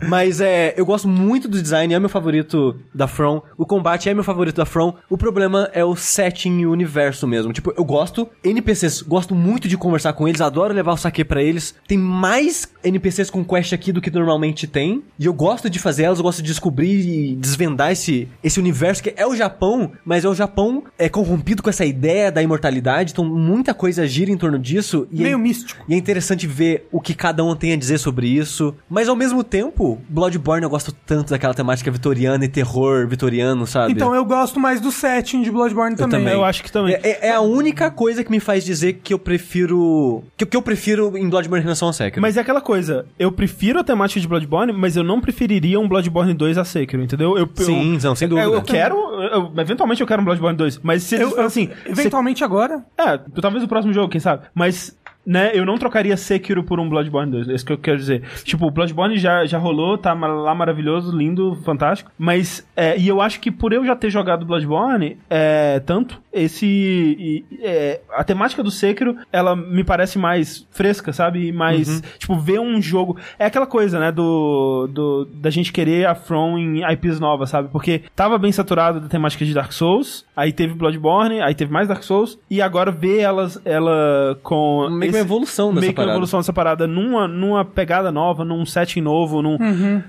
Mas 0.08 0.40
é, 0.40 0.74
eu 0.76 0.84
gosto 0.84 1.08
muito 1.08 1.48
do 1.48 1.60
design, 1.60 1.92
é 1.92 1.98
meu 1.98 2.08
favorito 2.08 2.76
da 2.94 3.06
From. 3.06 3.42
O 3.56 3.64
combate 3.64 4.08
é 4.08 4.14
meu 4.14 4.24
favorito 4.24 4.56
da 4.56 4.66
From. 4.66 4.94
O 5.08 5.16
problema 5.16 5.68
é 5.72 5.84
o 5.84 5.96
setting 5.96 6.60
e 6.60 6.66
o 6.66 6.72
universo 6.72 7.26
mesmo. 7.26 7.52
Tipo, 7.52 7.72
eu 7.76 7.84
gosto, 7.84 8.28
NPCs, 8.44 9.02
gosto 9.02 9.34
muito 9.34 9.68
de 9.68 9.76
conversar 9.76 10.12
com 10.12 10.28
eles, 10.28 10.40
adoro 10.40 10.74
levar 10.74 10.92
o 10.92 10.96
saque 10.96 11.24
pra 11.24 11.42
eles. 11.42 11.74
Tem 11.86 11.98
mais 11.98 12.68
NPCs 12.84 13.30
com 13.30 13.44
quest 13.44 13.72
aqui 13.72 13.92
do 13.92 14.00
que 14.00 14.10
normalmente 14.10 14.66
tem. 14.66 15.02
E 15.18 15.26
eu 15.26 15.32
gosto 15.32 15.70
de 15.70 15.78
fazer 15.78 16.04
elas, 16.04 16.18
eu 16.18 16.24
gosto 16.24 16.42
de 16.42 16.48
descobrir 16.48 17.06
e 17.06 17.36
desvendar 17.36 17.92
esse, 17.92 18.28
esse 18.42 18.60
universo 18.60 19.02
que 19.02 19.14
é 19.16 19.26
o 19.26 19.34
Japão, 19.34 19.92
mas 20.04 20.24
é 20.24 20.28
o 20.28 20.34
Japão 20.34 20.84
é 20.98 21.08
corrompido 21.08 21.62
com 21.62 21.70
essa 21.70 21.84
ideia 21.84 22.30
da 22.30 22.42
imortalidade. 22.42 23.12
Então 23.12 23.24
muita 23.24 23.74
coisa 23.74 24.06
gira 24.06 24.30
em 24.30 24.36
torno 24.36 24.58
disso. 24.58 25.06
E 25.10 25.20
é 25.20 25.24
Meio 25.24 25.38
místico. 25.38 25.84
e 25.88 25.94
é 25.94 25.96
interessante 25.96 26.46
ver 26.46 26.88
o 26.92 27.00
que 27.00 27.14
cada 27.14 27.42
um 27.44 27.45
tem 27.54 27.72
a 27.72 27.76
dizer 27.76 27.98
sobre 27.98 28.26
isso. 28.28 28.74
Mas 28.88 29.08
ao 29.08 29.14
mesmo 29.14 29.44
tempo, 29.44 30.00
Bloodborne 30.08 30.64
eu 30.64 30.70
gosto 30.70 30.90
tanto 31.06 31.30
daquela 31.30 31.54
temática 31.54 31.90
vitoriana 31.90 32.44
e 32.44 32.48
terror 32.48 33.06
vitoriano, 33.06 33.66
sabe? 33.66 33.92
Então 33.92 34.14
eu 34.14 34.24
gosto 34.24 34.58
mais 34.58 34.80
do 34.80 34.90
setting 34.90 35.42
de 35.42 35.50
Bloodborne 35.50 35.94
também. 35.96 36.20
também. 36.20 36.34
Eu 36.34 36.44
acho 36.44 36.62
que 36.62 36.72
também. 36.72 36.94
É, 36.94 37.00
é- 37.02 37.26
é 37.28 37.32
a 37.34 37.40
única 37.40 37.90
coisa 37.90 38.24
que 38.24 38.30
me 38.30 38.40
faz 38.40 38.64
dizer 38.64 38.94
que 38.94 39.12
eu 39.14 39.18
prefiro. 39.18 40.24
Que, 40.36 40.46
que 40.46 40.56
eu 40.56 40.62
prefiro 40.62 41.16
em 41.16 41.28
Bloodborne 41.28 41.60
em 41.62 41.64
relação 41.64 41.88
ao 41.88 41.92
Sekiro. 41.92 42.20
Mas 42.22 42.36
é 42.36 42.40
aquela 42.40 42.60
coisa, 42.60 43.06
eu 43.18 43.30
prefiro 43.30 43.78
a 43.80 43.84
temática 43.84 44.20
de 44.20 44.26
Bloodborne, 44.28 44.72
mas 44.72 44.96
eu 44.96 45.04
não 45.04 45.20
preferiria 45.20 45.78
um 45.78 45.88
Bloodborne 45.88 46.32
2 46.34 46.56
a 46.58 46.64
Sekiro, 46.64 47.02
entendeu? 47.02 47.36
Eu, 47.36 47.48
eu- 47.58 47.64
Sim, 47.64 47.98
não, 48.02 48.14
sem 48.14 48.26
eu, 48.26 48.30
dúvida. 48.30 48.48
eu 48.48 48.62
quero, 48.62 48.96
eu- 48.96 49.52
eventualmente 49.58 50.00
eu 50.00 50.06
quero 50.06 50.22
um 50.22 50.24
Bloodborne 50.24 50.56
2, 50.56 50.80
mas 50.82 51.02
se 51.02 51.16
Eu, 51.16 51.36
eu, 51.36 51.46
assim, 51.46 51.68
eventualmente 51.84 52.42
agora. 52.44 52.84
É, 52.96 53.18
talvez 53.40 53.62
o 53.64 53.68
próximo 53.68 53.92
jogo, 53.92 54.08
quem 54.08 54.20
sabe. 54.20 54.42
Mas, 54.54 54.96
né, 55.26 55.50
eu 55.52 55.66
não 55.66 55.76
trocaria 55.76 56.16
Sekiro 56.16 56.62
por 56.62 56.78
um 56.78 56.88
Bloodborne 56.88 57.32
2. 57.32 57.48
É 57.48 57.54
isso 57.54 57.66
que 57.66 57.72
eu 57.72 57.78
quero 57.78 57.96
dizer. 57.98 58.22
Tipo, 58.44 58.66
o 58.66 58.70
Bloodborne 58.70 59.16
já, 59.18 59.44
já 59.44 59.58
rolou, 59.58 59.98
tá 59.98 60.14
lá 60.14 60.54
maravilhoso, 60.54 61.16
lindo, 61.16 61.56
fantástico. 61.64 62.10
Mas, 62.16 62.66
é, 62.76 62.96
e 62.96 63.08
eu 63.08 63.20
acho 63.20 63.40
que 63.40 63.50
por 63.50 63.72
eu 63.72 63.84
já 63.84 63.96
ter 63.96 64.08
jogado 64.10 64.46
Bloodborne, 64.46 65.18
é, 65.28 65.80
tanto, 65.80 66.22
esse. 66.32 66.66
e- 66.66 67.44
é, 67.62 68.00
a 68.14 68.22
temática 68.22 68.62
do 68.62 68.70
Sekiro, 68.70 69.16
ela 69.32 69.56
me 69.56 69.82
parece 69.82 70.18
mais 70.18 70.66
fresca, 70.70 71.12
sabe? 71.12 71.48
E 71.48 71.52
mais. 71.52 72.00
Tipo, 72.18 72.36
ver 72.38 72.60
um 72.60 72.80
jogo. 72.80 73.16
É 73.38 73.46
aquela 73.46 73.66
coisa, 73.66 73.98
né, 73.98 74.12
do, 74.12 74.86
do. 74.92 75.24
da 75.34 75.50
gente 75.50 75.72
querer 75.72 76.06
a 76.06 76.14
From 76.14 76.58
em 76.58 76.92
IPs 76.92 77.18
novas, 77.18 77.50
sabe? 77.50 77.68
Porque 77.70 78.02
tava 78.14 78.38
bem 78.38 78.52
saturado 78.52 79.00
da 79.00 79.08
temática 79.08 79.44
de 79.44 79.54
Dark 79.54 79.72
Souls, 79.72 80.24
aí 80.36 80.52
teve 80.52 80.74
Bloodborne, 80.74 81.40
aí 81.40 81.54
teve 81.54 81.72
mais 81.72 81.88
Dark 81.88 82.02
Souls, 82.02 82.38
e 82.50 82.60
agora 82.62 82.90
ver 82.92 83.20
elas, 83.20 83.60
ela 83.64 84.38
com. 84.42 84.88
Meio 84.90 85.15
uma 85.16 85.24
evolução 85.24 85.68
dessa 85.70 85.80
Meio 85.80 85.92
que 85.92 85.98
uma 86.00 86.04
parada. 86.04 86.12
evolução 86.16 86.40
dessa 86.40 86.52
parada 86.52 86.86
numa, 86.86 87.26
numa 87.28 87.64
pegada 87.64 88.10
nova, 88.12 88.44
num 88.44 88.64
setting 88.66 89.00
novo, 89.00 89.42
num, 89.42 89.56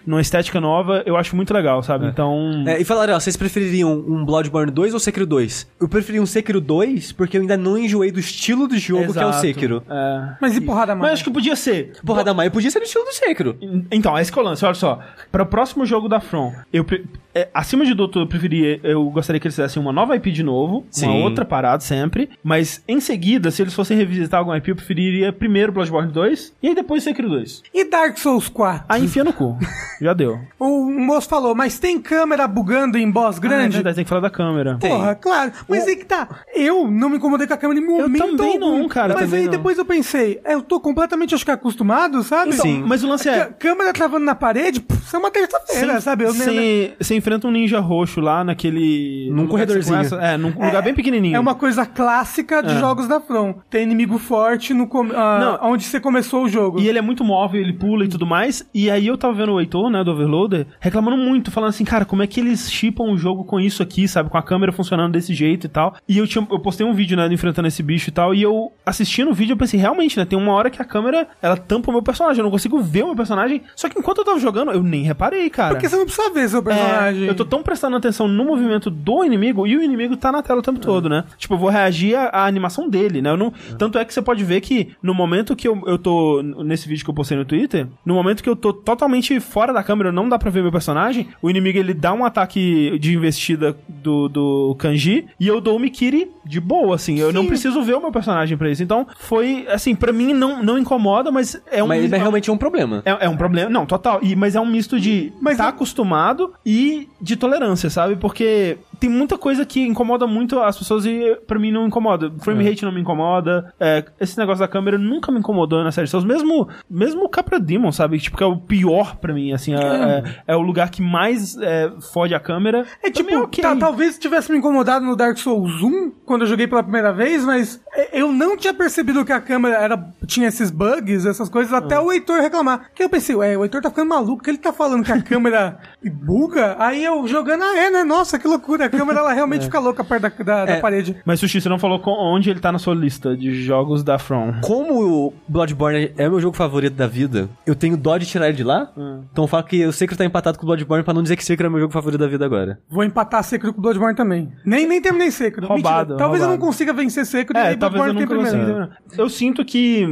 numa 0.05 0.21
estética 0.21 0.59
nova, 0.61 1.03
eu 1.05 1.15
acho 1.17 1.35
muito 1.35 1.53
legal, 1.53 1.81
sabe? 1.83 2.07
Então. 2.07 2.63
É, 2.65 2.79
e 2.81 2.83
falaram, 2.85 3.15
ó, 3.15 3.19
vocês 3.19 3.35
prefeririam 3.37 3.91
um 4.07 4.23
Bloodborne 4.25 4.71
2 4.71 4.93
ou 4.93 4.99
Sekiro 4.99 5.25
2? 5.25 5.67
Eu 5.81 5.87
preferi 5.89 6.19
um 6.19 6.25
Sekiro 6.25 6.59
2 6.61 7.11
porque 7.13 7.37
eu 7.37 7.41
ainda 7.41 7.57
não 7.57 7.77
enjoei 7.77 8.11
do 8.11 8.19
estilo 8.19 8.67
do 8.67 8.77
jogo 8.77 9.13
que 9.13 9.19
é 9.19 9.25
o 9.25 9.29
exato. 9.29 9.41
Sekiro. 9.41 9.83
É. 9.89 10.29
Mas 10.41 10.55
e 10.55 10.61
porrada 10.61 10.93
Mas 10.95 11.01
mais? 11.01 11.13
acho 11.13 11.23
que 11.23 11.31
podia 11.31 11.55
ser. 11.55 11.93
Porra 12.05 12.23
da 12.23 12.33
Maia 12.33 12.51
podia 12.51 12.69
ser 12.71 12.79
do 12.79 12.85
estilo 12.85 13.05
do 13.05 13.13
Sekiro. 13.13 13.57
Então, 13.91 14.17
esse 14.17 14.31
que 14.31 14.37
é 14.37 14.41
o 14.41 14.45
lance, 14.45 14.63
olha 14.65 14.73
só. 14.73 14.99
Para 15.31 15.43
o 15.43 15.45
próximo 15.45 15.85
jogo 15.85 16.07
da 16.09 16.19
From, 16.19 16.53
eu 16.71 16.83
pre- 16.83 17.05
é, 17.37 17.49
acima 17.53 17.85
de 17.85 17.95
tudo, 17.95 18.19
eu 18.21 18.27
preferia, 18.27 18.79
eu 18.83 19.03
gostaria 19.09 19.39
que 19.39 19.47
eles 19.47 19.55
fizessem 19.55 19.81
uma 19.81 19.91
nova 19.91 20.15
IP 20.15 20.31
de 20.31 20.43
novo, 20.43 20.85
Sim. 20.91 21.07
uma 21.07 21.15
outra 21.25 21.45
parada 21.45 21.81
sempre, 21.83 22.29
mas 22.43 22.83
em 22.87 22.99
seguida, 22.99 23.51
se 23.51 23.61
eles 23.61 23.73
fossem 23.73 23.97
revisitar 23.97 24.39
alguma 24.39 24.57
IP, 24.57 24.69
eu 24.71 24.75
preferiria 24.75 25.31
primeiro 25.31 25.71
Bloodborne 25.71 26.11
2 26.11 26.53
e 26.61 26.67
aí 26.69 26.75
depois 26.75 27.03
Sekiro 27.03 27.29
2. 27.29 27.63
E 27.73 27.83
Dark 27.89 28.17
Souls 28.17 28.49
4? 28.49 28.85
Aí 28.89 29.03
enfia 29.03 29.23
no 29.23 29.33
cu. 29.33 29.57
Já 30.01 30.13
deu. 30.13 30.39
O 30.59 30.89
moço 30.89 31.29
falou, 31.29 31.53
mas 31.55 31.77
tem 31.79 31.99
câmera 31.99 32.47
bugando 32.47 32.97
em 32.97 33.09
boss 33.09 33.35
Ah, 33.35 33.39
é 33.39 33.41
grande? 33.47 33.75
verdade, 33.75 33.95
tem 33.95 34.03
que 34.03 34.09
falar 34.09 34.21
da 34.21 34.29
câmera. 34.29 34.77
Tem. 34.79 34.89
Porra, 34.89 35.15
claro. 35.15 35.51
Mas 35.67 35.87
aí 35.87 35.95
que 35.95 36.05
tá. 36.05 36.27
Eu 36.55 36.89
não 36.89 37.09
me 37.09 37.17
incomodei 37.17 37.45
com 37.47 37.53
a 37.53 37.57
câmera 37.57 37.79
em 37.79 37.85
momento 37.85 38.17
também 38.37 38.53
algum. 38.53 38.79
não, 38.79 38.87
cara, 38.87 39.13
Mas 39.13 39.31
aí 39.33 39.43
não. 39.43 39.51
depois 39.51 39.77
eu 39.77 39.85
pensei, 39.85 40.39
é, 40.43 40.53
eu 40.55 40.61
tô 40.61 40.79
completamente, 40.79 41.35
acho 41.35 41.45
que 41.45 41.51
acostumado, 41.51 42.23
sabe? 42.23 42.53
Então, 42.53 42.65
Sim. 42.65 42.83
mas 42.85 43.03
o 43.03 43.07
lance 43.07 43.29
é... 43.29 43.45
Câ- 43.45 43.53
Câmera 43.59 43.93
travando 43.93 44.25
na 44.25 44.33
parede, 44.35 44.79
pff, 44.81 45.01
isso 45.05 45.15
é 45.15 45.19
uma 45.19 45.29
terça-feira, 45.31 46.01
sabe? 46.01 46.23
Eu 46.25 46.33
sem, 46.33 46.93
sem 46.99 47.21
enfrenta 47.27 47.47
um 47.47 47.51
ninja 47.51 47.79
roxo 47.79 48.21
lá 48.21 48.41
naquele... 48.43 49.29
Num 49.31 49.47
corredorzinho. 49.47 49.97
É, 50.21 50.37
num 50.37 50.47
lugar 50.49 50.81
bem 50.81 50.93
pequenininho. 50.93 51.35
É 51.35 51.39
uma 51.39 51.55
coisa 51.55 51.85
clássica 51.85 52.63
de 52.63 52.73
É. 52.73 52.79
jogos 52.79 53.05
da 53.07 53.19
From. 53.19 53.55
Tem 53.69 53.83
inimigo 53.83 54.17
forte 54.17 54.73
no 54.73 54.87
com- 54.87 55.09
ah, 55.13 55.59
onde 55.63 55.83
você 55.83 55.99
começou 55.99 56.43
o 56.45 56.49
jogo. 56.49 56.79
E 56.79 56.87
ele 56.87 56.97
é 56.97 57.01
muito 57.01 57.23
móvel, 57.23 57.59
ele 57.59 57.73
pula 57.73 58.05
e 58.05 58.07
tudo 58.07 58.25
mais. 58.25 58.65
E 58.73 58.89
aí 58.89 59.07
eu 59.07 59.17
tava 59.17 59.33
vendo 59.33 59.51
o 59.51 59.59
Heitor, 59.59 59.89
né, 59.89 60.03
do 60.03 60.11
Overloader, 60.11 60.67
reclamando 60.79 61.17
muito, 61.17 61.51
falando 61.51 61.69
assim, 61.69 61.83
cara, 61.83 62.05
como 62.05 62.23
é 62.23 62.27
que 62.27 62.39
eles 62.39 62.71
chipam 62.71 63.11
o 63.11 63.17
jogo 63.17 63.43
com 63.43 63.59
isso 63.59 63.83
aqui, 63.83 64.07
sabe? 64.07 64.29
Com 64.29 64.37
a 64.37 64.43
câmera 64.43 64.71
funcionando 64.71 65.11
desse 65.11 65.33
jeito 65.33 65.65
e 65.65 65.69
tal. 65.69 65.95
E 66.07 66.17
eu, 66.17 66.25
tinha, 66.25 66.47
eu 66.49 66.59
postei 66.59 66.85
um 66.87 66.93
vídeo, 66.93 67.17
né, 67.17 67.27
enfrentando 67.31 67.67
esse 67.67 67.83
bicho 67.83 68.09
e 68.09 68.13
tal. 68.13 68.33
E 68.33 68.41
eu, 68.41 68.71
assistindo 68.85 69.31
o 69.31 69.33
vídeo, 69.33 69.53
eu 69.53 69.57
pensei, 69.57 69.77
realmente, 69.79 70.17
né, 70.17 70.23
tem 70.25 70.39
uma 70.39 70.53
hora 70.53 70.69
que 70.69 70.81
a 70.81 70.85
câmera, 70.85 71.27
ela 71.41 71.57
tampa 71.57 71.89
o 71.89 71.93
meu 71.93 72.01
personagem. 72.01 72.39
Eu 72.39 72.43
não 72.45 72.51
consigo 72.51 72.79
ver 72.79 73.03
o 73.03 73.07
meu 73.07 73.15
personagem. 73.15 73.61
Só 73.75 73.89
que 73.89 73.99
enquanto 73.99 74.19
eu 74.19 74.25
tava 74.25 74.39
jogando, 74.39 74.71
eu 74.71 74.81
nem 74.83 75.03
reparei, 75.03 75.49
cara. 75.49 75.73
Porque 75.73 75.89
você 75.89 75.97
não 75.97 76.05
precisa 76.05 76.29
ver 76.31 76.47
seu 76.47 76.63
personagem. 76.63 77.16
É, 77.16 77.16
eu 77.25 77.35
tô 77.35 77.45
tão 77.45 77.63
prestando 77.63 77.95
atenção 77.95 78.27
no 78.27 78.45
movimento 78.45 78.89
do 78.89 79.23
inimigo 79.23 79.65
e 79.67 79.75
o 79.77 79.81
inimigo 79.83 80.15
tá 80.17 80.31
na 80.31 80.41
tela 80.41 80.59
o 80.59 80.63
tempo 80.63 80.79
todo, 80.79 81.09
né? 81.09 81.23
Tipo, 81.37 81.53
eu 81.55 81.57
vou 81.57 81.69
reagir 81.69 82.15
à, 82.15 82.25
à 82.29 82.45
animação 82.45 82.89
dele, 82.89 83.21
né? 83.21 83.35
Não, 83.35 83.51
Tanto 83.77 83.97
é 83.97 84.05
que 84.05 84.13
você 84.13 84.21
pode 84.21 84.43
ver 84.43 84.61
que 84.61 84.89
no 85.01 85.13
momento 85.13 85.55
que 85.55 85.67
eu, 85.67 85.81
eu 85.85 85.97
tô. 85.97 86.41
Nesse 86.41 86.87
vídeo 86.87 87.03
que 87.03 87.09
eu 87.09 87.13
postei 87.13 87.37
no 87.37 87.45
Twitter, 87.45 87.87
no 88.05 88.13
momento 88.13 88.41
que 88.43 88.49
eu 88.49 88.55
tô 88.55 88.71
totalmente 88.73 89.39
fora 89.39 89.71
da 89.73 89.83
câmera, 89.83 90.11
não 90.11 90.27
dá 90.29 90.37
pra 90.37 90.49
ver 90.49 90.61
meu 90.61 90.71
personagem, 90.71 91.27
o 91.41 91.49
inimigo 91.49 91.77
ele 91.77 91.93
dá 91.93 92.13
um 92.13 92.23
ataque 92.25 92.97
de 92.99 93.13
investida 93.13 93.75
do, 93.87 94.27
do 94.27 94.75
Kanji 94.79 95.27
e 95.39 95.47
eu 95.47 95.59
dou 95.61 95.75
o 95.75 95.79
Mikiri 95.79 96.31
de 96.45 96.59
boa, 96.59 96.95
assim. 96.95 97.19
Eu 97.19 97.31
não 97.33 97.45
preciso 97.45 97.81
ver 97.81 97.95
o 97.95 98.01
meu 98.01 98.11
personagem 98.11 98.57
pra 98.57 98.69
isso. 98.69 98.81
Então, 98.83 99.05
foi, 99.17 99.65
assim, 99.69 99.95
pra 99.95 100.11
mim 100.13 100.33
não, 100.33 100.63
não 100.63 100.77
incomoda, 100.77 101.31
mas 101.31 101.61
é 101.71 101.83
um. 101.83 101.87
Mas 101.87 102.11
é 102.11 102.17
realmente 102.17 102.49
um 102.51 102.57
problema. 102.57 103.01
É, 103.05 103.25
é 103.25 103.29
um 103.29 103.37
problema. 103.37 103.69
Não, 103.69 103.85
total. 103.85 104.19
E, 104.21 104.35
mas 104.35 104.55
é 104.55 104.59
um 104.61 104.65
misto 104.65 104.99
de 104.99 105.31
Mas 105.41 105.57
tá 105.57 105.65
eu- 105.65 105.69
acostumado 105.69 106.53
e 106.65 107.06
de 107.19 107.35
tolerância, 107.35 107.89
sabe? 107.89 108.15
Porque 108.15 108.77
tem 108.99 109.09
muita 109.09 109.37
coisa 109.37 109.65
que 109.65 109.81
incomoda 109.85 110.25
muito 110.27 110.59
as 110.59 110.77
pessoas 110.77 111.05
e 111.05 111.35
pra 111.47 111.59
mim 111.59 111.71
não 111.71 111.87
incomoda. 111.87 112.31
Frame 112.39 112.67
rate 112.67 112.83
não 112.85 112.91
me 112.91 113.01
incomoda. 113.01 113.73
É, 113.79 114.03
esse 114.19 114.37
negócio 114.37 114.59
da 114.59 114.67
câmera 114.67 114.97
nunca 114.97 115.31
me 115.31 115.39
incomodou 115.39 115.83
na 115.83 115.91
série 115.91 116.07
Souls. 116.07 116.25
Mesmo, 116.25 116.67
mesmo 116.89 117.23
o 117.25 117.29
Capra 117.29 117.59
Demon, 117.59 117.91
sabe? 117.91 118.19
Tipo, 118.19 118.37
que 118.37 118.43
é 118.43 118.47
o 118.47 118.57
pior 118.57 119.15
pra 119.17 119.33
mim, 119.33 119.53
assim. 119.53 119.73
É, 119.73 119.77
é- 119.77 120.23
é 120.47 120.55
o 120.55 120.61
lugar 120.61 120.89
que 120.89 121.01
mais 121.01 121.57
é, 121.57 121.91
fode 122.13 122.33
a 122.33 122.39
câmera. 122.39 122.85
É 123.03 123.09
tipo, 123.11 123.35
ok. 123.37 123.61
tá- 123.61 123.75
talvez 123.75 124.17
tivesse 124.17 124.51
me 124.51 124.57
incomodado 124.57 125.05
no 125.05 125.15
Dark 125.15 125.37
Souls 125.37 125.81
1, 125.81 126.11
quando 126.25 126.41
eu 126.41 126.47
joguei 126.47 126.67
pela 126.67 126.83
primeira 126.83 127.11
vez, 127.13 127.43
mas 127.43 127.81
é, 127.93 128.19
eu 128.21 128.31
não 128.31 128.57
tinha 128.57 128.73
percebido 128.73 129.23
que 129.25 129.31
a 129.31 129.41
câmera 129.41 129.75
era, 129.77 130.07
tinha 130.25 130.47
esses 130.47 130.69
bugs, 130.71 131.25
essas 131.25 131.49
coisas, 131.49 131.71
até 131.73 131.99
o 131.99 132.11
Heitor 132.11 132.39
reclamar. 132.41 132.89
Que 132.95 133.03
eu 133.03 133.09
pensei, 133.09 133.35
ué, 133.35 133.57
o 133.57 133.63
Heitor 133.63 133.81
tá 133.81 133.89
ficando 133.89 134.09
maluco, 134.09 134.43
que 134.43 134.49
ele 134.49 134.57
tá 134.57 134.73
falando 134.73 135.03
que 135.03 135.11
a 135.11 135.21
câmera 135.21 135.77
buga, 136.03 136.75
aí 136.79 137.03
eu 137.03 137.27
jogando, 137.27 137.63
ah, 137.63 137.77
é, 137.77 137.89
né? 137.89 138.03
Nossa, 138.03 138.39
que 138.39 138.47
loucura, 138.47 138.86
a 138.87 138.89
câmera 138.89 139.19
ela 139.19 139.33
realmente 139.33 139.65
fica 139.65 139.79
louca 139.79 140.03
perto 140.03 140.43
da, 140.43 140.43
da, 140.43 140.65
da 140.65 140.71
É. 140.73 140.79
parede. 140.79 141.15
Mas 141.25 141.39
Sushi, 141.39 141.61
você 141.61 141.69
não 141.69 141.79
falou 141.79 141.99
com- 141.99 142.11
onde 142.11 142.49
ele 142.49 142.59
tá 142.59 142.71
na 142.71 142.79
sua 142.79 142.95
lista 142.95 143.35
de 143.37 143.53
jogos 143.63 144.03
da 144.03 144.17
From. 144.17 144.55
Como 144.61 145.27
o 145.27 145.33
Bloodborne 145.47 146.11
é 146.17 146.29
meu 146.29 146.39
jogo 146.39 146.55
favorito 146.55 146.93
da 146.95 147.07
vida, 147.07 147.49
eu 147.65 147.75
tenho 147.75 147.95
dó 147.97 148.17
de 148.17 148.25
tirar 148.25 148.47
ele 148.47 148.57
de 148.57 148.63
lá. 148.63 148.91
Então 149.31 149.43
eu 149.43 149.47
falo 149.47 149.63
que 149.63 149.85
o 149.85 149.91
Sekiro 149.93 150.17
tá 150.17 150.25
empatado 150.25 150.57
com 150.57 150.63
o 150.65 150.67
Bloodborne 150.67 151.03
pra 151.03 151.13
não 151.13 151.21
dizer 151.23 151.35
que 151.35 151.43
Sekiro 151.45 151.67
é 151.67 151.69
meu 151.71 151.79
jogo 151.79 151.93
favorito 151.93 152.19
da 152.19 152.27
vida 152.27 152.45
agora. 152.45 152.79
Vou 152.89 153.03
empatar 153.03 153.43
Sekiro 153.43 153.73
com 153.73 153.81
Bloodborne 153.81 154.15
também. 154.15 154.51
Nem, 154.65 154.87
nem 154.87 155.01
terminei 155.01 155.31
Sekiro. 155.31 155.67
Roubado, 155.67 156.09
Mentira, 156.11 156.17
talvez 156.17 156.41
eu 156.41 156.47
não 156.47 156.53
roubado. 156.55 156.65
consiga 156.71 156.93
vencer 156.93 157.25
Sekiro 157.25 157.57
É, 157.59 157.73
e 157.73 157.77
talvez 157.77 158.05
eu 158.05 158.13
Bloodborne 158.13 158.19
nunca 158.21 158.35
consiga 158.35 158.63
primeiro. 158.63 158.89
Eu 159.17 159.29
sinto 159.29 159.63
que. 159.65 160.05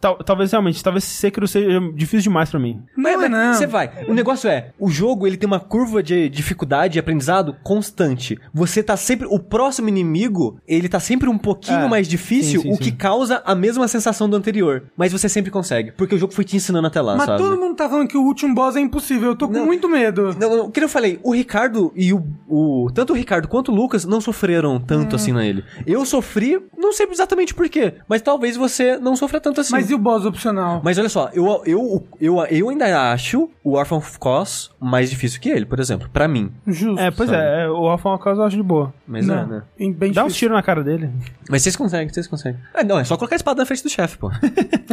Tal- 0.00 0.16
talvez 0.18 0.50
realmente, 0.52 0.82
talvez 0.82 1.04
Sekiro 1.04 1.46
seja 1.48 1.80
difícil 1.94 2.22
demais 2.30 2.50
pra 2.50 2.58
mim. 2.60 2.82
Não, 2.96 3.10
é 3.10 3.16
mas 3.16 3.30
não. 3.30 3.54
Você 3.54 3.66
vai. 3.66 3.90
O 4.08 4.14
negócio 4.14 4.48
é, 4.48 4.70
o 4.78 4.88
jogo 4.90 5.26
ele 5.26 5.36
tem 5.36 5.46
uma 5.46 5.60
curva 5.60 6.02
de 6.02 6.28
dificuldade 6.28 6.98
e 6.98 7.00
aprendizado 7.00 7.56
constante. 7.62 8.38
Você 8.54 8.82
tá 8.82 8.96
sempre. 8.96 9.26
O 9.30 9.38
próximo 9.38 9.88
inimigo, 9.88 10.58
ele 10.66 10.88
tá 10.88 11.00
sempre 11.00 11.28
um 11.28 11.38
pouquinho 11.38 11.80
É, 11.80 11.88
mais 11.88 12.08
difícil, 12.08 12.62
sim, 12.62 12.68
sim, 12.68 12.74
o 12.74 12.78
que 12.78 12.86
sim. 12.86 12.96
causa 12.96 13.42
a 13.44 13.54
mesma 13.54 13.86
sensação 13.88 14.28
do 14.28 14.36
anterior. 14.36 14.84
Mas 14.96 15.12
você 15.12 15.28
sempre 15.28 15.50
consegue. 15.50 15.92
Porque 15.92 16.14
o 16.14 16.18
jogo 16.18 16.32
foi 16.32 16.44
te 16.44 16.56
ensinando 16.56 16.86
até 16.86 17.00
lá, 17.00 17.16
Mas 17.16 17.26
sabe? 17.26 17.42
todo 17.42 17.58
mundo 17.60 17.74
tá 17.76 17.88
falando 17.88 18.08
que 18.08 18.16
o 18.16 18.22
último 18.22 18.54
boss 18.54 18.76
é 18.76 18.80
impossível. 18.80 19.30
Eu 19.30 19.36
tô 19.36 19.46
com 19.48 19.54
Não. 19.54 19.66
muito 19.66 19.88
medo. 19.88 20.34
Não, 20.38 20.56
não, 20.56 20.66
o 20.66 20.70
que 20.70 20.80
eu 20.80 20.88
falei, 20.88 21.18
o 21.22 21.34
Ricardo 21.34 21.92
e 21.94 22.12
o, 22.12 22.22
o- 22.48 22.90
Tanto 22.94 23.12
o 23.12 23.16
Ricardo 23.16 23.48
quanto 23.48 23.72
o 23.72 23.74
Lucas 23.74 24.04
não 24.04 24.20
sofreram 24.20 24.78
tanto 24.80 25.12
Hum. 25.12 25.16
assim 25.16 25.32
na 25.32 25.44
ele. 25.44 25.64
Eu 25.86 26.04
sofri, 26.06 26.58
não 26.76 26.92
sei 26.92 27.06
exatamente 27.10 27.54
por 27.54 27.68
quê, 27.68 27.94
mas 28.08 28.22
talvez 28.22 28.56
você 28.56 28.96
não 28.96 29.16
sofra 29.16 29.40
tanto 29.40 29.60
assim. 29.60 29.72
Mas 29.72 29.85
e 29.90 29.94
o 29.94 29.98
boss 29.98 30.24
opcional? 30.24 30.80
Mas 30.84 30.98
olha 30.98 31.08
só, 31.08 31.30
eu, 31.32 31.62
eu, 31.64 32.06
eu, 32.20 32.44
eu 32.46 32.68
ainda 32.68 33.10
acho 33.12 33.50
o 33.64 33.72
Orphan 33.76 33.96
of 33.96 34.18
Cos 34.18 34.70
mais 34.80 35.10
difícil 35.10 35.40
que 35.40 35.48
ele, 35.48 35.66
por 35.66 35.80
exemplo, 35.80 36.08
pra 36.12 36.28
mim. 36.28 36.52
Justo. 36.66 37.00
É, 37.00 37.10
pois 37.10 37.28
Sabe? 37.30 37.42
é, 37.42 37.68
o 37.68 37.86
Alpha 37.88 38.08
uma 38.08 38.18
causa 38.18 38.42
eu 38.42 38.46
acho 38.46 38.56
de 38.56 38.62
boa. 38.62 38.92
Mas 39.06 39.26
Não, 39.26 39.34
é, 39.38 39.46
né? 39.46 39.62
bem- 39.78 40.12
Dá 40.12 40.22
uns 40.22 40.28
difícil. 40.28 40.30
tiros 40.48 40.56
na 40.56 40.62
cara 40.62 40.82
dele. 40.84 41.10
Mas 41.48 41.62
vocês 41.62 41.74
conseguem, 41.76 42.08
vocês 42.12 42.26
conseguem. 42.26 42.60
Ah, 42.74 42.84
não, 42.84 42.98
é 42.98 43.04
só 43.04 43.16
colocar 43.16 43.34
a 43.34 43.36
espada 43.36 43.60
na 43.60 43.66
frente 43.66 43.82
do 43.82 43.90
chefe, 43.90 44.18
pô. 44.18 44.30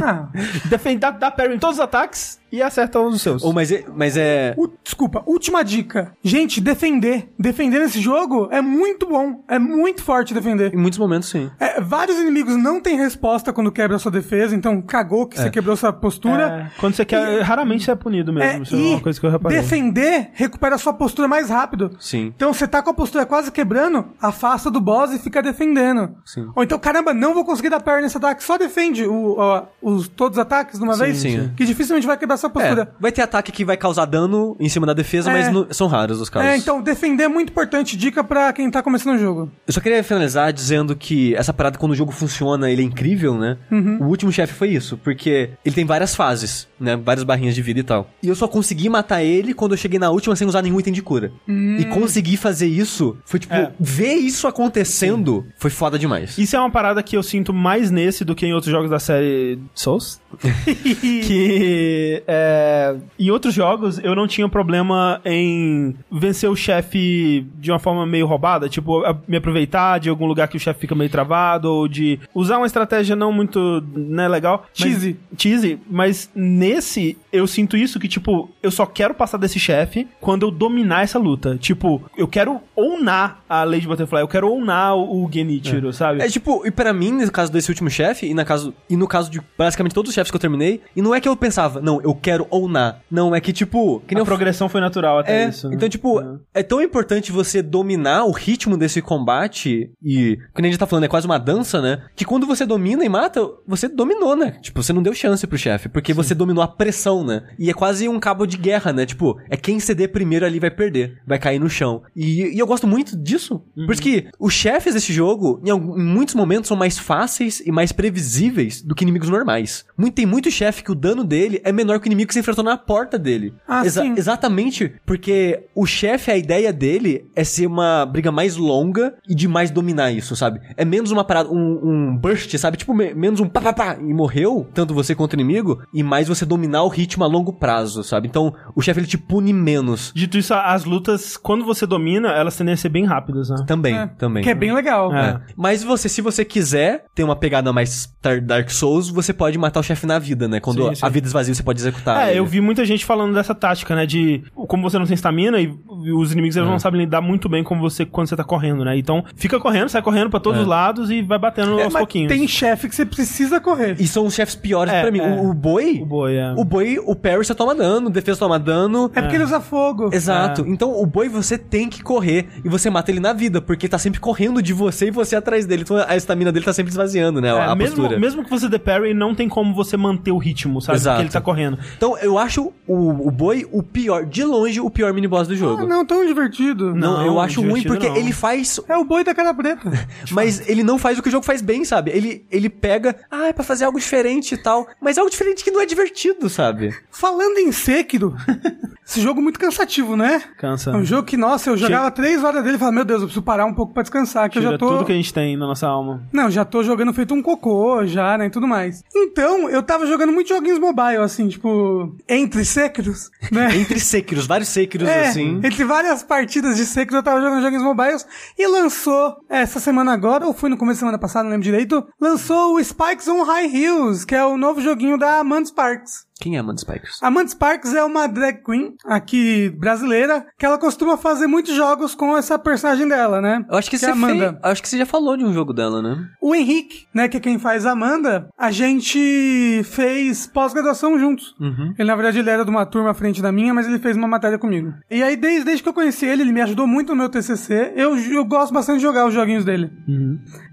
Ah, 0.05 0.27
Defende, 0.65 0.97
dá, 0.97 1.11
dá 1.11 1.31
parry 1.31 1.55
em 1.55 1.59
todos 1.59 1.77
os 1.77 1.81
ataques 1.83 2.39
e 2.51 2.61
acerta 2.61 2.99
os 2.99 3.21
seus. 3.21 3.43
Ou, 3.43 3.53
mas, 3.53 3.71
é, 3.71 3.85
mas 3.95 4.17
é. 4.17 4.53
u- 4.57 4.69
desculpa, 4.83 5.23
última 5.25 5.63
dica. 5.63 6.11
Gente, 6.23 6.59
defender. 6.59 7.29
Defender 7.39 7.79
nesse 7.79 8.01
jogo 8.01 8.49
é 8.51 8.59
muito 8.61 9.07
bom. 9.07 9.41
É 9.47 9.57
muito 9.57 10.03
forte 10.03 10.33
defender. 10.33 10.73
Em 10.73 10.77
muitos 10.77 10.99
momentos, 10.99 11.29
sim. 11.29 11.49
É, 11.59 11.79
vários 11.79 12.17
inimigos 12.17 12.57
não 12.57 12.81
têm 12.81 12.97
resposta 12.97 13.53
quando 13.53 13.71
quebra 13.71 13.95
a 13.95 13.99
sua 13.99 14.11
defesa, 14.11 14.53
então 14.55 14.81
cagou 14.83 15.27
que 15.27 15.39
você 15.39 15.49
quebrou 15.49 15.75
sua 15.75 15.91
postura. 15.91 16.69
É, 16.73 16.79
quando 16.79 16.93
você 16.95 17.05
quer, 17.05 17.41
raramente 17.41 17.83
você 17.85 17.91
é 17.91 17.95
punido 17.95 18.31
mesmo. 18.31 18.49
É, 18.49 18.61
isso 18.63 18.75
é 18.75 18.77
e 18.79 18.85
uma 18.93 18.99
coisa 19.01 19.19
que 19.19 19.25
eu 19.25 19.31
reparei. 19.31 19.57
defender 19.59 20.29
recupera 20.33 20.75
a 20.75 20.77
sua 20.77 20.93
postura 20.93 21.27
mais 21.27 21.49
rápido. 21.49 21.91
Sim. 21.99 22.33
Então 22.35 22.53
você 22.53 22.67
tá 22.67 22.81
com 22.81 22.89
a 22.89 22.93
postura 22.93 23.25
quase 23.25 23.51
quebrando, 23.51 24.05
afasta 24.21 24.69
do 24.69 24.79
boss 24.79 25.11
e 25.13 25.19
fica 25.19 25.41
defendendo. 25.41 26.15
Sim. 26.25 26.47
Ou 26.55 26.63
então, 26.63 26.77
caramba, 26.77 27.13
não 27.13 27.33
vou 27.33 27.43
conseguir 27.45 27.69
dar 27.69 27.79
parry 27.79 28.01
nesse 28.01 28.17
ataque, 28.17 28.43
só 28.43 28.57
defende 28.57 29.05
o, 29.05 29.35
ó, 29.37 29.63
os, 29.81 30.07
todos 30.07 30.37
os 30.37 30.41
ataques 30.41 30.77
de 30.79 30.83
uma 30.83 30.95
vez, 30.95 31.17
sim. 31.17 31.51
que 31.55 31.65
dificilmente 31.65 32.05
vai 32.07 32.17
quebrar 32.17 32.37
sua 32.37 32.49
postura. 32.49 32.81
É, 32.83 32.87
vai 33.01 33.11
ter 33.11 33.21
ataque 33.21 33.51
que 33.51 33.63
vai 33.65 33.77
causar 33.77 34.05
dano 34.05 34.55
em 34.59 34.69
cima 34.69 34.85
da 34.85 34.93
defesa, 34.93 35.29
É. 35.31 35.33
mas 35.33 35.51
no- 35.51 35.67
são 35.73 35.87
raros 35.87 36.19
os 36.19 36.29
casos. 36.29 36.49
É, 36.49 36.57
então 36.57 36.81
defender 36.81 37.23
é 37.23 37.27
muito 37.27 37.49
importante, 37.51 37.95
dica 37.97 38.23
pra 38.23 38.51
quem 38.53 38.69
tá 38.69 38.81
começando 38.83 39.15
o 39.15 39.19
jogo. 39.19 39.51
Eu 39.67 39.73
só 39.73 39.79
queria 39.79 40.03
finalizar 40.03 40.51
dizendo 40.51 40.95
que 40.95 41.35
essa 41.35 41.53
parada, 41.53 41.77
quando 41.77 41.91
o 41.91 41.95
jogo 41.95 42.11
funciona, 42.11 42.69
ele 42.69 42.81
é 42.81 42.85
incrível, 42.85 43.37
né? 43.37 43.57
O 43.99 44.05
último 44.05 44.31
chefe 44.31 44.53
foi 44.53 44.69
isso, 44.73 44.97
porque 44.97 45.51
ele 45.63 45.75
tem 45.75 45.85
várias 45.85 46.15
fases, 46.15 46.67
né? 46.79 46.95
Várias 46.95 47.23
barrinhas 47.23 47.55
de 47.55 47.61
vida 47.61 47.79
e 47.79 47.83
tal. 47.83 48.09
E 48.21 48.27
eu 48.27 48.35
só 48.35 48.47
consegui 48.47 48.89
matar 48.89 49.23
ele 49.23 49.53
quando 49.53 49.71
eu 49.73 49.77
cheguei 49.77 49.99
na 49.99 50.09
última 50.09 50.35
sem 50.35 50.47
usar 50.47 50.61
nenhum 50.61 50.79
item 50.79 50.93
de 50.93 51.01
cura. 51.01 51.31
E 51.47 51.85
conseguir 51.85 52.37
fazer 52.37 52.67
isso, 52.67 53.17
foi 53.25 53.39
tipo, 53.39 53.53
É. 53.53 53.71
ver 53.79 54.15
isso 54.15 54.47
acontecendo, 54.47 55.45
foi 55.57 55.69
foda 55.69 55.97
demais. 55.97 56.37
Isso 56.37 56.55
é 56.55 56.59
uma 56.59 56.71
parada 56.71 57.01
que 57.03 57.15
eu 57.15 57.23
sinto 57.23 57.53
mais 57.53 57.89
nesse 57.91 58.23
do 58.25 58.35
que 58.35 58.45
em 58.45 58.53
outros 58.53 58.71
jogos 58.71 58.89
da 58.89 58.99
série 58.99 59.59
Souls. 59.73 60.19
Que 60.37 62.23
é, 62.27 62.95
em 63.19 63.29
outros 63.31 63.53
jogos 63.53 63.99
eu 64.03 64.15
não 64.15 64.27
tinha 64.27 64.47
problema 64.49 65.21
em 65.25 65.95
vencer 66.11 66.49
o 66.49 66.55
chefe 66.55 67.45
de 67.57 67.71
uma 67.71 67.79
forma 67.79 68.05
meio 68.05 68.25
roubada, 68.25 68.67
tipo, 68.69 69.03
a- 69.05 69.17
me 69.27 69.37
aproveitar 69.37 69.99
de 69.99 70.09
algum 70.09 70.25
lugar 70.25 70.47
que 70.47 70.57
o 70.57 70.59
chefe 70.59 70.81
fica 70.81 70.95
meio 70.95 71.09
travado, 71.09 71.71
ou 71.71 71.87
de 71.87 72.19
usar 72.33 72.57
uma 72.57 72.65
estratégia 72.67 73.15
não 73.15 73.31
muito 73.31 73.83
né, 73.95 74.27
legal. 74.27 74.65
mas- 74.79 74.89
Cheesy. 74.93 75.17
cheesy, 75.37 75.79
mas 75.89 76.29
nesse 76.35 77.17
eu 77.31 77.47
sinto 77.47 77.75
isso 77.75 77.99
que, 77.99 78.07
tipo, 78.07 78.49
eu 78.61 78.69
só 78.71 78.85
quero 78.85 79.13
passar 79.13 79.37
desse 79.37 79.59
chefe 79.59 80.07
quando 80.21 80.43
eu 80.43 80.51
dominar 80.51 81.03
essa 81.03 81.17
luta. 81.17 81.57
Tipo, 81.57 82.01
eu 82.17 82.27
quero 82.27 82.59
ownar 82.75 83.39
a 83.49 83.63
Lady 83.63 83.87
Butterfly, 83.87 84.19
eu 84.21 84.27
quero 84.27 84.51
ownar 84.51 84.95
o, 84.95 85.25
o 85.25 85.31
Genichiro, 85.31 85.91
sabe? 85.93 86.21
É 86.21 86.27
tipo, 86.27 86.65
e 86.65 86.71
pra 86.71 86.93
mim, 86.93 87.11
no 87.11 87.31
caso 87.31 87.51
desse 87.51 87.69
último 87.69 87.89
chefe, 87.89 88.27
e, 88.27 88.33
na 88.33 88.45
caso, 88.45 88.73
e 88.89 88.95
no 88.95 89.07
caso 89.07 89.31
de 89.31 89.41
basicamente 89.57 89.93
todos 89.93 90.09
os 90.09 90.15
chefes 90.15 90.22
que 90.31 90.35
eu 90.35 90.39
terminei, 90.41 90.81
e 90.95 91.01
não 91.01 91.13
é 91.13 91.19
que 91.21 91.27
eu 91.27 91.35
pensava, 91.35 91.81
não, 91.81 92.01
eu 92.01 92.13
quero 92.15 92.47
ownar. 92.49 93.01
Não, 93.09 93.35
é 93.35 93.41
que 93.41 93.51
tipo. 93.53 94.01
Que 94.07 94.15
nem 94.15 94.19
a 94.19 94.23
eu 94.23 94.25
progressão 94.25 94.67
foi 94.69 94.81
natural 94.81 95.19
até 95.19 95.43
É, 95.45 95.49
isso. 95.49 95.69
né? 95.69 95.75
então, 95.75 95.87
tipo, 95.89 96.21
é. 96.53 96.63
tão 96.63 96.81
importante 96.81 97.31
você 97.31 97.61
dominar 97.61 98.25
o 98.25 98.31
ritmo 98.31 98.77
desse 98.77 99.01
combate 99.01 99.91
e, 100.03 100.37
como 100.53 100.65
a 100.65 100.69
gente 100.69 100.79
tá 100.79 100.85
falando, 100.85 101.05
é 101.05 101.07
quase 101.07 101.25
uma 101.25 101.37
dança, 101.37 101.81
né? 101.81 102.03
Que 102.15 102.25
quando 102.25 102.45
você 102.45 102.65
domina 102.65 103.03
e 103.05 103.09
mata, 103.09 103.41
você 103.67 103.87
dominou, 103.87 104.35
né? 104.35 104.57
Tipo, 104.61 104.81
você 104.83 104.93
não 104.93 105.01
deu 105.03 105.13
chance 105.13 105.45
pro 105.47 105.57
chefe, 105.57 105.89
porque 105.89 106.13
você 106.13 106.33
dominou 106.35 106.63
a 106.63 106.67
pressão, 106.67 107.23
né? 107.23 107.43
E 107.57 107.69
é 107.69 107.73
quase 107.73 108.07
um 108.09 108.19
cabo 108.19 108.45
de 108.45 108.57
guerra, 108.57 108.91
né? 108.93 109.05
Tipo, 109.05 109.37
é 109.49 109.57
quem 109.57 109.79
ceder 109.79 110.11
primeiro 110.11 110.45
ali 110.45 110.59
vai 110.59 110.71
perder, 110.71 111.19
vai 111.25 111.39
cair 111.39 111.59
no 111.59 111.69
chão. 111.69 112.01
E, 112.15 112.55
e 112.55 112.59
eu 112.59 112.67
gosto 112.67 112.87
muito 112.87 113.17
disso. 113.17 113.61
Por 113.75 113.91
isso 113.93 114.01
que 114.01 114.27
os 114.39 114.53
chefes 114.53 114.93
desse 114.93 115.11
jogo, 115.13 115.61
em, 115.65 115.69
algum- 115.69 115.97
em 115.99 116.03
muitos 116.03 116.35
momentos, 116.35 116.67
são 116.67 116.77
mais 116.77 116.97
fáceis 116.97 117.61
e 117.65 117.71
mais 117.71 117.91
previsíveis 117.91 118.81
do 118.81 118.95
que 118.95 119.03
inimigos 119.03 119.29
normais. 119.29 119.85
Muito 119.97 120.12
tem 120.13 120.25
muito 120.25 120.49
chefe 120.51 120.83
que 120.83 120.91
o 120.91 120.95
dano 120.95 121.23
dele 121.23 121.59
é 121.63 121.71
menor 121.71 121.99
que 121.99 122.07
o 122.07 122.09
inimigo 122.09 122.27
que 122.27 122.33
você 122.33 122.39
enfrentou 122.39 122.63
na 122.63 122.77
porta 122.77 123.17
dele. 123.19 123.53
Ah, 123.67 123.83
sim. 123.89 124.13
Exatamente, 124.17 124.93
porque 125.05 125.65
o 125.75 125.85
chefe, 125.85 126.31
a 126.31 126.37
ideia 126.37 126.71
dele 126.71 127.29
é 127.35 127.43
ser 127.43 127.67
uma 127.67 128.05
briga 128.05 128.31
mais 128.31 128.55
longa 128.57 129.15
e 129.27 129.35
de 129.35 129.47
mais 129.47 129.71
dominar 129.71 130.11
isso, 130.11 130.35
sabe? 130.35 130.59
É 130.77 130.85
menos 130.85 131.11
uma 131.11 131.23
parada, 131.23 131.49
um, 131.49 131.79
um 131.83 132.17
burst, 132.17 132.55
sabe? 132.57 132.77
Tipo, 132.77 132.93
me- 132.93 133.13
menos 133.13 133.39
um 133.39 133.47
pá, 133.47 133.61
pá, 133.61 133.73
pá, 133.73 133.97
e 133.99 134.13
morreu, 134.13 134.67
tanto 134.73 134.93
você 134.93 135.13
quanto 135.15 135.33
o 135.33 135.35
inimigo, 135.35 135.81
e 135.93 136.03
mais 136.03 136.27
você 136.27 136.45
dominar 136.45 136.83
o 136.83 136.87
ritmo 136.87 137.23
a 137.23 137.27
longo 137.27 137.53
prazo, 137.53 138.03
sabe? 138.03 138.27
Então, 138.27 138.53
o 138.75 138.81
chefe 138.81 138.99
ele 138.99 139.07
te 139.07 139.17
pune 139.17 139.53
menos. 139.53 140.11
Dito 140.15 140.37
isso, 140.37 140.53
as 140.53 140.85
lutas, 140.85 141.37
quando 141.37 141.65
você 141.65 141.85
domina, 141.85 142.29
elas 142.31 142.55
tendem 142.55 142.73
a 142.73 142.77
ser 142.77 142.89
bem 142.89 143.05
rápidas, 143.05 143.49
né? 143.49 143.63
Também, 143.67 143.95
É, 143.95 144.07
também. 144.07 144.43
Que 144.43 144.49
é 144.49 144.55
bem 144.55 144.73
legal. 144.73 145.13
É. 145.13 145.23
É. 145.29 145.39
Mas 145.55 145.83
você, 145.83 146.07
se 146.09 146.21
você 146.21 146.43
quiser 146.45 147.05
ter 147.15 147.23
uma 147.23 147.35
pegada 147.35 147.71
mais 147.73 148.11
Dark 148.43 148.69
Souls, 148.69 149.09
você 149.09 149.33
pode 149.33 149.57
matar 149.57 149.79
o 149.79 149.83
chefe 149.83 150.02
na 150.05 150.19
vida, 150.19 150.47
né? 150.47 150.59
Quando 150.59 150.87
Sim, 150.89 150.95
sim. 150.95 151.05
a 151.05 151.09
vida 151.09 151.27
esvazia, 151.27 151.53
você 151.53 151.63
pode 151.63 151.79
executar. 151.81 152.27
É, 152.27 152.31
ele. 152.31 152.39
eu 152.39 152.45
vi 152.45 152.61
muita 152.61 152.85
gente 152.85 153.05
falando 153.05 153.33
dessa 153.33 153.53
tática, 153.55 153.95
né? 153.95 154.05
De 154.05 154.43
como 154.67 154.83
você 154.89 154.97
não 154.97 155.05
tem 155.05 155.13
estamina 155.15 155.59
e 155.59 155.73
os 156.13 156.31
inimigos 156.31 156.55
eles 156.57 156.67
não 156.69 156.79
sabem 156.79 157.01
lidar 157.01 157.21
muito 157.21 157.47
bem 157.49 157.63
com 157.63 157.79
você 157.79 158.05
quando 158.05 158.27
você 158.27 158.35
tá 158.35 158.43
correndo, 158.43 158.83
né? 158.85 158.97
Então 158.97 159.23
fica 159.35 159.59
correndo, 159.59 159.89
sai 159.89 160.01
correndo 160.01 160.29
pra 160.29 160.39
todos 160.39 160.59
É. 160.59 160.61
os 160.63 160.67
lados 160.67 161.09
e 161.11 161.21
vai 161.21 161.37
batendo 161.39 161.79
É, 161.79 161.83
aos 161.85 161.93
mas 161.93 162.01
pouquinhos. 162.01 162.31
tem 162.31 162.47
chefe 162.47 162.87
que 162.89 162.95
você 162.95 163.05
precisa 163.05 163.59
correr. 163.59 163.95
E 163.99 164.07
são 164.07 164.25
os 164.25 164.33
chefes 164.33 164.55
piores 164.55 164.93
É, 164.93 165.01
pra 165.01 165.11
mim. 165.11 165.19
é. 165.19 165.23
O, 165.41 165.49
o 165.49 165.53
boi. 165.53 165.99
O 166.01 166.05
boi, 166.05 166.35
é. 166.35 166.53
O 166.57 166.63
boi, 166.63 166.97
o 167.05 167.15
parry 167.15 167.43
você 167.45 167.55
toma 167.55 167.73
dano, 167.75 168.09
defesa 168.09 168.39
toma 168.39 168.59
dano. 168.59 169.11
É 169.15 169.21
porque 169.21 169.35
ele 169.35 169.43
usa 169.43 169.59
fogo. 169.59 170.09
Exato. 170.13 170.63
Então 170.67 170.91
o 171.01 171.05
boi 171.05 171.29
você 171.29 171.57
tem 171.57 171.89
que 171.89 172.01
correr 172.03 172.47
e 172.63 172.69
você 172.69 172.89
mata 172.89 173.11
ele 173.11 173.19
na 173.19 173.33
vida, 173.33 173.61
porque 173.61 173.85
ele 173.85 173.91
tá 173.91 173.97
sempre 173.97 174.19
correndo 174.19 174.61
de 174.61 174.73
você 174.73 175.07
e 175.07 175.11
você 175.11 175.35
atrás 175.35 175.65
dele. 175.65 175.83
Então 175.83 175.97
a 176.07 176.15
estamina 176.15 176.51
dele 176.51 176.65
tá 176.65 176.73
sempre 176.73 176.91
esvaziando, 176.91 177.39
né? 177.41 177.49
É, 177.49 177.51
a 177.51 177.75
mesmo, 177.75 177.95
postura. 177.97 178.19
mesmo 178.19 178.43
que 178.43 178.49
você 178.49 178.67
dê 178.69 178.79
parry, 178.79 179.13
não 179.13 179.33
tem 179.35 179.47
como 179.49 179.73
você 179.73 179.82
manter 179.97 180.31
o 180.31 180.37
ritmo, 180.37 180.81
sabe? 180.81 180.97
Exato. 180.97 181.15
Porque 181.15 181.25
ele 181.27 181.33
tá 181.33 181.41
correndo. 181.41 181.77
Então 181.97 182.17
eu 182.17 182.37
acho 182.37 182.71
o, 182.87 183.27
o 183.27 183.31
boi 183.31 183.67
o 183.71 183.81
pior, 183.83 184.25
de 184.25 184.43
longe, 184.43 184.79
o 184.79 184.89
pior 184.89 185.13
mini-boss 185.13 185.47
do 185.47 185.55
jogo. 185.55 185.83
Ah, 185.83 185.85
não, 185.85 186.05
tão 186.05 186.25
divertido. 186.25 186.93
Não, 186.95 187.17
Não, 187.17 187.25
eu 187.25 187.39
acho 187.39 187.61
ruim 187.61 187.83
porque 187.83 188.09
não. 188.09 188.15
ele 188.15 188.31
faz 188.31 188.79
É 188.87 188.97
o 188.97 189.03
boi 189.05 189.23
da 189.23 189.33
cara 189.33 189.53
preta. 189.53 189.91
Mas 190.31 190.67
ele 190.67 190.83
não 190.83 190.97
faz 190.97 191.17
o 191.17 191.21
que 191.21 191.29
o 191.29 191.31
jogo 191.31 191.45
faz 191.45 191.61
bem, 191.61 191.83
sabe? 191.85 192.11
Ele, 192.11 192.45
ele 192.51 192.69
pega, 192.69 193.15
ah, 193.29 193.47
é 193.47 193.53
pra 193.53 193.63
fazer 193.63 193.85
algo 193.85 193.99
diferente 193.99 194.55
e 194.55 194.57
tal. 194.57 194.87
Mas 195.01 195.17
é 195.17 195.19
algo 195.19 195.31
diferente 195.31 195.63
que 195.63 195.71
não 195.71 195.81
é 195.81 195.85
divertido, 195.85 196.49
sabe? 196.49 196.93
Falando 197.11 197.57
em 197.57 197.71
Sekiro, 197.71 198.35
esse 199.05 199.21
jogo 199.21 199.39
é 199.39 199.43
muito 199.43 199.59
cansativo, 199.59 200.15
né? 200.15 200.41
Cansa. 200.57 200.91
É 200.91 200.95
um 200.95 201.03
jogo 201.05 201.23
que, 201.23 201.37
nossa, 201.37 201.69
eu 201.69 201.77
jogava 201.77 202.09
três 202.11 202.43
horas 202.43 202.63
dele 202.63 202.75
e 202.75 202.79
falava, 202.79 202.95
meu 202.95 203.05
Deus, 203.05 203.21
eu 203.21 203.27
preciso 203.27 203.43
parar 203.43 203.65
um 203.65 203.73
pouco 203.73 203.93
pra 203.93 204.01
descansar, 204.03 204.49
que 204.49 204.57
eu 204.57 204.61
Tira 204.61 204.73
já 204.73 204.77
tô... 204.77 204.87
tudo 204.89 205.05
que 205.05 205.11
a 205.11 205.15
gente 205.15 205.33
tem 205.33 205.57
na 205.57 205.67
nossa 205.67 205.87
alma. 205.87 206.23
Não, 206.31 206.49
já 206.49 206.63
tô 206.65 206.83
jogando 206.83 207.13
feito 207.13 207.33
um 207.33 207.41
cocô 207.41 208.05
já, 208.05 208.37
né, 208.37 208.47
e 208.47 208.49
tudo 208.49 208.67
mais. 208.67 209.03
Então, 209.15 209.69
eu 209.73 209.81
tava 209.83 210.05
jogando 210.05 210.31
muitos 210.31 210.55
joguinhos 210.55 210.79
mobile, 210.79 211.17
assim, 211.17 211.47
tipo, 211.47 212.15
entre 212.29 212.63
Sekiros, 212.63 213.29
né? 213.51 213.69
Entre 213.75 213.99
Sekiros, 213.99 214.45
vários 214.45 214.69
Sekiros 214.69 215.07
É, 215.07 215.27
assim. 215.27 215.59
entre 215.63 215.83
várias 215.83 216.21
partidas 216.23 216.77
de 216.77 216.85
Sekiro 216.85 217.17
eu 217.17 217.23
tava 217.23 217.41
jogando 217.41 217.61
joguinhos 217.61 217.83
mobiles 217.83 218.25
e 218.57 218.67
lançou 218.67 219.35
essa 219.49 219.79
semana 219.79 220.13
agora, 220.13 220.45
ou 220.45 220.53
foi 220.53 220.69
no 220.69 220.77
começo 220.77 220.97
da 220.97 220.99
semana 220.99 221.17
passada, 221.17 221.43
não 221.45 221.51
lembro 221.51 221.63
direito, 221.63 222.05
lançou 222.21 222.75
o 222.75 222.83
Spikes 222.83 223.27
on 223.27 223.43
High 223.43 223.67
Hills, 223.67 224.25
que 224.25 224.35
é 224.35 224.45
o 224.45 224.57
novo 224.57 224.79
joguinho 224.81 225.17
da 225.17 225.39
Amanda 225.39 225.65
Sparks. 225.67 226.25
Quem 226.43 226.57
é 226.57 226.59
Amanda 226.59 226.77
Spikers? 226.81 227.23
Amanda 227.23 227.47
Sparks 227.47 227.93
é 227.93 228.03
uma 228.03 228.27
drag 228.27 228.61
queen 228.65 228.95
aqui 229.05 229.69
brasileira 229.79 230.45
que 230.59 230.65
ela 230.65 230.77
costuma 230.77 231.15
fazer 231.15 231.47
muitos 231.47 231.73
jogos 231.73 232.13
com 232.13 232.35
essa 232.35 232.59
personagem 232.59 233.07
dela, 233.07 233.39
né? 233.39 233.63
Eu 233.71 233.77
acho 233.77 233.89
que, 233.89 233.95
é 233.95 233.99
você 233.99 234.07
Amanda. 234.07 234.49
fez- 234.51 234.59
acho 234.61 234.81
que 234.81 234.89
você 234.89 234.97
já 234.97 235.05
falou 235.05 235.37
de 235.37 235.45
um 235.45 235.53
jogo 235.53 235.71
dela, 235.71 236.01
né? 236.01 236.17
O 236.41 236.53
Henrique, 236.53 237.07
né, 237.13 237.29
que 237.29 237.37
é 237.37 237.39
quem 237.39 237.57
faz 237.57 237.85
Amanda, 237.85 238.49
a 238.57 238.71
gente 238.71 239.83
fez 239.85 240.45
pós-graduação 240.45 241.17
juntos. 241.17 241.55
Uhum. 241.61 241.93
Ele, 241.97 242.07
na 242.09 242.15
verdade, 242.15 242.39
ele 242.39 242.49
era 242.49 242.65
de 242.65 242.69
uma 242.69 242.85
turma 242.85 243.11
à 243.11 243.13
frente 243.13 243.41
da 243.41 243.49
minha, 243.49 243.73
mas 243.73 243.87
ele 243.87 243.97
fez 243.99 244.17
uma 244.17 244.27
matéria 244.27 244.59
comigo. 244.59 244.91
E 245.09 245.23
aí, 245.23 245.37
desde, 245.37 245.63
desde 245.63 245.81
que 245.81 245.87
eu 245.87 245.93
conheci 245.93 246.25
ele, 246.25 246.41
ele 246.41 246.51
me 246.51 246.59
ajudou 246.59 246.85
muito 246.85 247.11
no 247.13 247.15
meu 247.15 247.29
TCC. 247.29 247.93
Eu, 247.95 248.17
eu 248.17 248.43
gosto 248.43 248.73
bastante 248.73 248.97
de 248.97 249.03
jogar 249.03 249.25
os 249.25 249.33
joguinhos 249.33 249.63
dele. 249.63 249.89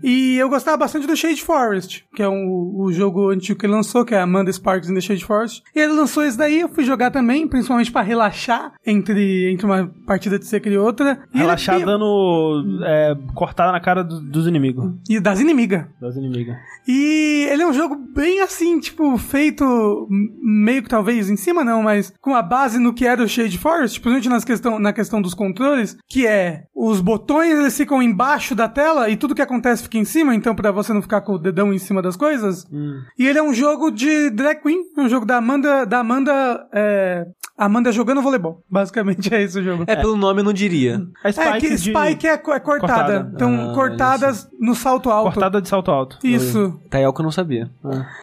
E 0.03 0.37
eu 0.37 0.49
gostava 0.49 0.77
bastante 0.77 1.07
do 1.07 1.15
Shade 1.17 1.41
Forest, 1.45 2.05
que 2.13 2.25
é 2.25 2.29
um, 2.29 2.75
o 2.77 2.93
jogo 2.93 3.31
antigo 3.31 3.57
que 3.57 3.67
ele 3.67 3.73
lançou, 3.75 4.05
que 4.05 4.17
é 4.17 4.21
Amanda 4.21 4.51
Sparks 4.53 4.91
in 4.91 4.95
the 4.95 5.01
Shade 5.01 5.25
Forest. 5.25 5.60
E 5.75 5.79
ele 5.81 5.93
lançou 5.93 6.25
esse 6.25 6.37
daí, 6.37 6.61
eu 6.61 6.69
fui 6.69 6.85
jogar 6.85 7.11
também, 7.11 7.47
principalmente 7.47 7.93
pra 7.93 8.03
relaxar 8.03 8.73
entre, 8.87 9.51
entre 9.53 9.65
uma 9.67 9.91
partida 10.07 10.39
de 10.39 10.47
Sekiro 10.47 10.75
e 10.75 10.79
outra. 10.79 11.21
E 11.33 11.37
ele 11.37 11.43
Relaxar 11.45 11.77
bem- 11.77 11.85
dando 11.87 12.81
é, 12.85 13.17
cortada 13.35 13.71
na 13.73 13.81
cara 13.81 14.03
do- 14.03 14.21
dos 14.21 14.47
inimigos. 14.47 14.93
E 15.09 15.21
das 15.21 15.41
inimigas. 15.41 15.85
Das 16.01 16.17
inimigas. 16.17 16.57
E 16.89 17.47
ele 17.51 17.63
é 17.63 17.67
um 17.67 17.73
jogo 17.73 17.95
bem 17.95 18.41
assim, 18.41 18.81
tipo, 18.81 19.17
feito 19.17 20.09
meio 20.43 20.83
que 20.83 20.89
talvez 20.89 21.31
em 21.31 21.37
cima 21.37 21.63
não, 21.63 21.83
mas 21.83 22.13
com 22.21 22.35
a 22.35 22.43
base 22.43 22.79
no 22.79 22.93
que 22.93 23.07
era 23.07 23.23
o 23.23 23.29
Shade 23.29 23.59
Forest, 23.59 24.01
principalmente 24.01 24.29
nas 24.29 24.45
questão, 24.45 24.79
na 24.79 24.93
questão 24.93 25.21
dos 25.23 25.35
controles, 25.35 25.97
que 26.09 26.27
é 26.27 26.65
os 26.75 27.01
botões 27.01 27.59
eles 27.59 27.77
ficam 27.77 28.03
embaixo 28.03 28.55
da 28.55 28.69
tela 28.69 29.09
e 29.09 29.17
tudo 29.17 29.35
que 29.35 29.43
acontece 29.43 29.83
fica 29.83 29.99
em 29.99 30.05
cima, 30.05 30.35
então 30.35 30.55
pra 30.55 30.73
você 30.73 30.93
não 30.93 31.03
ficar 31.03 31.21
com 31.21 31.35
o 31.35 31.39
dedão 31.39 31.73
em 31.73 31.79
cima 31.79 32.03
das 32.03 32.17
coisas. 32.17 32.67
E 33.19 33.27
ele 33.27 33.39
é 33.39 33.43
um 33.43 33.55
jogo 33.55 33.91
de 33.91 34.31
drag 34.31 34.61
queen, 34.63 34.81
é 34.97 35.01
um 35.01 35.09
jogo 35.09 35.27
da 35.27 35.41
Amanda, 35.51 35.85
da 35.87 35.99
Amanda, 35.99 36.67
é, 36.73 37.27
Amanda 37.59 37.91
jogando 37.93 38.23
voleibol. 38.23 38.63
Basicamente 38.71 39.35
é 39.35 39.43
esse 39.43 39.59
o 39.59 39.63
jogo. 39.63 39.85
É, 39.87 39.97
pelo 39.97 40.17
nome 40.17 40.41
eu 40.41 40.45
não 40.45 40.53
diria. 40.53 41.03
A 41.25 41.33
Spike, 41.33 41.49
É 41.49 41.61
que 41.61 41.71
de... 41.71 41.79
Spike 41.79 42.27
é, 42.27 42.37
co- 42.39 42.53
é 42.53 42.61
cortada. 42.61 43.03
Cortada. 43.03 43.31
Então, 43.35 43.71
Ah, 43.71 43.75
cortadas 43.75 44.49
no 44.61 44.75
salto 44.75 45.11
alto. 45.11 45.33
Cortada 45.33 45.61
de 45.61 45.69
salto 45.69 45.91
alto. 45.91 46.19
Isso. 46.25 46.81
Tael 46.89 47.13
que 47.13 47.21
eu 47.21 47.25
não 47.25 47.33
sabia. 47.33 47.69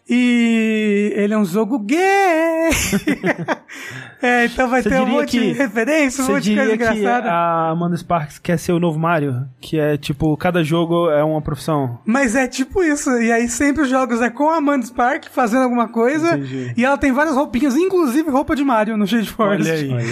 E 0.08 1.12
ele 1.14 1.34
é 1.34 1.38
um 1.38 1.44
jogo 1.44 1.78
gay. 1.80 1.98
é, 4.22 4.44
então 4.46 4.68
vai 4.68 4.82
Você 4.82 4.88
ter 4.90 5.00
um 5.00 5.06
monte 5.06 5.30
que- 5.38 5.40
de 5.40 5.52
referência, 5.52 6.24
um 6.24 6.28
monte 6.28 6.44
de 6.44 6.56
coisa 6.56 6.74
engraçada. 6.74 7.30
a 7.30 7.70
Amanda 7.70 7.96
Sparks 7.96 8.38
quer 8.38 8.58
ser 8.58 8.72
o 8.72 8.80
novo 8.80 8.98
Mario? 8.98 9.46
Que 9.60 9.78
é 9.78 9.96
tipo, 9.96 10.36
cada 10.36 10.62
jogo 10.64 11.10
é 11.10 11.22
uma 11.22 11.40
profissão. 11.40 11.98
Mas 12.04 12.34
é 12.34 12.46
tipo 12.48 12.82
isso. 12.82 13.10
E 13.18 13.30
aí 13.30 13.48
sempre 13.48 13.82
os 13.82 13.88
jogos 13.88 14.20
é 14.20 14.30
com 14.30 14.48
a 14.50 14.56
Amanda 14.56 14.84
Spark 14.86 15.26
fazendo 15.30 15.62
alguma 15.62 15.88
coisa. 15.88 16.36
Entendi. 16.36 16.72
E 16.76 16.84
ela 16.84 16.98
tem 16.98 17.12
várias 17.12 17.34
roupinhas, 17.36 17.76
inclusive 17.76 18.28
roupa 18.30 18.54
de 18.56 18.64
Mario 18.64 18.96
no 18.96 19.06
Shade 19.06 19.30
Forest. 19.30 19.70
Olha 19.70 19.80
aí. 19.80 19.92
Olha 19.92 20.02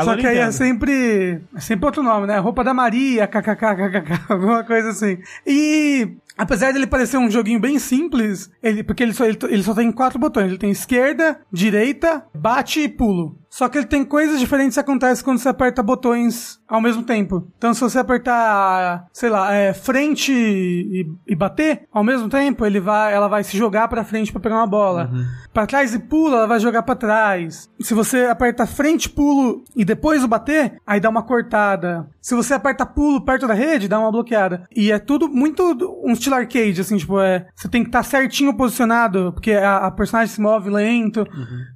aí. 0.00 0.04
Só 0.04 0.16
que 0.16 0.26
aí 0.26 0.38
é 0.38 0.50
sempre, 0.52 1.40
é 1.54 1.60
sempre 1.60 1.86
outro 1.86 2.02
nome, 2.02 2.26
né? 2.26 2.38
Roupa 2.38 2.64
da 2.64 2.72
Maria, 2.74 3.26
kkk, 3.26 3.56
kkk, 3.56 4.20
alguma 4.32 4.64
coisa 4.64 4.90
assim. 4.90 5.18
E 5.46 6.08
apesar 6.40 6.72
dele 6.72 6.86
parecer 6.86 7.18
um 7.18 7.30
joguinho 7.30 7.60
bem 7.60 7.78
simples, 7.78 8.50
ele, 8.62 8.82
porque 8.82 9.02
ele 9.02 9.12
só, 9.12 9.26
ele, 9.26 9.38
ele 9.48 9.62
só 9.62 9.74
tem 9.74 9.92
quatro 9.92 10.18
botões. 10.18 10.46
Ele 10.46 10.58
tem 10.58 10.70
esquerda, 10.70 11.38
direita, 11.52 12.24
bate 12.34 12.80
e 12.80 12.88
pulo. 12.88 13.38
Só 13.50 13.68
que 13.68 13.76
ele 13.76 13.86
tem 13.86 14.04
coisas 14.04 14.40
diferentes 14.40 14.74
que 14.74 14.80
acontecem 14.80 15.24
quando 15.24 15.38
você 15.38 15.48
aperta 15.48 15.82
botões 15.82 16.59
ao 16.70 16.80
mesmo 16.80 17.02
tempo. 17.02 17.46
Então, 17.58 17.74
se 17.74 17.80
você 17.80 17.98
apertar, 17.98 19.06
sei 19.12 19.28
lá, 19.28 19.52
é, 19.52 19.74
frente 19.74 20.32
e, 20.32 21.06
e 21.26 21.34
bater 21.34 21.82
ao 21.92 22.04
mesmo 22.04 22.28
tempo, 22.28 22.64
ele 22.64 22.78
vai, 22.78 23.12
ela 23.12 23.26
vai 23.26 23.42
se 23.42 23.56
jogar 23.56 23.88
pra 23.88 24.04
frente 24.04 24.30
pra 24.30 24.40
pegar 24.40 24.56
uma 24.56 24.66
bola. 24.66 25.10
Pra 25.52 25.66
trás 25.66 25.92
e 25.92 25.98
pula, 25.98 26.38
ela 26.38 26.46
vai 26.46 26.60
jogar 26.60 26.82
pra 26.84 26.94
trás. 26.94 27.68
Se 27.80 27.92
você 27.92 28.26
aperta 28.26 28.66
frente, 28.66 29.08
pulo 29.10 29.64
e 29.74 29.84
depois 29.84 30.22
o 30.22 30.28
bater, 30.28 30.76
aí 30.86 31.00
dá 31.00 31.08
uma 31.08 31.24
cortada. 31.24 32.08
Se 32.20 32.34
você 32.34 32.54
aperta 32.54 32.86
pulo 32.86 33.24
perto 33.24 33.48
da 33.48 33.54
rede, 33.54 33.88
dá 33.88 33.98
uma 33.98 34.12
bloqueada. 34.12 34.68
E 34.74 34.92
é 34.92 34.98
tudo 34.98 35.28
muito 35.28 35.62
um 36.04 36.12
estilo 36.12 36.36
arcade, 36.36 36.80
assim, 36.80 36.96
tipo, 36.96 37.20
é. 37.20 37.46
Você 37.56 37.68
tem 37.68 37.82
que 37.82 37.88
estar 37.88 38.04
certinho 38.04 38.54
posicionado, 38.54 39.32
porque 39.32 39.52
a, 39.52 39.78
a 39.86 39.90
personagem 39.90 40.32
se 40.32 40.40
move 40.40 40.70
lento. 40.70 41.26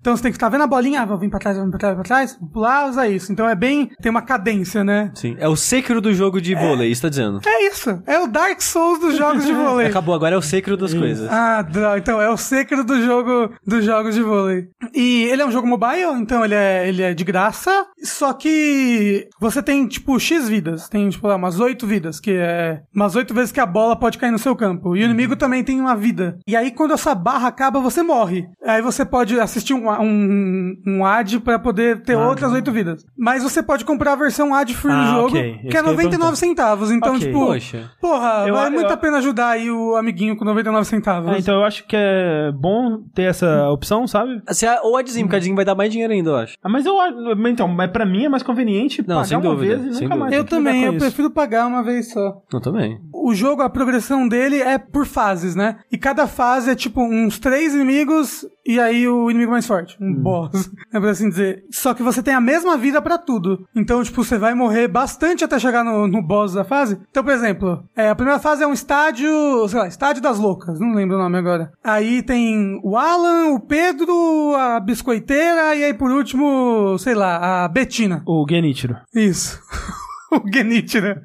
Então 0.01 0.17
você 0.17 0.23
tem 0.23 0.31
que 0.31 0.37
estar 0.37 0.49
vendo 0.49 0.63
a 0.63 0.69
bolinha, 0.69 1.03
ah, 1.03 1.05
vou 1.05 1.19
vir 1.19 1.31
pra 1.31 1.41
trás, 1.41 1.57
vou 1.57 1.65
vir 1.65 1.71
pra 1.71 1.81
trás, 1.81 1.95
pra 1.95 2.05
trás, 2.05 2.37
vou 2.39 2.49
pular, 2.49 2.89
usa 2.89 3.09
isso. 3.09 3.33
Então 3.33 3.49
é 3.49 3.57
bem. 3.57 3.91
Tem 4.01 4.11
uma 4.11 4.23
cadência, 4.23 4.84
né? 4.85 5.11
Sim. 5.15 5.37
É 5.39 5.49
o 5.49 5.57
Sekiro 5.57 6.01
do 6.01 6.13
jogo 6.13 6.41
de 6.41 6.55
vôlei, 6.55 6.91
isso 6.91 7.03
tá 7.03 7.09
dizendo. 7.09 7.41
É 7.47 7.69
isso. 7.69 8.03
É 8.07 8.19
o 8.19 8.27
Dark 8.27 8.61
Souls 8.61 9.01
dos 9.01 9.17
jogos 9.17 9.45
de 9.45 9.53
vôlei. 9.53 9.87
Acabou, 9.87 10.15
agora 10.15 10.35
é 10.35 10.39
o 10.39 10.43
Sekiro 10.43 10.77
das 10.77 10.95
coisas. 10.95 11.29
Ah, 11.31 11.63
droga. 11.63 11.99
Então, 11.99 12.21
é 12.21 12.29
o 12.31 12.37
Sekiro 12.37 12.85
do 12.85 13.01
jogo 13.03 13.53
dos 13.67 13.85
jogos 13.85 14.15
de 14.15 14.23
vôlei. 14.23 14.69
E 14.95 15.25
ele 15.25 15.43
é 15.43 15.47
um 15.47 15.51
jogo 15.51 15.67
mobile, 15.67 16.13
então 16.21 16.45
ele 16.45 16.55
é, 16.55 16.89
ele 16.89 17.03
é 17.03 17.15
de 17.15 17.25
graça. 17.25 17.87
Só 18.03 18.33
que 18.33 19.29
você 19.41 19.63
tem, 19.63 19.87
tipo, 19.87 20.19
X 20.19 20.49
vidas. 20.49 20.89
Tem, 20.89 21.09
tipo, 21.09 21.27
lá, 21.27 21.37
umas 21.37 21.59
8 21.59 21.87
vidas, 21.87 22.21
que 22.21 22.33
é 22.33 22.83
umas 22.95 23.17
8 23.17 23.33
vezes 23.33 23.53
que 23.53 23.61
a 23.61 23.67
bola 23.67 23.97
pode 23.97 24.19
cair 24.19 24.31
no 24.31 24.39
seu 24.39 24.55
campo. 24.55 24.97
E 24.97 25.03
o 25.03 25.05
inimigo 25.05 25.37
também 25.37 25.65
tem 25.65 25.81
uma 25.81 25.97
vida. 25.97 26.39
E 26.47 26.55
aí, 26.55 26.71
quando 26.71 26.95
essa 26.95 27.15
barra 27.15 27.49
acaba, 27.49 27.81
você 27.81 28.03
morre. 28.03 28.47
Aí 28.65 28.83
você 28.83 29.05
pode 29.05 29.39
assistir 29.41 29.75
um, 29.75 29.91
um, 29.91 30.75
um 30.87 31.05
ad 31.05 31.41
pra 31.41 31.59
poder 31.59 32.03
ter 32.03 32.17
outras 32.17 32.53
8 32.53 32.71
vidas. 32.73 33.05
Mas 33.17 33.43
você 33.43 33.63
pode 33.63 33.85
comprar 33.85 34.13
a 34.13 34.17
versão 34.17 34.55
ad 34.55 34.74
free 34.75 34.93
Ah, 34.93 35.05
do 35.05 35.11
jogo, 35.11 35.29
ok. 35.29 35.51
Isso 35.51 35.61
que 35.61 35.67
é 35.67 35.71
que 35.71 35.77
eu 35.77 35.81
ia 35.81 35.83
99 35.83 36.19
perguntar. 36.19 36.37
centavos. 36.37 36.91
Então, 36.91 37.15
Ok. 37.15 37.27
tipo, 37.27 37.39
Poxa. 37.47 37.91
porra, 38.01 38.45
Eu- 38.47 38.55
vale 38.55 38.75
eu- 38.77 38.81
muito 38.81 38.93
a 38.93 38.97
pena 38.97 39.19
ajudar 39.19 39.49
aí 39.51 39.71
o 39.71 39.97
amiguinho 39.97 40.37
com 40.37 40.45
99 40.45 40.87
centavos. 40.87 41.33
É, 41.33 41.39
então 41.39 41.55
eu 41.57 41.65
acho 41.65 41.87
que 41.87 41.97
é 41.97 42.53
bom 42.53 43.03
ter 43.15 43.23
essa 43.23 43.69
opção, 43.71 44.07
sabe? 44.07 44.43
Se 44.51 44.67
a, 44.67 44.81
ou 44.83 44.97
a 44.97 45.03
Dizim, 45.03 45.23
porque 45.23 45.37
a 45.37 45.39
Dizim 45.39 45.55
vai 45.55 45.65
dar 45.65 45.75
mais 45.75 45.91
dinheiro 45.91 46.13
ainda, 46.13 46.31
eu 46.31 46.37
acho. 46.37 46.55
Ah, 46.63 46.69
mas 46.69 46.85
eu 46.87 47.01
acho- 47.01 47.15
então, 47.49 47.69
mas 47.69 47.91
pra 47.91 48.05
mim 48.05 48.25
é 48.25 48.29
mais 48.29 48.43
conveniente 48.43 49.01
Não, 49.07 49.17
pagar 49.17 49.25
sem 49.25 49.37
uma 49.39 49.43
dúvida, 49.51 49.77
vez 49.77 49.91
e 49.91 49.99
sem 49.99 50.09
nunca 50.09 50.17
mas 50.21 50.33
Eu 50.33 50.45
também, 50.45 50.85
eu 50.85 50.93
isso. 50.93 51.01
prefiro 51.01 51.31
pagar 51.31 51.67
uma 51.67 51.83
vez 51.83 52.11
só. 52.13 52.43
Eu 52.53 52.61
também. 52.61 52.99
O 53.13 53.35
jogo, 53.35 53.63
a 53.63 53.71
progressão 53.71 54.27
dele 54.29 54.61
é 54.61 54.77
por 54.79 55.07
fases, 55.07 55.55
né? 55.55 55.77
E 55.91 55.97
cada 55.97 56.27
fase 56.27 56.71
é 56.71 56.75
tipo 56.75 57.01
uns 57.03 57.39
três 57.39 57.75
inimigos 57.75 58.45
e 58.67 58.81
aí 58.81 59.07
o 59.09 59.31
inimigo 59.31 59.51
mais 59.53 59.67
forte. 59.67 59.97
Um 60.01 60.15
boss, 60.15 60.51
é 60.93 60.99
pra 61.01 61.11
assim 61.11 61.29
dizer. 61.29 61.65
Só 61.71 61.95
que 61.95 62.03
você 62.03 62.23
tem 62.23 62.35
a 62.35 62.41
mesma 62.41 62.77
vida 62.77 63.01
pra 63.01 63.17
tudo. 63.19 63.67
Então, 63.75 64.03
tipo, 64.03 64.23
você 64.25 64.37
vai 64.39 64.55
morrer 64.55 64.64
bastante 64.89 65.45
até 65.45 65.59
chegar 65.59 65.85
no, 65.85 66.07
no 66.07 66.23
boss 66.23 66.55
da 66.55 66.65
fase. 66.65 66.99
Então, 67.11 67.25
por 67.25 67.33
exemplo, 67.33 67.85
é, 67.97 68.09
a 68.09 68.15
primeira 68.15 68.41
fase 68.41 68.63
é 68.63 68.67
um 68.67 68.73
estádio, 68.73 69.29
sei 69.69 69.79
lá, 69.79 69.89
estádio 69.89 70.23
das 70.23 70.39
loucas, 70.39 70.79
não 70.81 70.95
lembro 70.95 71.17
o 71.17 71.19
nome 71.19 71.39
agora. 71.39 71.73
Aí 71.83 72.23
tem 72.23 72.81
o 72.83 72.97
Alan, 72.97 73.53
o 73.53 73.61
Pedro, 73.61 74.55
a 74.57 74.81
biscoiteira 74.81 75.75
e 75.75 75.85
aí 75.85 75.95
por 75.95 76.11
último, 76.11 76.97
sei 76.99 77.15
lá, 77.15 77.65
a 77.65 77.69
Betina. 77.69 78.23
O 78.27 78.45
Genichiro. 78.49 78.97
Isso. 79.15 79.61
o 80.31 80.53
Genit, 80.53 81.01
né? 81.01 81.17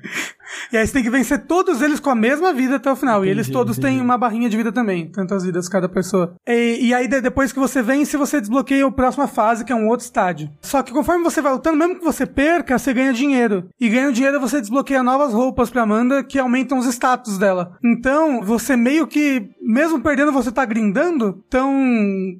E 0.71 0.77
aí 0.77 0.85
você 0.85 0.93
tem 0.93 1.03
que 1.03 1.09
vencer 1.09 1.45
todos 1.45 1.81
eles 1.81 1.99
com 1.99 2.09
a 2.09 2.15
mesma 2.15 2.53
vida 2.53 2.75
até 2.77 2.91
o 2.91 2.95
final. 2.95 3.25
e 3.25 3.29
eles 3.29 3.47
Entendi, 3.47 3.57
todos 3.57 3.77
têm 3.77 3.91
entendi. 3.95 4.03
uma 4.05 4.17
barrinha 4.17 4.49
de 4.49 4.57
vida 4.57 4.71
também. 4.71 5.07
Tantas 5.11 5.43
vidas 5.43 5.67
cada 5.69 5.87
pessoa. 5.89 6.35
E, 6.47 6.87
e 6.87 6.93
aí 6.93 7.07
de- 7.07 7.21
depois 7.21 7.51
que 7.51 7.59
você 7.59 7.81
vence, 7.81 8.17
você 8.17 8.39
desbloqueia 8.39 8.85
a 8.85 8.91
próxima 8.91 9.27
fase, 9.27 9.63
que 9.65 9.71
é 9.71 9.75
um 9.75 9.87
outro 9.87 10.05
estádio. 10.05 10.49
Só 10.61 10.81
que 10.83 10.91
conforme 10.91 11.23
você 11.23 11.41
vai 11.41 11.51
lutando, 11.53 11.77
mesmo 11.77 11.95
que 11.99 12.03
você 12.03 12.25
perca, 12.25 12.77
você 12.77 12.93
ganha 12.93 13.13
dinheiro. 13.13 13.69
E 13.79 13.89
ganhando 13.89 14.13
dinheiro, 14.13 14.39
você 14.39 14.59
desbloqueia 14.59 15.03
novas 15.03 15.33
roupas 15.33 15.69
pra 15.69 15.83
Amanda 15.83 16.23
que 16.23 16.39
aumentam 16.39 16.77
os 16.77 16.85
status 16.87 17.37
dela. 17.37 17.77
Então, 17.83 18.41
você 18.43 18.75
meio 18.75 19.07
que, 19.07 19.49
mesmo 19.61 19.99
perdendo, 20.01 20.31
você 20.31 20.51
tá 20.51 20.65
grindando. 20.65 21.43
Então, 21.47 21.73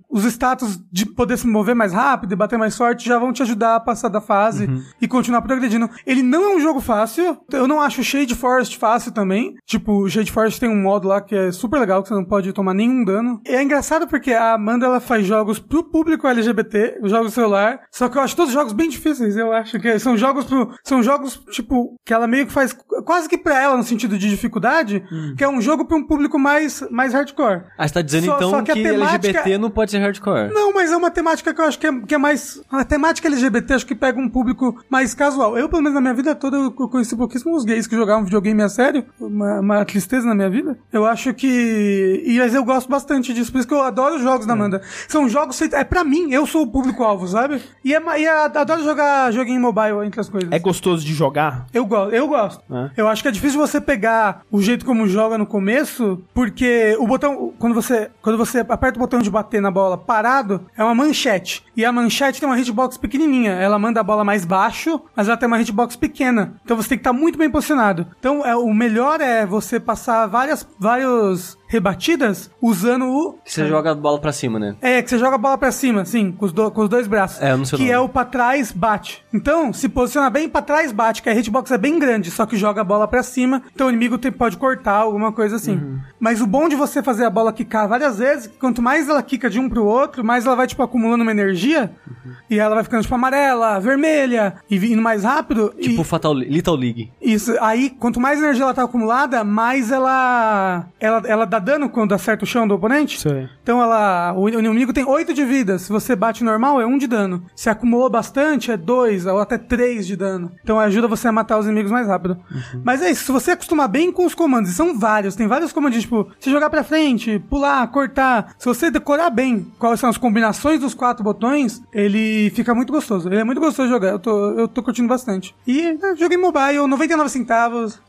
os 0.10 0.24
status 0.26 0.80
de 0.92 1.06
poder 1.06 1.38
se 1.38 1.48
mover 1.48 1.76
mais 1.76 1.94
rápido 1.94 2.32
e 2.34 2.36
bater 2.36 2.58
mais 2.58 2.76
forte 2.76 3.06
já 3.08 3.18
vão 3.18 3.32
te 3.34 3.42
ajudar 3.44 3.76
a 3.76 3.80
passar 3.80 4.10
da 4.10 4.22
fase 4.22 4.68
e 5.02 5.08
continuar 5.08 5.42
progredindo. 5.42 5.90
Ele 6.06 6.22
não 6.24 6.44
é 6.52 6.56
um 6.56 6.60
jogo 6.60 6.80
fácil. 6.80 7.38
Eu 7.52 7.68
não 7.68 7.82
acho 7.82 7.99
o 8.00 8.04
Shade 8.04 8.36
Forest 8.36 8.78
fácil 8.78 9.12
também. 9.12 9.56
Tipo, 9.66 10.08
Shade 10.10 10.32
Forest 10.32 10.60
tem 10.60 10.70
um 10.70 10.82
modo 10.82 11.08
lá 11.08 11.22
que 11.22 11.36
é 11.36 11.52
super 11.52 11.80
legal, 11.80 12.02
que 12.02 12.10
você 12.10 12.16
não 12.16 12.26
pode 12.26 12.52
tomar 12.54 12.74
nenhum 12.74 13.04
dano. 13.04 13.42
E 13.48 13.52
é 13.54 13.62
engraçado 13.62 14.08
porque 14.08 14.32
a 14.34 14.54
Amanda 14.54 14.86
ela 14.86 15.00
faz 15.00 15.26
jogos 15.26 15.60
pro 15.60 15.84
público 15.84 16.28
LGBT, 16.28 17.00
os 17.02 17.12
jogos 17.12 17.34
celular. 17.34 17.82
Só 17.92 18.10
que 18.10 18.18
eu 18.18 18.22
acho 18.22 18.36
todos 18.36 18.50
os 18.50 18.56
jogos 18.60 18.74
bem 18.74 18.90
difíceis. 18.90 19.36
Eu 19.38 19.52
acho 19.52 19.80
que 19.80 20.00
são 20.00 20.18
jogos 20.18 20.46
pro, 20.46 20.74
são 20.84 21.02
jogos, 21.04 21.36
tipo, 21.52 21.96
que 22.06 22.14
ela 22.14 22.28
meio 22.28 22.46
que 22.48 22.52
faz 22.54 22.76
quase 23.06 23.28
que 23.30 23.38
pra 23.38 23.60
ela 23.62 23.78
no 23.78 23.84
sentido 23.84 24.18
de 24.18 24.30
dificuldade, 24.30 25.04
que 25.38 25.44
é 25.44 25.50
um 25.50 25.62
jogo 25.62 25.86
pra 25.86 25.98
um 25.98 26.06
público 26.06 26.38
mais, 26.40 26.84
mais 26.92 27.14
hardcore. 27.14 27.64
Ah, 27.78 27.88
você 27.88 27.94
tá 27.94 28.02
dizendo 28.02 28.26
Só- 28.26 28.36
então 28.38 28.50
só 28.52 28.62
que 28.62 28.74
que, 28.74 28.84
temática- 28.84 29.16
LGBT 29.28 29.58
não 29.58 29.70
pode 29.70 29.92
ser 29.92 30.00
hardcore. 30.00 30.54
Não, 30.54 30.74
mas 30.74 30.92
é 30.92 30.98
uma 30.98 31.12
temática 31.12 31.54
que 31.54 31.62
eu 31.62 31.66
acho 31.66 31.80
que 31.80 31.88
é, 31.88 32.00
que 32.02 32.16
é 32.16 32.18
mais. 32.18 32.62
A 32.72 32.84
temática 32.84 33.28
LGBT 33.28 33.74
acho 33.74 33.86
que 33.86 33.96
pega 33.96 34.20
um 34.20 34.30
público 34.30 34.80
mais 34.90 35.14
casual. 35.14 35.58
Eu, 35.58 35.70
pelo 35.70 35.82
menos 35.82 35.96
na 35.96 36.02
minha 36.02 36.14
vida 36.14 36.36
toda, 36.36 36.58
eu 36.58 36.72
conheci 36.72 37.16
pouquíssimos 37.16 37.64
gays 37.66 37.88
que 37.90 37.96
jogavam 37.96 38.24
videogame 38.24 38.62
a 38.62 38.70
sério. 38.70 39.04
Uma, 39.20 39.60
uma 39.60 39.86
tristeza 39.86 40.28
na 40.28 40.36
minha 40.36 40.50
vida. 40.50 40.78
Eu 40.94 41.06
acho 41.06 41.34
que. 41.34 42.24
E 42.26 42.40
mas 42.40 42.54
eu 42.54 42.64
gosto 42.64 42.90
bastante 42.90 43.34
disso. 43.34 43.52
Por 43.52 43.60
isso 43.60 43.68
que 43.68 43.74
eu 43.74 43.82
adoro 43.82 44.16
os 44.16 44.22
jogos 44.22 44.46
da 44.46 44.54
Amanda. 44.54 44.82
São 45.08 45.28
jogos. 45.28 45.58
feitos- 45.58 45.78
É 45.80 45.84
pra 45.84 46.04
mim, 46.04 46.32
eu 46.32 46.46
sou 46.46 46.64
o 46.64 46.68
público-alvo, 46.68 47.28
sabe? 47.28 47.62
E, 47.84 47.94
é, 47.94 48.02
e 48.20 48.28
a- 48.28 48.46
adoro 48.46 48.84
jogar 48.84 49.32
joguinho 49.32 49.60
mobile 49.60 50.06
entre 50.06 50.20
as 50.22 50.30
coisas. 50.30 50.50
É 50.52 50.60
gostoso 50.60 51.06
de 51.06 51.14
jogar? 51.14 51.66
Eu 51.74 51.86
gosto, 51.86 52.14
eu 52.14 52.28
gosto. 52.28 52.64
É. 52.74 52.92
Eu 52.98 53.08
acho 53.08 53.22
que 53.22 53.28
é 53.28 53.32
difícil 53.32 53.60
você 53.60 53.80
pegar 53.82 54.42
o 54.52 54.62
jeito 54.62 54.86
como 54.86 55.08
joga 55.08 55.38
no 55.38 55.46
começo, 55.46 56.22
porque 56.34 56.96
o 57.00 57.08
botão, 57.08 57.54
quando 57.60 57.74
você, 57.74 58.10
quando 58.22 58.38
você 58.38 58.60
aperta 58.60 58.98
o 58.98 59.00
botão 59.02 59.20
de 59.22 59.30
bater 59.30 59.62
na 59.62 59.72
bola 59.72 59.98
parado, 59.98 60.66
é 60.78 60.84
uma 60.84 60.96
manchete. 60.96 61.64
E 61.76 61.84
a 61.86 61.92
manchete 61.92 62.40
tem 62.40 62.48
uma 62.50 62.60
hitbox 62.60 62.98
pequenininha. 62.98 63.52
Ela 63.54 63.80
manda 63.80 64.00
a 64.00 64.04
bola 64.04 64.24
mais 64.24 64.46
baixo, 64.46 65.02
mas 65.16 65.28
ela 65.28 65.38
tem 65.38 65.48
uma 65.48 65.60
hitbox 65.62 65.96
pequena. 65.96 66.54
Então 66.64 66.76
você 66.78 66.90
tem 66.90 66.98
que 66.98 67.02
estar 67.02 67.14
muito 67.14 67.38
bem 67.38 67.50
posicionado. 67.50 67.79
Então 68.20 68.46
é, 68.46 68.56
o 68.56 68.74
melhor 68.74 69.22
é 69.22 69.46
você 69.46 69.80
passar 69.80 70.28
várias, 70.28 70.68
vários 70.80 71.58
rebatidas 71.70 72.50
usando 72.62 73.06
o 73.06 73.34
Que 73.46 73.54
você 73.54 73.68
joga 73.68 73.92
a 73.92 73.96
bola 73.96 74.20
pra 74.20 74.34
cima, 74.34 74.58
né? 74.60 74.76
é, 74.82 75.02
que 75.02 75.10
você 75.10 75.18
joga 75.20 75.36
a 75.36 75.38
bola 75.38 75.58
pra 75.58 75.72
cima, 75.72 76.04
sim, 76.04 76.32
com 76.32 76.46
os, 76.46 76.52
do- 76.52 76.72
com 76.72 76.82
os 76.82 76.90
dois 76.90 77.08
braços. 77.08 77.42
É, 77.42 77.52
eu 77.52 77.58
não 77.58 77.64
sei 77.66 77.78
o 77.78 77.80
Que 77.80 77.84
nome. 77.86 77.96
é 77.96 78.00
o 78.00 78.10
pra 78.10 78.26
trás, 78.26 78.72
bate. 78.72 79.24
Então, 79.34 79.72
se 79.72 79.88
posiciona 79.88 80.30
bem 80.30 80.50
pra 80.50 80.62
trás, 80.64 80.92
bate, 80.92 81.22
que 81.22 81.30
a 81.30 81.34
hitbox 81.36 81.72
é 81.72 81.78
bem 81.78 82.00
grande, 82.00 82.32
só 82.32 82.46
que 82.46 82.58
joga 82.58 82.82
a 82.82 82.84
bola 82.84 83.08
pra 83.08 83.22
cima, 83.24 83.62
então 83.74 83.88
o 83.88 83.90
inimigo 83.90 84.18
tem- 84.18 84.32
pode 84.32 84.58
cortar, 84.58 84.96
alguma 84.96 85.32
coisa 85.32 85.56
assim. 85.58 85.76
Uhum. 85.76 86.00
Mas 86.20 86.42
o 86.42 86.48
bom 86.48 86.68
de 86.68 86.76
você 86.76 87.02
fazer 87.04 87.24
a 87.26 87.30
bola 87.30 87.54
quicar 87.54 87.88
várias 87.88 88.18
vezes, 88.18 88.48
que 88.48 88.58
quanto 88.58 88.82
mais 88.82 89.08
ela 89.08 89.22
quica 89.22 89.50
de 89.50 89.60
um 89.60 89.70
pro 89.70 89.86
outro, 89.86 90.24
mais 90.24 90.46
ela 90.46 90.56
vai, 90.56 90.66
tipo, 90.66 90.82
acumulando 90.82 91.22
uma 91.22 91.32
energia, 91.32 91.92
Uhum. 92.08 92.32
e 92.50 92.60
ela 92.60 92.74
vai 92.76 92.84
ficando, 92.84 93.04
tipo, 93.04 93.14
amarela, 93.16 93.80
vermelha, 93.80 94.56
e 94.70 94.76
indo 94.78 95.02
mais 95.02 95.24
rápido. 95.24 95.74
e... 95.78 95.90
Tipo 95.90 96.04
Fatal 96.04 96.34
Little 96.34 96.76
League. 96.76 97.12
Isso, 97.22 97.56
aí, 97.62 97.90
quanto 97.92 98.20
mais 98.20 98.40
energia 98.40 98.64
ela 98.64 98.74
tá 98.74 98.84
acumulada, 98.84 99.44
mais 99.44 99.92
ela, 99.92 100.86
ela, 101.00 101.22
ela 101.26 101.46
dá 101.46 101.59
dano 101.60 101.90
quando 101.90 102.14
acerta 102.14 102.44
o 102.44 102.48
chão 102.48 102.68
do 102.68 102.76
oponente. 102.76 103.20
Sei. 103.20 103.48
Então 103.64 103.82
ela. 103.82 104.34
O, 104.36 104.50
inimigo 104.50 104.94
tem 104.94 105.06
8 105.06 105.34
de 105.34 105.44
vida. 105.46 105.78
Se 105.78 105.90
você 105.92 106.16
bate 106.16 106.44
normal, 106.44 106.80
é 106.82 106.86
1 106.86 106.98
de 106.98 107.08
dano. 107.08 107.44
Se 107.56 107.70
acumulou 107.70 108.10
bastante, 108.10 108.72
é 108.72 108.78
2 108.78 109.26
ou 109.26 109.40
até 109.40 109.58
3 109.58 110.06
de 110.08 110.16
dano. 110.16 110.52
Então 110.64 110.80
ajuda 110.80 111.08
você 111.08 111.28
a 111.28 111.32
matar 111.32 111.58
os 111.60 111.66
inimigos 111.66 111.92
mais 111.92 112.08
rápido. 112.08 112.38
Mas 112.84 113.02
é 113.02 113.12
isso, 113.12 113.26
se 113.26 113.32
você 113.32 113.52
acostumar 113.52 113.88
bem 113.88 114.12
com 114.12 114.26
os 114.26 114.34
comandos, 114.36 114.72
e 114.72 114.74
são 114.74 114.98
vários, 114.98 115.36
tem 115.36 115.48
vários 115.48 115.72
comandos, 115.72 116.02
tipo, 116.02 116.28
se 116.40 116.50
jogar 116.50 116.70
pra 116.70 116.84
frente, 116.84 117.40
pular, 117.50 117.86
cortar. 117.88 118.54
Se 118.58 118.66
você 118.66 118.90
decorar 118.92 119.30
bem 119.30 119.68
quais 119.78 120.00
são 120.00 120.10
as 120.10 120.18
combinações 120.18 120.80
dos 120.80 120.94
quatro 120.94 121.24
botões, 121.24 121.82
ele 121.94 122.50
fica 122.56 122.74
muito 122.74 122.92
gostoso. 122.94 123.28
Ele 123.30 123.38
é 123.40 123.44
muito 123.44 123.60
gostoso 123.62 123.88
de 123.88 123.94
jogar. 123.94 124.10
Eu 124.10 124.20
tô, 124.20 124.52
eu 124.52 124.68
tô 124.68 124.82
curtindo 124.84 125.08
bastante. 125.08 125.56
E 125.68 125.82
é, 125.82 126.16
joguei 126.16 126.38
mobile, 126.38 126.86
99 126.88 127.30
centavos. 127.30 128.00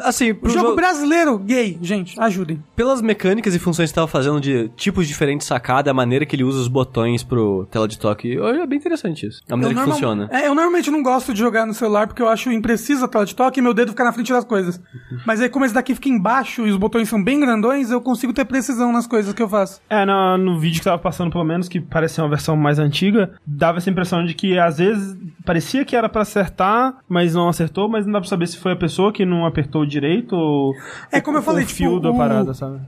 Assim, 0.00 0.30
O 0.32 0.34
pro 0.36 0.50
jogo 0.50 0.68
jo- 0.70 0.76
brasileiro, 0.76 1.38
gay, 1.38 1.78
gente, 1.82 2.18
ajudem. 2.20 2.62
pelas 2.76 2.99
mecânicas 3.02 3.54
e 3.54 3.58
funções 3.58 3.90
que 3.90 3.94
você 3.94 3.94
tava 3.94 4.08
fazendo 4.08 4.40
de 4.40 4.68
tipos 4.76 5.06
diferentes 5.06 5.46
de 5.46 5.48
sacada, 5.48 5.90
a 5.90 5.94
maneira 5.94 6.24
que 6.26 6.34
ele 6.36 6.44
usa 6.44 6.60
os 6.60 6.68
botões 6.68 7.22
pro 7.22 7.66
tela 7.70 7.86
de 7.88 7.98
toque, 7.98 8.28
eu- 8.32 8.46
é 8.46 8.66
bem 8.66 8.78
interessante 8.78 9.26
isso. 9.26 9.40
A 9.48 9.56
maneira 9.56 9.72
Eu 9.72 9.74
que 9.84 9.88
normal- 9.90 9.94
funciona. 9.94 10.28
É, 10.32 10.46
eu 10.46 10.54
normalmente 10.54 10.90
não 10.90 11.02
gosto 11.02 11.32
de 11.32 11.38
jogar 11.40 11.66
no 11.66 11.74
celular 11.74 12.06
porque 12.06 12.22
eu 12.22 12.28
acho 12.28 12.50
impreciso 12.52 13.04
a 13.04 13.08
tela 13.08 13.24
de 13.24 13.34
toque 13.34 13.60
e 13.60 13.62
meu 13.62 13.72
dedo 13.74 13.90
fica 13.90 14.04
na 14.04 14.12
frente 14.12 14.32
das 14.32 14.44
coisas. 14.44 14.80
Mas 15.26 15.40
aí, 15.40 15.48
como 15.48 15.64
esse 15.64 15.74
daqui 15.74 15.94
fica 15.94 16.08
embaixo 16.08 16.66
e 16.66 16.70
os 16.70 16.76
botões 16.76 17.08
são 17.08 17.22
bem 17.22 17.38
grandões, 17.40 17.90
eu 17.90 18.00
consigo 18.00 18.32
ter 18.32 18.44
precisão 18.44 18.92
nas 18.92 19.06
coisas 19.06 19.32
que 19.32 19.42
eu 19.42 19.48
faço. 19.48 19.80
É, 19.88 20.04
no, 20.04 20.36
no 20.38 20.58
vídeo 20.58 20.78
que 20.78 20.84
tava 20.84 20.98
passando, 20.98 21.30
pelo 21.30 21.44
menos, 21.44 21.68
que 21.68 21.80
parecia 21.80 22.22
uma 22.22 22.30
versão 22.30 22.56
mais 22.56 22.78
antiga, 22.78 23.32
dava 23.46 23.78
essa 23.78 23.90
impressão 23.90 24.24
de 24.24 24.34
que 24.34 24.58
às 24.58 24.78
vezes 24.78 25.16
parecia 25.44 25.84
que 25.84 25.96
era 25.96 26.08
pra 26.08 26.22
acertar, 26.22 26.96
mas 27.08 27.34
não 27.34 27.48
acertou, 27.48 27.88
mas 27.88 28.04
não 28.06 28.12
dá 28.12 28.20
pra 28.20 28.28
saber 28.28 28.46
se 28.46 28.56
foi 28.58 28.72
a 28.72 28.76
pessoa 28.76 29.12
que 29.12 29.24
não 29.24 29.46
apertou 29.46 29.84
direito 29.86 30.34
ou. 30.36 30.72
É 31.12 31.20
como 31.20 31.36
eu 31.38 31.40
o- 31.40 31.44
falei, 31.44 31.64
o 31.64 31.68
fio 31.68 31.90
tipo, 31.90 32.00
da 32.00 32.10
o- 32.10 32.16
parada, 32.16 32.54
sabe? 32.54 32.80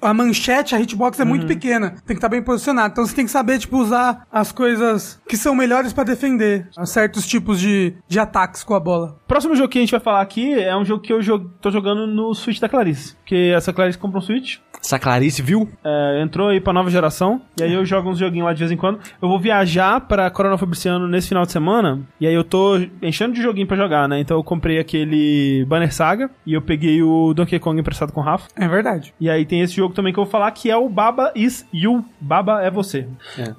A 0.00 0.14
manchete, 0.14 0.76
a 0.76 0.80
hitbox 0.80 1.18
é 1.18 1.24
muito 1.24 1.44
pequena. 1.46 1.90
Tem 1.90 2.14
que 2.14 2.14
estar 2.14 2.28
bem 2.28 2.40
posicionado. 2.40 2.92
Então 2.92 3.04
você 3.04 3.16
tem 3.16 3.24
que 3.24 3.30
saber, 3.32 3.58
tipo, 3.58 3.78
usar 3.78 4.24
as 4.30 4.52
coisas 4.52 5.20
que 5.28 5.36
são 5.36 5.56
melhores 5.56 5.92
pra 5.92 6.04
defender 6.04 6.68
certos 6.84 7.26
tipos 7.26 7.58
de, 7.58 7.94
de 8.06 8.20
ataques 8.20 8.62
com 8.62 8.74
a 8.74 8.80
bola. 8.80 9.18
Próximo 9.26 9.56
jogo 9.56 9.68
que 9.68 9.78
a 9.78 9.80
gente 9.80 9.90
vai 9.90 9.98
falar 9.98 10.20
aqui 10.20 10.54
é 10.54 10.76
um 10.76 10.84
jogo 10.84 11.02
que 11.02 11.12
eu 11.12 11.20
jo- 11.20 11.50
tô 11.60 11.68
jogando 11.72 12.06
no 12.06 12.32
Switch 12.32 12.60
da 12.60 12.68
Clarice. 12.68 13.16
Porque 13.16 13.52
essa 13.56 13.72
Clarice 13.72 13.98
comprou 13.98 14.22
um 14.22 14.24
Switch, 14.24 14.58
Essa 14.82 14.98
Clarice, 14.98 15.42
viu? 15.42 15.68
é, 15.84 16.20
entrou 16.22 16.48
aí 16.48 16.60
pra 16.60 16.72
nova 16.72 16.90
geração, 16.90 17.40
e 17.58 17.62
aí 17.62 17.72
eu 17.74 17.84
jogo 17.84 18.10
uns 18.10 18.18
joguinhos 18.18 18.46
lá 18.46 18.52
de 18.52 18.58
vez 18.60 18.70
em 18.70 18.76
quando. 18.76 18.98
Eu 19.20 19.28
vou 19.28 19.38
viajar 19.38 20.00
pra 20.02 20.30
Coronel 20.30 20.58
Fabriciano 20.58 21.06
nesse 21.08 21.28
final 21.28 21.44
de 21.44 21.52
semana, 21.52 22.00
e 22.20 22.26
aí 22.26 22.34
eu 22.34 22.44
tô 22.44 22.76
enchendo 23.02 23.34
de 23.34 23.42
joguinho 23.42 23.66
pra 23.66 23.76
jogar, 23.76 24.08
né? 24.08 24.20
Então 24.20 24.36
eu 24.36 24.44
comprei 24.44 24.78
aquele 24.78 25.64
Banner 25.66 25.92
Saga, 25.92 26.30
e 26.46 26.54
eu 26.54 26.62
peguei 26.62 27.02
o 27.02 27.32
Donkey 27.34 27.58
Kong 27.58 27.78
emprestado 27.80 28.12
com 28.12 28.20
o 28.20 28.24
Rafa. 28.24 28.48
É 28.56 28.68
verdade. 28.68 29.12
E 29.20 29.28
aí 29.28 29.44
tem 29.44 29.60
esse 29.60 29.74
jogo 29.74 29.94
também 29.94 30.12
que 30.12 30.18
eu 30.18 30.24
vou 30.24 30.30
falar 30.30 30.50
que 30.52 30.70
é 30.70 30.76
o 30.76 30.88
Baba 30.88 31.32
is 31.34 31.66
You. 31.72 32.04
Baba 32.20 32.62
é 32.62 32.70
você. 32.70 33.06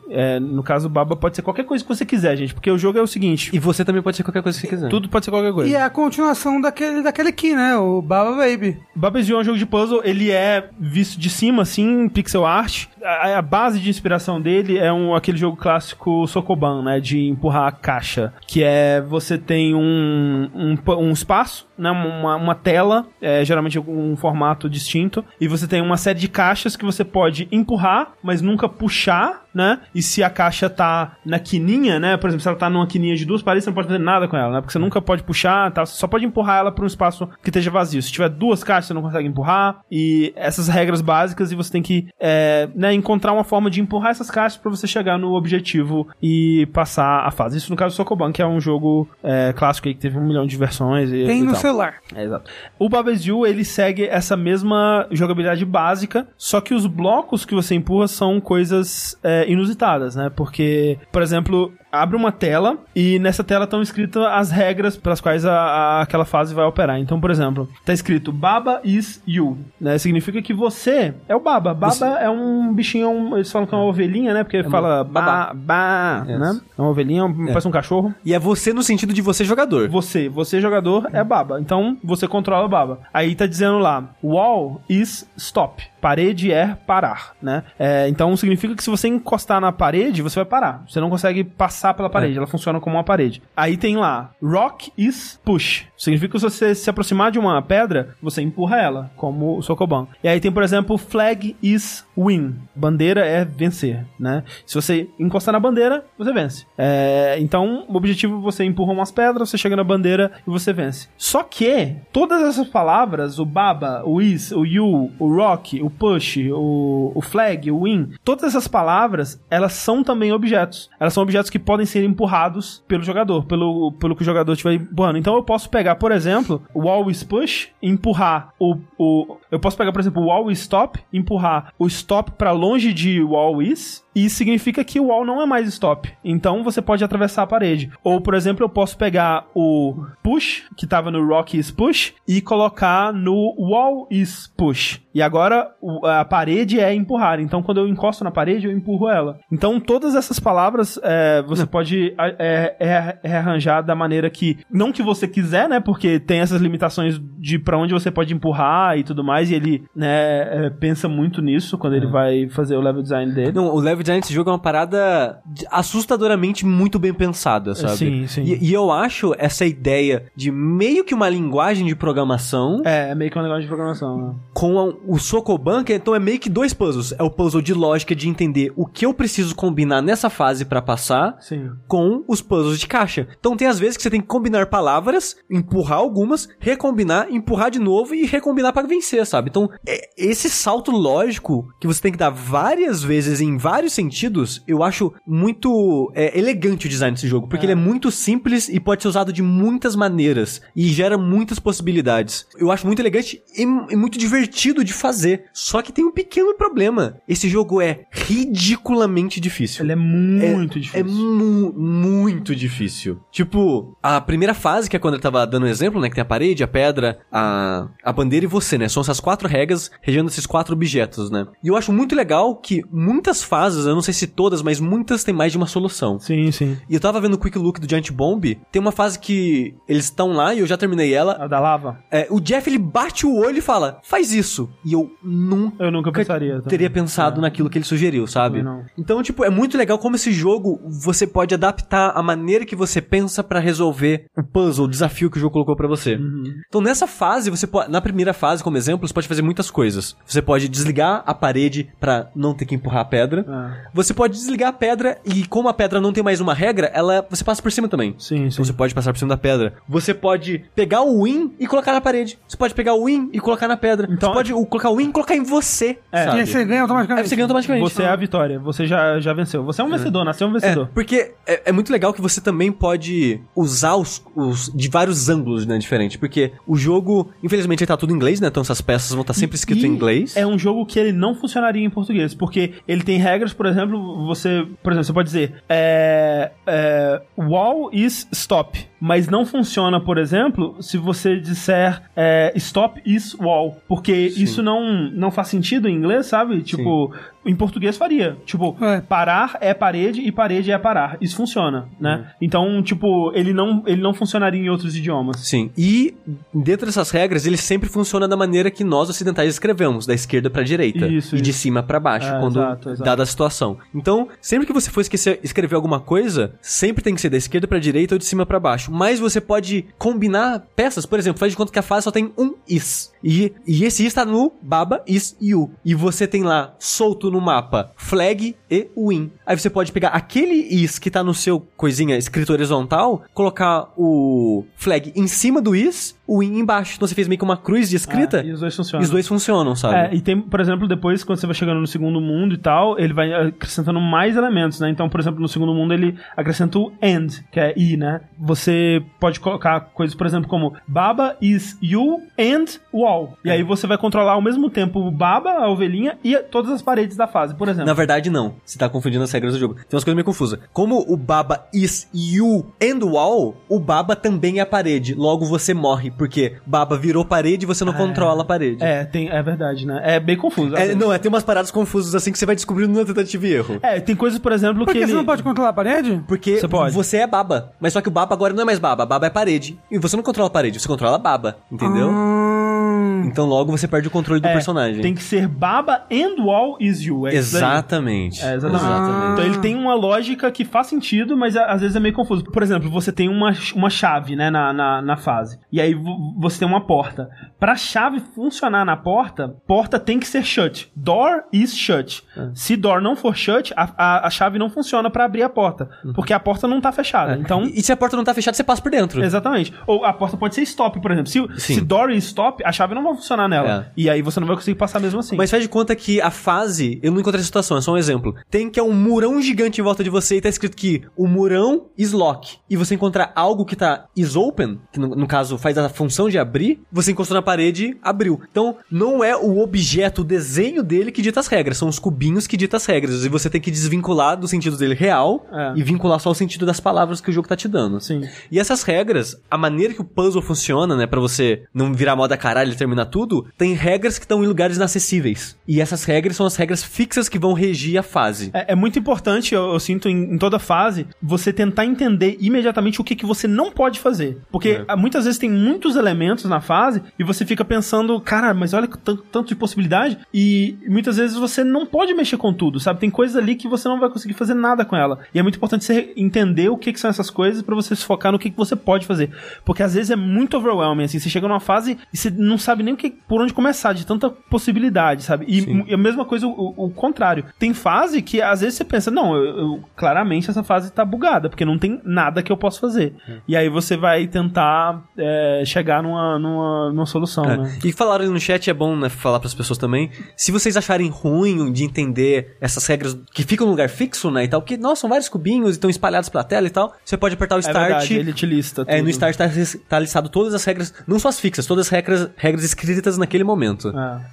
É, 0.10 0.40
no 0.40 0.64
caso, 0.64 0.90
Baba 0.90 1.16
pode 1.16 1.36
ser 1.36 1.42
qualquer 1.42 1.64
coisa 1.66 1.84
que 1.84 1.88
você 1.94 2.06
quiser, 2.06 2.36
gente. 2.38 2.54
Porque 2.54 2.70
o 2.72 2.78
jogo 2.78 2.98
é 2.98 3.02
o 3.02 3.08
seguinte: 3.08 3.50
E 3.54 3.60
você 3.60 3.84
também 3.86 4.02
pode 4.02 4.18
ser 4.18 4.24
qualquer 4.24 4.42
coisa 4.42 4.58
que 4.60 4.68
você 4.68 4.76
quiser. 4.76 4.90
tudo 4.90 5.10
pode 5.10 5.26
ser 5.26 5.32
qualquer 5.32 5.54
coisa. 5.54 5.70
E 5.70 5.76
é 5.76 5.82
a 5.82 5.90
continuação 5.90 6.60
daquele, 6.62 7.02
daquele 7.02 7.30
aqui, 7.30 7.56
né? 7.56 7.76
O 7.76 8.02
Baba 8.02 8.36
Baby. 8.36 8.78
Baba 8.96 9.20
is 9.20 9.28
You 9.28 9.38
é 9.38 9.42
um 9.42 9.44
jogo 9.44 9.58
de 9.58 9.66
puzzle, 9.66 10.02
ele 10.04 10.32
é 10.32 10.70
visto 10.80 11.09
de 11.18 11.30
cima, 11.30 11.62
assim, 11.62 12.10
pixel 12.10 12.46
art. 12.46 12.88
A, 13.04 13.38
a 13.38 13.42
base 13.42 13.80
de 13.80 13.90
inspiração 13.90 14.42
dele 14.42 14.78
é 14.78 14.92
um, 14.92 15.16
aquele 15.16 15.38
jogo 15.38 15.58
clássico 15.58 16.28
Sokoban, 16.28 16.84
né? 16.84 17.00
De 17.00 17.28
empurrar 17.28 17.68
a 17.68 17.72
caixa. 17.72 18.34
Que 18.48 18.64
é, 18.64 19.02
você 19.02 19.38
tem 19.38 19.76
um, 19.76 20.50
um, 20.54 20.78
um 20.94 21.12
espaço, 21.12 21.68
né? 21.78 21.90
Uma, 21.92 22.36
uma 22.36 22.56
tela, 22.56 23.08
é, 23.22 23.44
geralmente 23.46 23.80
um 23.80 24.16
formato 24.16 24.70
distinto. 24.70 25.24
E 25.40 25.48
você 25.48 25.68
tem 25.68 25.82
uma 25.82 25.98
série 25.98 26.20
de 26.20 26.28
caixas 26.28 26.76
que 26.76 26.86
você 26.86 27.04
pode 27.04 27.48
empurrar, 27.52 28.14
mas 28.22 28.42
nunca 28.42 28.68
puxar, 28.68 29.46
né? 29.60 29.82
E 29.94 30.02
se 30.02 30.24
a 30.24 30.30
caixa 30.30 30.70
tá 30.70 31.18
na 31.26 31.38
quininha, 31.38 32.00
né? 32.00 32.16
Por 32.16 32.28
exemplo, 32.28 32.42
se 32.42 32.48
ela 32.48 32.58
tá 32.58 32.70
numa 32.70 32.88
quininha 32.88 33.16
de 33.16 33.26
duas 33.26 33.42
paredes, 33.42 33.66
você 33.66 33.70
não 33.70 33.76
pode 33.76 33.88
fazer 33.88 34.00
nada 34.00 34.26
com 34.26 34.38
ela, 34.38 34.54
né? 34.54 34.62
Porque 34.62 34.72
você 34.72 34.80
nunca 34.80 35.02
pode 35.02 35.22
puxar, 35.24 35.70
tá? 35.72 35.86
Você 35.86 35.98
só 35.98 36.08
pode 36.08 36.26
empurrar 36.26 36.60
ela 36.60 36.72
para 36.72 36.86
um 36.86 36.88
espaço 36.88 37.28
que 37.44 37.50
esteja 37.50 37.70
vazio. 37.70 38.02
Se 38.02 38.10
tiver 38.12 38.30
duas 38.30 38.64
caixas, 38.64 38.86
você 38.86 38.94
não 38.94 39.02
consegue 39.02 39.28
empurrar. 39.28 39.82
E 39.92 40.32
essas 40.36 40.70
regras 40.70 41.02
básicas, 41.02 41.52
e 41.52 41.56
você 41.56 41.72
tem 41.72 41.82
que 41.82 42.08
é, 42.20 42.70
né, 42.74 42.94
encontrar 42.94 43.34
uma 43.34 43.44
forma 43.44 43.70
de 43.70 43.82
empurrar 43.82 44.12
essas 44.12 44.32
caixas 44.32 44.58
para 44.58 44.72
você 44.72 44.88
chegar 44.88 45.18
no 45.18 45.34
objetivo 45.34 46.08
e 46.24 46.66
passar 46.68 47.26
a 47.26 47.32
fase. 47.32 47.58
Isso 47.58 47.70
no 47.70 47.76
caso 47.76 47.94
do 47.94 47.98
Sokoban, 47.98 48.32
que 48.32 48.42
é 48.42 48.48
um 48.48 48.62
jogo 48.62 49.10
é, 49.22 49.52
clássico 49.54 49.90
aí 49.90 49.94
que 49.94 50.00
teve 50.00 50.18
um 50.18 50.26
milhão 50.26 50.48
de 50.48 50.56
versões. 50.56 51.12
E, 51.12 51.26
Tem 51.26 51.42
e 51.42 51.44
no 51.44 51.52
tal. 51.52 51.62
celular. 51.62 51.96
É, 52.16 52.24
exato. 52.24 52.50
O 52.78 52.88
Babeziu, 52.88 53.46
ele 53.46 53.66
segue 53.66 54.06
essa 54.06 54.38
mesma 54.38 55.06
jogabilidade 55.12 55.66
básica, 55.66 56.28
só 56.38 56.62
que 56.62 56.74
os 56.74 56.86
blocos 56.86 57.44
que 57.44 57.54
você 57.54 57.76
empurra 57.76 58.08
são 58.08 58.40
coisas 58.40 59.18
é, 59.24 59.49
inusitadas, 59.50 60.16
né? 60.16 60.30
Porque, 60.30 61.00
por 61.12 61.22
exemplo, 61.22 61.74
abre 61.92 62.16
uma 62.16 62.32
tela 62.32 62.78
e 62.96 63.18
nessa 63.20 63.44
tela 63.44 63.64
estão 63.66 63.82
escritas 63.82 64.24
as 64.24 64.52
regras 64.52 64.96
pelas 64.98 65.20
quais 65.22 65.46
a, 65.46 65.54
a- 65.54 66.02
aquela 66.02 66.26
fase 66.26 66.54
vai 66.54 66.66
operar. 66.66 67.00
Então, 67.00 67.20
por 67.20 67.32
exemplo, 67.32 67.68
tá 67.86 67.94
escrito 67.94 68.32
Baba 68.32 68.82
is 68.84 69.22
you, 69.28 69.58
né? 69.80 69.98
Significa 69.98 70.42
que 70.42 70.54
você 70.54 71.14
é 71.28 71.36
o 71.36 71.40
Baba. 71.40 71.74
Baba 71.74 72.06
é 72.20 72.30
um 72.30 72.74
bichinho, 72.74 73.06
é 73.06 73.08
um- 73.10 73.36
eles 73.36 73.52
falam 73.52 73.68
que 73.68 73.74
é 73.74 73.78
uma 73.78 73.86
ovelhinha, 73.86 74.34
né? 74.34 74.44
Porque 74.44 74.64
fala 74.64 75.04
babá. 75.04 75.54
ba, 75.54 75.54
ba, 75.54 76.26
Yes. 76.28 76.40
né? 76.40 76.62
É 76.78 76.82
uma 76.82 76.90
ovelhinha, 76.92 77.26
um- 77.26 77.48
parece 77.48 77.68
um 77.68 77.72
cachorro. 77.72 78.14
E 78.26 78.34
é 78.34 78.40
você 78.40 78.72
no 78.74 78.84
sentido 78.84 79.14
de 79.14 79.22
você 79.22 79.44
jogador. 79.44 79.90
Você, 79.90 80.30
você 80.30 80.62
jogador 80.62 81.08
é 81.14 81.24
baba. 81.24 81.60
Então 81.60 81.98
você 82.04 82.28
controla 82.28 82.66
o 82.66 82.70
baba. 82.70 83.00
Aí 83.14 83.34
tá 83.36 83.46
dizendo 83.48 83.80
lá, 83.80 84.04
wall 84.24 84.82
is 84.90 85.28
stop. 85.38 85.84
Parede 86.02 86.52
é 86.54 86.78
parar, 86.88 87.32
né? 87.42 87.64
É, 87.78 88.08
então 88.08 88.36
significa 88.38 88.74
que 88.74 88.84
se 88.84 88.90
você 88.90 89.08
encostar 89.08 89.60
na 89.60 89.72
parede, 89.72 90.22
você 90.22 90.36
vai 90.40 90.46
parar. 90.46 90.84
Você 90.88 91.00
não 91.02 91.10
consegue 91.10 91.44
passar 91.44 91.79
pela 91.94 92.10
parede, 92.10 92.38
ela 92.38 92.48
funciona 92.48 92.80
como 92.80 92.96
uma 92.96 93.04
parede. 93.04 93.42
Aí 93.56 93.78
tem 93.78 93.98
lá, 93.98 94.32
rock 94.42 94.92
is 94.98 95.40
push. 95.44 95.86
Significa 95.98 96.34
que 96.34 96.40
se 96.40 96.44
você 96.44 96.76
se 96.76 96.90
aproximar 96.90 97.32
de 97.32 97.40
uma 97.40 97.62
pedra, 97.62 98.16
você 98.22 98.42
empurra 98.42 98.78
ela, 98.78 99.12
como 99.16 99.58
o 99.58 99.62
Sokoban. 99.62 100.08
E 100.24 100.28
aí 100.28 100.40
tem, 100.40 100.52
por 100.52 100.64
exemplo, 100.64 100.98
flag 100.98 101.56
is 101.62 102.06
win. 102.18 102.56
Bandeira 102.76 103.26
é 103.26 103.44
vencer, 103.46 104.06
né? 104.20 104.44
Se 104.66 104.76
você 104.76 105.10
encostar 105.20 105.54
na 105.54 105.60
bandeira, 105.60 106.06
você 106.18 106.34
vence. 106.34 106.66
É, 106.78 107.38
então, 107.40 107.86
o 107.88 107.96
objetivo 107.96 108.38
é 108.38 108.42
você 108.42 108.64
empurra 108.64 108.94
umas 108.94 109.12
pedras, 109.12 109.50
você 109.50 109.58
chega 109.58 109.76
na 109.76 109.84
bandeira 109.84 110.32
e 110.46 110.50
você 110.50 110.74
vence. 110.74 111.08
Só 111.18 111.44
que, 111.44 111.96
todas 112.12 112.42
essas 112.42 112.68
palavras, 112.68 113.40
o 113.40 113.46
baba, 113.46 114.04
o 114.06 114.22
is, 114.22 114.52
o 114.52 114.66
you, 114.66 115.12
o 115.20 115.36
rock, 115.36 115.82
o 115.82 115.90
push, 115.90 116.38
o, 116.52 117.12
o 117.16 117.22
flag, 117.22 117.72
o 117.72 117.84
win, 117.84 118.12
todas 118.24 118.44
essas 118.46 118.68
palavras, 118.68 119.42
elas 119.50 119.74
são 119.74 120.04
também 120.04 120.32
objetos. 120.32 120.90
Elas 121.00 121.14
são 121.14 121.24
objetos 121.24 121.50
que 121.50 121.60
podem 121.70 121.86
ser 121.86 122.04
empurrados 122.04 122.84
pelo 122.88 123.04
jogador, 123.04 123.46
pelo, 123.46 123.92
pelo 123.92 124.16
que 124.16 124.24
o 124.24 124.26
jogador 124.26 124.54
estiver 124.54 124.74
empurrando. 124.74 125.20
Então, 125.20 125.36
eu 125.36 125.44
posso 125.44 125.70
pegar, 125.70 125.94
por 125.98 126.12
exemplo, 126.12 126.64
o 126.74 127.12
is 127.12 127.24
push, 127.24 127.68
empurrar 127.80 128.56
o, 128.58 128.76
o... 128.98 129.38
Eu 129.52 129.60
posso 129.60 129.78
pegar, 129.78 129.92
por 129.92 130.00
exemplo, 130.00 130.22
o 130.22 130.28
wall 130.28 130.52
stop, 130.52 131.00
empurrar 131.12 131.74
o 131.78 131.88
stop 131.88 132.32
para 132.32 132.52
longe 132.52 132.94
de 132.94 133.22
wall 133.22 133.62
is, 133.62 134.04
e 134.16 134.30
significa 134.30 134.84
que 134.84 135.00
o 135.00 135.08
wall 135.08 135.26
não 135.26 135.42
é 135.42 135.46
mais 135.46 135.68
stop. 135.68 136.12
Então 136.24 136.64
você 136.64 136.82
pode 136.82 137.04
atravessar 137.04 137.44
a 137.44 137.48
parede. 137.48 137.90
Ou, 138.04 138.20
por 138.20 138.34
exemplo, 138.34 138.66
eu 138.66 138.70
posso 138.70 138.98
pegar 138.98 139.46
o 139.56 140.06
push, 140.22 140.64
que 140.76 140.86
estava 140.86 141.10
no 141.10 141.26
rock 141.26 141.58
is 141.58 141.72
push, 141.72 142.14
e 142.28 142.42
colocar 142.42 143.14
no 143.14 143.56
wall 143.58 144.08
is 144.12 144.52
push. 144.58 145.00
E 145.14 145.22
agora 145.22 145.72
a 146.04 146.26
parede 146.26 146.80
é 146.80 146.94
empurrar. 146.94 147.40
Então 147.40 147.64
quando 147.64 147.80
eu 147.80 147.88
encosto 147.88 148.24
na 148.24 148.32
parede, 148.32 148.68
eu 148.68 148.72
empurro 148.72 149.10
ela. 149.10 149.40
Então 149.52 149.80
todas 149.80 150.16
essas 150.16 150.40
palavras 150.40 151.00
é, 151.02 151.42
você 151.44 151.66
pode 151.66 152.14
é, 152.18 152.76
é, 152.80 153.20
é 153.24 153.38
arranjar 153.38 153.82
da 153.82 153.96
maneira 153.96 154.30
que. 154.30 154.60
Não 154.70 154.92
que 154.92 155.02
você 155.02 155.28
quiser, 155.28 155.68
né? 155.70 155.80
Porque 155.80 156.20
tem 156.20 156.40
essas 156.40 156.62
limitações 156.62 157.20
de 157.38 157.58
pra 157.58 157.78
onde 157.78 157.94
você 157.94 158.12
pode 158.12 158.34
empurrar 158.34 158.98
e 158.98 159.04
tudo 159.04 159.24
mais. 159.24 159.39
E 159.48 159.54
ele 159.54 159.84
né, 159.96 160.66
é, 160.66 160.70
pensa 160.70 161.08
muito 161.08 161.42
nisso 161.42 161.78
quando 161.78 161.96
ele 161.96 162.08
vai 162.08 162.50
fazer 162.50 162.76
o 162.76 162.82
level 162.82 163.02
design 163.02 163.32
dele. 163.34 163.52
Não, 163.52 163.74
o 163.74 163.80
level 163.80 164.04
design 164.04 164.22
desse 164.22 164.34
jogo 164.34 164.50
é 164.50 164.54
uma 164.54 164.60
parada 164.60 165.40
assustadoramente 165.70 166.66
muito 166.66 167.00
bem 167.00 167.14
pensada, 167.14 167.74
sabe? 167.76 167.96
Sim, 167.98 168.28
sim. 168.28 168.44
E, 168.44 168.70
e 168.70 168.74
eu 168.74 168.92
acho 168.92 169.34
essa 169.38 169.66
ideia 169.66 170.26
de 170.36 170.52
meio 170.52 171.04
que 171.04 171.14
uma 171.14 171.30
linguagem 171.30 171.86
de 171.88 171.96
programação 171.96 172.82
É, 172.86 173.12
é 173.12 173.16
meio 173.16 173.32
que 173.32 173.38
um 173.40 173.42
negócio 173.42 173.62
de 173.64 173.68
programação, 173.68 174.18
né? 174.18 174.36
com 174.54 174.80
a- 174.80 174.94
o 175.08 175.18
Sokoban, 175.18 175.84
que 175.84 175.94
então 175.94 176.14
é 176.16 176.20
meio 176.20 176.40
que 176.40 176.50
dois 176.50 176.74
puzzles. 176.74 177.14
É 177.18 177.24
o 177.24 177.30
puzzle 177.30 177.62
de 177.62 177.74
lógica 177.74 178.14
de 178.16 178.28
entender 178.30 178.72
o 178.76 178.86
que 178.86 179.06
eu 179.06 179.14
preciso 179.14 179.56
combinar 179.56 180.02
nessa 180.02 180.30
fase 180.30 180.66
pra 180.66 180.82
passar 180.82 181.38
Sim. 181.40 181.70
com 181.88 182.24
os 182.28 182.42
puzzles 182.42 182.80
de 182.80 182.88
caixa. 182.88 183.28
Então 183.40 183.56
tem 183.56 183.68
às 183.68 183.80
vezes 183.80 183.98
que 183.98 184.04
você 184.04 184.10
tem 184.10 184.22
que 184.22 184.28
combinar 184.28 184.66
palavras, 184.68 185.38
empurrar 185.50 186.00
algumas, 186.00 186.48
recombinar, 186.60 187.32
empurrar 187.32 187.72
de 187.72 187.80
novo 187.80 188.14
e 188.16 188.26
recombinar 188.26 188.74
pra 188.74 188.84
vencer, 188.84 189.26
sabe? 189.30 189.50
Então, 189.50 189.70
é- 189.88 190.10
esse 190.18 190.50
salto 190.50 190.92
lógico 190.92 191.68
que 191.80 191.88
você 191.88 192.02
tem 192.02 192.12
que 192.12 192.18
dar 192.18 192.30
várias 192.30 193.04
vezes 193.04 193.40
em 193.42 193.58
vários 193.58 193.94
sentidos, 193.94 194.64
eu 194.68 194.84
acho 194.84 195.14
muito 195.26 196.12
é, 196.16 196.38
elegante 196.38 196.86
o 196.88 196.90
design 196.90 197.14
desse 197.16 197.28
jogo, 197.28 197.48
porque 197.48 197.66
ele 197.66 197.72
é 197.74 197.76
muito 197.76 198.12
simples 198.12 198.68
e 198.70 198.80
pode 198.80 199.02
ser 199.02 199.08
usado 199.10 199.32
de 199.32 199.42
muitas 199.42 199.96
maneiras 199.96 200.62
e 200.76 200.88
gera 200.88 201.18
muitas 201.18 201.60
possibilidades. 201.60 202.46
Eu 202.58 202.72
acho 202.72 202.86
muito 202.86 203.00
elegante 203.02 203.42
e, 203.56 203.62
e 203.64 203.96
muito 203.96 204.18
divertido 204.18 204.84
de 204.84 204.94
fazer. 204.94 205.46
Só 205.54 205.82
que 205.82 205.92
tem 205.92 206.04
um 206.06 206.12
pequeno 206.12 206.54
problema. 206.56 207.18
Esse 207.28 207.48
jogo 207.48 207.82
é 207.82 208.06
ridiculamente 208.12 209.40
difícil. 209.40 209.84
Ele 209.86 209.92
é 209.92 209.96
muito 209.96 210.78
É 210.78 210.82
difícil. 210.82 211.06
mu- 211.06 211.74
muito 211.74 212.56
difícil. 212.56 213.20
Tipo, 213.32 213.98
a 214.02 214.20
primeira 214.22 214.54
fase, 214.54 214.90
que 214.90 214.96
é 214.96 215.00
quando 215.00 215.16
eu 215.16 215.20
tava 215.20 215.46
dando 215.46 215.64
um 215.64 215.70
exemplo, 215.70 216.00
né? 216.02 216.10
Que 216.10 216.16
tem 216.16 216.22
a 216.22 216.26
parede, 216.26 216.64
a 216.64 216.68
pedra, 216.68 217.20
a, 217.32 217.88
a 218.04 218.12
bandeira 218.14 218.46
e 218.46 218.50
você, 218.50 218.78
né? 218.78 218.88
São 218.90 219.02
essas 219.02 219.19
quatro 219.20 219.48
regras 219.48 219.90
regendo 220.02 220.30
esses 220.30 220.46
quatro 220.46 220.74
objetos, 220.74 221.30
né? 221.30 221.46
E 221.64 221.68
eu 221.68 221.76
acho 221.76 221.92
muito 221.92 222.16
legal 222.16 222.56
que 222.56 222.82
muitas 222.92 223.44
fases, 223.44 223.86
eu 223.86 223.94
não 223.96 224.02
sei 224.02 224.14
se 224.14 224.28
todas, 224.28 224.62
mas 224.62 224.80
muitas 224.80 225.24
têm 225.24 225.34
mais 225.34 225.52
de 225.52 225.58
uma 225.58 225.68
solução. 225.68 226.20
Sim, 226.20 226.52
sim. 226.52 226.78
E 226.90 226.94
eu 226.94 227.00
tava 227.00 227.20
vendo 227.22 227.34
o 227.34 227.38
Quick 227.40 227.58
Look 227.58 227.80
do 227.80 227.90
Giant 227.90 228.12
Bomb, 228.12 228.60
tem 228.72 228.82
uma 228.82 228.92
fase 228.92 229.20
que 229.20 229.76
eles 229.88 230.06
estão 230.06 230.34
lá 230.34 230.54
e 230.54 230.60
eu 230.60 230.68
já 230.68 230.78
terminei 230.78 231.14
ela. 231.14 231.34
A 231.44 231.48
da 231.48 231.60
lava? 231.60 232.00
É, 232.12 232.28
o 232.30 232.40
Jeff, 232.40 232.70
ele 232.70 232.78
bate 232.80 233.26
o 233.26 233.36
olho 233.36 233.58
e 233.58 233.62
fala, 233.62 234.00
faz 234.04 234.34
isso. 234.34 234.70
E 234.86 234.94
eu 234.94 235.10
nunca 235.24 235.84
Eu 235.84 235.92
nunca 235.92 236.12
pensaria. 236.12 236.54
também. 236.56 236.68
teria 236.70 236.90
pensado 236.90 237.40
É. 237.40 237.42
naquilo 237.42 237.70
que 237.70 237.78
ele 237.78 237.86
sugeriu, 237.86 238.28
sabe? 238.28 238.64
Então, 238.98 239.22
tipo, 239.24 239.44
é 239.44 239.50
muito 239.50 239.78
legal 239.78 239.98
como 239.98 240.16
esse 240.16 240.32
jogo 240.32 240.80
você 241.02 241.26
pode 241.28 241.54
adaptar 241.54 242.12
a 242.16 242.22
maneira 242.24 242.66
que 242.66 242.76
você 242.76 243.02
pensa 243.02 243.44
pra 243.44 243.60
resolver 243.60 244.26
o 244.38 244.44
puzzle, 244.44 244.86
o 244.86 244.90
desafio 244.90 245.30
que 245.30 245.38
o 245.38 245.40
jogo 245.40 245.54
colocou 245.54 245.76
pra 245.76 245.88
você. 245.88 246.16
Uhum. 246.16 246.44
Então, 246.68 246.82
nessa 246.82 247.08
fase, 247.08 247.50
você 247.50 247.66
pode, 247.68 247.92
na 247.92 248.02
primeira 248.02 248.34
fase, 248.34 248.64
como 248.64 248.78
exemplo, 248.78 249.06
você 249.10 249.14
pode 249.14 249.28
fazer 249.28 249.42
muitas 249.42 249.70
coisas. 249.72 250.16
Você 250.26 250.42
pode 250.42 250.68
desligar 250.70 251.24
a 251.26 251.34
parede 251.34 251.90
pra 252.00 252.30
não 252.36 252.54
ter 252.54 252.66
que 252.66 252.76
empurrar 252.76 253.02
a 253.02 253.06
pedra. 253.06 253.46
É. 253.48 253.90
Você 253.94 254.14
pode 254.14 254.34
desligar 254.36 254.70
a 254.70 254.74
pedra 254.74 255.18
e 255.26 255.46
como 255.46 255.68
a 255.68 255.74
pedra 255.74 256.00
não 256.00 256.14
tem 256.14 256.24
mais 256.24 256.40
uma 256.40 256.54
regra, 256.54 256.88
ela 256.94 257.26
você 257.30 257.44
passa 257.44 257.62
por 257.62 257.72
cima 257.72 257.88
também. 257.88 258.16
Sim, 258.18 258.38
sim. 258.38 258.48
Então 258.54 258.66
você 258.66 258.74
pode 258.74 258.94
passar 258.94 259.12
por 259.12 259.20
cima 259.20 259.30
da 259.30 259.38
pedra. 259.38 259.74
Você 259.88 260.14
pode 260.14 260.64
pegar 260.76 261.02
o 261.02 261.24
win 261.24 261.52
e 261.60 261.68
colocar 261.68 261.92
na 261.94 262.02
parede. 262.02 262.38
Você 262.48 262.56
pode 262.58 262.74
pegar 262.74 262.94
o 262.94 263.06
win 263.06 263.30
e 263.34 263.40
colocar 263.40 263.68
na 263.68 263.78
pedra. 263.78 264.08
Então- 264.12 264.30
você 264.30 264.36
pode 264.36 264.54
o- 264.54 264.66
colocar 264.66 264.90
o 264.90 264.98
win 264.98 265.10
e 265.10 265.12
colocar 265.12 265.36
em 265.36 265.44
você. 265.44 265.98
É. 266.12 266.22
E 266.22 266.26
sabe? 266.26 266.40
aí 266.40 266.46
você 266.48 266.66
ganha 266.66 266.80
Aí 266.80 266.82
automaticamente. 266.82 267.30
você 267.30 267.36
ganha 267.36 267.46
automaticamente. 267.46 267.90
Você 267.94 268.04
é 268.04 268.08
a 268.08 268.16
vitória. 268.16 268.60
Você 268.60 268.86
já, 268.88 269.20
já 269.20 269.34
venceu. 269.34 269.64
Você 269.64 269.82
é 269.82 269.84
um 269.84 269.90
vencedor, 269.90 270.24
nasceu 270.24 270.48
um 270.48 270.52
É, 270.52 270.54
vencedor. 270.54 270.90
porque 270.94 271.34
é, 271.48 271.70
é 271.70 271.72
muito 271.72 271.92
legal 271.92 272.14
que 272.14 272.22
você 272.22 272.40
também 272.42 272.72
pode 272.72 273.40
usar 273.56 273.96
os, 273.96 274.24
os- 274.36 274.72
de 274.74 274.90
vários 274.90 275.30
ângulos, 275.30 275.66
né, 275.66 275.78
diferentes. 275.78 276.18
Porque 276.18 276.52
o 276.68 276.76
jogo, 276.76 277.32
infelizmente, 277.44 277.82
ele 277.82 277.88
tá 277.88 277.98
tudo 277.98 278.12
em 278.14 278.16
inglês, 278.16 278.40
né? 278.40 278.48
Então 278.48 278.62
essas 278.62 278.82
peças 278.82 278.99
vão 279.10 279.22
estar 279.22 279.34
sempre 279.34 279.56
escrito 279.56 279.86
E 279.86 279.88
em 279.88 279.92
inglês. 279.92 280.36
É 280.36 280.46
um 280.46 280.58
jogo 280.58 280.86
que 280.86 281.00
ele 281.00 281.12
não 281.12 281.36
funcionaria 281.36 281.86
em 281.86 281.90
português, 281.90 282.34
porque 282.34 282.74
ele 282.88 283.04
tem 283.04 283.18
regras, 283.18 283.54
por 283.54 283.66
exemplo, 283.66 284.26
você, 284.26 284.66
por 284.84 284.92
exemplo, 284.92 285.06
você 285.06 285.14
pode 285.14 285.28
dizer 285.28 285.64
é, 285.70 286.52
é, 286.68 287.22
wall 287.38 287.90
is 287.94 288.28
stop, 288.32 288.89
mas 289.00 289.28
não 289.28 289.46
funciona, 289.46 290.00
por 290.00 290.18
exemplo, 290.18 290.76
se 290.82 290.98
você 290.98 291.40
disser 291.40 292.02
é, 292.16 292.52
stop 292.56 293.02
is 293.06 293.34
wall, 293.40 293.78
porque 293.88 294.14
isso 294.14 294.62
não, 294.62 295.10
não 295.12 295.32
faz 295.32 295.48
sentido 295.48 295.88
em 295.88 295.96
inglês, 295.96 296.26
sabe? 296.28 296.62
Tipo, 296.62 297.14
em 297.46 297.56
português 297.56 297.98
faria. 297.98 298.36
Tipo, 298.46 298.76
É. 298.82 299.02
parar 299.02 299.58
é 299.62 299.74
parede 299.74 300.22
e 300.22 300.32
parede 300.32 300.72
é 300.72 300.78
parar. 300.78 301.18
Isso 301.22 301.36
funciona, 301.36 301.88
né? 302.00 302.16
Uhum. 302.18 302.24
Então, 302.42 302.84
tipo, 302.84 303.32
ele 303.34 303.54
não, 303.54 303.84
ele 303.88 304.02
não 304.02 304.14
funcionaria 304.14 304.60
em 304.62 304.70
outros 304.70 304.96
idiomas. 304.96 305.40
Sim. 305.40 305.72
E 305.78 306.14
dentro 306.54 306.86
dessas 306.86 307.10
regras, 307.12 307.46
ele 307.46 307.58
sempre 307.58 307.88
funciona 307.90 308.28
da 308.28 308.36
maneira 308.36 308.70
que 308.70 308.84
nós 308.84 309.10
ocidentais 309.10 309.50
escrevemos, 309.50 310.06
da 310.06 310.14
esquerda 310.14 310.50
pra 310.50 310.62
direita 310.64 311.08
Isso, 311.08 311.36
e 311.36 311.42
de 311.42 311.50
isso. 311.52 311.60
cima 311.60 311.82
pra 311.82 312.00
baixo, 312.00 312.28
É, 312.28 312.40
quando 312.40 312.60
exato, 312.60 312.90
exato. 312.90 313.04
dada 313.04 313.24
a 313.24 313.26
situação. 313.26 313.78
Então, 313.96 314.28
sempre 314.42 314.68
que 314.68 314.74
você 314.74 314.92
for 314.92 315.02
esquecer, 315.02 315.40
escrever 315.44 315.76
alguma 315.76 316.00
coisa, 316.00 316.54
sempre 316.62 317.02
tem 317.04 317.16
que 317.16 317.22
ser 317.22 317.30
da 317.30 317.38
esquerda 317.38 317.68
pra 317.68 317.80
direita 317.80 318.16
ou 318.16 318.20
de 318.20 318.26
cima 318.26 318.46
pra 318.46 318.60
baixo. 318.60 318.89
Embaixo. 318.90 318.92
Mas 318.92 319.20
você 319.20 319.40
pode 319.40 319.86
combinar 319.98 320.66
peças. 320.76 321.06
Por 321.06 321.20
exemplo, 321.20 321.40
faz 321.40 321.52
de 321.52 321.58
conta 321.58 321.72
que 321.72 321.80
a 321.80 321.84
fase 321.84 322.06
só 322.06 322.12
tem 322.12 322.34
um 322.38 322.56
is. 322.68 323.12
E, 323.24 323.54
e 323.68 323.84
esse 323.84 324.06
is 324.06 324.14
tá 324.14 324.26
no 324.26 324.52
Baba, 324.62 325.04
is 325.08 325.36
e 325.40 325.54
U. 325.54 325.72
E 325.84 325.94
você 325.94 326.28
tem 326.28 326.44
lá, 326.44 326.74
solto 326.80 327.30
no 327.30 327.42
mapa, 327.42 327.92
flag 327.96 328.56
e 328.70 328.88
win. 328.98 329.32
Aí 329.46 329.58
você 329.58 329.70
pode 329.70 329.92
pegar 329.92 330.10
aquele 330.10 330.56
is 330.56 330.98
que 330.98 331.12
tá 331.12 331.24
no 331.24 331.34
seu 331.34 331.60
coisinha 331.76 332.18
escrito 332.18 332.54
horizontal, 332.54 333.24
colocar 333.34 333.90
o 333.98 334.66
flag 334.76 335.12
em 335.16 335.28
cima 335.28 335.62
do 335.62 335.76
is, 335.76 336.18
o 336.26 336.40
win 336.40 336.60
embaixo. 336.60 336.94
Então 336.96 337.08
você 337.08 337.16
fez 337.16 337.28
meio 337.28 337.38
que 337.38 337.44
uma 337.44 337.58
cruz 337.58 337.90
de 337.90 337.96
escrita. 337.96 338.40
É, 338.40 338.46
e 338.46 338.54
os 338.54 338.60
dois 338.62 338.76
funcionam. 338.76 339.04
e 339.04 339.06
os 339.06 339.10
dois 339.10 339.28
funcionam, 339.28 339.76
sabe? 339.76 339.96
É, 339.96 340.16
e 340.16 340.22
tem, 340.22 340.40
por 340.40 340.60
exemplo, 340.60 340.88
depois, 340.88 341.24
quando 341.24 341.40
você 341.40 341.46
vai 341.48 341.56
chegando 341.56 341.80
no 341.80 341.88
segundo 341.88 342.22
mundo 342.22 342.54
e 342.54 342.58
tal, 342.58 342.98
ele 343.00 343.14
vai 343.14 343.34
acrescentando 343.34 344.00
mais 344.00 344.38
elementos, 344.38 344.80
né? 344.80 344.90
Então, 344.90 345.10
por 345.10 345.20
exemplo, 345.20 345.42
no 345.42 345.48
segundo 345.48 345.74
mundo 345.74 345.94
ele 345.94 346.16
acrescenta 346.38 346.80
o 346.80 346.92
and, 347.02 347.28
que 347.52 347.60
é 347.60 347.74
i, 347.76 347.98
né? 347.98 348.22
Você 348.38 348.79
pode 349.20 349.40
colocar 349.40 349.80
coisas, 349.94 350.16
por 350.16 350.28
exemplo, 350.28 350.50
como 350.50 350.74
Baba 350.88 351.36
is 351.42 351.78
you 351.82 352.22
and 352.40 352.66
wall. 352.94 353.38
E 353.44 353.50
aí 353.50 353.64
você 353.64 353.88
vai 353.88 353.98
controlar 353.98 354.34
ao 354.34 354.42
mesmo 354.42 354.70
tempo 354.70 355.00
o 355.00 355.12
Baba, 355.12 355.52
a 355.52 355.70
ovelhinha, 355.70 356.18
e 356.24 356.38
todas 356.38 356.72
as 356.72 356.82
paredes 356.82 357.16
da 357.16 357.28
fase, 357.28 357.56
por 357.56 357.68
exemplo. 357.68 357.88
Na 357.88 357.94
verdade, 357.94 358.30
não. 358.30 358.56
Você 358.66 358.78
tá 358.78 358.90
confundindo 358.90 359.24
as 359.24 359.32
regras 359.32 359.54
do 359.54 359.60
jogo. 359.60 359.76
Tem 359.76 359.84
umas 359.94 360.04
coisas 360.04 360.16
meio 360.16 360.26
confusas. 360.26 360.60
Como 360.74 361.06
o 361.08 361.18
Baba 361.18 361.68
is 361.74 362.08
you 362.14 362.66
and 362.82 363.04
wall, 363.06 363.56
o 363.68 363.80
Baba 363.80 364.16
também 364.16 364.60
é 364.60 364.62
a 364.62 364.66
parede. 364.66 365.14
Logo 365.16 365.46
você 365.46 365.74
morre, 365.74 366.12
porque 366.12 366.56
Baba 366.66 366.98
virou 366.98 367.26
parede 367.26 367.66
e 367.66 367.68
você 367.68 367.84
não 367.84 367.94
controla 367.94 368.44
a 368.44 368.46
parede. 368.46 368.84
É, 368.84 369.06
tem, 369.06 369.30
é 369.30 369.42
verdade, 369.42 369.86
né? 369.86 370.02
É 370.04 370.20
bem 370.20 370.38
confuso. 370.38 370.76
É, 370.76 370.94
não, 370.96 371.12
é, 371.12 371.18
tem 371.18 371.30
umas 371.30 371.44
paradas 371.44 371.72
confusas 371.72 372.16
assim 372.16 372.32
que 372.32 372.40
você 372.40 372.46
vai 372.46 372.56
descobrindo 372.56 372.98
na 372.98 373.06
tentativa 373.06 373.48
e 373.48 373.54
erro. 373.54 373.80
É, 373.82 374.00
tem 374.00 374.16
coisas, 374.16 374.40
por 374.40 374.52
exemplo, 374.52 374.86
Por 374.86 374.88
que 374.88 374.94
que 374.94 374.98
ele... 375.00 375.08
você 375.08 375.14
não 375.14 375.26
pode 375.26 375.44
controlar 375.44 375.70
a 375.70 375.74
parede? 375.74 376.24
Porque 376.28 376.60
Você 376.60 376.68
pode. 376.68 376.94
você 376.94 377.18
é 377.18 377.28
baba. 377.28 377.74
Mas 377.80 377.94
só 377.94 378.02
que 378.02 378.08
o 378.08 378.12
baba 378.12 378.34
agora 378.34 378.54
não 378.54 378.62
é 378.62 378.66
mais 378.70 378.80
baba. 378.80 379.06
Baba 379.06 379.26
é 379.28 379.30
parede. 379.30 379.80
E 379.90 379.98
você 379.98 380.16
não 380.16 380.24
controla 380.24 380.48
a 380.48 380.52
parede, 380.52 380.80
você 380.80 380.88
controla 380.88 381.16
a 381.16 381.20
baba. 381.20 381.58
Entendeu? 381.72 382.10
Hum, 382.10 383.24
Então 383.26 383.46
logo 383.46 383.72
você 383.76 383.88
perde 383.88 384.08
o 384.08 384.12
controle 384.12 384.40
do 384.40 384.48
É, 384.48 384.54
personagem. 384.54 385.02
Tem 385.02 385.14
que 385.14 385.22
ser 385.24 385.48
Baba 385.48 386.04
and 386.12 386.42
wall 386.44 386.78
is 386.80 387.02
you. 387.02 387.28
É. 387.28 387.34
Exatamente. 387.36 388.44
É, 388.44 388.56
exatamente. 388.56 388.86
Ah. 388.86 389.30
Então 389.34 389.46
ele 389.46 389.58
tem 389.60 389.76
uma 389.76 389.94
lógica 389.94 390.50
que 390.52 390.64
faz 390.64 390.88
sentido, 390.88 391.36
mas 391.38 391.56
a- 391.58 391.66
às 391.66 391.82
vezes 391.82 391.96
é 391.96 392.00
meio 392.00 392.14
confuso. 392.16 392.44
Por 392.46 392.64
exemplo, 392.64 392.90
você 392.90 393.12
tem 393.12 393.28
uma, 393.30 393.52
uma 393.76 393.90
chave, 393.90 394.36
né, 394.36 394.50
na, 394.50 394.72
na, 394.74 395.02
na 395.02 395.18
fase. 395.18 395.60
E 395.72 395.82
aí 395.82 395.94
vo- 395.94 396.36
você 396.40 396.60
tem 396.60 396.68
uma 396.68 396.82
porta. 396.86 397.30
Pra 397.60 397.76
chave 397.76 398.20
funcionar 398.34 398.86
na 398.86 398.96
porta, 398.96 399.54
porta 399.68 400.00
tem 400.00 400.20
que 400.20 400.28
ser 400.28 400.44
shut. 400.44 400.92
Door 400.96 401.44
is 401.52 401.76
shut. 401.76 402.24
É. 402.38 402.50
Se 402.54 402.76
door 402.78 403.02
não 403.02 403.16
for 403.16 403.36
shut, 403.36 403.74
a, 403.76 403.90
a, 403.98 404.28
a 404.28 404.30
chave 404.30 404.58
não 404.58 404.70
funciona 404.70 405.10
pra 405.10 405.26
abrir 405.26 405.44
a 405.44 405.50
porta. 405.50 405.90
Porque 406.16 406.34
a 406.34 406.40
porta 406.40 406.68
não 406.68 406.80
tá 406.80 406.92
fechada. 406.92 407.38
Então. 407.40 407.60
Uhum. 407.62 407.66
É. 407.66 407.70
E, 407.70 407.80
e 407.80 407.84
se 407.84 407.92
a 407.92 407.98
porta 407.98 408.16
não 408.16 408.24
tá 408.24 408.34
fechada, 408.34 408.56
você 408.60 408.64
passa 408.64 408.82
por 408.82 408.92
dentro. 408.92 409.24
Exatamente. 409.24 409.74
Ou 409.88 410.06
a 410.06 410.14
porta 410.14 410.38
pode 410.38 410.56
ser 410.56 410.62
stop, 410.64 411.00
por 411.02 411.12
exemplo. 411.12 411.30
Se, 411.32 411.40
se 411.58 411.82
door 411.82 412.10
stop, 412.12 412.64
a 412.64 412.72
chave 412.72 412.94
não 412.94 413.04
vai 413.04 413.16
funcionar 413.16 413.48
nela. 413.48 413.88
É. 413.88 413.92
E 413.96 414.10
aí 414.10 414.22
você 414.22 414.40
não 414.40 414.48
vai 414.48 414.56
conseguir 414.56 414.78
passar 414.78 415.00
mesmo 415.00 415.20
assim. 415.20 415.36
Mas 415.36 415.50
faz 415.50 415.64
de 415.64 415.70
conta 415.70 415.96
que 415.96 416.22
a 416.22 416.30
fase, 416.32 417.00
eu 417.02 417.12
não 417.12 417.20
encontrei 417.20 417.40
essa 417.40 417.46
situação, 417.48 417.78
é 417.78 417.82
só 417.82 417.94
um 417.94 417.98
exemplo. 417.98 418.36
Tem 418.50 418.70
que 418.70 418.80
é 418.80 418.84
um 418.84 418.94
murão 418.94 419.42
gigante 419.42 419.80
em 419.82 419.84
volta 419.84 420.04
de 420.04 420.10
você 420.10 420.38
e 420.38 420.42
tá 420.42 420.50
escrito 420.50 420.76
que 420.76 421.04
o 421.16 421.28
murão 421.28 421.88
is 421.98 422.12
lock. 422.12 422.58
E 422.70 422.76
você 422.76 422.96
encontrar 422.96 423.32
algo 423.36 423.66
que 423.66 423.76
tá 423.76 424.06
is 424.16 424.36
open, 424.36 424.80
que 424.92 425.00
no, 425.00 425.10
no 425.10 425.28
caso 425.28 425.58
faz 425.58 425.78
a 425.78 425.90
função 425.90 426.30
de 426.30 426.38
abrir, 426.38 426.82
você 426.92 427.12
encostou 427.12 427.36
na 427.36 427.42
parede, 427.42 427.98
abriu. 428.02 428.40
Então, 428.52 428.78
não 428.92 429.24
é 429.24 429.36
o 429.36 429.60
objeto, 429.60 430.22
o 430.22 430.24
desenho 430.24 430.84
dele 430.84 431.12
que 431.12 431.22
dita 431.22 431.40
as 431.40 431.48
regras, 431.48 431.78
são 431.78 431.88
os 431.88 432.00
cubinhos 432.00 432.48
que 432.48 432.58
dita 432.58 432.78
as 432.78 432.86
regras. 432.86 433.24
E 433.26 433.30
você 433.30 433.50
tem 433.50 433.62
que 433.62 433.72
desvincular 433.72 434.38
do 434.38 434.48
sentido 434.48 434.78
dele 434.78 434.94
real 434.96 435.46
É. 435.52 435.74
e 435.76 435.84
vincular 435.84 436.20
só 436.20 436.30
o 436.32 436.36
sentido 436.36 436.66
das 436.66 436.80
palavras 436.80 437.22
que 437.22 437.30
o 437.30 437.34
jogo 437.34 437.48
tá 437.48 437.56
te 437.56 437.68
dando. 437.68 438.00
Sim. 438.00 438.22
E 438.52 438.60
essas 438.60 438.84
regras, 438.84 439.36
a 439.50 439.58
maneira 439.58 439.94
que 439.94 440.02
o 440.02 440.06
puzzle 440.06 440.42
funciona, 440.42 440.96
né, 440.96 441.06
Pra 441.10 441.20
você 441.20 441.64
não 441.74 441.94
virar 441.94 442.16
moda 442.16 442.38
caralho 442.38 442.72
e 442.72 442.76
terminar 442.76 443.06
tudo, 443.06 443.48
tem 443.58 443.74
regras 443.74 444.20
que 444.20 444.26
estão 444.26 444.44
em 444.44 444.48
lugares 444.48 444.78
inacessíveis. 444.78 445.58
E 445.68 445.82
essas 445.82 446.04
regras 446.04 446.36
são 446.36 446.46
as 446.46 446.56
regras 446.56 446.84
fixas 446.84 447.28
que 447.28 447.40
vão 447.40 447.54
regir 447.54 448.00
a 448.00 448.04
fase. 448.04 448.52
É, 448.54 448.74
é 448.74 448.76
muito 448.76 449.00
importante, 449.00 449.56
eu, 449.56 449.74
eu 449.74 449.80
sinto, 449.80 450.08
em, 450.08 450.36
em 450.36 450.38
toda 450.38 450.60
fase, 450.60 451.08
você 451.22 451.52
tentar 451.52 451.86
entender 451.86 452.38
imediatamente 452.40 453.02
o 453.02 453.04
que, 453.04 453.16
que 453.16 453.26
você 453.26 453.48
não 453.48 453.72
pode 453.72 454.00
fazer. 454.00 454.38
Porque 454.52 454.84
ah, 454.88 454.96
muitas 454.96 455.26
vezes 455.26 455.40
tem 455.40 455.50
muitos 455.50 455.96
elementos 455.96 456.46
na 456.46 456.62
fase 456.62 457.02
e 457.18 457.24
você 457.24 457.46
fica 457.46 457.66
pensando, 457.66 458.20
cara, 458.22 458.54
mas 458.54 458.74
olha 458.74 458.88
que 458.88 458.98
tanto, 458.98 459.24
tanto 459.32 459.48
de 459.50 459.56
possibilidade. 459.56 460.18
E 460.34 460.78
muitas 460.88 461.18
vezes 461.18 461.36
você 461.36 461.64
não 461.64 461.86
pode 461.86 462.14
mexer 462.14 462.38
com 462.38 462.54
tudo, 462.54 462.80
sabe? 462.80 463.00
Tem 463.00 463.10
coisas 463.10 463.36
ali 463.36 463.56
que 463.56 463.68
você 463.68 463.88
não 463.88 464.00
vai 464.00 464.10
conseguir 464.10 464.34
fazer 464.34 464.54
nada 464.54 464.86
com 464.86 464.96
ela. 464.96 465.20
E 465.34 465.40
é 465.40 465.44
muito 465.44 465.56
importante 465.56 465.86
você 465.86 466.14
entender 466.16 466.70
o 466.70 466.78
que, 466.78 466.94
que 466.94 467.00
são 467.00 467.10
essas 467.10 467.30
coisas 467.30 467.62
pra 467.62 467.76
você 467.76 467.96
se 467.96 468.06
focar 468.06 468.29
no 468.32 468.40
que, 468.40 468.50
que 468.50 468.58
você 468.58 468.76
pode 468.76 469.06
fazer. 469.06 469.32
Porque 469.66 469.84
às 469.84 469.94
vezes 469.94 470.10
é 470.12 470.16
muito 470.16 470.58
overwhelming, 470.58 471.04
assim. 471.06 471.20
Você 471.20 471.30
chega 471.30 471.48
numa 471.48 471.60
fase 471.60 471.98
e 472.14 472.18
você 472.18 472.30
não 472.30 472.58
sabe 472.58 472.84
nem 472.84 472.94
o 472.94 472.98
que, 472.98 473.10
por 473.10 473.42
onde 473.42 473.54
começar, 473.54 473.94
de 473.94 474.06
tanta 474.06 474.30
possibilidade, 474.30 475.24
sabe? 475.24 475.46
E, 475.48 475.90
e 475.90 475.94
a 475.94 475.98
mesma 475.98 476.26
coisa, 476.26 476.48
o, 476.48 476.74
o 476.78 476.90
contrário. 476.90 477.46
Tem 477.58 477.74
fase 477.74 478.22
que 478.22 478.42
às 478.42 478.62
vezes 478.62 478.76
você 478.76 478.84
pensa, 478.84 479.10
não, 479.12 479.36
eu, 479.36 479.46
eu- 479.58 479.84
claramente 479.96 480.50
essa 480.50 480.64
fase 480.64 480.92
tá 480.92 481.04
bugada, 481.06 481.50
porque 481.50 481.66
não 481.66 481.78
tem 481.78 482.00
nada 482.04 482.44
que 482.44 482.52
eu 482.52 482.58
possa 482.58 482.80
fazer. 482.80 483.14
E 483.48 483.56
aí 483.56 483.70
você 483.70 483.96
vai 483.98 484.28
tentar 484.28 485.04
é, 485.18 485.64
chegar 485.66 486.04
numa, 486.04 486.38
numa, 486.40 486.92
numa 486.92 487.06
solução, 487.06 487.46
É. 487.46 487.58
né? 487.58 487.80
E 487.84 487.92
falaram 487.92 488.26
no 488.32 488.40
chat, 488.40 488.70
é 488.70 488.74
bom 488.74 488.96
né, 488.96 489.10
falar 489.10 489.40
pras 489.40 489.54
pessoas 489.54 489.78
também. 489.78 490.10
Se 490.36 490.52
vocês 490.52 490.76
acharem 490.78 491.10
ruim 491.10 491.72
de 491.72 491.84
entender 491.84 492.58
essas 492.62 492.86
regras 492.86 493.18
que 493.34 493.44
ficam 493.44 493.66
no 493.66 493.72
lugar 493.72 493.90
fixo, 493.90 494.30
né, 494.32 494.44
e 494.44 494.48
tal, 494.48 494.62
porque, 494.62 494.78
nossa, 494.78 495.02
são 495.02 495.10
vários 495.10 495.30
cubinhos 495.30 495.70
e 495.70 495.72
estão 495.72 495.90
espalhados 495.90 496.30
pela 496.30 496.44
tela 496.44 496.68
e 496.68 496.70
tal, 496.70 496.94
você 497.04 497.18
pode 497.18 497.36
apertar 497.36 497.56
o 497.56 497.60
É 497.60 497.62
Start. 497.62 497.78
verdade, 498.08 498.19
ele 498.20 498.34
te 498.34 498.46
lista 498.46 498.84
É, 498.88 498.96
tudo. 498.98 499.04
no 499.06 499.10
Start 499.10 499.36
tá, 499.38 499.50
tá 499.88 500.00
listado 500.00 500.30
todas 500.30 500.54
as 500.54 500.64
regras, 500.64 500.94
não 501.08 501.18
só 501.20 501.30
as 501.30 501.40
fixas, 501.40 501.66
todas 501.66 501.88
as 501.88 501.90
regras, 501.90 502.30
regras 502.38 502.64
escritas 502.64 503.18
naquele 503.18 503.44
momento. 503.44 503.90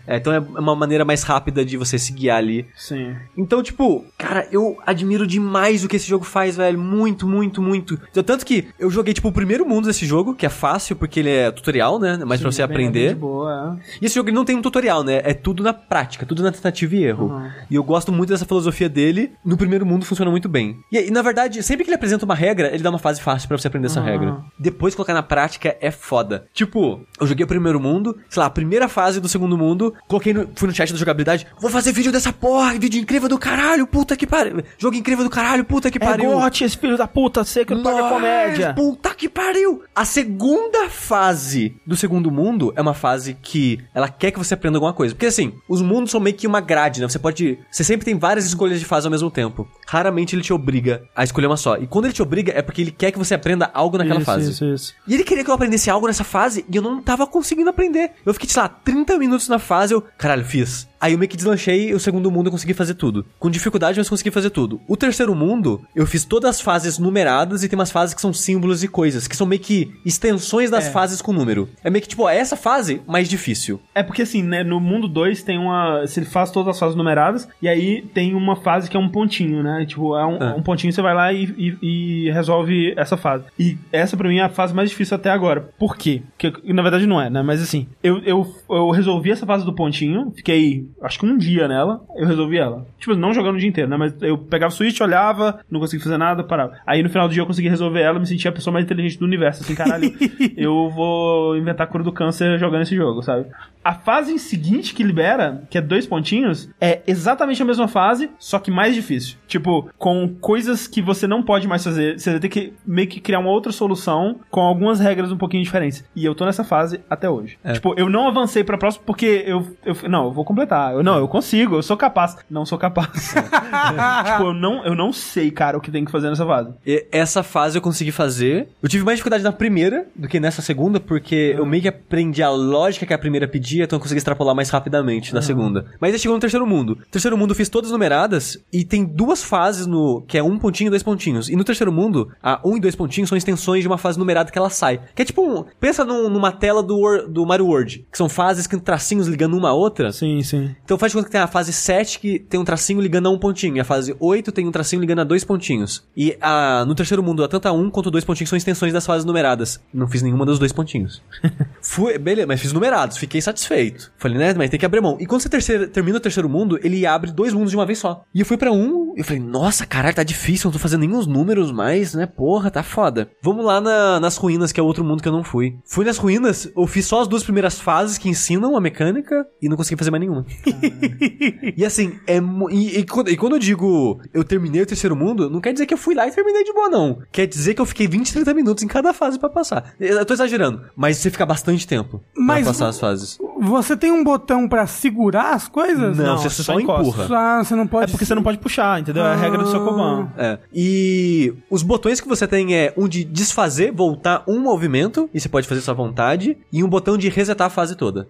É, 0.07 0.15
É, 0.15 0.17
então 0.17 0.33
é 0.33 0.39
uma 0.41 0.75
maneira 0.77 1.05
mais 1.05 1.23
rápida 1.23 1.65
de 1.65 1.77
você 1.77 1.99
se 1.99 2.13
guiar 2.13 2.39
ali. 2.39 2.67
sim. 2.77 3.15
Então, 3.37 3.63
tipo, 3.63 4.05
cara, 4.19 4.47
eu 4.51 4.77
admiro 4.87 5.27
demais 5.27 5.85
o 5.85 5.89
que 5.89 5.97
esse 5.97 6.09
jogo 6.09 6.25
faz, 6.25 6.57
velho. 6.57 6.79
Muito, 6.79 7.27
muito, 7.27 7.61
muito. 7.63 7.99
Então, 8.11 8.23
Tanto 8.23 8.45
que 8.45 8.69
eu 8.79 8.91
joguei, 8.91 9.15
tipo, 9.15 9.29
o 9.29 9.33
primeiro 9.33 9.65
mundo 9.67 9.87
desse 9.87 10.05
jogo, 10.05 10.35
que 10.35 10.45
é 10.45 10.49
fácil, 10.49 10.97
porque 10.97 11.21
ele 11.21 11.31
é 11.31 11.51
tutorial, 11.51 11.99
né? 12.01 12.17
Mais 12.25 12.41
pra 12.41 12.51
você 12.51 12.63
Sim, 12.63 12.67
bem- 12.69 12.75
aprender. 12.77 13.09
de 13.11 13.15
boa, 13.15 13.79
é. 13.81 13.97
E 14.03 14.07
esse 14.07 14.15
jogo 14.17 14.31
não 14.33 14.45
tem 14.45 14.57
um 14.57 14.63
tutorial, 14.63 15.05
né? 15.05 15.21
É 15.25 15.33
tudo 15.33 15.63
na 15.63 15.73
prática, 15.73 16.27
tudo 16.27 16.43
na 16.43 16.51
tentativa 16.51 16.95
e 16.97 17.05
erro. 17.05 17.27
Uhum. 17.27 17.51
E 17.71 17.75
eu 17.77 17.85
gosto 17.85 18.11
muito 18.13 18.31
dessa 18.31 18.45
filosofia 18.45 18.89
dele. 18.89 19.33
No 19.45 19.57
primeiro 19.57 19.87
mundo 19.87 20.05
funciona 20.05 20.31
muito 20.31 20.49
bem. 20.49 20.79
E, 20.91 20.99
e, 21.07 21.11
na 21.11 21.23
verdade, 21.23 21.63
sempre 21.63 21.85
que 21.85 21.91
ele 21.91 21.95
apresenta 21.97 22.25
uma 22.25 22.35
regra, 22.35 22.69
ele 22.75 22.83
dá 22.83 22.91
uma 22.91 22.99
fase 22.99 23.21
fácil 23.21 23.47
pra 23.49 23.57
você 23.59 23.69
aprender 23.69 23.76
essa 23.85 24.01
Uhum. 24.01 24.07
regra. 24.07 24.37
Depois 24.59 24.95
colocar 24.95 25.13
na 25.13 25.23
prática 25.23 25.77
é 25.81 25.91
foda. 25.91 26.47
Tipo, 26.55 27.03
eu 27.21 27.27
joguei 27.27 27.45
o 27.45 27.47
primeiro 27.49 27.79
mundo, 27.79 28.17
sei 28.31 28.41
lá, 28.41 28.47
a 28.47 28.51
primeira 28.51 28.89
fase 28.89 29.21
do 29.21 29.29
segundo 29.29 29.59
mundo, 29.59 29.93
coloquei 30.09 30.33
no, 30.33 30.49
fui 30.57 30.67
no 30.69 30.75
chat 30.75 30.91
da 30.91 30.99
jogabilidade, 30.99 31.47
vou 31.61 31.71
fazer 31.71 31.93
vídeo 31.93 32.11
dessa 32.11 32.33
porra, 32.33 32.73
vídeo 32.79 33.01
incrível 33.01 33.29
do 33.29 33.39
caralho, 33.39 33.87
puta 33.87 34.17
que 34.17 34.27
pariu. 34.27 34.63
Jogo 34.79 34.97
incrível 34.97 35.25
do 35.25 35.31
caralho, 35.31 35.65
puta 35.65 35.91
que 35.91 35.99
É 35.99 36.01
pariu. 36.01 36.31
gote, 36.33 36.65
esse 36.65 36.79
filho 36.79 36.97
da 36.97 37.07
puta, 37.07 37.45
sei 37.45 37.65
que 37.65 37.73
eu 37.75 37.83
pago 37.83 38.09
comédia. 38.09 38.73
Puta 38.75 39.15
que 39.15 39.29
pariu! 39.29 39.83
A 39.95 40.05
segunda 40.05 40.89
fase 40.89 41.77
do 41.87 41.97
segundo 41.97 42.31
mundo 42.31 42.73
é 42.77 42.81
uma 42.83 42.95
fase 42.95 43.35
que 43.41 43.81
ela 43.95 44.09
quer 44.09 44.31
que 44.31 44.39
você 44.39 44.55
aprenda 44.55 44.77
alguma 44.79 44.93
coisa. 44.93 45.15
Porque 45.15 45.27
assim, 45.27 45.55
os 45.69 45.83
mundos 45.83 46.11
são 46.11 46.21
meio 46.21 46.37
que 46.37 46.47
uma 46.47 46.61
grade, 46.61 47.01
né? 47.01 47.09
Você 47.09 47.19
pode. 47.19 47.59
Você 47.71 47.83
sempre 47.85 48.05
tem 48.05 48.19
várias 48.19 48.45
escolhas 48.47 48.79
de 48.79 48.85
fase 48.85 49.07
ao 49.07 49.11
mesmo 49.11 49.31
tempo. 49.31 49.69
Raramente 49.87 50.35
ele 50.35 50.43
te 50.43 50.53
obriga 50.53 51.03
a 51.15 51.25
escolher 51.25 51.47
uma 51.47 51.57
só. 51.57 51.77
E 51.77 51.87
quando 51.87 52.07
ele 52.07 52.15
te 52.15 52.23
obriga, 52.23 52.53
é 52.55 52.63
porque 52.63 52.83
ele 52.83 52.91
quer 52.91 53.11
que 53.13 53.19
você 53.19 53.35
aprenda 53.35 53.66
algo 53.75 53.99
naquela 53.99 54.19
Isso, 54.21 54.27
fase. 54.27 54.51
Isso, 54.51 54.65
isso. 54.65 54.95
E 55.07 55.15
ele 55.15 55.25
queria 55.25 55.45
que 55.45 55.51
eu 55.51 55.55
aprendesse 55.55 55.91
algo 55.91 56.07
nessa 56.07 56.25
fase 56.25 56.65
e 56.71 56.77
eu 56.77 56.83
não 56.83 57.01
tava 57.03 57.27
conseguindo 57.27 57.71
aprender. 57.71 58.13
Eu 58.25 58.33
fiquei, 58.35 58.49
sei 58.49 58.63
lá, 58.63 58.69
30 58.69 59.19
minutos 59.19 59.49
na 59.49 59.59
fase, 59.59 59.95
eu, 59.95 60.03
caralho, 60.19 60.45
fiz. 60.45 60.89
Aí 60.99 61.13
eu 61.13 61.19
meio 61.19 61.29
que 61.29 61.37
deslanchei 61.37 61.93
o 61.93 62.01
segundo 62.01 62.31
mundo 62.31 62.47
eu 62.47 62.51
consegui 62.51 62.73
fazer 62.73 62.95
tudo. 62.95 63.25
Com 63.39 63.51
dificuldade, 63.51 63.99
mas 63.99 64.09
consegui 64.09 64.31
fazer 64.31 64.49
tudo. 64.51 64.81
O 64.89 64.97
terceiro 64.97 65.35
mundo, 65.35 65.83
eu 65.95 66.07
fiz 66.07 66.25
todas 66.25 66.51
as 66.51 66.61
fases 66.61 66.99
numeradas 66.99 67.63
e 67.63 67.69
tem 67.69 67.79
umas 67.79 67.91
fases 67.91 68.15
que 68.15 68.21
são 68.21 68.33
símbolos 68.33 68.83
e 68.83 68.89
coisas, 68.89 69.29
que 69.29 69.37
são 69.37 69.47
meio 69.47 69.61
que 69.61 69.93
extensões 70.05 70.71
das 70.71 70.87
É. 70.87 70.91
fases 70.91 71.21
com 71.21 71.33
número. 71.33 71.69
É 71.85 71.91
meio 71.91 72.03
que, 72.03 72.09
tipo, 72.09 72.23
ó, 72.23 72.31
essa 72.31 72.57
fase, 72.57 73.03
mais 73.07 73.29
difícil. 73.29 73.81
É 73.95 74.03
porque 74.03 74.23
assim, 74.23 74.43
né, 74.43 74.65
no 74.65 74.81
mundo 74.81 75.07
2 75.07 75.43
tem 75.43 75.59
uma. 75.59 76.07
Se 76.07 76.19
ele 76.19 76.27
faz 76.27 76.51
todas 76.51 76.75
as 76.75 76.79
fases 76.81 76.97
numeradas, 76.97 77.47
e 77.61 77.69
aí 77.69 78.03
tem 78.15 78.35
uma 78.35 78.57
fase 78.57 78.89
que 78.89 78.97
é 78.97 79.01
um 79.01 79.09
pontinho, 79.09 79.63
né? 79.63 79.85
Tipo, 79.87 80.17
é 80.17 80.25
um, 80.25 80.39
Ah. 80.43 80.55
um 80.57 80.63
pontinho, 80.63 80.93
você 80.93 81.03
vai 81.03 81.15
lá 81.15 81.33
e, 81.33 81.45
e- 81.59 82.27
e 82.27 82.31
resolve 82.31 82.95
essa 82.97 83.17
fase. 83.19 83.45
E 83.59 83.79
essa 83.91 84.17
pra 84.17 84.29
mim 84.29 84.39
é 84.39 84.43
a 84.43 84.49
fase 84.49 84.75
mais 84.75 84.91
difícil 84.91 85.15
até 85.15 85.31
agora. 85.31 85.71
Por 85.79 85.97
quê? 85.97 86.23
Porque, 86.39 86.73
na 86.73 86.83
verdade 86.83 87.07
não 87.07 87.21
é, 87.21 87.31
né? 87.31 87.43
Mas 87.43 87.63
assim, 87.63 87.87
eu, 88.03 88.19
eu, 88.19 88.47
eu 88.69 88.91
resolvi 88.91 89.31
essa 89.31 89.47
fase 89.47 89.65
do 89.65 89.75
pontinho, 89.75 90.33
fiquei 90.37 90.87
acho 91.03 91.19
que 91.19 91.27
um 91.27 91.37
dia 91.37 91.67
nela, 91.67 92.05
eu 92.17 92.27
resolvi 92.27 92.59
ela. 92.59 92.87
Tipo, 92.99 93.15
não 93.15 93.33
jogando 93.33 93.57
o 93.57 93.59
dia 93.59 93.69
inteiro, 93.69 93.89
né? 93.89 93.97
Mas 93.97 94.15
eu 94.21 94.37
pegava 94.37 94.73
o 94.73 94.77
Switch, 94.77 95.01
olhava, 95.01 95.61
não 95.71 95.81
conseguia 95.81 96.05
fazer 96.05 96.19
nada, 96.19 96.45
parava. 96.45 96.75
Aí 96.87 97.03
no 97.03 97.09
final 97.09 97.29
do 97.29 97.33
dia 97.33 97.43
eu 97.43 97.47
consegui 97.47 97.69
resolver 97.69 98.01
ela, 98.01 98.19
me 98.19 98.27
sentia 98.27 98.51
a 98.51 98.55
pessoa 98.55 98.73
mais 98.73 98.85
inteligente 98.85 99.19
do 99.19 99.25
universo. 99.25 99.63
Assim, 99.63 99.75
caralho, 99.75 100.13
eu 100.57 100.91
vou 100.91 101.57
inventar 101.57 101.87
a 101.87 101.91
cura 101.91 102.05
do 102.05 102.13
câncer 102.13 102.59
jogando 102.59 102.83
esse 102.83 102.95
jogo, 102.95 103.23
sabe? 103.23 103.47
A 103.83 103.95
fase 103.95 104.39
seguinte 104.39 104.95
que 104.95 105.03
libera, 105.03 105.63
que 105.71 105.79
é 105.79 105.81
dois 105.81 106.07
pontinhos, 106.07 106.69
é 106.81 107.03
exatamente 107.07 107.63
a 107.63 107.65
mesma 107.65 107.87
fase, 107.87 108.31
só 108.39 108.59
que 108.59 108.71
mais 108.71 108.95
difícil. 108.95 109.39
Tipo, 109.47 109.89
com 109.97 110.29
coisas 110.41 110.87
que 110.87 111.01
você 111.01 111.27
não 111.27 111.43
pode 111.43 111.69
mais 111.69 111.85
fazer. 111.85 112.19
Você 112.19 112.33
vai 112.33 112.41
ter 112.41 112.49
que 112.49 112.73
meio 112.85 113.09
que 113.09 113.21
criar 113.21 113.39
uma 113.47 113.53
outra 113.53 113.73
solução 113.73 114.41
com 114.51 114.61
algumas 114.61 115.01
regras 115.01 115.33
um 115.33 115.37
pouquinho 115.37 115.63
diferentes. 115.63 116.05
E 116.15 116.25
eu 116.25 116.35
tô 116.35 116.45
nessa 116.45 116.65
fase 116.65 117.01
até 117.09 117.29
hoje. 117.29 117.59
É. 117.65 117.75
Tipo, 117.75 117.95
eu 117.97 118.09
não 118.09 118.29
avancei 118.29 118.65
pra 118.65 118.77
próxima 118.77 119.05
porque 119.07 119.45
eu, 119.47 119.67
eu. 119.85 119.97
Não, 120.09 120.27
eu 120.27 120.33
vou 120.33 120.45
completar. 120.45 120.93
Eu, 120.93 121.03
não, 121.03 121.19
eu 121.19 121.29
consigo, 121.29 121.77
eu 121.77 121.83
sou 121.83 121.97
capaz. 121.97 122.37
Não 122.51 122.67
sou 122.67 122.79
capaz. 122.79 123.35
tipo, 123.35 124.43
eu 124.43 124.55
não, 124.55 124.85
eu 124.85 124.95
não 124.95 125.13
sei, 125.13 125.51
cara, 125.51 125.79
o 125.79 125.81
que 125.81 125.91
tem 125.91 126.05
que 126.05 126.11
fazer 126.11 126.29
nessa 126.29 126.45
fase. 126.45 126.71
E 126.87 127.07
essa 127.13 127.43
fase 127.43 127.79
eu 127.79 127.83
consegui 127.83 128.13
fazer. 128.13 128.69
Eu 128.83 128.89
tive 128.89 129.05
mais 129.05 129.17
dificuldade 129.17 129.45
na 129.45 129.53
primeira 129.53 130.07
do 130.15 130.29
que 130.29 130.41
nessa 130.41 130.63
segunda, 130.63 130.99
porque 130.99 131.55
eu 131.57 131.65
meio 131.65 131.83
que 131.83 131.89
aprendi 131.89 132.43
a 132.43 132.51
lógica 132.51 133.07
que 133.07 133.15
a 133.15 133.19
primeira 133.19 133.47
pedia, 133.47 133.85
então 133.85 133.97
eu 133.97 134.01
consegui 134.01 134.19
extrapolar 134.19 134.55
mais 134.55 134.71
rapidamente 134.71 135.35
na 135.35 135.43
segunda. 135.43 135.87
Mas 136.01 136.13
aí 136.13 136.19
chegou 136.19 136.37
no 136.37 136.41
terceiro 136.41 136.67
mundo. 136.67 136.99
Terceiro 137.11 137.37
mundo 137.37 137.51
eu 137.51 137.55
fiz 137.57 137.69
todas 137.69 137.91
numeradas 137.91 138.59
e 138.73 138.85
tem 138.85 139.05
duas 139.05 139.43
fases 139.43 139.87
no. 139.87 140.23
que 140.27 140.37
é 140.37 140.43
um 140.43 140.59
pontinho 140.59 140.89
e 140.89 140.91
dois 140.91 141.03
pontinhos. 141.03 141.49
E 141.49 141.57
no 141.57 141.65
terceiro 141.65 141.93
mundo, 141.93 142.31
a 142.43 142.61
um 142.65 142.77
e 142.77 142.81
dois 142.81 142.97
pontinhos 142.97 143.29
são 143.29 143.36
extensões 143.37 143.83
de 143.83 143.89
uma 143.89 143.99
fase 143.99 144.19
numerada 144.19 144.51
que 144.51 144.59
ela 144.59 144.71
sai. 144.71 145.01
Que 145.15 145.23
é 145.23 145.25
tipo 145.25 145.43
um. 145.43 145.65
Pensa 145.81 146.05
num- 146.05 146.29
numa 146.29 146.53
tela 146.53 146.83
do, 146.83 147.27
do 147.29 147.45
Mario 147.47 147.67
World, 147.67 148.07
que 148.11 148.17
são 148.19 148.29
fases 148.29 148.67
com 148.67 148.79
tracinhos 148.79 149.27
ligando 149.27 149.57
uma 149.57 149.71
a 149.71 149.73
outra. 149.73 150.13
Sim, 150.13 150.43
sim. 150.43 150.75
Então 150.85 150.99
faz 150.99 151.13
de 151.13 151.17
conta 151.19 151.27
que 151.27 151.33
tem 151.33 151.41
a 151.41 151.47
fase 151.47 151.73
7 151.73 152.19
que 152.19 152.39
tem 152.39 152.59
um 152.61 152.65
tracinho 152.65 153.01
ligando 153.01 153.27
a 153.27 153.31
um 153.31 153.39
pontinho. 153.39 153.77
E 153.77 153.81
a 153.81 153.85
fase 153.85 154.15
8 154.19 154.53
tem 154.53 154.67
um 154.67 154.73
tracinho 154.73 155.01
ligando 155.01 155.21
a 155.21 155.25
dois 155.25 155.45
pontinhos. 155.45 156.05
E 156.17 156.37
a, 156.41 156.85
no 156.87 156.95
terceiro 156.95 157.23
mundo, 157.23 157.47
tanto 157.49 157.67
a 157.67 157.73
um 157.73 157.91
quanto 157.91 158.11
dois 158.11 158.25
pontinhos 158.25 158.49
são 158.51 158.57
extensões 158.57 158.93
das 158.93 159.05
fases 159.07 159.25
numeradas. 159.25 159.81
Não 159.93 160.07
fiz 160.09 160.23
nenhuma 160.23 160.45
dos 160.47 160.59
dois 160.59 160.73
pontinhos. 160.73 161.23
Fui, 161.81 162.19
beleza, 162.19 162.47
mas 162.47 162.61
fiz 162.61 162.73
numerados, 162.73 163.17
fiquei 163.17 163.41
satisfeito. 163.41 164.13
Falei, 164.19 164.39
né, 164.39 164.55
mas 164.57 164.71
tem 164.71 164.79
que 164.79 164.87
abrir 164.87 165.01
mão. 165.01 165.17
E 165.21 165.27
quando 165.27 165.41
você 165.41 165.49
terceira- 165.49 165.87
termina 165.87 166.17
o 166.19 166.21
terceiro 166.21 166.49
mundo, 166.49 166.79
ele 166.83 167.07
abre 167.07 167.31
dois 167.31 167.53
mundos 167.53 167.71
de 167.71 167.77
uma 167.77 167.87
vez 167.87 167.99
só. 167.99 168.25
E 168.35 168.41
eu 168.41 168.47
fui 168.47 168.57
pra 168.57 168.73
um, 168.73 169.15
e 169.17 169.21
eu 169.21 169.25
falei, 169.25 169.41
nossa, 169.43 169.87
caralho, 169.87 170.15
tá 170.15 170.23
difícil, 170.23 170.69
não 170.69 170.73
tô 170.73 170.79
fazendo 170.79 171.01
nenhum 171.01 171.25
números 171.27 171.71
mais, 171.73 172.15
né? 172.15 172.27
Porra, 172.27 172.71
tá 172.71 172.83
foda. 172.83 173.26
Vamos 173.43 173.65
lá 173.65 173.81
na- 173.81 174.19
nas 174.21 174.37
ruínas, 174.37 174.73
que 174.73 174.81
é 174.81 174.83
o 174.83 174.87
outro 174.87 175.05
mundo 175.05 175.23
que 175.23 175.29
eu 175.29 175.33
não 175.33 175.45
fui. 175.45 175.77
Fui 175.85 176.05
nas 176.05 176.17
ruínas, 176.19 176.71
eu 176.77 176.87
fiz 176.87 177.07
só 177.07 177.21
as 177.23 177.29
duas 177.29 177.43
primeiras 177.43 177.81
fases 177.81 178.19
que 178.19 178.29
ensinam 178.29 178.77
a 178.77 178.81
mecânica 178.81 179.47
e 179.61 179.69
não 179.69 179.77
consegui 179.77 179.97
fazer 179.99 180.11
mais 180.11 180.21
nenhuma. 180.21 180.45
E 181.77 181.85
assim, 181.85 182.19
é. 182.27 182.39
E, 182.71 182.99
e 183.01 183.05
quando, 183.05 183.29
e 183.31 183.37
quando 183.37 183.55
eu 183.55 183.59
digo 183.59 184.21
eu 184.33 184.43
terminei 184.45 184.83
o 184.83 184.87
terceiro 184.87 185.15
mundo, 185.17 185.51
não 185.51 185.61
quer 185.61 185.73
dizer 185.73 185.87
que 185.87 185.95
eu 185.95 185.99
fui 185.99 186.15
lá 186.15 186.27
e 186.27 186.31
terminei 186.31 186.65
de 186.65 186.73
boa, 186.73 186.89
não. 186.89 187.19
Quer 187.31 187.47
dizer 187.47 187.75
que 187.75 187.81
eu 187.81 187.87
fiquei 187.87 188.07
20, 188.07 188.33
30 188.33 188.55
minutos 188.55 188.83
em 188.85 188.87
cada 188.89 189.13
fase 189.13 189.39
pra 189.39 189.49
passar. 189.49 189.95
Eu 190.01 190.25
tô 190.25 190.33
exagerando, 190.35 190.83
mas 190.97 191.17
você 191.19 191.31
fica 191.31 191.45
bastante 191.47 191.87
tempo 191.87 192.21
Mas 192.37 192.63
pra 192.65 192.73
passar 192.73 192.89
as 192.89 192.99
fases. 193.01 193.39
Você 193.61 193.97
tem 193.97 194.11
um 194.11 194.23
botão 194.23 194.69
pra 194.69 194.87
segurar 194.87 195.55
as 195.55 195.69
coisas? 195.69 196.17
Não, 196.17 196.25
não, 196.27 196.39
você 196.39 196.51
só 196.51 196.63
só 196.63 196.81
empurra. 196.81 197.27
Ah, 197.31 197.65
você 197.65 197.75
não 197.75 197.87
pode. 197.87 198.05
É 198.05 198.11
porque 198.11 198.25
você 198.25 198.35
não 198.35 198.43
pode 198.43 198.59
puxar, 198.59 199.01
entendeu? 199.01 199.25
É 199.25 199.33
a 199.33 199.37
regra 199.37 199.63
do 199.63 199.69
Sokoban. 199.69 200.29
É. 200.37 200.59
E 200.73 201.55
os 201.71 201.83
botões 201.83 202.21
que 202.21 202.29
você 202.29 202.47
tem 202.47 202.75
é 202.75 202.93
um 202.97 203.09
de 203.09 203.25
desfazer, 203.25 203.93
voltar 203.93 204.43
um 204.47 204.61
movimento, 204.61 205.29
e 205.33 205.41
você 205.41 205.49
pode 205.49 205.67
fazer 205.67 205.81
sua 205.81 205.95
vontade, 205.95 206.57
e 206.73 206.83
um 206.83 206.89
botão 206.89 207.17
de 207.17 207.29
resetar 207.29 207.69
a 207.69 207.71
fase 207.71 207.97
toda. 207.97 208.29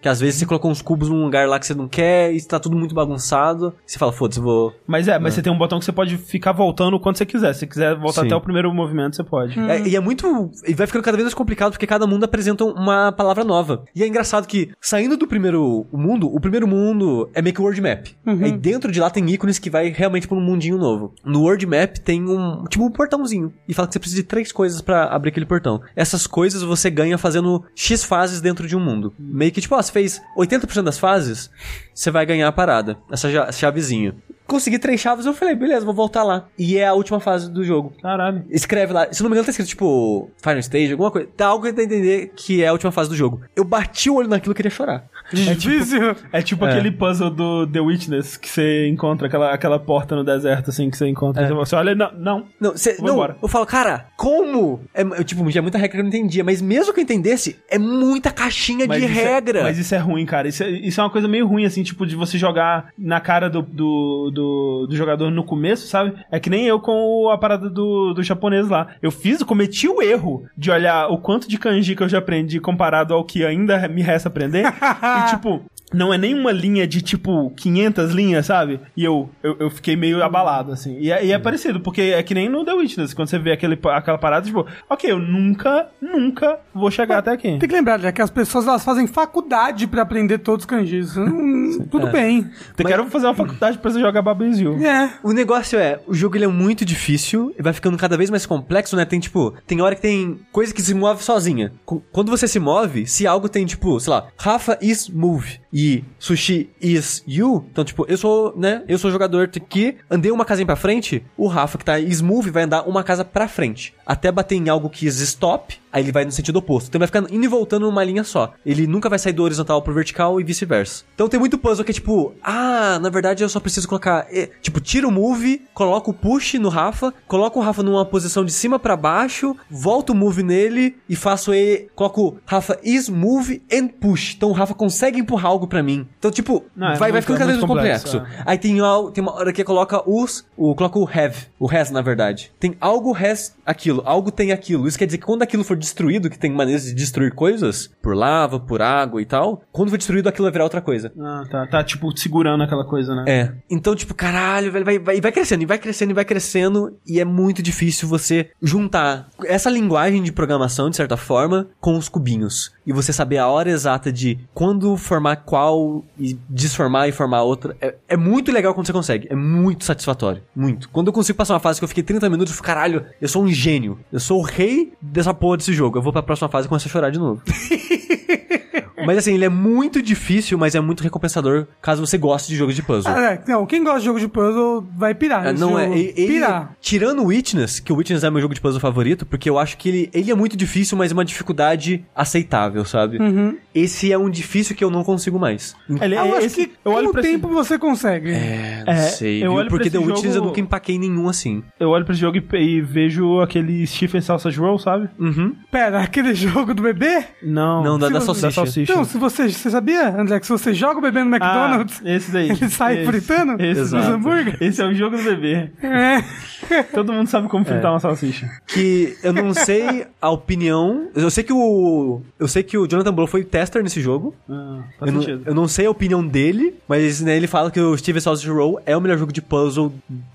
Que 0.00 0.08
às 0.08 0.20
vezes 0.20 0.40
você 0.40 0.46
colocou 0.46 0.70
uns 0.70 0.82
cubos 0.82 1.08
num 1.08 1.24
lugar 1.24 1.48
lá 1.48 1.58
que 1.58 1.66
você 1.66 1.74
não 1.74 1.88
quer, 1.88 2.32
e 2.32 2.42
tá 2.42 2.58
tudo 2.58 2.76
muito 2.76 2.94
bagunçado, 2.94 3.74
e 3.86 3.92
você 3.92 3.98
fala, 3.98 4.12
foda-se, 4.12 4.40
eu 4.40 4.44
vou 4.44 4.74
Mas 4.86 5.08
é, 5.08 5.18
mas 5.18 5.34
você 5.34 5.42
tem 5.42 5.52
um 5.52 5.58
botão 5.58 5.78
que 5.78 5.84
você 5.84 5.92
pode 5.92 6.16
ficar 6.16 6.52
voltando 6.52 6.98
quando 7.00 7.16
você 7.16 7.26
quiser. 7.26 7.52
Se 7.52 7.60
você 7.60 7.66
quiser 7.66 7.96
voltar 7.96 8.22
Sim. 8.22 8.26
até 8.26 8.36
o 8.36 8.40
primeiro 8.40 8.72
movimento, 8.72 9.16
você 9.16 9.24
pode. 9.24 9.58
É, 9.58 9.86
e 9.86 9.96
é 9.96 10.00
muito. 10.00 10.50
E 10.66 10.74
vai 10.74 10.86
ficando 10.86 11.02
cada 11.02 11.16
vez 11.16 11.24
mais 11.24 11.34
complicado 11.34 11.72
porque 11.72 11.86
cada 11.86 12.06
mundo 12.06 12.24
apresenta 12.24 12.64
uma 12.64 13.12
palavra 13.12 13.44
nova. 13.44 13.84
E 13.94 14.02
é 14.02 14.06
engraçado 14.06 14.46
que, 14.46 14.65
saindo 14.80 15.16
do 15.16 15.26
primeiro 15.26 15.86
mundo, 15.92 16.32
o 16.32 16.40
primeiro 16.40 16.66
mundo 16.66 17.28
é 17.34 17.42
meio 17.42 17.54
que 17.54 17.60
o 17.60 17.64
world 17.64 17.80
map. 17.80 18.08
Aí 18.26 18.52
dentro 18.52 18.90
de 18.90 19.00
lá 19.00 19.10
tem 19.10 19.28
ícones 19.30 19.58
que 19.58 19.70
vai 19.70 19.88
realmente 19.88 20.28
pra 20.28 20.36
um 20.36 20.40
mundinho 20.40 20.78
novo. 20.78 21.14
No 21.24 21.42
world 21.42 21.66
map 21.66 21.96
tem 21.98 22.22
um. 22.28 22.64
Tipo 22.64 22.84
um 22.84 22.90
portãozinho. 22.90 23.52
E 23.68 23.74
fala 23.74 23.88
que 23.88 23.94
você 23.94 23.98
precisa 23.98 24.22
de 24.22 24.26
três 24.28 24.52
coisas 24.52 24.80
pra 24.80 25.04
abrir 25.04 25.30
aquele 25.30 25.46
portão. 25.46 25.80
Essas 25.94 26.26
coisas 26.26 26.62
você 26.62 26.90
ganha 26.90 27.18
fazendo 27.18 27.64
X 27.74 28.04
fases 28.04 28.40
dentro 28.40 28.66
de 28.66 28.76
um 28.76 28.80
mundo. 28.80 29.12
Meio 29.18 29.52
que, 29.52 29.60
tipo, 29.60 29.74
ó, 29.74 29.82
você 29.82 29.92
fez 29.92 30.20
80% 30.36 30.82
das 30.82 30.98
fases, 30.98 31.50
você 31.96 32.10
vai 32.10 32.26
ganhar 32.26 32.46
a 32.46 32.52
parada. 32.52 32.98
Essa 33.10 33.50
chavezinha. 33.50 34.14
Consegui 34.46 34.78
três 34.78 35.00
chaves, 35.00 35.26
eu 35.26 35.34
falei, 35.34 35.56
beleza, 35.56 35.84
vou 35.84 35.94
voltar 35.94 36.22
lá. 36.22 36.46
E 36.56 36.76
é 36.76 36.86
a 36.86 36.92
última 36.92 37.18
fase 37.18 37.50
do 37.50 37.64
jogo. 37.64 37.92
Caralho. 38.00 38.44
Escreve 38.48 38.92
lá, 38.92 39.12
se 39.12 39.22
não 39.22 39.28
me 39.28 39.34
engano 39.34 39.46
tá 39.46 39.50
escrito 39.50 39.68
tipo 39.68 40.30
Final 40.36 40.58
Stage, 40.60 40.92
alguma 40.92 41.10
coisa. 41.10 41.28
Dá 41.36 41.46
algo 41.46 41.62
pra 41.62 41.82
entender 41.82 42.32
que 42.36 42.62
é 42.62 42.68
a 42.68 42.72
última 42.72 42.92
fase 42.92 43.08
do 43.08 43.16
jogo. 43.16 43.40
Eu 43.56 43.64
bati 43.64 44.08
o 44.08 44.14
olho 44.14 44.28
naquilo 44.28 44.52
e 44.52 44.54
queria 44.54 44.70
chorar. 44.70 45.08
Difícil. 45.32 46.16
É 46.32 46.40
tipo 46.42 46.64
aquele 46.64 46.90
puzzle 46.90 47.30
do 47.30 47.66
The 47.66 47.80
Witness 47.80 48.36
que 48.36 48.48
você 48.48 48.88
encontra, 48.88 49.26
aquela, 49.26 49.52
aquela 49.52 49.78
porta 49.78 50.14
no 50.16 50.24
deserto, 50.24 50.70
assim, 50.70 50.90
que 50.90 50.96
você 50.96 51.06
encontra. 51.08 51.42
É. 51.44 51.48
Você 51.52 51.74
olha, 51.76 51.94
não, 51.94 52.12
não. 52.12 52.44
Não, 52.60 52.76
cê, 52.76 52.96
não 53.00 53.14
embora. 53.14 53.36
eu 53.42 53.48
falo, 53.48 53.66
cara, 53.66 54.06
como? 54.16 54.80
É, 54.94 55.02
eu, 55.02 55.24
tipo, 55.24 55.48
tinha 55.50 55.62
muita 55.62 55.78
regra 55.78 55.92
que 55.96 55.98
eu 55.98 56.02
não 56.04 56.08
entendia, 56.08 56.44
mas 56.44 56.60
mesmo 56.62 56.92
que 56.92 57.00
eu 57.00 57.04
entendesse, 57.04 57.56
é 57.68 57.78
muita 57.78 58.30
caixinha 58.30 58.86
de 58.86 58.96
isso 58.98 59.04
é- 59.06 59.08
regra. 59.08 59.62
mas 59.62 59.78
isso 59.78 59.94
é 59.94 59.98
ruim, 59.98 60.24
cara. 60.26 60.48
Isso 60.48 60.62
é, 60.62 60.70
isso 60.70 61.00
é 61.00 61.04
uma 61.04 61.10
coisa 61.10 61.26
meio 61.28 61.46
ruim, 61.46 61.64
assim, 61.64 61.82
tipo, 61.82 62.06
de 62.06 62.14
você 62.16 62.38
jogar 62.38 62.88
na 62.98 63.20
cara 63.20 63.48
do, 63.50 63.62
do, 63.62 64.30
do, 64.32 64.86
do 64.88 64.96
jogador 64.96 65.30
no 65.30 65.44
começo, 65.44 65.86
sabe? 65.88 66.14
É 66.30 66.38
que 66.38 66.50
nem 66.50 66.66
eu 66.66 66.80
com 66.80 66.92
o- 67.24 67.30
a 67.30 67.38
parada 67.38 67.68
do, 67.68 68.12
do 68.14 68.22
japonês 68.22 68.68
lá. 68.68 68.88
Eu 69.02 69.10
fiz, 69.10 69.42
cometi 69.42 69.88
o 69.88 70.02
erro 70.02 70.44
de 70.56 70.70
olhar 70.70 71.08
o 71.08 71.18
quanto 71.18 71.48
de 71.48 71.58
kanji 71.58 71.94
que 71.96 72.02
eu 72.02 72.08
já 72.08 72.18
aprendi 72.18 72.60
comparado 72.60 73.14
ao 73.14 73.24
que 73.24 73.44
ainda 73.44 73.88
me 73.88 74.02
resta 74.02 74.28
aprender. 74.28 74.64
e, 75.18 75.30
tipo, 75.30 75.64
não 75.92 76.12
é 76.12 76.18
nem 76.18 76.34
uma 76.34 76.52
linha 76.52 76.86
de, 76.86 77.00
tipo, 77.00 77.50
500 77.56 78.12
linhas, 78.12 78.46
sabe? 78.46 78.80
E 78.96 79.04
eu, 79.04 79.30
eu, 79.42 79.56
eu 79.60 79.70
fiquei 79.70 79.96
meio 79.96 80.22
abalado, 80.22 80.72
assim. 80.72 80.98
E 80.98 81.10
é, 81.10 81.24
e 81.24 81.32
é 81.32 81.38
parecido, 81.38 81.80
porque 81.80 82.00
é 82.02 82.22
que 82.22 82.34
nem 82.34 82.48
no 82.48 82.64
The 82.64 82.72
Witness, 82.74 83.14
quando 83.14 83.28
você 83.28 83.38
vê 83.38 83.52
aquele, 83.52 83.78
aquela 83.92 84.18
parada, 84.18 84.46
tipo, 84.46 84.66
ok, 84.90 85.10
eu 85.10 85.18
nunca, 85.18 85.88
nunca 86.00 86.58
vou 86.74 86.90
chegar 86.90 87.18
até 87.18 87.30
aqui. 87.32 87.56
Tem 87.58 87.68
que 87.68 87.74
lembrar, 87.74 88.00
já 88.00 88.10
que 88.12 88.20
as 88.22 88.30
pessoas 88.30 88.66
elas 88.66 88.84
fazem 88.84 89.06
faculdade 89.06 89.86
pra 89.86 90.02
aprender 90.02 90.38
todos 90.38 90.64
os 90.64 90.66
kanjis. 90.66 91.16
Hum, 91.16 91.86
tudo 91.90 92.08
bem. 92.08 92.48
Eu 92.78 92.84
quero 92.84 93.06
fazer 93.06 93.26
uma 93.26 93.34
faculdade 93.34 93.78
pra 93.78 93.90
você 93.90 94.00
jogar 94.00 94.24
Hill. 94.56 94.84
É. 94.84 95.10
O 95.22 95.32
negócio 95.32 95.78
é, 95.78 96.00
o 96.06 96.14
jogo 96.14 96.36
ele 96.36 96.44
é 96.44 96.48
muito 96.48 96.84
difícil 96.84 97.54
e 97.58 97.62
vai 97.62 97.72
ficando 97.72 97.96
cada 97.96 98.16
vez 98.16 98.28
mais 98.30 98.44
complexo, 98.46 98.96
né? 98.96 99.04
Tem 99.04 99.20
tipo, 99.20 99.54
tem 99.66 99.80
hora 99.80 99.94
que 99.94 100.02
tem 100.02 100.40
coisa 100.52 100.74
que 100.74 100.82
se 100.82 100.94
move 100.94 101.22
sozinha. 101.22 101.72
Qu- 101.84 102.02
Quando 102.12 102.30
você 102.30 102.46
se 102.48 102.58
move, 102.58 103.06
se 103.06 103.26
algo 103.26 103.48
tem 103.48 103.64
tipo, 103.66 103.98
sei 104.00 104.12
lá, 104.12 104.28
Rafa 104.38 104.78
is 104.80 105.08
move 105.08 105.60
e 105.78 106.02
Sushi 106.18 106.70
is 106.80 107.22
you, 107.28 107.66
então 107.70 107.84
tipo, 107.84 108.06
eu 108.08 108.16
sou, 108.16 108.56
né? 108.56 108.82
Eu 108.88 108.96
sou 108.96 109.10
jogador 109.10 109.46
que 109.48 109.98
andei 110.10 110.32
uma 110.32 110.42
casinha 110.42 110.64
pra 110.64 110.74
frente, 110.74 111.22
o 111.36 111.46
Rafa 111.46 111.76
que 111.76 111.84
tá 111.84 111.98
move 112.22 112.50
vai 112.50 112.62
andar 112.62 112.88
uma 112.88 113.04
casa 113.04 113.26
pra 113.26 113.46
frente, 113.46 113.92
até 114.06 114.32
bater 114.32 114.54
em 114.54 114.70
algo 114.70 114.88
que 114.88 115.06
is 115.06 115.20
stop, 115.20 115.78
aí 115.96 116.02
ele 116.02 116.12
vai 116.12 116.24
no 116.24 116.30
sentido 116.32 116.56
oposto. 116.56 116.88
Então 116.88 116.98
vai 116.98 117.06
ficando 117.08 117.32
indo 117.34 117.44
e 117.44 117.48
voltando 117.48 117.86
numa 117.86 118.04
linha 118.04 118.22
só. 118.22 118.52
Ele 118.64 118.86
nunca 118.86 119.08
vai 119.08 119.18
sair 119.18 119.32
do 119.32 119.42
horizontal 119.42 119.80
pro 119.80 119.94
vertical 119.94 120.38
e 120.40 120.44
vice-versa. 120.44 121.04
Então 121.14 121.28
tem 121.28 121.40
muito 121.40 121.56
puzzle 121.56 121.84
que 121.84 121.90
é 121.90 121.94
tipo, 121.94 122.34
ah, 122.42 122.98
na 123.00 123.08
verdade 123.08 123.42
eu 123.42 123.48
só 123.48 123.58
preciso 123.58 123.88
colocar, 123.88 124.26
eh, 124.30 124.50
tipo, 124.60 124.78
tira 124.80 125.08
o 125.08 125.10
move, 125.10 125.62
coloca 125.72 126.10
o 126.10 126.14
push 126.14 126.54
no 126.54 126.68
Rafa, 126.68 127.14
coloca 127.26 127.58
o 127.58 127.62
Rafa 127.62 127.82
numa 127.82 128.04
posição 128.04 128.44
de 128.44 128.52
cima 128.52 128.78
pra 128.78 128.96
baixo, 128.96 129.56
volta 129.70 130.12
o 130.12 130.14
move 130.14 130.42
nele 130.42 130.96
e 131.08 131.16
faço 131.16 131.54
ele, 131.54 131.88
coloco 131.94 132.38
Rafa 132.44 132.78
is 132.84 133.08
move 133.08 133.62
and 133.72 133.88
push. 133.88 134.34
Então 134.36 134.50
o 134.50 134.52
Rafa 134.52 134.74
consegue 134.74 135.18
empurrar 135.18 135.46
algo 135.50 135.66
pra 135.66 135.82
mim. 135.82 136.06
Então 136.18 136.30
tipo, 136.30 136.64
Não, 136.76 136.88
é 136.88 136.90
vai, 136.90 136.98
vai 136.98 137.12
muito- 137.12 137.22
ficando 137.22 137.36
é 137.36 137.38
cada 137.38 137.52
vez 137.52 137.60
mais 137.62 137.70
complexo. 137.72 138.18
complexo, 138.18 138.42
Aí 138.44 138.58
tem, 138.58 138.76
tem 139.14 139.22
uma 139.24 139.32
hora 139.34 139.52
que 139.52 139.64
coloca 139.64 140.02
os, 140.08 140.44
o, 140.56 140.74
coloca 140.74 140.98
o 140.98 141.08
have, 141.08 141.46
o 141.58 141.70
has 141.74 141.90
na 141.90 142.02
verdade. 142.02 142.52
Tem 142.60 142.76
algo 142.80 143.16
has 143.16 143.54
aquilo, 143.64 144.02
algo 144.04 144.30
tem 144.30 144.52
aquilo. 144.52 144.86
Isso 144.86 144.98
quer 144.98 145.06
dizer 145.06 145.18
que 145.18 145.24
quando 145.24 145.42
aquilo 145.42 145.64
for 145.64 145.76
destruído, 145.86 146.28
que 146.28 146.38
tem 146.38 146.50
maneiras 146.50 146.84
de 146.84 146.94
destruir 146.94 147.32
coisas, 147.34 147.90
por 148.02 148.14
lava, 148.14 148.60
por 148.60 148.82
água 148.82 149.20
e 149.20 149.24
tal, 149.24 149.62
quando 149.72 149.90
for 149.90 149.96
destruído 149.96 150.28
aquilo 150.28 150.44
vai 150.44 150.52
virar 150.52 150.64
outra 150.64 150.80
coisa. 150.80 151.12
Ah, 151.18 151.44
tá, 151.50 151.66
tá, 151.66 151.84
tipo, 151.84 152.16
segurando 152.16 152.62
aquela 152.62 152.84
coisa, 152.84 153.14
né? 153.14 153.24
É. 153.26 153.52
Então, 153.70 153.94
tipo, 153.94 154.14
caralho, 154.14 154.70
velho, 154.70 154.84
vai, 154.84 154.98
vai, 154.98 155.20
vai 155.20 155.32
crescendo, 155.32 155.62
e 155.62 155.66
vai 155.66 155.78
crescendo, 155.78 156.10
e 156.10 156.14
vai 156.14 156.24
crescendo, 156.24 156.96
e 157.06 157.20
é 157.20 157.24
muito 157.24 157.62
difícil 157.62 158.08
você 158.08 158.50
juntar 158.62 159.28
essa 159.44 159.70
linguagem 159.70 160.22
de 160.22 160.32
programação, 160.32 160.90
de 160.90 160.96
certa 160.96 161.16
forma, 161.16 161.68
com 161.80 161.96
os 161.96 162.08
cubinhos. 162.08 162.74
E 162.86 162.92
você 162.92 163.12
saber 163.12 163.38
a 163.38 163.48
hora 163.48 163.68
exata 163.68 164.12
de 164.12 164.38
quando 164.54 164.96
formar 164.96 165.36
qual 165.36 166.04
e 166.18 166.38
desformar 166.48 167.08
e 167.08 167.12
formar 167.12 167.42
outra. 167.42 167.76
É, 167.80 167.96
é 168.08 168.16
muito 168.16 168.52
legal 168.52 168.72
quando 168.74 168.86
você 168.86 168.92
consegue. 168.92 169.26
É 169.28 169.34
muito 169.34 169.84
satisfatório. 169.84 170.42
Muito. 170.54 170.88
Quando 170.90 171.08
eu 171.08 171.12
consigo 171.12 171.36
passar 171.36 171.54
uma 171.54 171.60
fase 171.60 171.80
que 171.80 171.84
eu 171.84 171.88
fiquei 171.88 172.04
30 172.04 172.30
minutos, 172.30 172.52
eu 172.52 172.56
fico, 172.56 172.66
caralho, 172.66 173.04
eu 173.20 173.28
sou 173.28 173.42
um 173.42 173.48
gênio. 173.48 173.98
Eu 174.12 174.20
sou 174.20 174.38
o 174.38 174.42
rei 174.42 174.92
dessa 175.02 175.34
porra 175.34 175.56
desse 175.56 175.72
jogo. 175.76 175.98
Eu 175.98 176.02
vou 176.02 176.12
pra 176.12 176.22
próxima 176.22 176.48
fase 176.48 176.66
e 176.66 176.68
começo 176.68 176.88
a 176.88 176.90
chorar 176.90 177.10
de 177.10 177.18
novo. 177.18 177.42
Mas 179.06 179.18
assim, 179.18 179.34
ele 179.34 179.44
é 179.44 179.48
muito 179.48 180.00
difícil, 180.00 180.56
mas 180.56 180.74
é 180.74 180.80
muito 180.80 181.02
recompensador 181.02 181.66
caso 181.82 182.04
você 182.04 182.16
goste 182.16 182.48
de 182.48 182.56
jogos 182.56 182.74
de 182.74 182.82
puzzle. 182.82 183.12
Ah, 183.14 183.32
é, 183.34 183.42
não, 183.46 183.66
quem 183.66 183.84
gosta 183.84 184.00
de 184.00 184.06
jogo 184.06 184.18
de 184.18 184.26
puzzle 184.26 184.86
vai 184.96 185.14
pirar. 185.14 185.46
É, 185.46 185.52
nesse 185.52 185.60
não 185.62 185.78
é, 185.78 185.84
jogo. 185.84 185.96
e- 185.96 186.14
ele, 186.16 186.26
Pirar. 186.34 186.74
tirando 186.80 187.22
o 187.22 187.26
Witness, 187.26 187.78
que 187.78 187.92
o 187.92 187.96
Witness 187.96 188.24
é 188.24 188.30
meu 188.30 188.40
jogo 188.40 188.54
de 188.54 188.60
puzzle 188.60 188.80
favorito, 188.80 189.26
porque 189.26 189.50
eu 189.50 189.58
acho 189.58 189.76
que 189.76 189.88
ele, 189.90 190.10
ele 190.14 190.30
é 190.30 190.34
muito 190.34 190.56
difícil, 190.56 190.96
mas 190.96 191.10
é 191.10 191.14
uma 191.14 191.26
dificuldade 191.26 192.04
aceitável, 192.14 192.84
sabe? 192.86 193.18
Uhum. 193.18 193.56
Esse 193.74 194.10
é 194.10 194.16
um 194.18 194.30
difícil 194.30 194.74
que 194.74 194.82
eu 194.82 194.90
não 194.90 195.04
consigo 195.04 195.38
mais. 195.38 195.76
Ele, 196.00 196.14
Eu 196.16 196.34
acho 196.36 196.46
esse- 196.46 196.66
que 196.66 196.72
eu 196.82 196.92
com 196.92 196.98
olho 196.98 197.08
o 197.10 197.12
pra 197.12 197.20
esse- 197.20 197.30
tempo 197.32 197.48
você 197.48 197.78
consegue. 197.78 198.30
É, 198.30 198.82
É, 198.86 198.94
não 198.94 199.02
sei, 199.10 199.36
eu 199.44 199.50
viu? 199.50 199.58
olho 199.58 199.68
Porque 199.68 199.90
The 199.90 199.98
Witness 199.98 200.22
jogo- 200.34 200.36
eu 200.36 200.44
nunca 200.44 200.60
empaquei 200.60 200.98
nenhum 200.98 201.28
assim. 201.28 201.62
Eu 201.78 201.90
olho 201.90 202.04
pra 202.06 202.12
esse 202.14 202.20
jogo 202.22 202.38
e, 202.38 202.56
e 202.56 202.80
vejo 202.80 203.40
aquele 203.40 203.86
Stephen 203.86 204.22
Sausage 204.22 204.58
Roll, 204.58 204.78
sabe? 204.78 205.10
Uhum. 205.18 205.54
Pera, 205.70 206.00
aquele 206.00 206.32
jogo 206.34 206.72
do 206.72 206.82
bebê? 206.82 207.24
Não. 207.42 207.84
Não, 207.84 207.98
da- 207.98 208.15
Se 208.20 208.26
da 208.26 208.34
você- 208.34 208.50
salsicha. 208.50 208.94
Não, 208.94 209.04
se 209.04 209.18
você, 209.18 209.48
você 209.48 209.70
sabia, 209.70 210.08
André, 210.08 210.40
que 210.40 210.46
se 210.46 210.52
você 210.52 210.72
joga 210.74 210.98
o 210.98 211.02
bebê 211.02 211.22
no 211.24 211.30
McDonald's, 211.34 212.00
Ah, 212.04 212.10
esse 212.10 212.30
daí. 212.30 212.50
ele 212.50 212.68
sai 212.68 212.98
Esse. 212.98 213.06
fritando 213.06 213.52
Esse, 213.62 213.80
os 213.80 213.92
Exato. 213.92 214.10
hambúrguer? 214.12 214.56
esse 214.60 214.80
é 214.82 214.84
o 214.86 214.94
jogo 214.94 215.16
do 215.16 215.22
bebê. 215.22 215.70
É. 215.82 216.24
Todo 216.94 217.12
mundo 217.12 217.28
sabe 217.28 217.48
como 217.48 217.64
É. 217.64 217.68
fritar 217.68 217.92
uma 217.92 218.00
salsicha. 218.00 218.48
Que 218.66 219.16
eu 219.22 219.32
não 219.32 219.52
sei 219.54 220.06
a 220.20 220.30
opinião. 220.30 221.08
Eu 221.14 221.30
sei 221.30 221.44
que 221.44 221.52
o. 221.52 222.20
Eu 222.38 222.48
sei 222.48 222.62
que 222.62 222.76
o 222.78 222.86
Jonathan 222.86 223.12
Blow 223.12 223.26
foi 223.26 223.44
tester 223.44 223.82
nesse 223.82 224.00
jogo. 224.00 224.34
Ah, 224.48 224.80
faz 224.98 225.08
Eu 225.10 225.14
não, 225.14 225.20
sentido. 225.22 225.42
eu 225.46 225.54
não 225.54 225.68
sei 225.68 225.86
a 225.86 225.90
opinião 225.90 226.26
dele, 226.26 226.74
mas 226.88 227.20
né, 227.20 227.36
ele 227.36 227.46
fala 227.46 227.70
que 227.70 227.80
o 227.80 227.96
Steven 227.96 228.20
Sausage 228.20 228.48
Roll 228.50 228.80
é 228.86 228.96
o 228.96 229.00
melhor 229.00 229.18
jogo 229.18 229.32
de 229.32 229.40
puzzle 229.42 229.92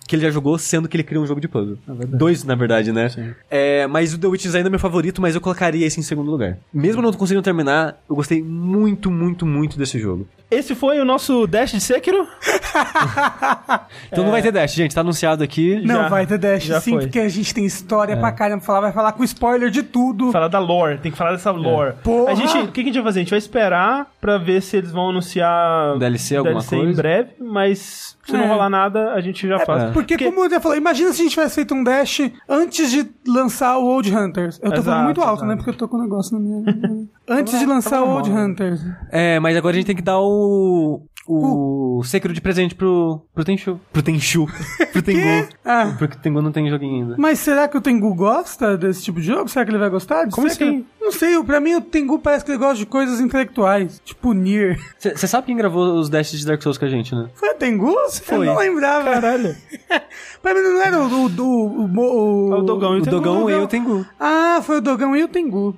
que 0.08 0.16
ele 0.16 0.24
já 0.24 0.30
jogou, 0.32 0.58
sendo 0.58 0.90
que 0.90 0.98
ele 0.98 1.04
cria 1.04 1.22
um 1.22 1.26
jogo 1.26 1.40
de 1.40 1.48
puzzle. 1.48 1.78
Dois, 2.08 2.44
na 2.44 2.54
verdade, 2.56 2.92
né? 2.92 3.10
É, 3.50 3.88
mas 3.88 4.14
o 4.14 4.18
The 4.18 4.28
Witness 4.28 4.56
ainda 4.56 4.68
é 4.68 4.70
meu 4.72 4.80
favorito, 4.80 5.22
mas 5.22 5.36
eu 5.36 5.42
colocaria 5.42 5.86
esse 5.88 6.00
em 6.00 6.04
segundo 6.04 6.30
lugar. 6.30 6.58
Mesmo 6.74 7.02
não 7.02 7.14
conseguindo 7.14 7.42
terminar, 7.44 7.98
eu 8.10 8.16
gostei 8.16 8.42
muito, 8.44 9.10
muito, 9.10 9.46
muito 9.46 9.78
desse 9.78 9.98
jogo. 10.00 10.28
Esse 10.50 10.76
foi 10.76 11.00
o 11.00 11.06
nosso 11.06 11.48
Dash 11.48 11.72
de 11.72 11.80
Sekiro. 11.80 12.28
Então 14.12 14.24
não 14.24 14.32
vai 14.32 14.42
ter 14.42 14.52
dash, 14.52 14.74
gente, 14.74 14.94
tá 14.94 15.02
anunciado 15.02 15.44
aqui. 15.44 15.82
Não, 15.86 15.96
Já- 16.04 16.10
vai 16.10 16.21
ter 16.26 16.38
Dash 16.38 16.64
já 16.64 16.80
sim, 16.82 16.92
foi. 16.92 17.02
porque 17.02 17.20
a 17.20 17.30
gente 17.30 17.54
tem 17.54 17.66
história 17.66 18.16
pra 18.18 18.32
caramba. 18.32 18.58
pra 18.60 18.66
Falar, 18.66 18.82
vai 18.82 18.92
falar 18.92 19.12
com 19.14 19.24
spoiler 19.24 19.70
de 19.70 19.84
tudo. 19.84 20.32
Falar 20.32 20.48
da 20.48 20.60
lore, 20.60 20.98
tem 21.00 21.12
que 21.12 21.18
falar 21.18 21.32
dessa 21.32 21.52
lore. 21.52 21.96
Porra! 22.04 22.32
A 22.32 22.36
gente, 22.36 22.58
o 22.58 22.68
que 22.72 22.82
a 22.82 22.84
gente 22.84 22.94
vai 22.96 23.04
fazer? 23.04 23.20
A 23.20 23.24
gente 23.24 23.30
vai 23.32 23.40
esperar 23.40 24.08
pra 24.20 24.38
ver 24.38 24.62
se 24.62 24.78
eles 24.78 24.92
vão 24.92 25.10
anunciar 25.10 25.98
DLC 25.98 26.36
alguma 26.38 26.54
DLC 26.60 26.76
coisa? 26.76 26.92
em 26.92 26.96
breve, 26.96 27.30
mas 27.40 28.18
se 28.26 28.34
não 28.34 28.42
É. 28.44 28.48
rolar 28.48 28.70
nada, 28.70 29.14
a 29.14 29.22
gente 29.22 29.48
já 29.48 29.60
faz. 29.60 29.92
Porque, 29.92 30.18
como 30.18 30.46
eu 30.46 30.50
já 30.50 30.60
falei, 30.60 30.78
imagina 30.78 31.12
se 31.12 31.22
a 31.22 31.24
gente 31.24 31.34
tivesse 31.34 31.56
feito 31.56 31.74
um 31.74 31.84
Dash 31.84 32.22
antes 32.48 32.92
de 32.92 33.10
lançar 33.28 33.78
o 33.78 33.86
Old 33.86 34.16
Hunters. 34.16 34.58
Eu 34.62 34.70
tô 34.70 34.76
Exato, 34.76 34.84
falando 34.86 35.06
muito 35.06 35.22
alto, 35.22 35.34
exato. 35.40 35.46
né? 35.48 35.56
Porque 35.56 35.70
eu 35.72 35.74
tô 35.76 35.88
com 35.88 35.98
um 35.98 36.02
negócio 36.02 36.38
na 36.38 36.40
minha. 36.40 36.64
antes 37.28 37.58
de 37.60 37.66
lançar 37.66 38.04
o 38.04 38.10
Old 38.10 38.30
Hunters. 38.30 38.82
É, 39.12 39.40
mas 39.40 39.56
agora 39.58 39.76
a 39.76 39.78
gente 39.78 39.88
tem 39.88 39.96
que 39.96 40.02
dar 40.02 40.20
o. 40.20 41.02
O 41.34 42.04
Sekiro 42.04 42.34
de 42.34 42.42
presente 42.42 42.76
pro, 42.76 43.22
pro 43.34 43.44
Tenchu. 43.44 43.80
Pro 43.94 44.02
Tenchu. 44.02 44.48
pro 44.92 45.02
Tengu. 45.02 45.48
Ah. 45.64 45.96
Porque 45.98 46.18
o 46.18 46.20
Tengu 46.20 46.42
não 46.42 46.52
tem 46.52 46.70
joguinho 46.70 47.04
ainda. 47.04 47.16
Mas 47.18 47.40
será 47.40 47.68
que 47.68 47.78
o 47.78 47.82
Tengu 47.82 48.14
gosta 48.14 48.78
desse 48.78 49.04
tipo 49.04 49.20
de 49.20 49.28
jogo? 49.28 49.48
Será 49.48 49.64
que 49.64 49.72
ele 49.72 49.78
vai 49.78 49.90
gostar? 49.90 50.28
Como 50.30 50.50
Sekiro? 50.50 50.70
assim? 50.70 50.86
Não 51.02 51.12
sei, 51.12 51.42
pra 51.44 51.60
mim 51.60 51.74
o 51.76 51.82
Tengu 51.82 52.20
parece 52.20 52.46
que 52.46 52.52
ele 52.52 52.58
gosta 52.60 52.76
de 52.76 52.86
coisas 52.86 53.20
intelectuais. 53.20 54.00
Tipo 54.06 54.34
Nier. 54.34 54.80
Você 55.00 55.28
sabe 55.28 55.48
quem 55.48 55.58
gravou 55.58 55.96
os 56.00 56.10
dashes 56.10 56.40
de 56.40 56.46
Dark 56.46 56.62
Souls 56.62 56.78
com 56.78 56.86
a 56.86 56.90
gente, 56.90 57.16
né? 57.16 57.28
Foi 57.36 57.50
o 57.50 57.56
Tengu? 57.56 57.96
Foi. 58.24 58.48
Eu 58.48 58.54
não 58.54 58.58
lembrava. 58.60 59.12
Caralho. 59.12 59.56
pra 60.42 60.54
mim 60.54 60.62
não 60.62 60.82
era 60.82 61.00
o... 61.00 61.08
o, 61.08 61.26
o, 61.26 61.82
o, 61.86 62.50
o, 62.50 62.54
É 62.54 62.58
o 62.58 62.62
Dogão 62.62 62.96
e 62.96 63.00
O 63.00 63.02
o 63.02 63.04
Tengu. 63.06 63.16
Dogão 63.18 63.50
e 63.50 63.54
o 63.56 63.68
Tengu. 63.68 64.06
Ah, 64.20 64.62
foi 64.64 64.78
o 64.78 64.82
Dogão 64.82 65.16
e 65.16 65.24
o 65.24 65.28
Tengu. 65.28 65.76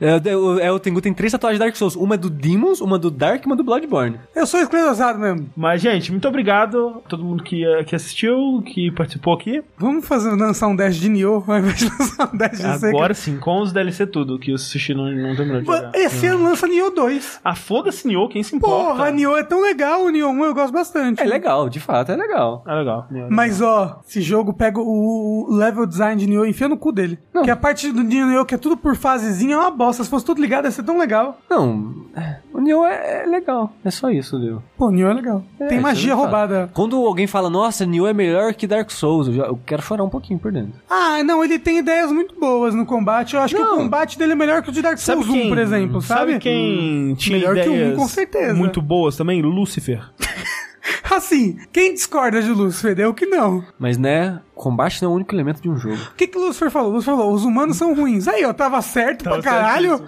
É, 0.00 0.36
o- 0.36 0.60
é, 0.60 0.70
o 0.70 0.78
Tengu 0.78 1.00
tem 1.00 1.12
três 1.12 1.32
tatuagens 1.32 1.58
de 1.58 1.64
Dark 1.64 1.74
Souls. 1.76 1.96
Uma 1.96 2.14
é 2.14 2.18
do 2.18 2.30
Demons, 2.30 2.80
uma 2.80 2.98
do 2.98 3.10
Dark 3.10 3.42
e 3.42 3.46
uma 3.46 3.56
do 3.56 3.64
Bloodborne. 3.64 4.20
Eu 4.36 4.46
sou 4.46 4.60
esclerosado 4.60 5.18
mesmo. 5.18 5.50
Mas, 5.56 5.80
gente, 5.80 6.12
muito 6.12 6.28
obrigado 6.28 7.00
a 7.04 7.08
todo 7.08 7.24
mundo 7.24 7.42
que, 7.42 7.64
eh, 7.66 7.82
que 7.84 7.96
assistiu, 7.96 8.62
que 8.64 8.92
participou 8.92 9.34
aqui. 9.34 9.60
Vamos 9.76 10.06
fazer, 10.06 10.30
lançar 10.36 10.68
um 10.68 10.76
Dash 10.76 10.96
de 10.96 11.08
Nioh 11.08 11.42
ao 11.48 11.58
invés 11.58 11.78
de 11.78 11.86
lançar 11.98 12.30
um 12.32 12.36
Dash 12.36 12.58
de. 12.58 12.86
Agora 12.86 13.12
sim, 13.14 13.38
com 13.38 13.60
os 13.60 13.72
DLC 13.72 14.06
tudo, 14.06 14.38
que 14.38 14.52
Sushi 14.58 14.94
não, 14.94 15.04
não 15.10 15.34
terminou 15.36 15.60
de 15.60 15.66
jogar. 15.66 15.90
Esse 15.94 16.26
ano 16.26 16.44
lança 16.44 16.66
Nioh 16.66 16.90
2. 16.94 17.40
Ah, 17.44 17.54
foda-se, 17.54 18.06
Nioh, 18.06 18.28
quem 18.28 18.42
se 18.42 18.56
importa? 18.56 18.90
Porra, 18.94 19.10
Nioh 19.10 19.36
é 19.38 19.42
tão 19.42 19.60
legal, 19.62 20.02
o 20.04 20.10
Nioh 20.10 20.30
1 20.32 20.44
eu 20.44 20.54
gosto 20.54 20.72
bastante. 20.72 21.22
É 21.22 21.24
legal, 21.24 21.68
de 21.68 21.80
fato, 21.80 22.12
é 22.12 22.16
legal. 22.16 22.62
É 22.66 22.74
legal. 22.74 23.06
Nioh. 23.10 23.28
Mas 23.30 23.60
ó, 23.60 24.00
esse 24.06 24.20
jogo 24.20 24.52
pega 24.52 24.80
o, 24.80 25.46
level 25.50 25.86
design 25.86 26.20
de 26.20 26.26
Nioh 26.28 26.46
e 26.46 26.50
enfia 26.50 26.68
no 26.68 26.76
cu 26.76 26.92
dele. 26.92 27.18
Que 27.44 27.50
a 27.50 27.56
parte 27.56 27.90
do 27.92 28.02
Nioh 28.02 28.44
que 28.44 28.54
é 28.54 28.58
tudo 28.58 28.76
por 28.76 28.96
fasezinha 28.96 29.54
é 29.54 29.58
uma 29.58 29.70
bosta. 29.70 30.02
Se 30.04 30.10
fosse 30.10 30.24
tudo 30.24 30.40
ligado 30.40 30.64
ia 30.64 30.70
ser 30.70 30.82
tão 30.82 30.98
legal. 30.98 31.38
Não, 31.48 31.94
é, 32.16 32.38
o 32.52 32.60
Nioh 32.60 32.84
é, 32.86 33.22
é 33.24 33.26
legal. 33.26 33.72
É 33.84 33.90
só 33.90 34.10
isso, 34.10 34.36
Leo. 34.36 34.62
Pô, 34.76 34.90
Nioh 34.90 35.10
é 35.10 35.14
legal. 35.14 35.42
Tem 35.58 35.68
isso 35.78 35.80
magia 35.82 36.12
é 36.12 36.16
fato. 36.16 36.22
roubada. 36.24 36.70
Quando 36.74 36.96
alguém 36.96 37.26
fala, 37.26 37.48
nossa, 37.50 37.84
Nioh 37.86 38.08
é 38.08 38.12
melhor 38.12 38.52
que 38.54 38.66
Dark 38.66 38.90
Souls, 38.90 39.28
eu, 39.28 39.34
já- 39.34 39.44
eu 39.46 39.58
quero 39.64 39.82
chorar 39.82 40.02
um 40.04 40.08
pouquinho 40.08 40.38
por 40.38 40.50
dentro. 40.52 40.72
Ah, 40.90 41.22
não, 41.22 41.44
ele 41.44 41.58
tem 41.58 41.78
ideias 41.78 42.10
muito 42.10 42.38
boas 42.38 42.74
no 42.74 42.84
combate. 42.86 43.34
Eu 43.34 43.42
acho 43.42 43.54
que 43.54 43.62
Não. 43.62 43.74
o 43.74 43.76
combate 43.78 44.18
dele 44.18 44.32
é 44.32 44.34
melhor 44.34 44.47
que 44.62 44.70
o 44.70 44.72
de 44.72 44.82
Dark 44.82 44.98
Sabe 44.98 45.24
Souls 45.24 45.36
1, 45.36 45.40
quem, 45.40 45.48
por 45.48 45.58
exemplo, 45.58 46.02
sabe? 46.02 46.38
quem 46.38 47.14
tinha 47.14 47.38
melhor 47.38 47.54
que 47.54 47.68
o 47.68 47.72
um, 47.72 47.76
ideias 47.76 47.96
com 47.96 48.08
certeza. 48.08 48.54
muito 48.54 48.82
boas 48.82 49.16
também? 49.16 49.42
Lucifer. 49.42 50.02
Assim, 51.10 51.58
quem 51.72 51.94
discorda 51.94 52.40
de 52.42 52.50
Lucifer? 52.50 52.98
Eu 52.98 53.12
que 53.14 53.26
não. 53.26 53.64
Mas, 53.78 53.96
né, 53.98 54.40
combate 54.54 55.02
não 55.02 55.10
é 55.10 55.12
o 55.12 55.16
único 55.16 55.34
elemento 55.34 55.60
de 55.62 55.68
um 55.68 55.76
jogo. 55.76 55.96
O 55.96 56.14
que 56.14 56.26
que 56.26 56.36
o 56.38 56.40
Lucifer 56.46 56.70
falou? 56.70 56.90
O 56.90 56.94
Lucifer 56.94 57.14
falou, 57.16 57.32
os 57.32 57.44
humanos 57.44 57.76
são 57.76 57.94
ruins. 57.94 58.26
Aí, 58.28 58.44
ó, 58.44 58.52
tava 58.52 58.80
certo 58.82 59.24
pra 59.24 59.40
caralho. 59.42 60.02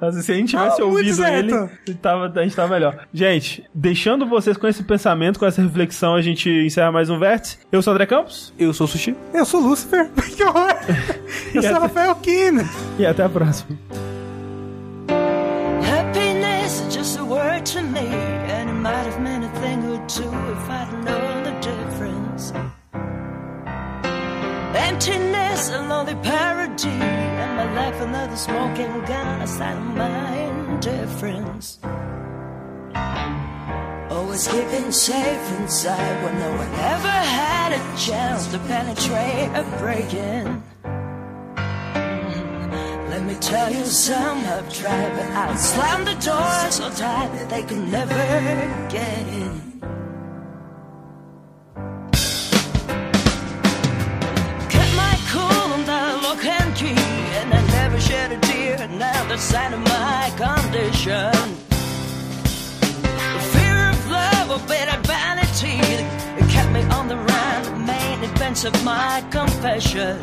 Mas 0.00 0.24
se 0.24 0.32
a 0.32 0.34
gente 0.34 0.50
tivesse 0.50 0.80
Ah, 0.80 0.84
ouvido 0.84 1.14
certo. 1.14 1.70
ele, 1.86 1.94
tava, 1.98 2.32
a 2.34 2.42
gente 2.42 2.56
tava 2.56 2.74
melhor. 2.74 3.06
Gente, 3.12 3.64
deixando 3.74 4.26
vocês 4.26 4.56
com 4.56 4.66
esse 4.66 4.82
pensamento, 4.82 5.38
com 5.38 5.46
essa 5.46 5.62
reflexão, 5.62 6.14
a 6.14 6.22
gente 6.22 6.48
encerra 6.50 6.90
mais 6.92 7.08
um 7.10 7.18
Vértice. 7.18 7.58
Eu 7.70 7.80
sou 7.82 7.92
o 7.92 7.94
André 7.94 8.06
Campos 8.06 8.52
Eu 8.58 8.72
sou 8.74 8.84
o 8.86 8.88
Sushi. 8.88 9.16
Eu 9.32 9.44
sou 9.44 9.60
Lucifer. 9.60 10.08
que 10.36 10.44
horror. 10.44 10.74
Eu 11.54 11.62
sou 11.62 11.78
Rafael 11.78 12.14
Kina. 12.16 12.64
e 12.98 13.06
até 13.06 13.24
a 13.24 13.28
próxima. 13.28 13.76
Happiness 15.80 16.80
is 16.80 16.94
just 16.94 17.18
a 17.18 17.24
word 17.24 17.64
to 17.72 17.82
me, 17.82 18.00
and 18.00 18.68
it 18.68 18.74
might 18.74 19.06
have 19.06 19.20
meant 19.20 19.31
a 20.02 20.08
thing 20.08 20.28
if 20.28 20.70
I'd 20.70 21.04
known 21.04 21.42
the 21.44 21.52
difference. 21.60 22.52
Emptiness, 24.74 25.70
a 25.70 25.82
lonely 25.82 26.14
parody, 26.16 26.88
and 26.88 27.56
my 27.56 27.74
life 27.74 28.00
another 28.00 28.36
smoking 28.36 29.04
gun, 29.04 29.42
a 29.42 29.46
sign 29.46 29.76
of 29.76 29.96
my 29.96 30.36
indifference. 30.36 31.78
Always 34.10 34.46
keeping 34.48 34.92
safe 34.92 35.60
inside 35.60 36.24
when 36.24 36.38
no 36.38 36.50
one 36.56 36.72
ever 36.94 37.08
had 37.08 37.72
a 37.72 37.96
chance 37.96 38.46
to 38.48 38.58
penetrate 38.60 39.50
or 39.56 39.78
break 39.78 40.12
in. 40.14 40.62
Let 43.10 43.22
me 43.24 43.34
tell 43.34 43.72
you, 43.72 43.84
some 43.84 44.38
have 44.38 44.72
tried, 44.72 45.12
but 45.16 45.30
I 45.30 45.54
slammed 45.56 46.06
the 46.06 46.14
door 46.14 46.70
so 46.70 46.90
tight 46.90 47.30
that 47.34 47.50
they 47.50 47.62
could 47.62 47.88
never 47.88 48.14
get 48.88 49.28
in. 49.28 49.71
And 56.80 57.52
I 57.52 57.66
never 57.68 58.00
shed 58.00 58.32
a 58.32 58.40
tear. 58.40 58.88
Now 58.88 59.28
the 59.28 59.36
sign 59.36 59.74
of 59.74 59.80
my 59.80 60.32
condition. 60.36 61.32
The 63.36 63.42
fear 63.52 63.90
of 63.90 64.10
love 64.10 64.50
or 64.50 64.66
bitter 64.66 64.98
vanity 65.02 65.80
it 66.40 66.48
kept 66.50 66.72
me 66.72 66.82
on 66.96 67.08
the 67.08 67.16
run, 67.16 67.62
the 67.64 67.76
main 67.92 68.24
events 68.24 68.64
of 68.64 68.72
my 68.84 69.22
confession. 69.30 70.18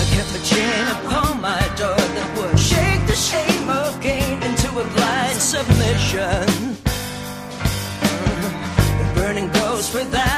I 0.00 0.04
kept 0.14 0.30
a 0.34 0.42
chain 0.44 0.84
upon 0.96 1.40
my 1.40 1.62
door 1.76 1.96
that 1.96 2.28
would 2.36 2.58
shake 2.58 3.06
the 3.06 3.16
shame 3.16 3.68
of 3.70 4.00
gain 4.02 4.42
into 4.42 4.68
a 4.78 4.84
blind 4.94 5.38
submission. 5.40 6.76
The 8.98 9.06
burning 9.14 9.50
ghost 9.52 9.94
without 9.94 10.35